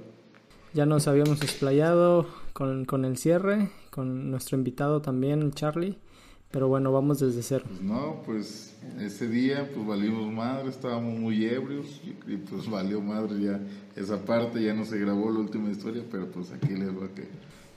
Ya 0.72 0.86
nos 0.86 1.08
habíamos 1.08 1.42
explayado 1.42 2.26
con, 2.54 2.86
con 2.86 3.04
el 3.04 3.18
cierre, 3.18 3.70
con 3.90 4.30
nuestro 4.30 4.56
invitado 4.56 5.02
también, 5.02 5.52
Charlie. 5.52 5.98
Pero 6.50 6.68
bueno, 6.68 6.90
vamos 6.90 7.20
desde 7.20 7.42
cero. 7.42 7.64
Pues 7.68 7.82
no, 7.82 8.22
pues 8.24 8.76
ese 8.98 9.28
día 9.28 9.70
pues 9.72 9.86
valimos 9.86 10.32
madre, 10.32 10.68
estábamos 10.68 11.16
muy 11.16 11.44
ebrios 11.44 12.00
y, 12.26 12.36
pues 12.36 12.68
valió 12.68 13.00
madre 13.00 13.40
ya 13.40 13.60
esa 13.94 14.24
parte, 14.24 14.62
ya 14.62 14.74
no 14.74 14.84
se 14.84 14.98
grabó 14.98 15.30
la 15.30 15.38
última 15.38 15.70
historia, 15.70 16.02
pero 16.10 16.26
pues 16.26 16.50
aquí 16.50 16.74
les 16.74 16.88
va 16.88 17.08
que... 17.14 17.28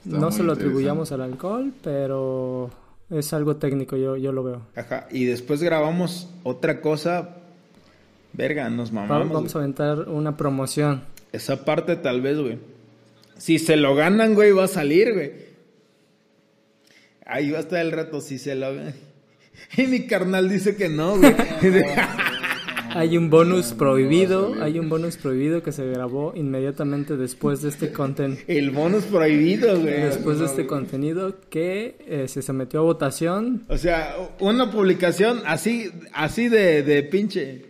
No 0.04 0.32
se 0.32 0.42
lo 0.42 0.52
atribuyamos 0.52 1.12
al 1.12 1.20
alcohol, 1.20 1.72
pero 1.82 2.70
es 3.10 3.32
algo 3.32 3.56
técnico, 3.56 3.96
yo, 3.96 4.16
yo 4.16 4.32
lo 4.32 4.42
veo. 4.42 4.62
Ajá, 4.76 5.08
y 5.10 5.24
después 5.24 5.62
grabamos 5.62 6.28
otra 6.42 6.80
cosa, 6.80 7.36
verga, 8.32 8.68
nos 8.70 8.92
mamamos. 8.92 9.32
Vamos 9.32 9.54
a 9.54 9.58
aventar 9.58 10.08
una 10.08 10.36
promoción. 10.36 11.02
Esa 11.32 11.64
parte 11.64 11.96
tal 11.96 12.20
vez, 12.20 12.38
güey. 12.38 12.58
Si 13.36 13.58
se 13.58 13.76
lo 13.76 13.94
ganan, 13.94 14.34
güey, 14.34 14.52
va 14.52 14.64
a 14.64 14.68
salir, 14.68 15.12
güey. 15.12 15.32
Ahí 17.26 17.50
va 17.50 17.58
a 17.58 17.62
estar 17.62 17.80
el 17.80 17.92
rato 17.92 18.20
si 18.20 18.38
se 18.38 18.54
lo... 18.54 18.68
Y 19.76 19.86
mi 19.86 20.06
carnal 20.06 20.48
dice 20.48 20.76
que 20.76 20.88
no, 20.88 21.16
güey. 21.16 21.34
hay 22.94 23.16
un 23.16 23.28
bonus 23.28 23.72
prohibido, 23.72 24.54
hay 24.60 24.78
un 24.78 24.88
bonus 24.88 25.16
prohibido 25.16 25.62
que 25.62 25.72
se 25.72 25.84
grabó 25.84 26.32
inmediatamente 26.36 27.16
después 27.16 27.60
de 27.62 27.70
este 27.70 27.92
contenido. 27.92 28.40
El 28.46 28.70
bonus 28.70 29.04
prohibido, 29.04 29.80
güey. 29.80 30.02
Después 30.02 30.38
de 30.38 30.46
este 30.46 30.66
contenido 30.66 31.40
que 31.50 31.96
eh, 32.06 32.28
se 32.28 32.40
sometió 32.40 32.80
a 32.80 32.82
votación. 32.84 33.64
O 33.68 33.76
sea, 33.76 34.14
una 34.38 34.70
publicación 34.70 35.42
así, 35.44 35.90
así 36.12 36.48
de, 36.48 36.84
de 36.84 37.02
pinche, 37.02 37.66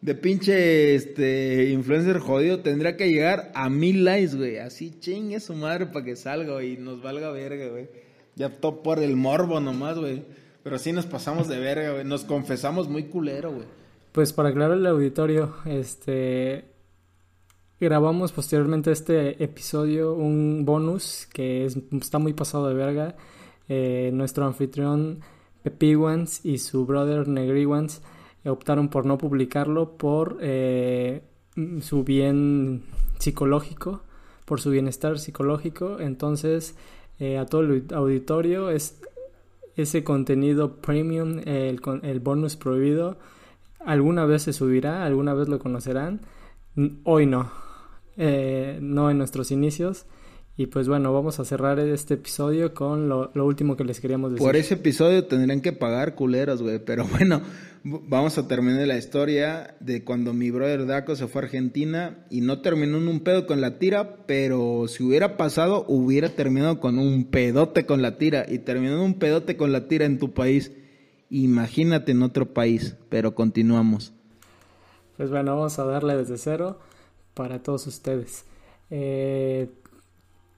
de 0.00 0.14
pinche, 0.16 0.96
este, 0.96 1.70
influencer 1.70 2.18
jodido 2.18 2.58
tendría 2.58 2.96
que 2.96 3.08
llegar 3.08 3.52
a 3.54 3.70
mil 3.70 4.04
likes, 4.04 4.36
güey. 4.36 4.58
Así 4.58 4.98
chingue 4.98 5.38
su 5.38 5.54
madre 5.54 5.86
para 5.86 6.04
que 6.04 6.16
salga 6.16 6.62
y 6.64 6.76
nos 6.76 7.02
valga 7.02 7.30
verga, 7.30 7.68
güey. 7.68 7.88
Ya 8.34 8.48
todo 8.48 8.82
por 8.82 8.98
el 8.98 9.14
morbo 9.14 9.60
nomás, 9.60 9.96
güey. 9.96 10.24
Pero 10.64 10.78
sí 10.78 10.92
nos 10.92 11.06
pasamos 11.06 11.48
de 11.48 11.58
verga, 11.58 11.92
güey. 11.92 12.04
Nos 12.04 12.24
confesamos 12.24 12.88
muy 12.88 13.04
culero, 13.04 13.52
güey. 13.52 13.79
Pues 14.12 14.32
para 14.32 14.48
aclarar 14.48 14.76
el 14.76 14.86
auditorio, 14.86 15.54
este 15.66 16.64
grabamos 17.78 18.32
posteriormente 18.32 18.90
este 18.90 19.42
episodio 19.42 20.14
un 20.14 20.64
bonus 20.64 21.28
que 21.32 21.66
está 21.66 22.18
muy 22.18 22.32
pasado 22.32 22.66
de 22.68 22.74
verga. 22.74 23.14
Eh, 23.68 24.10
nuestro 24.12 24.44
anfitrión 24.46 25.20
Pepiguans 25.62 26.44
y 26.44 26.58
su 26.58 26.86
brother 26.86 27.28
Negriguans 27.28 28.02
optaron 28.44 28.88
por 28.88 29.06
no 29.06 29.16
publicarlo 29.16 29.96
por 29.96 30.38
eh, 30.40 31.22
su 31.80 32.02
bien 32.02 32.82
psicológico, 33.20 34.02
por 34.44 34.60
su 34.60 34.70
bienestar 34.70 35.20
psicológico. 35.20 36.00
Entonces 36.00 36.74
eh, 37.20 37.38
a 37.38 37.46
todo 37.46 37.60
el 37.60 37.84
auditorio 37.94 38.70
es 38.70 39.00
ese 39.76 40.02
contenido 40.02 40.78
premium, 40.78 41.38
el, 41.44 41.80
el 42.02 42.18
bonus 42.18 42.56
prohibido, 42.56 43.16
alguna 43.84 44.24
vez 44.24 44.42
se 44.42 44.52
subirá, 44.52 45.04
alguna 45.04 45.34
vez 45.34 45.48
lo 45.48 45.58
conocerán, 45.58 46.20
hoy 47.04 47.26
no, 47.26 47.50
eh, 48.16 48.78
no 48.80 49.10
en 49.10 49.18
nuestros 49.18 49.50
inicios 49.50 50.06
Y 50.56 50.66
pues 50.66 50.88
bueno, 50.88 51.10
vamos 51.12 51.40
a 51.40 51.44
cerrar 51.46 51.78
este 51.78 52.14
episodio 52.14 52.74
con 52.74 53.08
lo, 53.08 53.30
último 53.34 53.78
que 53.78 53.84
les 53.84 53.98
queríamos 53.98 54.32
decir. 54.32 54.46
Por 54.46 54.56
ese 54.56 54.74
episodio 54.74 55.24
tendrían 55.24 55.62
que 55.62 55.72
pagar 55.72 56.14
culeros, 56.14 56.60
güey. 56.60 56.84
Pero 56.84 57.06
bueno, 57.10 57.40
vamos 57.82 58.36
a 58.36 58.46
terminar 58.46 58.86
la 58.86 58.98
historia 58.98 59.74
de 59.80 60.04
cuando 60.04 60.34
mi 60.34 60.50
brother 60.50 60.84
Daco 60.84 61.16
se 61.16 61.28
fue 61.28 61.40
a 61.40 61.44
Argentina 61.46 62.26
y 62.28 62.42
no 62.42 62.60
terminó 62.60 62.98
en 62.98 63.08
un 63.08 63.20
pedo 63.20 63.46
con 63.46 63.62
la 63.62 63.78
tira, 63.78 64.26
pero 64.26 64.86
si 64.86 65.02
hubiera 65.02 65.38
pasado, 65.38 65.86
hubiera 65.88 66.28
terminado 66.28 66.78
con 66.78 66.98
un 66.98 67.30
pedote 67.30 67.86
con 67.86 68.02
la 68.02 68.18
tira. 68.18 68.44
Y 68.46 68.58
terminó 68.58 68.96
en 68.96 69.00
un 69.00 69.14
pedote 69.14 69.56
con 69.56 69.72
la 69.72 69.88
tira 69.88 70.04
en 70.04 70.18
tu 70.18 70.34
país. 70.34 70.72
Imagínate 71.30 72.12
en 72.12 72.22
otro 72.22 72.52
país, 72.52 72.96
pero 73.08 73.34
continuamos. 73.34 74.12
Pues 75.16 75.30
bueno, 75.30 75.56
vamos 75.56 75.78
a 75.78 75.84
darle 75.84 76.16
desde 76.16 76.38
cero 76.38 76.78
para 77.34 77.62
todos 77.62 77.86
ustedes. 77.86 78.44
Eh, 78.90 79.70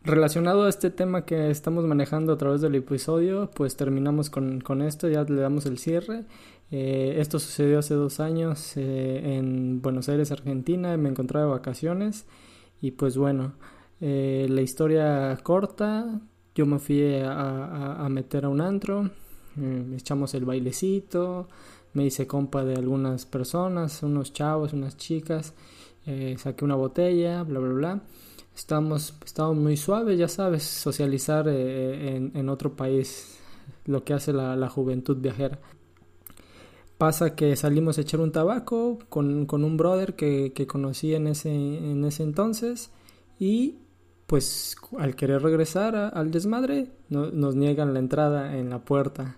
relacionado 0.04 0.64
a 0.64 0.68
este 0.68 0.90
tema 0.90 1.24
que 1.24 1.50
estamos 1.50 1.84
manejando 1.84 2.32
a 2.32 2.38
través 2.38 2.60
del 2.60 2.74
episodio, 2.74 3.50
pues 3.54 3.76
terminamos 3.76 4.30
con, 4.30 4.60
con 4.60 4.82
esto, 4.82 5.08
ya 5.08 5.22
le 5.24 5.40
damos 5.40 5.66
el 5.66 5.78
cierre. 5.78 6.24
Eh, 6.70 7.16
esto 7.18 7.38
sucedió 7.38 7.78
hace 7.78 7.94
dos 7.94 8.18
años 8.18 8.76
eh, 8.76 9.36
en 9.36 9.82
Buenos 9.82 10.08
Aires, 10.08 10.32
Argentina, 10.32 10.96
me 10.96 11.10
encontraba 11.10 11.46
de 11.46 11.52
vacaciones 11.52 12.24
y 12.80 12.92
pues 12.92 13.16
bueno, 13.16 13.52
eh, 14.00 14.46
la 14.48 14.62
historia 14.62 15.38
corta, 15.42 16.20
yo 16.54 16.66
me 16.66 16.78
fui 16.78 17.14
a, 17.16 18.04
a, 18.04 18.08
meter 18.08 18.46
a 18.46 18.48
un 18.48 18.60
antro, 18.60 19.10
echamos 19.96 20.34
el 20.34 20.44
bailecito, 20.44 21.48
me 21.94 22.06
hice 22.06 22.26
compa 22.26 22.64
de 22.64 22.74
algunas 22.74 23.26
personas, 23.26 24.02
unos 24.02 24.32
chavos, 24.32 24.72
unas 24.72 24.96
chicas, 24.96 25.54
saqué 26.36 26.64
una 26.64 26.74
botella, 26.74 27.42
bla, 27.42 27.60
bla, 27.60 27.72
bla 27.72 28.02
estamos, 28.54 29.14
estamos 29.24 29.56
muy 29.56 29.76
suaves, 29.76 30.18
ya 30.18 30.28
sabes, 30.28 30.62
socializar 30.62 31.48
eh, 31.48 32.16
en, 32.16 32.32
en, 32.34 32.48
otro 32.48 32.74
país, 32.74 33.38
lo 33.86 34.04
que 34.04 34.14
hace 34.14 34.32
la, 34.32 34.56
la, 34.56 34.68
juventud 34.68 35.16
viajera. 35.16 35.58
Pasa 36.98 37.34
que 37.34 37.56
salimos 37.56 37.98
a 37.98 38.02
echar 38.02 38.20
un 38.20 38.32
tabaco 38.32 38.98
con, 39.08 39.46
con 39.46 39.64
un 39.64 39.76
brother 39.76 40.14
que, 40.14 40.52
que, 40.54 40.66
conocí 40.66 41.14
en 41.14 41.26
ese, 41.26 41.50
en 41.50 42.04
ese 42.04 42.22
entonces 42.22 42.90
y 43.40 43.78
pues 44.28 44.76
al 44.98 45.16
querer 45.16 45.42
regresar 45.42 45.96
al 45.96 46.30
desmadre 46.30 46.92
nos 47.08 47.56
niegan 47.56 47.92
la 47.92 47.98
entrada 47.98 48.56
en 48.56 48.70
la 48.70 48.78
puerta. 48.78 49.36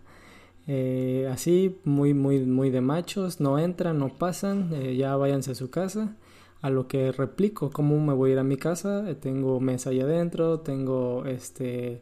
Eh, 0.66 1.28
así, 1.30 1.78
muy, 1.84 2.14
muy, 2.14 2.40
muy 2.40 2.70
de 2.70 2.80
machos, 2.80 3.40
no 3.40 3.58
entran, 3.58 3.98
no 3.98 4.08
pasan, 4.08 4.70
eh, 4.72 4.96
ya 4.96 5.16
váyanse 5.16 5.52
a 5.52 5.54
su 5.54 5.70
casa 5.70 6.16
a 6.64 6.70
lo 6.70 6.88
que 6.88 7.12
replico, 7.12 7.68
cómo 7.68 8.00
me 8.00 8.14
voy 8.14 8.30
a 8.30 8.32
ir 8.32 8.38
a 8.38 8.42
mi 8.42 8.56
casa, 8.56 9.04
eh, 9.06 9.14
tengo 9.14 9.60
mesa 9.60 9.90
ahí 9.90 10.00
adentro, 10.00 10.60
tengo 10.60 11.26
este, 11.26 12.00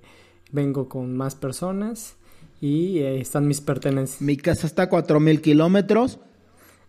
vengo 0.52 0.88
con 0.88 1.16
más 1.16 1.34
personas 1.34 2.14
y 2.60 3.00
eh, 3.00 3.20
están 3.20 3.48
mis 3.48 3.60
pertenencias. 3.60 4.22
Mi 4.22 4.36
casa 4.36 4.68
está 4.68 4.82
a 4.84 4.88
cuatro 4.88 5.18
mil 5.18 5.40
kilómetros. 5.40 6.20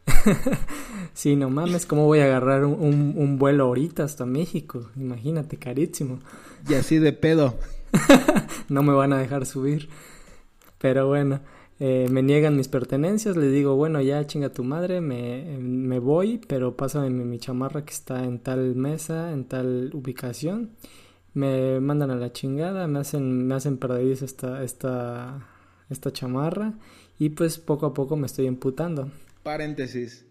sí, 1.15 1.35
no 1.35 1.49
mames, 1.49 1.87
¿cómo 1.87 2.05
voy 2.05 2.19
a 2.19 2.25
agarrar 2.25 2.63
un, 2.63 3.15
un, 3.17 3.39
vuelo 3.39 3.63
ahorita 3.63 4.03
hasta 4.03 4.27
México? 4.27 4.91
Imagínate, 4.95 5.57
carísimo. 5.57 6.19
Y 6.69 6.75
así 6.75 6.99
de 6.99 7.11
pedo. 7.11 7.57
no 8.69 8.83
me 8.83 8.93
van 8.93 9.13
a 9.13 9.17
dejar 9.17 9.47
subir. 9.47 9.89
Pero 10.77 11.07
bueno, 11.07 11.39
eh, 11.79 12.07
me 12.09 12.21
niegan 12.21 12.55
mis 12.55 12.67
pertenencias, 12.67 13.35
les 13.35 13.51
digo, 13.51 13.75
bueno, 13.75 14.01
ya 14.01 14.25
chinga 14.25 14.53
tu 14.53 14.63
madre, 14.63 15.01
me, 15.01 15.57
me 15.59 15.99
voy, 15.99 16.39
pero 16.47 16.77
pásame 16.77 17.09
mi, 17.09 17.39
chamarra 17.39 17.83
que 17.83 17.93
está 17.93 18.23
en 18.23 18.39
tal 18.39 18.75
mesa, 18.75 19.31
en 19.31 19.45
tal 19.45 19.91
ubicación. 19.93 20.71
Me 21.33 21.79
mandan 21.79 22.11
a 22.11 22.15
la 22.15 22.31
chingada, 22.31 22.87
me 22.87 22.99
hacen, 22.99 23.47
me 23.47 23.55
hacen 23.55 23.77
perdiz 23.77 24.21
esta, 24.21 24.63
esta, 24.63 25.47
esta 25.89 26.13
chamarra 26.13 26.75
y 27.17 27.29
pues 27.29 27.57
poco 27.57 27.87
a 27.87 27.93
poco 27.93 28.15
me 28.15 28.27
estoy 28.27 28.45
imputando. 28.45 29.11
Paréntesis. 29.41 30.25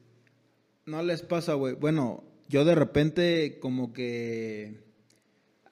No 0.87 1.03
les 1.03 1.23
pasa, 1.23 1.55
güey. 1.55 1.75
Bueno, 1.75 2.25
yo 2.49 2.65
de 2.65 2.75
repente 2.75 3.59
como 3.61 3.93
que 3.93 4.92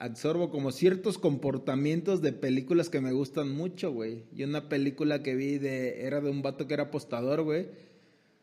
absorbo 0.01 0.49
como 0.49 0.71
ciertos 0.71 1.19
comportamientos 1.19 2.21
de 2.23 2.33
películas 2.33 2.89
que 2.89 3.01
me 3.01 3.11
gustan 3.11 3.51
mucho, 3.51 3.91
güey. 3.91 4.23
Y 4.35 4.43
una 4.43 4.67
película 4.67 5.21
que 5.21 5.35
vi 5.35 5.59
de 5.59 6.05
era 6.05 6.19
de 6.21 6.31
un 6.31 6.41
vato 6.41 6.67
que 6.67 6.73
era 6.73 6.83
apostador, 6.83 7.43
güey. 7.43 7.67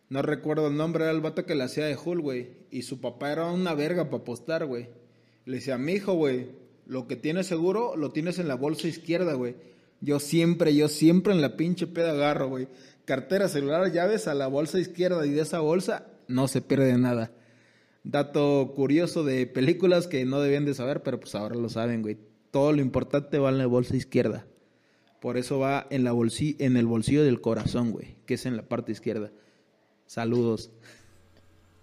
No 0.08 0.22
recuerdo 0.22 0.68
el 0.68 0.76
nombre, 0.76 1.04
era 1.04 1.12
el 1.12 1.20
vato 1.20 1.44
que 1.44 1.56
le 1.56 1.64
hacía 1.64 1.84
de 1.84 1.96
Hull, 1.96 2.20
güey. 2.20 2.50
Y 2.70 2.82
su 2.82 3.00
papá 3.00 3.32
era 3.32 3.50
una 3.50 3.74
verga 3.74 4.04
para 4.04 4.22
apostar, 4.22 4.66
güey. 4.66 4.88
Le 5.46 5.56
decía, 5.56 5.78
mi 5.78 5.94
hijo, 5.94 6.14
güey, 6.14 6.46
lo 6.86 7.08
que 7.08 7.16
tienes 7.16 7.48
seguro 7.48 7.96
lo 7.96 8.12
tienes 8.12 8.38
en 8.38 8.46
la 8.46 8.54
bolsa 8.54 8.86
izquierda, 8.86 9.34
güey. 9.34 9.56
Yo 10.00 10.20
siempre, 10.20 10.74
yo 10.76 10.86
siempre 10.86 11.32
en 11.32 11.42
la 11.42 11.56
pinche 11.56 11.88
peda 11.88 12.12
agarro, 12.12 12.48
güey. 12.48 12.68
Cartera, 13.04 13.48
celular, 13.48 13.90
llaves 13.92 14.28
a 14.28 14.34
la 14.34 14.46
bolsa 14.46 14.78
izquierda 14.78 15.26
y 15.26 15.30
de 15.30 15.42
esa 15.42 15.58
bolsa 15.58 16.06
no 16.28 16.46
se 16.46 16.60
pierde 16.60 16.96
nada. 16.98 17.32
Dato 18.08 18.72
curioso 18.74 19.22
de 19.22 19.46
películas 19.46 20.06
que 20.06 20.24
no 20.24 20.40
debían 20.40 20.64
de 20.64 20.72
saber, 20.72 21.02
pero 21.02 21.20
pues 21.20 21.34
ahora 21.34 21.56
lo 21.56 21.68
saben, 21.68 22.00
güey. 22.00 22.16
Todo 22.50 22.72
lo 22.72 22.80
importante 22.80 23.38
va 23.38 23.50
en 23.50 23.58
la 23.58 23.66
bolsa 23.66 23.96
izquierda. 23.96 24.46
Por 25.20 25.36
eso 25.36 25.58
va 25.58 25.86
en, 25.90 26.04
la 26.04 26.14
en 26.14 26.76
el 26.78 26.86
bolsillo 26.86 27.22
del 27.22 27.42
corazón, 27.42 27.90
güey, 27.90 28.16
que 28.24 28.34
es 28.34 28.46
en 28.46 28.56
la 28.56 28.62
parte 28.62 28.92
izquierda. 28.92 29.30
Saludos. 30.06 30.70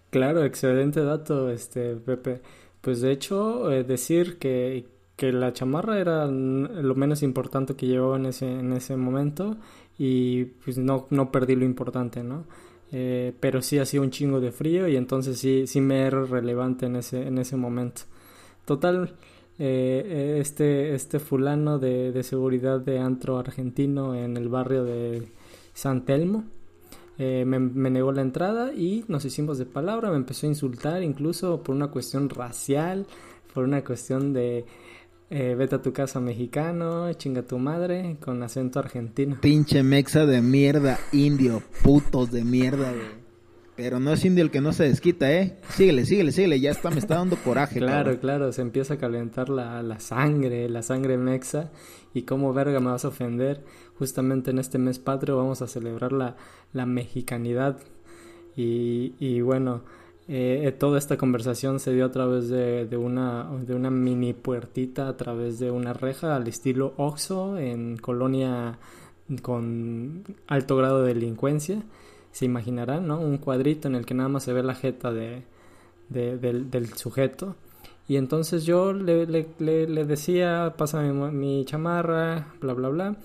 Claro, 0.10 0.44
excelente 0.44 1.02
dato, 1.02 1.52
este 1.52 1.96
Pepe. 1.96 2.42
Pues 2.82 3.02
de 3.02 3.12
hecho, 3.12 3.72
eh, 3.72 3.84
decir 3.84 4.40
que, 4.40 4.88
que 5.18 5.32
la 5.32 5.54
chamarra 5.54 6.00
era 6.00 6.26
lo 6.26 6.96
menos 6.96 7.22
importante 7.22 7.76
que 7.76 7.86
llevaba 7.86 8.16
en 8.16 8.26
ese, 8.26 8.52
en 8.52 8.74
ese 8.74 8.98
momento 8.98 9.58
y 9.96 10.46
pues 10.46 10.80
no, 10.80 11.06
no 11.12 11.32
perdí 11.32 11.56
lo 11.56 11.66
importante, 11.66 12.24
¿no? 12.24 12.46
Eh, 12.98 13.34
pero 13.42 13.62
sí 13.62 13.78
hacía 13.78 14.00
un 14.00 14.10
chingo 14.10 14.40
de 14.40 14.54
frío 14.54 14.88
y 14.88 14.96
entonces 14.96 15.38
sí, 15.38 15.68
sí 15.68 15.82
me 15.82 16.04
era 16.04 16.24
relevante 16.24 16.86
en 16.86 16.96
ese, 16.96 17.28
en 17.28 17.38
ese 17.38 17.58
momento. 17.58 18.04
Total, 18.64 19.16
eh, 19.60 20.38
este, 20.40 20.96
este 20.96 21.20
fulano 21.20 21.78
de, 21.78 22.14
de, 22.14 22.24
seguridad 22.24 22.80
de 22.80 23.00
antro 23.00 23.38
argentino 23.38 24.16
en 24.16 24.38
el 24.38 24.48
barrio 24.48 24.86
de 24.86 25.28
San 25.74 26.06
Telmo 26.06 26.46
eh, 27.18 27.44
me, 27.46 27.60
me, 27.60 27.90
negó 27.90 28.14
la 28.14 28.22
entrada 28.22 28.74
y 28.74 29.04
nos 29.10 29.26
hicimos 29.26 29.58
de 29.58 29.66
palabra, 29.66 30.10
me 30.10 30.16
empezó 30.16 30.48
a 30.48 30.50
insultar 30.50 31.04
incluso 31.04 31.64
por 31.64 31.76
una 31.76 31.88
cuestión 31.88 32.30
racial, 32.30 33.08
por 33.54 33.66
una 33.66 33.84
cuestión 33.84 34.32
de 34.32 34.66
eh, 35.30 35.56
vete 35.56 35.76
a 35.76 35.82
tu 35.82 35.92
casa 35.92 36.20
mexicano, 36.20 37.12
chinga 37.14 37.44
tu 37.44 37.58
madre, 37.58 38.18
con 38.20 38.42
acento 38.44 38.80
argentino. 38.80 39.38
Pinche 39.42 39.84
mexa 39.84 40.26
de 40.26 40.42
mierda, 40.42 41.00
indio, 41.12 41.64
putos 41.84 42.32
de 42.32 42.44
mierda, 42.44 42.92
güey. 42.92 43.26
Pero 43.76 44.00
no 44.00 44.14
es 44.14 44.24
indio 44.24 44.44
el 44.44 44.52
que 44.52 44.62
no 44.62 44.72
se 44.72 44.86
desquita, 44.86 45.30
¿eh? 45.34 45.58
Síguele, 45.70 46.06
síguele, 46.06 46.32
síguele, 46.32 46.60
ya 46.62 46.72
está, 46.72 46.92
me 46.92 47.00
está 47.00 47.16
dando 47.16 47.36
coraje. 47.36 47.80
claro, 47.80 48.18
claro, 48.22 48.54
se 48.54 48.62
empieza 48.62 48.94
a 48.94 48.98
calentar 48.98 49.50
la, 49.50 49.84
la 49.84 50.00
sangre, 50.00 50.70
la 50.70 50.82
sangre 50.82 51.18
mexa. 51.18 51.72
Y 52.14 52.22
cómo 52.22 52.54
verga 52.54 52.80
me 52.80 52.92
vas 52.92 53.04
a 53.04 53.10
ofender. 53.10 53.66
Justamente 54.00 54.52
en 54.52 54.60
este 54.60 54.78
mes 54.78 55.00
patrio 55.00 55.36
vamos 55.36 55.62
a 55.62 55.68
celebrar 55.68 56.14
la, 56.14 56.38
la 56.72 56.86
mexicanidad. 56.86 57.78
Y, 58.56 59.14
y 59.20 59.42
bueno, 59.42 59.84
eh, 60.28 60.76
toda 60.80 60.98
esta 60.98 61.18
conversación 61.18 61.80
se 61.80 61.94
dio 61.94 62.06
a 62.06 62.12
través 62.12 62.50
de, 62.50 62.98
una, 62.98 63.46
mini 63.92 64.34
puertita, 64.34 65.08
a 65.08 65.18
través 65.18 65.60
de 65.60 65.70
una 65.70 65.94
reja 65.94 66.36
al 66.36 66.48
estilo 66.48 66.94
Oxo 66.98 67.58
en 67.58 67.98
colonia 67.98 68.80
con 69.44 70.24
alto 70.48 70.78
grado 70.78 71.04
de 71.04 71.14
delincuencia. 71.14 71.84
Se 72.32 72.46
imaginarán, 72.46 73.08
¿no? 73.08 73.20
Un 73.20 73.38
cuadrito 73.38 73.88
en 73.88 73.96
el 73.96 74.06
que 74.06 74.16
nada 74.16 74.30
más 74.30 74.44
se 74.44 74.54
ve 74.54 74.64
la 74.64 74.76
jeta 74.76 75.14
de, 75.14 75.44
del, 76.10 76.94
sujeto. 76.96 77.56
Y 78.08 78.18
entonces 78.18 78.66
yo 78.66 78.94
le, 78.94 79.26
decía, 80.06 80.74
pásame 80.78 81.32
mi 81.32 81.66
chamarra, 81.66 82.54
bla, 82.60 82.74
bla, 82.74 82.90
bla. 82.90 83.16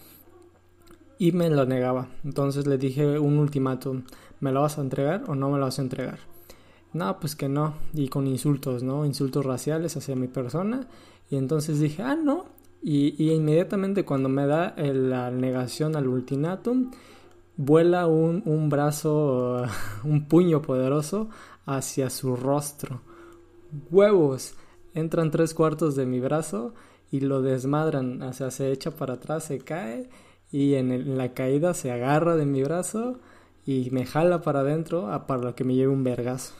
Y 1.19 1.33
me 1.33 1.51
lo 1.51 1.65
negaba. 1.67 2.09
Entonces 2.25 2.67
le 2.67 2.79
dije 2.79 3.19
un 3.19 3.39
ultimátum. 3.39 4.05
¿Me 4.41 4.53
lo 4.53 4.63
vas 4.63 4.79
a 4.79 4.83
entregar 4.83 5.25
o 5.29 5.35
no 5.35 5.51
me 5.51 5.59
lo 5.59 5.65
vas 5.65 5.79
a 5.79 5.83
entregar? 5.83 6.30
No, 6.93 7.21
pues 7.21 7.37
que 7.37 7.49
no, 7.49 7.75
y 7.95 8.09
con 8.09 8.27
insultos, 8.27 8.83
¿no? 8.83 9.07
Insultos 9.07 9.47
raciales 9.47 9.97
hacia 9.97 10.17
mi 10.17 10.27
persona. 10.27 10.89
Y 11.31 11.37
entonces 11.37 11.79
dije, 11.79 12.03
ah, 12.03 12.17
no. 12.17 12.47
Y, 12.83 13.33
inmediatamente 13.33 14.05
cuando 14.05 14.29
me 14.29 14.47
da 14.47 14.75
la 14.77 15.31
negación 15.31 15.95
al 15.97 16.09
ultimátum, 16.09 16.91
vuela 17.57 18.07
un, 18.07 18.43
un 18.47 18.69
brazo, 18.69 19.65
un 20.05 20.27
puño 20.27 20.63
poderoso 20.63 21.29
hacia 21.67 22.11
su 22.11 22.37
rostro. 22.37 23.03
Huevos. 23.91 24.55
Entran 24.95 25.31
tres 25.31 25.55
cuartos 25.55 25.95
de 25.95 26.07
mi 26.07 26.19
brazo 26.19 26.75
y 27.13 27.21
lo 27.21 27.43
desmadran, 27.43 28.23
o 28.23 28.33
sea, 28.33 28.51
se 28.51 28.73
echa 28.73 28.91
para 28.93 29.15
atrás, 29.15 29.45
se 29.45 29.59
cae 29.59 30.11
y 30.51 30.75
en, 30.75 30.91
en 30.91 31.17
la 31.17 31.33
caída 31.33 31.75
se 31.75 31.93
agarra 31.93 32.35
de 32.35 32.47
mi 32.47 32.63
brazo 32.65 33.21
y 33.65 33.91
me 33.93 34.05
jala 34.07 34.43
para 34.43 34.61
adentro 34.61 35.09
para 35.29 35.55
que 35.55 35.63
me 35.63 35.77
lleve 35.77 35.93
un 35.93 36.03
vergazo. 36.03 36.55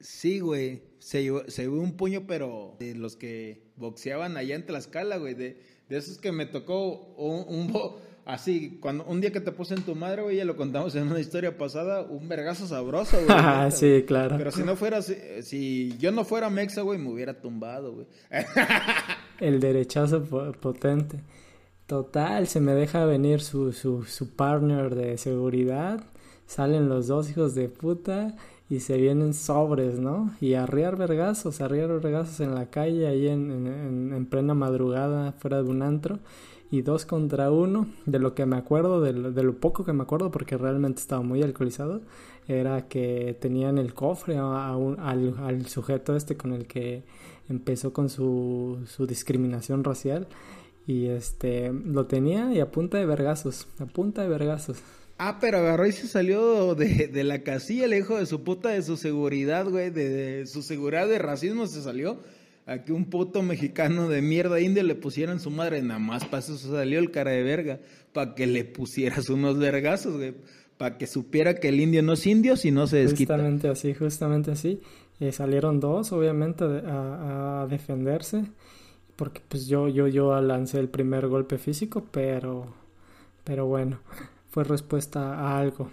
Sí, 0.00 0.40
güey. 0.40 0.82
se 0.98 1.22
llevó, 1.22 1.42
se 1.48 1.62
llevó 1.62 1.80
un 1.80 1.96
puño, 1.96 2.24
pero 2.26 2.76
de 2.78 2.94
los 2.94 3.16
que 3.16 3.62
boxeaban 3.76 4.36
allá 4.36 4.54
en 4.54 4.66
Tlaxcala, 4.66 5.18
güey, 5.18 5.34
de, 5.34 5.60
de 5.88 5.96
esos 5.96 6.18
que 6.18 6.32
me 6.32 6.46
tocó 6.46 7.14
un, 7.16 7.44
un 7.54 7.72
bo- 7.72 8.00
así, 8.26 8.78
cuando 8.80 9.04
un 9.04 9.20
día 9.20 9.30
que 9.32 9.40
te 9.40 9.50
puse 9.52 9.74
en 9.74 9.82
tu 9.82 9.94
madre, 9.94 10.22
güey, 10.22 10.36
ya 10.36 10.44
lo 10.44 10.56
contamos 10.56 10.94
en 10.94 11.06
una 11.08 11.20
historia 11.20 11.56
pasada, 11.58 12.02
un 12.02 12.28
vergazo 12.28 12.66
sabroso, 12.66 13.16
güey. 13.16 13.26
Ah, 13.30 13.64
neta, 13.64 13.70
sí, 13.76 13.88
güey. 13.88 14.06
claro. 14.06 14.36
Pero 14.38 14.50
si 14.52 14.62
no 14.62 14.76
fuera, 14.76 15.02
si, 15.02 15.14
si 15.42 15.96
yo 15.98 16.12
no 16.12 16.24
fuera 16.24 16.48
mexa, 16.50 16.82
güey, 16.82 16.98
me 16.98 17.10
hubiera 17.10 17.40
tumbado, 17.40 17.92
güey. 17.94 18.06
El 19.40 19.60
derechazo 19.60 20.24
po- 20.24 20.52
potente. 20.52 21.20
Total, 21.86 22.46
se 22.46 22.60
me 22.60 22.72
deja 22.74 23.04
venir 23.04 23.40
su, 23.40 23.72
su, 23.72 24.04
su 24.04 24.34
partner 24.36 24.94
de 24.94 25.18
seguridad. 25.18 26.04
Salen 26.46 26.88
los 26.88 27.06
dos 27.08 27.30
hijos 27.30 27.54
de 27.54 27.68
puta 27.68 28.36
y 28.70 28.80
se 28.80 28.96
vienen 28.96 29.34
sobres, 29.34 29.98
¿no? 30.00 30.32
Y 30.40 30.54
arriar 30.54 30.96
vergazos, 30.96 31.60
arriar 31.60 31.88
vergazos 32.00 32.40
en 32.40 32.54
la 32.54 32.70
calle, 32.70 33.06
ahí 33.08 33.28
en, 33.28 33.50
en, 33.50 33.66
en- 33.66 34.12
en 34.14 34.26
plena 34.26 34.54
madrugada, 34.54 35.32
fuera 35.32 35.62
de 35.62 35.68
un 35.70 35.82
antro. 35.82 36.20
Y 36.72 36.82
dos 36.82 37.04
contra 37.04 37.50
uno, 37.50 37.88
de 38.06 38.20
lo 38.20 38.34
que 38.36 38.46
me 38.46 38.56
acuerdo, 38.56 39.00
de 39.00 39.12
lo, 39.12 39.32
de 39.32 39.42
lo 39.42 39.54
poco 39.56 39.84
que 39.84 39.92
me 39.92 40.04
acuerdo, 40.04 40.30
porque 40.30 40.56
realmente 40.56 41.00
estaba 41.00 41.20
muy 41.22 41.42
alcoholizado, 41.42 42.00
era 42.46 42.86
que 42.88 43.36
tenían 43.40 43.76
el 43.78 43.92
cofre 43.94 44.36
a- 44.38 44.76
un- 44.76 44.98
al, 45.00 45.34
al 45.40 45.66
sujeto 45.66 46.14
este 46.16 46.36
con 46.36 46.52
el 46.52 46.66
que 46.68 47.02
empezó 47.48 47.92
con 47.92 48.08
su, 48.08 48.78
su 48.86 49.06
discriminación 49.06 49.82
racial 49.84 50.28
y 50.86 51.06
este 51.06 51.72
lo 51.72 52.06
tenía 52.06 52.52
y 52.54 52.60
a 52.60 52.70
punta 52.70 52.98
de 52.98 53.06
vergazos, 53.06 53.66
a 53.80 53.86
punta 53.86 54.22
de 54.22 54.28
vergazos. 54.28 54.78
Ah, 55.22 55.36
pero 55.38 55.58
agarró 55.58 55.86
y 55.86 55.92
se 55.92 56.06
salió 56.06 56.74
de, 56.74 57.06
de 57.06 57.24
la 57.24 57.40
casilla, 57.40 57.84
el 57.84 57.92
hijo 57.92 58.16
de 58.16 58.24
su 58.24 58.42
puta, 58.42 58.70
de 58.70 58.80
su 58.80 58.96
seguridad, 58.96 59.68
güey, 59.68 59.90
de, 59.90 60.46
su 60.46 60.62
seguridad 60.62 61.06
de 61.06 61.18
racismo 61.18 61.66
se 61.66 61.82
salió. 61.82 62.20
A 62.64 62.84
que 62.84 62.94
un 62.94 63.04
puto 63.04 63.42
mexicano 63.42 64.08
de 64.08 64.22
mierda 64.22 64.60
indio 64.60 64.82
le 64.82 64.94
pusieran 64.94 65.38
su 65.38 65.50
madre, 65.50 65.82
nada 65.82 66.00
más 66.00 66.24
para 66.24 66.38
eso 66.38 66.56
se 66.56 66.70
salió 66.70 66.98
el 67.00 67.10
cara 67.10 67.32
de 67.32 67.42
verga, 67.42 67.80
para 68.14 68.34
que 68.34 68.46
le 68.46 68.64
pusieras 68.64 69.28
unos 69.28 69.58
vergazos, 69.58 70.16
güey, 70.16 70.32
para 70.78 70.96
que 70.96 71.06
supiera 71.06 71.52
que 71.56 71.68
el 71.68 71.80
indio 71.80 72.02
no 72.02 72.14
es 72.14 72.26
indio 72.26 72.56
si 72.56 72.70
no 72.70 72.86
se 72.86 72.96
desquita. 72.98 73.34
Justamente 73.34 73.68
así, 73.68 73.92
justamente 73.92 74.50
así. 74.52 74.80
Eh, 75.20 75.32
salieron 75.32 75.80
dos, 75.80 76.12
obviamente, 76.12 76.64
a, 76.64 77.62
a 77.62 77.66
defenderse, 77.66 78.44
porque 79.16 79.42
pues 79.46 79.66
yo, 79.66 79.86
yo, 79.88 80.08
yo 80.08 80.40
lancé 80.40 80.78
el 80.78 80.88
primer 80.88 81.26
golpe 81.28 81.58
físico, 81.58 82.06
pero, 82.10 82.72
pero 83.44 83.66
bueno, 83.66 84.00
fue 84.50 84.64
respuesta 84.64 85.34
a 85.38 85.58
algo. 85.58 85.90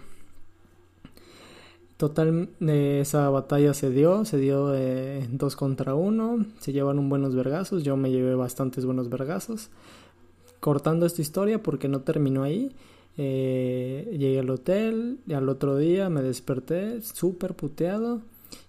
Total, 1.96 2.48
eh, 2.60 3.00
esa 3.02 3.28
batalla 3.28 3.74
se 3.74 3.90
dio, 3.90 4.24
se 4.24 4.38
dio 4.38 4.72
eh, 4.74 5.26
dos 5.32 5.56
contra 5.56 5.94
uno, 5.94 6.46
se 6.60 6.72
llevaron 6.72 7.08
buenos 7.08 7.34
vergazos, 7.34 7.82
yo 7.82 7.96
me 7.96 8.10
llevé 8.12 8.36
bastantes 8.36 8.84
buenos 8.84 9.08
vergazos. 9.08 9.70
Cortando 10.60 11.06
esta 11.06 11.22
historia 11.22 11.60
porque 11.62 11.88
no 11.88 12.02
terminó 12.02 12.44
ahí, 12.44 12.72
eh, 13.16 14.08
llegué 14.16 14.38
al 14.38 14.50
hotel 14.50 15.18
y 15.26 15.32
al 15.32 15.48
otro 15.48 15.76
día 15.76 16.08
me 16.08 16.22
desperté 16.22 17.02
súper 17.02 17.54
puteado 17.54 18.22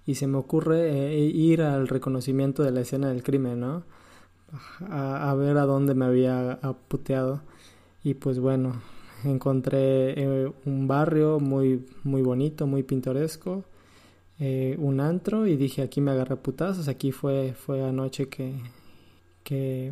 y 0.07 0.15
se 0.15 0.25
me 0.25 0.39
ocurre 0.39 0.89
eh, 0.89 1.19
ir 1.19 1.61
al 1.61 1.87
reconocimiento 1.87 2.63
de 2.63 2.71
la 2.71 2.81
escena 2.81 3.09
del 3.09 3.21
crimen, 3.21 3.59
¿no? 3.59 3.83
A, 4.89 5.29
a 5.29 5.35
ver 5.35 5.57
a 5.59 5.67
dónde 5.67 5.93
me 5.93 6.05
había 6.05 6.59
puteado. 6.87 7.41
Y 8.03 8.15
pues 8.15 8.39
bueno, 8.39 8.81
encontré 9.25 10.13
eh, 10.21 10.51
un 10.65 10.87
barrio 10.87 11.39
muy, 11.39 11.85
muy 12.03 12.21
bonito, 12.21 12.67
muy 12.67 12.83
pintoresco, 12.83 13.63
eh, 14.39 14.75
un 14.79 14.99
antro 15.01 15.47
y 15.47 15.55
dije 15.57 15.81
aquí 15.81 16.01
me 16.01 16.11
agarré 16.11 16.35
putazos, 16.37 16.87
aquí 16.87 17.11
fue, 17.11 17.53
fue 17.53 17.83
anoche 17.83 18.29
que, 18.29 18.53
que, 19.43 19.91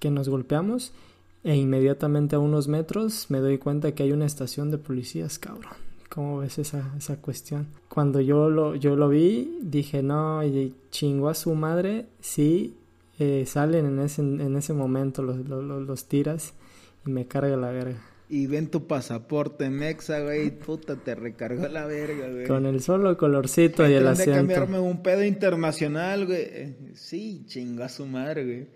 que 0.00 0.10
nos 0.10 0.28
golpeamos 0.28 0.92
e 1.44 1.56
inmediatamente 1.56 2.36
a 2.36 2.40
unos 2.40 2.68
metros 2.68 3.26
me 3.30 3.38
doy 3.38 3.58
cuenta 3.58 3.92
que 3.92 4.02
hay 4.02 4.12
una 4.12 4.26
estación 4.26 4.70
de 4.70 4.78
policías, 4.78 5.38
cabrón. 5.38 5.72
¿Cómo 6.10 6.38
ves 6.38 6.58
esa, 6.58 6.94
esa 6.96 7.20
cuestión? 7.20 7.66
Cuando 7.88 8.20
yo 8.20 8.48
lo, 8.48 8.74
yo 8.74 8.96
lo 8.96 9.08
vi, 9.10 9.58
dije, 9.62 10.02
no, 10.02 10.42
y 10.42 10.74
chingó 10.90 11.28
a 11.28 11.34
su 11.34 11.54
madre, 11.54 12.06
sí, 12.20 12.76
eh, 13.18 13.44
salen 13.46 13.84
en 13.86 13.98
ese, 14.00 14.22
en 14.22 14.56
ese 14.56 14.72
momento 14.72 15.22
los, 15.22 15.36
los- 15.48 15.86
los 15.86 16.04
tiras 16.06 16.54
y 17.06 17.10
me 17.10 17.26
carga 17.26 17.56
la 17.56 17.70
verga. 17.70 18.00
Y 18.30 18.46
ven 18.46 18.68
tu 18.70 18.86
pasaporte 18.86 19.70
mexa, 19.70 20.20
güey, 20.20 20.50
puta, 20.50 20.96
te 20.96 21.14
recargó 21.14 21.66
la 21.68 21.86
verga, 21.86 22.28
güey. 22.28 22.46
Con 22.46 22.66
el 22.66 22.82
solo 22.82 23.16
colorcito 23.16 23.88
y 23.88 23.94
el 23.94 24.04
Tendré 24.04 24.16
que 24.16 24.30
asiento. 24.30 24.38
cambiarme 24.38 24.78
un 24.80 25.02
pedo 25.02 25.24
internacional, 25.24 26.26
güey. 26.26 26.74
Sí, 26.94 27.44
chinga 27.46 27.86
a 27.86 27.88
su 27.88 28.04
madre, 28.04 28.44
güey. 28.44 28.66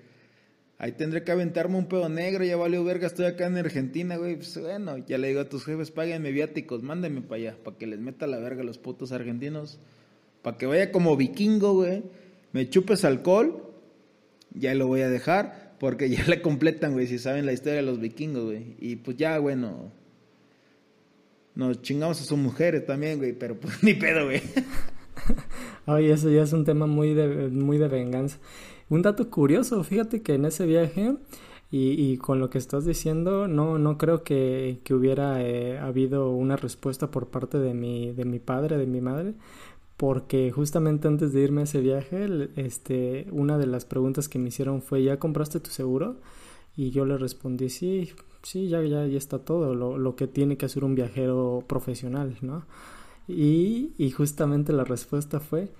Ahí 0.79 0.93
tendré 0.93 1.23
que 1.23 1.31
aventarme 1.31 1.77
un 1.77 1.87
pedo 1.87 2.09
negro, 2.09 2.45
ya 2.45 2.57
valió 2.57 2.83
verga, 2.83 3.07
estoy 3.07 3.27
acá 3.27 3.47
en 3.47 3.57
Argentina, 3.57 4.17
güey. 4.17 4.37
Pues 4.37 4.59
bueno, 4.59 4.99
ya 4.99 5.17
le 5.17 5.29
digo 5.29 5.41
a 5.43 5.49
tus 5.49 5.65
jefes, 5.65 5.91
páguenme 5.91 6.33
viáticos, 6.33 6.83
mándenme 6.83 7.21
para 7.21 7.41
allá, 7.41 7.57
para 7.63 7.77
que 7.77 7.87
les 7.87 8.01
meta 8.01 8.27
la 8.27 8.39
verga 8.39 8.63
a 8.63 8.65
los 8.65 8.79
putos 8.79 9.13
argentinos. 9.13 9.79
Para 10.43 10.57
que 10.57 10.67
vaya 10.67 10.91
como 10.91 11.17
vikingo, 11.17 11.75
güey. 11.75 12.03
Me 12.53 12.69
chupes 12.69 13.05
alcohol, 13.05 13.63
ya 14.55 14.75
lo 14.75 14.87
voy 14.89 15.03
a 15.03 15.09
dejar, 15.09 15.62
porque 15.83 16.09
ya 16.09 16.25
le 16.29 16.41
completan, 16.41 16.93
güey, 16.93 17.09
si 17.09 17.19
saben 17.19 17.45
la 17.45 17.53
historia 17.53 17.81
de 17.81 17.83
los 17.83 17.99
vikingos, 17.99 18.45
güey. 18.45 18.77
Y 18.79 18.95
pues 18.95 19.17
ya, 19.17 19.41
bueno, 19.41 19.91
nos 21.57 21.83
chingamos 21.83 22.21
a 22.21 22.25
sus 22.25 22.39
mujeres 22.39 22.87
también, 22.87 23.19
güey, 23.19 23.33
pero 23.33 23.59
pues 23.59 23.83
ni 23.83 23.93
pedo, 23.95 24.27
güey. 24.27 24.43
Oye, 25.87 26.13
eso 26.13 26.31
ya 26.31 26.45
es 26.45 26.53
un 26.53 26.65
tema 26.65 26.87
muy 26.87 27.15
de, 27.15 27.49
muy 27.49 27.79
de 27.79 27.89
venganza. 27.89 28.39
Un 28.91 29.03
dato 29.03 29.29
curioso, 29.29 29.83
fíjate 29.83 30.23
que 30.23 30.35
en 30.35 30.45
ese 30.45 30.67
viaje 30.67 31.17
y, 31.73 32.17
con 32.19 32.39
lo 32.39 32.49
que 32.49 32.59
estás 32.59 32.85
diciendo, 32.85 33.49
no, 33.49 33.79
no 33.79 33.99
creo 33.99 34.23
que, 34.23 34.79
que 34.85 34.95
hubiera 34.95 35.43
eh, 35.43 35.81
habido 35.81 36.31
una 36.31 36.55
respuesta 36.55 37.11
por 37.11 37.31
parte 37.31 37.59
de 37.59 37.75
mi, 37.75 38.13
de 38.13 38.25
mi 38.25 38.39
padre, 38.39 38.77
de 38.77 38.87
mi 38.87 39.01
madre, 39.01 39.35
porque 40.03 40.51
justamente 40.51 41.07
antes 41.07 41.33
de 41.33 41.43
irme 41.43 41.61
a 41.61 41.65
ese 41.65 41.81
viaje, 41.81 42.51
este, 42.57 43.29
una 43.31 43.57
de 43.57 43.69
las 43.69 43.85
preguntas 43.85 44.29
que 44.29 44.41
me 44.41 44.49
hicieron 44.49 44.83
fue, 44.83 45.05
¿ya 45.05 45.21
compraste 45.21 45.61
tu 45.61 45.71
seguro? 45.71 46.17
Y 46.77 46.91
yo 46.91 47.05
le 47.07 47.17
respondí, 47.19 47.69
sí, 47.69 48.11
sí, 48.43 48.67
ya, 48.67 48.83
ya, 48.83 49.07
ya 49.07 49.17
está 49.17 49.39
todo, 49.39 49.77
lo, 49.77 49.99
lo 49.99 50.17
que 50.17 50.27
tiene 50.27 50.57
que 50.57 50.67
hacer 50.67 50.83
un 50.83 50.97
viajero 50.97 51.63
profesional, 51.69 52.37
¿no? 52.41 52.67
Y, 53.29 53.93
y 53.97 54.11
justamente 54.11 54.73
la 54.73 54.83
respuesta 54.83 55.39
fue, 55.39 55.71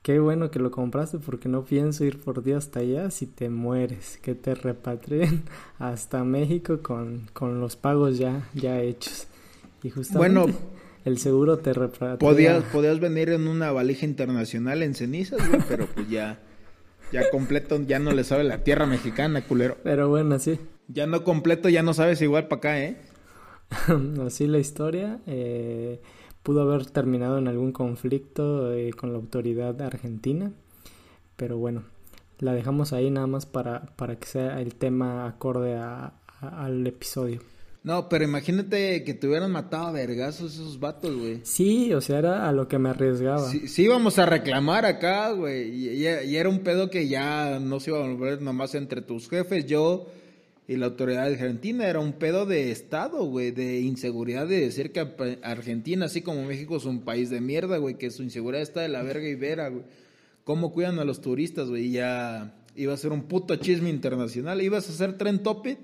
qué 0.00 0.20
bueno 0.20 0.50
que 0.50 0.58
lo 0.58 0.70
compraste 0.70 1.18
porque 1.18 1.50
no 1.50 1.66
pienso 1.66 2.02
ir 2.06 2.18
por 2.18 2.42
ti 2.42 2.52
hasta 2.52 2.80
allá 2.80 3.10
si 3.10 3.26
te 3.26 3.50
mueres, 3.50 4.18
que 4.22 4.34
te 4.34 4.54
repatrien 4.54 5.42
hasta 5.78 6.24
México 6.24 6.80
con, 6.82 7.28
con 7.34 7.60
los 7.60 7.76
pagos 7.76 8.16
ya, 8.16 8.48
ya 8.54 8.80
hechos. 8.80 9.26
Y 9.82 9.90
justamente 9.90 10.34
Bueno, 10.34 10.58
el 11.06 11.16
seguro 11.18 11.58
te 11.58 11.72
repatria. 11.72 12.18
Podías, 12.18 12.64
podías 12.64 13.00
venir 13.00 13.30
en 13.30 13.48
una 13.48 13.72
valija 13.72 14.04
internacional 14.04 14.82
en 14.82 14.94
cenizas, 14.94 15.38
güey, 15.48 15.62
pero 15.68 15.86
pues 15.86 16.08
ya, 16.10 16.38
ya 17.12 17.30
completo, 17.30 17.80
ya 17.80 17.98
no 17.98 18.12
le 18.12 18.24
sabe 18.24 18.44
la 18.44 18.62
tierra 18.62 18.84
mexicana, 18.86 19.40
culero. 19.42 19.78
Pero 19.82 20.08
bueno, 20.10 20.38
sí, 20.38 20.58
Ya 20.88 21.06
no 21.06 21.24
completo, 21.24 21.68
ya 21.70 21.82
no 21.82 21.94
sabes 21.94 22.20
igual 22.20 22.48
para 22.48 22.58
acá, 22.58 22.82
¿eh? 22.82 22.96
así 24.26 24.46
la 24.46 24.58
historia. 24.58 25.18
eh, 25.26 26.00
pudo 26.42 26.62
haber 26.62 26.86
terminado 26.86 27.38
en 27.38 27.48
algún 27.48 27.72
conflicto 27.72 28.72
eh, 28.72 28.92
con 28.92 29.10
la 29.12 29.18
autoridad 29.18 29.80
argentina, 29.82 30.52
pero 31.36 31.58
bueno, 31.58 31.82
la 32.38 32.52
dejamos 32.52 32.92
ahí 32.92 33.10
nada 33.10 33.26
más 33.26 33.46
para, 33.46 33.86
para 33.96 34.14
que 34.16 34.26
sea 34.28 34.60
el 34.60 34.74
tema 34.76 35.26
acorde 35.26 35.74
a- 35.76 36.12
a- 36.40 36.64
al 36.64 36.86
episodio. 36.86 37.40
No, 37.86 38.08
pero 38.08 38.24
imagínate 38.24 39.04
que 39.04 39.14
te 39.14 39.28
hubieran 39.28 39.52
matado 39.52 39.86
a 39.86 39.92
vergazos 39.92 40.54
esos 40.54 40.80
vatos, 40.80 41.16
güey. 41.16 41.38
Sí, 41.44 41.92
o 41.94 42.00
sea, 42.00 42.18
era 42.18 42.48
a 42.48 42.52
lo 42.52 42.66
que 42.66 42.80
me 42.80 42.88
arriesgaba. 42.88 43.48
Sí, 43.48 43.68
sí 43.68 43.84
íbamos 43.84 44.18
a 44.18 44.26
reclamar 44.26 44.84
acá, 44.84 45.30
güey. 45.30 45.68
Y, 45.70 45.88
y- 46.04 46.24
y 46.30 46.36
era 46.36 46.48
un 46.48 46.58
pedo 46.64 46.90
que 46.90 47.06
ya 47.06 47.60
no 47.60 47.78
se 47.78 47.90
iba 47.90 48.04
a 48.04 48.08
volver 48.08 48.42
nomás 48.42 48.74
entre 48.74 49.02
tus 49.02 49.28
jefes, 49.30 49.66
yo 49.66 50.08
y 50.66 50.74
la 50.74 50.86
autoridad 50.86 51.26
argentina. 51.26 51.86
Era 51.86 52.00
un 52.00 52.14
pedo 52.14 52.44
de 52.44 52.72
Estado, 52.72 53.24
güey. 53.24 53.52
De 53.52 53.78
inseguridad 53.78 54.48
de 54.48 54.62
decir 54.62 54.90
que 54.90 55.06
Argentina, 55.44 56.06
así 56.06 56.22
como 56.22 56.44
México, 56.44 56.78
es 56.78 56.86
un 56.86 57.02
país 57.02 57.30
de 57.30 57.40
mierda, 57.40 57.76
güey. 57.78 57.94
Que 57.98 58.10
su 58.10 58.24
inseguridad 58.24 58.62
está 58.62 58.80
de 58.80 58.88
la 58.88 59.04
verga 59.04 59.28
y 59.28 59.36
vera, 59.36 59.68
güey. 59.68 59.84
Cómo 60.42 60.72
cuidan 60.72 60.98
a 60.98 61.04
los 61.04 61.20
turistas, 61.20 61.68
güey. 61.68 61.84
Y 61.86 61.92
Ya 61.92 62.52
iba 62.74 62.92
a 62.92 62.96
ser 62.96 63.12
un 63.12 63.22
puto 63.28 63.54
chisme 63.54 63.90
internacional. 63.90 64.60
Ibas 64.60 64.88
a 64.88 64.92
hacer 64.92 65.16
tren 65.16 65.40
topic. 65.44 65.78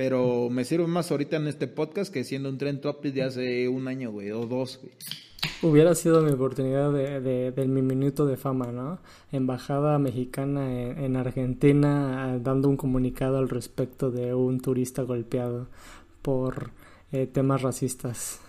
Pero 0.00 0.48
me 0.48 0.64
sirve 0.64 0.86
más 0.86 1.10
ahorita 1.10 1.36
en 1.36 1.46
este 1.46 1.66
podcast 1.66 2.10
que 2.10 2.24
siendo 2.24 2.48
un 2.48 2.56
tren 2.56 2.80
topic 2.80 3.12
de 3.12 3.22
hace 3.22 3.68
un 3.68 3.86
año, 3.86 4.10
güey. 4.10 4.30
O 4.30 4.46
dos, 4.46 4.80
güey. 4.80 4.94
Hubiera 5.60 5.94
sido 5.94 6.22
mi 6.22 6.30
oportunidad 6.30 6.90
de, 6.90 7.20
de, 7.20 7.52
de 7.52 7.66
mi 7.66 7.82
minuto 7.82 8.24
de 8.24 8.38
fama, 8.38 8.72
¿no? 8.72 8.98
Embajada 9.30 9.98
mexicana 9.98 10.72
en, 10.72 11.04
en 11.04 11.16
Argentina 11.16 12.38
dando 12.40 12.70
un 12.70 12.78
comunicado 12.78 13.36
al 13.36 13.50
respecto 13.50 14.10
de 14.10 14.32
un 14.32 14.62
turista 14.62 15.02
golpeado 15.02 15.68
por 16.22 16.70
eh, 17.12 17.26
temas 17.26 17.60
racistas 17.60 18.40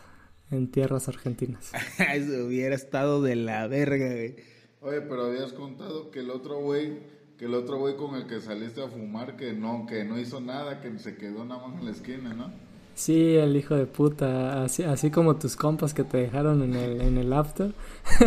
en 0.51 0.71
tierras 0.71 1.09
argentinas. 1.09 1.73
Eso 2.13 2.45
hubiera 2.45 2.75
estado 2.75 3.21
de 3.21 3.35
la 3.35 3.67
verga, 3.67 4.07
güey. 4.07 4.35
Oye, 4.79 5.01
pero 5.01 5.25
habías 5.25 5.51
contado 5.51 6.11
que 6.11 6.21
el 6.21 6.29
otro 6.29 6.61
güey, 6.61 6.99
que 7.41 7.47
el 7.47 7.55
otro 7.55 7.79
güey 7.79 7.95
con 7.95 8.13
el 8.13 8.27
que 8.27 8.39
saliste 8.39 8.83
a 8.83 8.87
fumar, 8.87 9.35
que 9.35 9.51
no, 9.51 9.87
que 9.87 10.03
no 10.03 10.19
hizo 10.19 10.39
nada, 10.39 10.79
que 10.79 10.99
se 10.99 11.15
quedó 11.15 11.43
nada 11.43 11.67
más 11.67 11.79
en 11.79 11.85
la 11.85 11.91
esquina, 11.91 12.35
¿no? 12.35 12.51
Sí, 12.93 13.35
el 13.35 13.57
hijo 13.57 13.73
de 13.73 13.87
puta, 13.87 14.63
así, 14.63 14.83
así 14.83 15.09
como 15.09 15.35
tus 15.37 15.55
compas 15.55 15.95
que 15.95 16.03
te 16.03 16.19
dejaron 16.19 16.61
en 16.61 16.75
el, 16.75 17.01
en 17.01 17.17
el 17.17 17.33
after. 17.33 17.73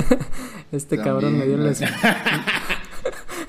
este 0.73 0.99
cabrón 0.99 1.39
me 1.39 1.47
dio 1.47 1.59
la 1.59 1.71
espalda. 1.71 2.45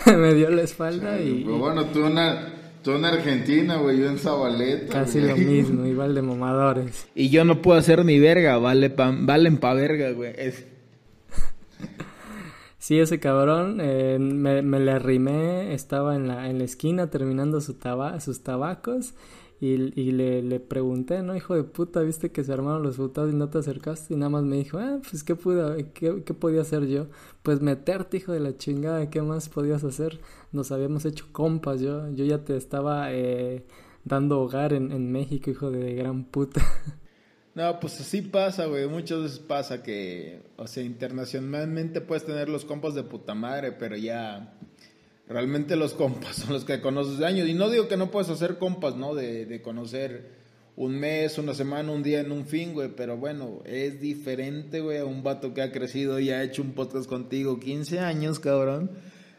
me 0.16 0.36
dio 0.36 0.52
la 0.52 0.62
espalda 0.62 1.20
y... 1.20 1.44
Pero 1.44 1.58
bueno, 1.58 1.86
tú 1.86 2.06
una, 2.06 2.54
tú 2.84 2.92
en 2.92 3.06
Argentina, 3.06 3.78
güey, 3.78 3.98
yo 3.98 4.08
en 4.08 4.20
Zabaleta. 4.20 4.94
Casi 4.94 5.20
güey. 5.20 5.32
lo 5.32 5.38
mismo, 5.52 5.86
igual 5.88 6.14
de 6.14 6.22
mamadores. 6.22 7.08
Y 7.16 7.30
yo 7.30 7.44
no 7.44 7.64
puedo 7.64 7.80
hacer 7.80 8.06
ni 8.06 8.20
verga, 8.20 8.60
vale 8.60 8.92
pa, 8.92 9.12
valen 9.12 9.58
pa 9.58 9.74
verga, 9.74 10.12
güey. 10.12 10.32
Es- 10.38 10.75
Sí, 12.86 13.00
ese 13.00 13.20
cabrón 13.20 13.80
eh, 13.82 14.20
me, 14.20 14.62
le 14.62 14.92
arrimé, 14.92 15.74
estaba 15.74 16.16
en 16.16 16.28
la, 16.28 16.48
en 16.52 16.60
la 16.60 16.66
esquina 16.66 17.10
terminando 17.10 17.60
su 17.60 17.74
taba- 17.80 18.20
sus 18.20 18.44
tabacos 18.44 19.16
y, 19.60 19.72
y 20.00 20.12
le, 20.12 20.44
le 20.44 20.60
pregunté, 20.60 21.24
¿no? 21.24 21.36
Hijo 21.36 21.56
de 21.56 21.64
puta, 21.64 22.02
¿viste 22.02 22.32
que 22.32 22.44
se 22.44 22.54
armaron 22.54 22.84
los 22.84 22.98
putados 22.98 23.34
y 23.34 23.36
no 23.36 23.50
te 23.50 23.58
acercaste? 23.58 24.14
Y 24.14 24.18
nada 24.18 24.30
más 24.30 24.44
me 24.44 24.58
dijo, 24.58 24.78
ah, 24.78 25.00
pues 25.10 25.24
¿qué, 25.24 25.36
pude, 25.36 25.90
qué, 25.94 26.22
qué 26.24 26.34
podía 26.36 26.62
hacer 26.62 26.86
yo? 26.86 27.08
Pues 27.42 27.60
meterte, 27.60 28.18
hijo 28.18 28.34
de 28.34 28.40
la 28.40 28.56
chingada, 28.56 29.10
¿qué 29.10 29.24
más 29.24 29.50
podías 29.50 29.84
hacer? 29.84 30.20
Nos 30.52 30.72
habíamos 30.72 31.06
hecho 31.06 31.26
compas, 31.32 31.82
yo, 31.82 32.08
yo 32.12 32.24
ya 32.26 32.44
te 32.46 32.56
estaba 32.56 33.12
eh, 33.14 33.66
dando 34.04 34.40
hogar 34.42 34.74
en, 34.74 34.92
en 34.92 35.12
México, 35.12 35.50
hijo 35.50 35.72
de 35.72 35.96
gran 35.96 36.26
puta. 36.26 36.62
No, 37.56 37.80
pues 37.80 38.02
así 38.02 38.22
pasa, 38.22 38.66
güey. 38.66 38.86
Muchas 38.86 39.22
veces 39.22 39.40
pasa 39.40 39.82
que, 39.82 40.42
o 40.58 40.68
sea, 40.68 40.84
internacionalmente 40.84 42.02
puedes 42.02 42.26
tener 42.26 42.50
los 42.50 42.66
compas 42.66 42.96
de 42.96 43.04
puta 43.04 43.34
madre, 43.34 43.72
pero 43.72 43.96
ya 43.96 44.54
realmente 45.30 45.78
los 45.78 45.94
compas 45.94 46.36
son 46.36 46.52
los 46.52 46.66
que 46.66 46.82
conoces 46.82 47.18
de 47.18 47.26
años. 47.26 47.48
Y 47.48 47.54
no 47.54 47.70
digo 47.70 47.88
que 47.88 47.96
no 47.96 48.12
puedes 48.12 48.30
hacer 48.30 48.58
compas, 48.58 48.98
¿no? 48.98 49.16
De, 49.16 49.46
de 49.46 49.62
conocer 49.62 50.32
un 50.76 51.00
mes, 51.00 51.38
una 51.38 51.54
semana, 51.54 51.94
un 51.94 52.04
día 52.04 52.20
en 52.20 52.34
un 52.34 52.46
fin, 52.46 52.74
güey. 52.74 52.90
Pero 52.94 53.16
bueno, 53.16 53.62
es 53.64 54.02
diferente, 54.02 54.82
güey, 54.82 54.98
a 54.98 55.06
un 55.06 55.24
vato 55.24 55.54
que 55.54 55.62
ha 55.62 55.72
crecido 55.72 56.20
y 56.20 56.32
ha 56.32 56.44
hecho 56.44 56.62
un 56.62 56.74
podcast 56.74 57.08
contigo 57.08 57.62
15 57.62 58.00
años, 58.00 58.42
cabrón. 58.42 58.92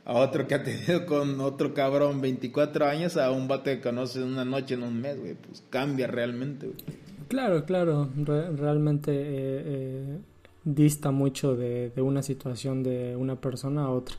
A 0.06 0.14
otro 0.14 0.46
que 0.46 0.54
ha 0.54 0.62
tenido 0.62 1.04
con 1.04 1.38
otro 1.42 1.74
cabrón 1.74 2.22
24 2.22 2.86
años, 2.86 3.18
a 3.18 3.30
un 3.30 3.46
vato 3.46 3.64
que 3.64 3.82
conoces 3.82 4.22
una 4.22 4.46
noche 4.46 4.72
en 4.72 4.84
un 4.84 5.02
mes, 5.02 5.20
güey. 5.20 5.34
Pues 5.34 5.62
cambia 5.68 6.06
realmente, 6.06 6.68
güey. 6.68 7.05
Claro, 7.28 7.64
claro, 7.64 8.08
re- 8.24 8.50
realmente 8.52 9.10
eh, 9.12 9.62
eh, 9.66 10.18
dista 10.64 11.10
mucho 11.10 11.56
de, 11.56 11.90
de 11.90 12.02
una 12.02 12.22
situación 12.22 12.82
de 12.84 13.16
una 13.16 13.36
persona 13.40 13.84
a 13.86 13.90
otra. 13.90 14.14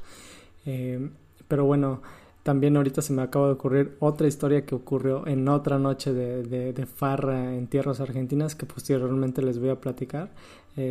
Eh, 0.65 1.09
pero 1.47 1.63
bueno, 1.65 2.01
también 2.43 2.75
ahorita 2.75 3.01
se 3.01 3.13
me 3.13 3.21
acaba 3.21 3.47
de 3.47 3.53
ocurrir 3.53 3.95
otra 3.99 4.27
historia 4.27 4.65
que 4.65 4.75
ocurrió 4.75 5.25
en 5.27 5.47
otra 5.47 5.79
noche 5.79 6.13
de, 6.13 6.43
de- 6.43 6.85
farra 6.85 7.55
en 7.55 7.67
tierras 7.67 7.99
argentinas 8.01 8.55
que 8.55 8.65
posteriormente 8.65 9.41
les 9.41 9.59
voy 9.59 9.69
a 9.69 9.79
platicar. 9.81 10.29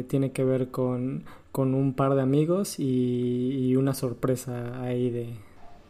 Tiene 0.08 0.32
que 0.32 0.42
ver 0.44 0.72
con, 0.72 1.22
con 1.52 1.72
un 1.74 1.92
par 1.94 2.16
de 2.16 2.22
amigos 2.22 2.80
y, 2.80 3.52
y 3.70 3.76
una 3.76 3.94
sorpresa 3.94 4.82
ahí 4.82 5.10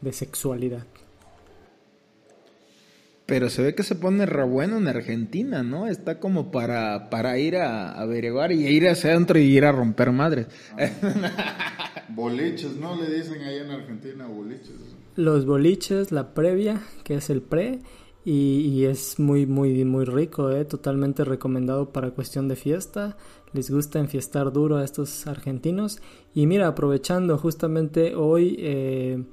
de 0.02 0.12
sexualidad. 0.12 0.84
Pero 3.26 3.50
se 3.50 3.60
ve 3.62 3.74
que 3.74 3.82
se 3.82 3.96
pone 3.96 4.24
re 4.24 4.44
bueno 4.44 4.76
en 4.76 4.86
Argentina, 4.86 5.64
¿no? 5.64 5.88
Está 5.88 6.20
como 6.20 6.52
para, 6.52 7.10
para 7.10 7.38
ir 7.38 7.56
a 7.56 7.90
averiguar 8.00 8.52
y 8.52 8.64
ir 8.68 8.88
hacia 8.88 9.10
adentro 9.10 9.38
y 9.38 9.42
ir 9.56 9.64
a 9.64 9.72
romper 9.72 10.12
madres. 10.12 10.46
Boliches, 12.08 12.76
¿no? 12.76 12.94
Le 13.00 13.12
dicen 13.14 13.42
allá 13.42 13.64
en 13.64 13.70
Argentina 13.70 14.26
boliches. 14.26 14.70
Los 15.16 15.44
boliches, 15.46 16.12
la 16.12 16.34
previa, 16.34 16.80
que 17.04 17.14
es 17.16 17.30
el 17.30 17.42
pre, 17.42 17.80
y, 18.24 18.60
y 18.60 18.84
es 18.84 19.18
muy, 19.18 19.46
muy, 19.46 19.84
muy 19.84 20.04
rico, 20.04 20.50
¿eh? 20.50 20.64
totalmente 20.64 21.24
recomendado 21.24 21.92
para 21.92 22.10
cuestión 22.10 22.48
de 22.48 22.56
fiesta. 22.56 23.16
Les 23.52 23.70
gusta 23.70 23.98
enfiestar 23.98 24.52
duro 24.52 24.76
a 24.76 24.84
estos 24.84 25.26
argentinos. 25.26 25.98
Y 26.34 26.46
mira, 26.46 26.68
aprovechando 26.68 27.38
justamente 27.38 28.14
hoy, 28.14 28.56
eh, 28.58 29.24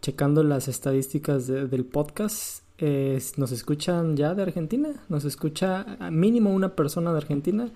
checando 0.00 0.42
las 0.42 0.68
estadísticas 0.68 1.46
de- 1.46 1.66
del 1.66 1.84
podcast, 1.84 2.62
eh, 2.78 3.18
nos 3.36 3.52
escuchan 3.52 4.16
ya 4.16 4.34
de 4.34 4.42
Argentina, 4.42 4.90
nos 5.08 5.24
escucha 5.24 5.96
mínimo 6.10 6.52
una 6.52 6.74
persona 6.76 7.10
de 7.12 7.18
Argentina 7.18 7.70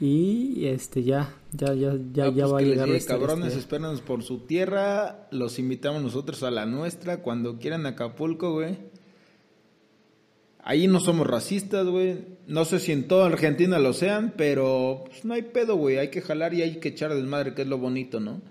y 0.00 0.66
este 0.66 1.04
ya, 1.04 1.34
ya, 1.52 1.72
ya, 1.74 1.92
ya, 2.12 2.24
Ah, 2.24 2.32
ya 2.34 2.44
pues 2.44 2.52
va 2.54 2.58
a 2.58 2.62
llegar 2.62 2.86
llegue, 2.86 2.98
este- 2.98 3.12
cabrones, 3.12 3.48
este- 3.48 3.60
espéranos 3.60 4.00
por 4.00 4.22
su 4.22 4.38
tierra. 4.46 5.28
Los 5.30 5.58
invitamos 5.58 6.02
nosotros 6.02 6.42
a 6.42 6.50
la 6.50 6.66
nuestra 6.66 7.22
cuando 7.22 7.58
quieran 7.58 7.86
Acapulco, 7.86 8.52
güey. 8.52 8.76
Ahí 10.62 10.88
no 10.88 11.00
somos 11.00 11.26
racistas, 11.26 11.86
güey. 11.86 12.18
No 12.46 12.64
sé 12.66 12.80
si 12.80 12.92
en 12.92 13.08
toda 13.08 13.26
Argentina 13.26 13.78
lo 13.78 13.92
sean, 13.94 14.34
pero 14.36 15.04
pues, 15.06 15.24
no 15.24 15.32
hay 15.34 15.42
pedo, 15.42 15.76
güey. 15.76 15.96
Hay 15.98 16.08
que 16.08 16.20
jalar 16.20 16.52
y 16.54 16.62
hay 16.62 16.80
que 16.80 16.88
echar 16.88 17.14
desmadre, 17.14 17.54
que 17.54 17.62
es 17.62 17.68
lo 17.68 17.78
bonito, 17.78 18.20
¿no? 18.20 18.42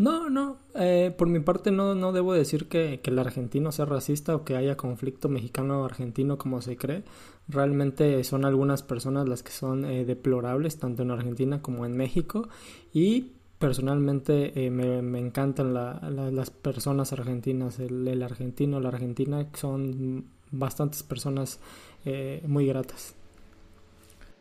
No, 0.00 0.30
no, 0.30 0.56
eh, 0.74 1.14
por 1.18 1.28
mi 1.28 1.40
parte 1.40 1.70
no, 1.70 1.94
no 1.94 2.12
debo 2.12 2.32
decir 2.32 2.68
que, 2.68 3.00
el 3.04 3.18
argentino 3.18 3.70
sea 3.70 3.84
racista 3.84 4.34
o 4.34 4.44
que 4.46 4.56
haya 4.56 4.74
conflicto 4.78 5.28
mexicano-argentino 5.28 6.38
como 6.38 6.62
se 6.62 6.78
cree. 6.78 7.04
Realmente 7.48 8.24
son 8.24 8.46
algunas 8.46 8.82
personas 8.82 9.28
las 9.28 9.42
que 9.42 9.52
son 9.52 9.84
eh, 9.84 10.06
deplorables, 10.06 10.78
tanto 10.78 11.02
en 11.02 11.10
Argentina 11.10 11.60
como 11.60 11.84
en 11.84 11.98
México. 11.98 12.48
Y 12.94 13.32
personalmente 13.58 14.64
eh, 14.64 14.70
me, 14.70 15.18
encantan 15.18 15.74
la- 15.74 16.00
las 16.32 16.48
personas 16.48 17.12
argentinas, 17.12 17.78
el, 17.78 18.08
el 18.08 18.22
argentino, 18.22 18.80
la 18.80 18.88
argentina, 18.88 19.48
son 19.52 20.24
bastantes 20.50 21.02
personas 21.02 21.60
eh, 22.06 22.42
muy 22.46 22.64
gratas. 22.64 23.16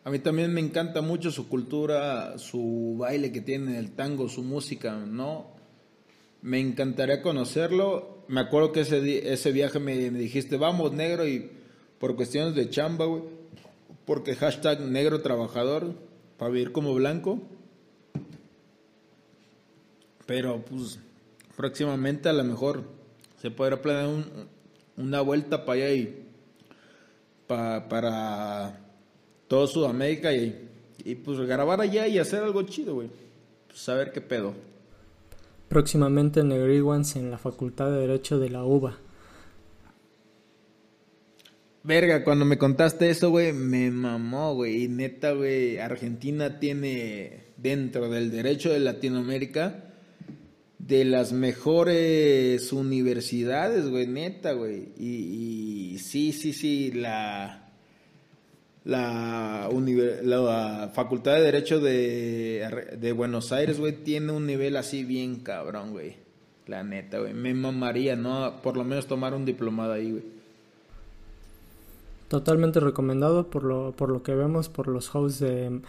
A 0.09 0.11
mí 0.11 0.17
también 0.17 0.51
me 0.51 0.59
encanta 0.59 1.03
mucho 1.03 1.29
su 1.29 1.47
cultura, 1.47 2.39
su 2.39 2.95
baile 2.97 3.31
que 3.31 3.41
tiene, 3.41 3.77
el 3.77 3.91
tango, 3.91 4.27
su 4.27 4.41
música, 4.41 4.95
¿no? 4.95 5.51
Me 6.41 6.59
encantaría 6.59 7.21
conocerlo. 7.21 8.23
Me 8.27 8.41
acuerdo 8.41 8.71
que 8.71 8.79
ese, 8.79 9.31
ese 9.31 9.51
viaje 9.51 9.77
me, 9.77 10.09
dijiste, 10.09 10.57
vamos 10.57 10.93
negro, 10.93 11.27
y 11.27 11.51
por 11.99 12.15
cuestiones 12.15 12.55
de 12.55 12.71
chamba, 12.71 13.05
güey, 13.05 13.21
porque 14.05 14.33
hashtag 14.33 14.81
negro 14.81 15.21
trabajador, 15.21 15.93
para 16.39 16.49
vivir 16.49 16.71
como 16.71 16.95
blanco. 16.95 17.39
Pero 20.25 20.65
pues 20.65 20.97
próximamente 21.55 22.29
a 22.29 22.33
lo 22.33 22.43
mejor 22.43 22.81
se 23.39 23.51
podrá 23.51 23.79
planear 23.79 24.07
un- 24.07 24.25
una 24.97 25.21
vuelta 25.21 25.65
para 25.65 25.83
allá 25.83 25.93
y 25.93 26.25
pa- 27.45 27.87
para 27.87 28.88
todo 29.49 29.67
Sudamérica 29.67 30.31
y, 30.31 30.69
y 31.03 31.15
pues 31.15 31.39
grabar 31.39 31.81
allá 31.81 32.07
y 32.07 32.19
hacer 32.19 32.43
algo 32.43 32.61
chido, 32.61 32.93
güey. 32.93 33.09
Pues 33.67 33.79
saber 33.79 34.13
qué 34.13 34.21
pedo. 34.21 34.53
Próximamente 35.67 36.43
Negriguans 36.43 37.15
en 37.17 37.31
la 37.31 37.37
Facultad 37.37 37.91
de 37.91 37.99
Derecho 37.99 38.39
de 38.39 38.49
la 38.49 38.63
UBA. 38.63 38.97
Verga, 41.83 42.23
cuando 42.23 42.45
me 42.45 42.57
contaste 42.57 43.09
eso, 43.09 43.31
güey, 43.31 43.51
me 43.51 43.89
mamó, 43.89 44.53
güey. 44.53 44.83
Y 44.83 44.87
neta, 44.87 45.31
güey, 45.31 45.79
Argentina 45.79 46.59
tiene 46.59 47.45
dentro 47.57 48.09
del 48.09 48.31
derecho 48.31 48.71
de 48.71 48.79
Latinoamérica 48.79 49.85
de 50.77 51.05
las 51.05 51.33
mejores 51.33 52.71
universidades, 52.71 53.87
güey, 53.89 54.05
neta, 54.07 54.53
güey. 54.53 54.89
Y, 54.97 55.93
y 55.93 55.99
sí, 55.99 56.33
sí, 56.33 56.53
sí, 56.53 56.91
la 56.91 57.68
la, 58.85 59.69
la 60.23 60.91
Facultad 60.93 61.35
de 61.35 61.41
Derecho 61.41 61.79
de, 61.79 62.97
de 62.97 63.11
Buenos 63.11 63.51
Aires, 63.51 63.79
güey, 63.79 64.03
tiene 64.03 64.31
un 64.31 64.45
nivel 64.45 64.77
así 64.77 65.03
bien 65.03 65.41
cabrón, 65.41 65.91
güey. 65.91 66.15
La 66.67 66.83
neta, 66.83 67.19
güey. 67.19 67.33
Me 67.33 67.53
mamaría, 67.53 68.15
¿no? 68.15 68.61
Por 68.61 68.77
lo 68.77 68.83
menos 68.83 69.07
tomar 69.07 69.33
un 69.33 69.45
diplomado 69.45 69.93
ahí, 69.93 70.11
güey. 70.11 70.23
Totalmente 72.27 72.79
recomendado 72.79 73.49
por 73.49 73.63
lo, 73.63 73.91
por 73.91 74.09
lo 74.09 74.21
que 74.21 74.35
vemos, 74.35 74.69
por 74.69 74.87
los 74.87 75.13
hosts 75.13 75.39
de 75.39 75.81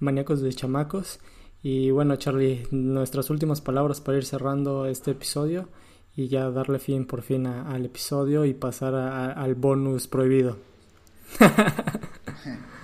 Maníacos 0.00 0.42
de 0.42 0.52
Chamacos. 0.52 1.18
Y 1.62 1.90
bueno, 1.90 2.16
Charlie, 2.16 2.66
nuestras 2.70 3.30
últimas 3.30 3.62
palabras 3.62 4.00
para 4.00 4.18
ir 4.18 4.24
cerrando 4.24 4.86
este 4.86 5.12
episodio 5.12 5.68
y 6.14 6.28
ya 6.28 6.50
darle 6.50 6.78
fin 6.78 7.06
por 7.06 7.22
fin 7.22 7.46
al 7.46 7.86
episodio 7.86 8.44
y 8.44 8.52
pasar 8.52 8.94
al 8.94 9.54
bonus 9.54 10.08
prohibido. 10.08 10.58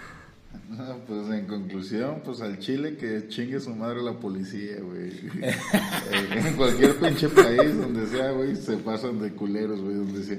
No, 0.68 0.98
pues 1.06 1.28
en 1.31 1.47
conclusión, 1.47 2.22
pues 2.24 2.40
al 2.40 2.59
Chile 2.59 2.97
que 2.97 3.28
chingue 3.28 3.60
su 3.60 3.70
madre 3.70 4.02
la 4.02 4.12
policía, 4.12 4.76
güey. 4.81 5.12
En 6.47 6.56
cualquier 6.56 6.97
pinche 6.97 7.28
país 7.28 7.76
donde 7.76 8.06
sea, 8.06 8.31
güey, 8.31 8.56
se 8.56 8.76
pasan 8.78 9.20
de 9.20 9.32
culeros, 9.32 9.81
güey, 9.81 9.97
donde 9.97 10.22
sea. 10.22 10.39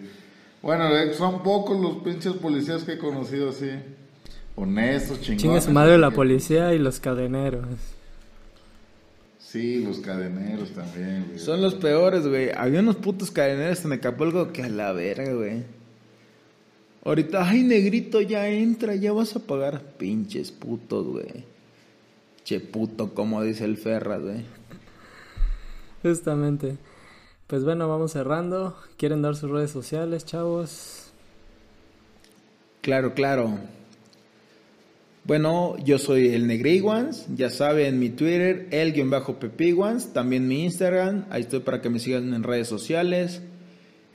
Bueno, 0.62 0.88
eh, 0.96 1.14
son 1.14 1.44
pocos 1.44 1.80
los 1.80 1.98
pinches 1.98 2.34
policías 2.34 2.84
que 2.84 2.94
he 2.94 2.98
conocido 2.98 3.50
así. 3.50 3.70
Honestos, 4.56 5.22
chingones. 5.22 5.42
Chingue 5.42 5.62
su 5.62 5.72
madre 5.72 5.98
la 5.98 6.12
policía 6.12 6.74
y 6.74 6.80
los 6.80 7.00
cadeneros. 7.00 7.68
Sí, 9.38 9.84
los 9.86 10.00
cadeneros 10.00 10.72
también, 10.72 11.26
güey. 11.28 11.40
Son 11.40 11.62
los 11.62 11.76
peores, 11.76 12.28
güey. 12.28 12.50
Había 12.56 12.80
unos 12.80 12.96
putos 12.96 13.32
cadeneros 13.32 13.86
en 13.86 13.94
Acapulco 13.94 14.52
que 14.52 14.64
a 14.64 14.70
la 14.70 14.92
verga, 14.92 15.34
güey. 15.34 15.64
Ahorita, 17.06 17.48
ay, 17.48 17.62
negrito, 17.62 18.20
ya 18.20 18.48
entra, 18.50 18.96
ya 18.96 19.14
vas 19.14 19.36
a 19.36 19.40
pagar. 19.40 19.80
Pinches 19.98 20.52
putos, 20.52 21.06
güey. 21.06 21.46
Che 22.44 22.60
puto, 22.60 23.14
como 23.14 23.44
dice 23.44 23.64
el 23.64 23.78
Ferras, 23.78 24.22
güey. 24.24 24.44
Justamente. 26.02 26.78
Pues 27.48 27.64
bueno, 27.64 27.88
vamos 27.88 28.12
cerrando. 28.12 28.76
¿Quieren 28.98 29.22
dar 29.22 29.36
sus 29.36 29.52
redes 29.52 29.70
sociales, 29.70 30.26
chavos? 30.26 31.12
Claro, 32.82 33.14
claro. 33.14 33.60
Bueno, 35.26 35.76
yo 35.84 36.00
soy 36.00 36.30
el 36.30 36.46
Negriguans, 36.46 37.26
ya 37.36 37.50
saben 37.50 37.98
mi 38.00 38.10
Twitter, 38.10 38.68
el-pepiguans, 38.70 40.14
también 40.14 40.48
mi 40.48 40.66
Instagram, 40.66 41.26
ahí 41.32 41.42
estoy 41.42 41.62
para 41.62 41.82
que 41.82 41.90
me 41.90 41.98
sigan 41.98 42.32
en 42.36 42.44
redes 42.44 42.68
sociales. 42.68 43.42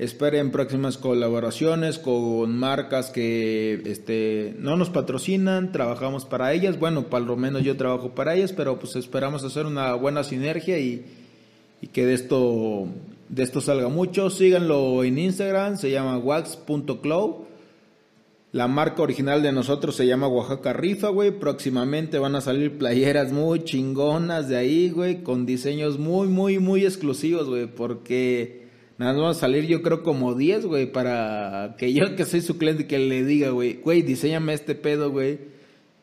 Esperen 0.00 0.50
próximas 0.50 0.96
colaboraciones 0.96 1.98
con 1.98 2.56
marcas 2.56 3.10
que 3.10 3.82
este, 3.84 4.54
no 4.58 4.78
nos 4.78 4.88
patrocinan, 4.88 5.72
trabajamos 5.72 6.24
para 6.24 6.54
ellas. 6.54 6.78
Bueno, 6.78 7.10
para 7.10 7.26
lo 7.26 7.36
menos 7.36 7.64
yo 7.64 7.76
trabajo 7.76 8.14
para 8.14 8.34
ellas, 8.34 8.54
pero 8.54 8.78
pues 8.78 8.96
esperamos 8.96 9.44
hacer 9.44 9.66
una 9.66 9.92
buena 9.92 10.24
sinergia 10.24 10.78
y, 10.78 11.04
y 11.82 11.88
que 11.88 12.06
de 12.06 12.14
esto, 12.14 12.86
de 13.28 13.42
esto 13.42 13.60
salga 13.60 13.90
mucho. 13.90 14.30
Síganlo 14.30 15.04
en 15.04 15.18
Instagram, 15.18 15.76
se 15.76 15.90
llama 15.90 16.16
wax.cloud. 16.16 17.34
La 18.52 18.68
marca 18.68 19.02
original 19.02 19.42
de 19.42 19.52
nosotros 19.52 19.96
se 19.96 20.06
llama 20.06 20.28
Oaxaca 20.28 20.72
Rifa, 20.72 21.08
güey. 21.10 21.30
Próximamente 21.30 22.18
van 22.18 22.36
a 22.36 22.40
salir 22.40 22.78
playeras 22.78 23.32
muy 23.32 23.64
chingonas 23.64 24.48
de 24.48 24.56
ahí, 24.56 24.88
güey, 24.88 25.22
con 25.22 25.44
diseños 25.44 25.98
muy, 25.98 26.26
muy, 26.26 26.58
muy 26.58 26.86
exclusivos, 26.86 27.50
güey, 27.50 27.66
porque 27.66 28.59
nada 29.00 29.14
más 29.14 29.22
van 29.22 29.30
a 29.30 29.34
salir 29.34 29.66
yo 29.66 29.80
creo 29.80 30.02
como 30.02 30.34
10, 30.34 30.66
güey, 30.66 30.92
para 30.92 31.74
que 31.78 31.94
yo 31.94 32.16
que 32.16 32.26
soy 32.26 32.42
su 32.42 32.58
cliente 32.58 32.86
que 32.86 32.98
le 32.98 33.24
diga, 33.24 33.48
güey, 33.48 33.80
güey, 33.80 34.02
diseñame 34.02 34.52
este 34.52 34.74
pedo, 34.74 35.10
güey. 35.10 35.38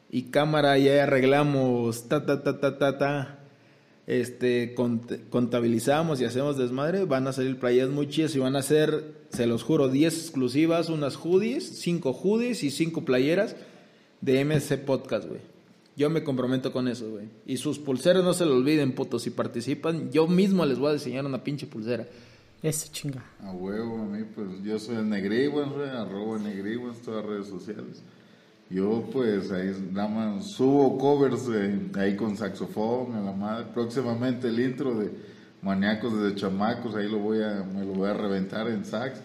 Y 0.10 0.24
cámara, 0.24 0.80
ya 0.80 1.04
arreglamos, 1.04 2.08
ta, 2.10 2.26
ta, 2.26 2.42
ta, 2.42 2.60
ta, 2.60 2.80
ta, 2.80 2.98
ta 2.98 3.40
este, 4.08 4.74
contabilizamos 5.30 6.20
y 6.22 6.26
hacemos 6.26 6.58
desmadre, 6.58 7.06
van 7.06 7.28
a 7.28 7.34
salir 7.34 7.60
playas 7.60 7.90
muy 7.90 8.08
chidas 8.08 8.36
y 8.36 8.40
van 8.40 8.56
a 8.56 8.64
ser, 8.64 9.04
se 9.30 9.46
los 9.46 9.62
juro, 9.62 9.90
10 9.90 10.18
exclusivas, 10.18 10.90
unas 10.90 11.18
hoodies, 11.18 11.68
5 11.80 12.14
hoodies 12.14 12.64
y 12.64 12.72
5 12.72 13.06
playeras 13.06 13.56
de 14.22 14.44
MC 14.44 14.76
Podcast, 14.84 15.28
güey. 15.28 15.42
Yo 15.96 16.10
me 16.10 16.24
comprometo 16.24 16.72
con 16.72 16.88
eso, 16.88 17.12
güey. 17.12 17.26
Y 17.46 17.58
sus 17.58 17.78
pulseras 17.78 18.24
no 18.24 18.34
se 18.34 18.46
lo 18.46 18.56
olviden, 18.56 18.94
putos, 18.94 19.22
si 19.22 19.30
participan, 19.30 20.10
yo 20.12 20.28
mismo 20.28 20.66
les 20.66 20.80
voy 20.80 20.90
a 20.90 20.94
diseñar 20.94 21.28
una 21.28 21.44
pinche 21.44 21.68
pulsera. 21.68 22.08
Ese 22.62 22.90
chinga. 22.90 23.24
A 23.44 23.52
huevo, 23.52 24.02
a 24.02 24.06
mí, 24.06 24.24
pues 24.36 24.64
yo 24.64 24.80
soy 24.80 24.96
el 24.96 25.10
Negriguas, 25.10 25.70
arroba 25.94 26.40
Negriguas, 26.40 26.98
todas 27.00 27.24
las 27.24 27.32
redes 27.32 27.48
sociales. 27.48 28.04
Yo 28.70 29.08
pues 29.14 29.50
ahí 29.52 29.74
nada 29.94 30.10
más 30.10 30.46
subo 30.46 30.98
covers 30.98 31.48
ahí 31.96 32.16
con 32.18 32.36
saxofón 32.36 33.16
a 33.16 33.22
la 33.22 33.32
madre. 33.32 33.68
Próximamente 33.74 34.50
el 34.50 34.60
intro 34.60 34.96
de 34.96 35.12
Maníacos 35.62 36.22
de 36.22 36.36
Chamacos, 36.36 36.96
ahí 36.96 37.10
lo 37.10 37.20
voy 37.20 37.42
a, 37.42 37.64
me 37.64 37.86
lo 37.86 37.94
voy 37.94 38.10
a 38.10 38.14
reventar 38.14 38.68
en 38.68 38.84
sax. 38.84 39.22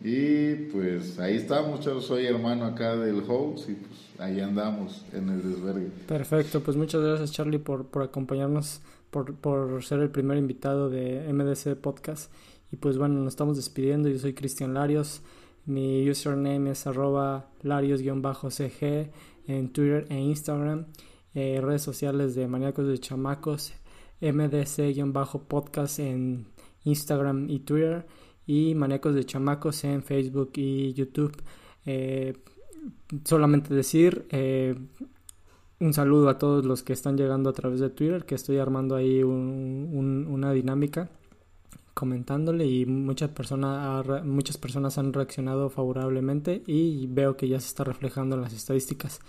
Y 0.00 0.54
pues 0.72 1.18
ahí 1.18 1.36
estamos, 1.36 1.84
yo 1.84 2.00
soy 2.00 2.26
hermano 2.26 2.64
acá 2.64 2.96
del 2.96 3.22
host 3.26 3.68
y 3.68 3.74
pues 3.74 4.00
ahí 4.18 4.40
andamos 4.40 5.04
en 5.12 5.28
el 5.28 5.42
desvergue. 5.42 5.90
Perfecto, 6.06 6.60
pues 6.60 6.76
muchas 6.76 7.02
gracias 7.02 7.32
Charlie 7.32 7.58
por, 7.58 7.86
por 7.86 8.02
acompañarnos, 8.02 8.80
por, 9.22 9.84
ser 9.84 10.00
el 10.00 10.10
primer 10.10 10.38
invitado 10.38 10.90
de 10.90 11.32
MDC 11.32 11.76
Podcast. 11.76 12.32
Y 12.72 12.76
pues 12.76 12.98
bueno, 12.98 13.14
nos 13.20 13.34
estamos 13.34 13.56
despidiendo, 13.56 14.08
yo 14.08 14.18
soy 14.18 14.34
Cristian 14.34 14.74
Larios. 14.74 15.22
Mi 15.66 16.10
username 16.10 16.72
es 16.72 16.86
arroba 16.86 17.48
larios-cg 17.62 19.10
en 19.46 19.72
Twitter 19.72 20.06
e 20.10 20.18
Instagram. 20.18 20.86
Eh, 21.34 21.60
redes 21.62 21.82
sociales 21.82 22.34
de 22.34 22.48
Maníacos 22.48 22.86
de 22.88 22.98
Chamacos, 22.98 23.72
MDC-podcast 24.20 25.98
en 26.00 26.46
Instagram 26.84 27.48
y 27.48 27.60
Twitter. 27.60 28.06
Y 28.46 28.74
Maníacos 28.74 29.14
de 29.14 29.24
Chamacos 29.24 29.84
en 29.84 30.02
Facebook 30.02 30.50
y 30.56 30.92
YouTube. 30.92 31.40
Eh, 31.86 32.36
solamente 33.24 33.72
decir 33.72 34.26
eh, 34.30 34.74
un 35.80 35.92
saludo 35.92 36.28
a 36.28 36.38
todos 36.38 36.64
los 36.64 36.82
que 36.82 36.92
están 36.92 37.16
llegando 37.16 37.50
a 37.50 37.52
través 37.52 37.80
de 37.80 37.90
Twitter, 37.90 38.24
que 38.24 38.34
estoy 38.34 38.58
armando 38.58 38.96
ahí 38.96 39.22
una 39.22 40.52
dinámica 40.52 41.10
comentándole 41.94 42.66
y 42.66 42.86
muchas 42.86 43.30
personas 43.30 44.04
muchas 44.24 44.58
personas 44.58 44.98
han 44.98 45.12
reaccionado 45.12 45.70
favorablemente 45.70 46.62
y 46.66 47.06
veo 47.06 47.36
que 47.36 47.48
ya 47.48 47.60
se 47.60 47.68
está 47.68 47.84
reflejando 47.84 48.34
en 48.34 48.42
las 48.42 48.52
estadísticas. 48.52 49.20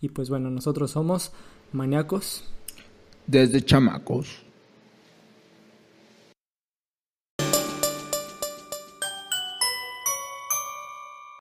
Y 0.00 0.08
pues 0.10 0.30
bueno 0.30 0.48
nosotros 0.50 0.92
somos 0.92 1.32
maníacos 1.72 2.44
desde 3.26 3.64
chamacos 3.64 4.41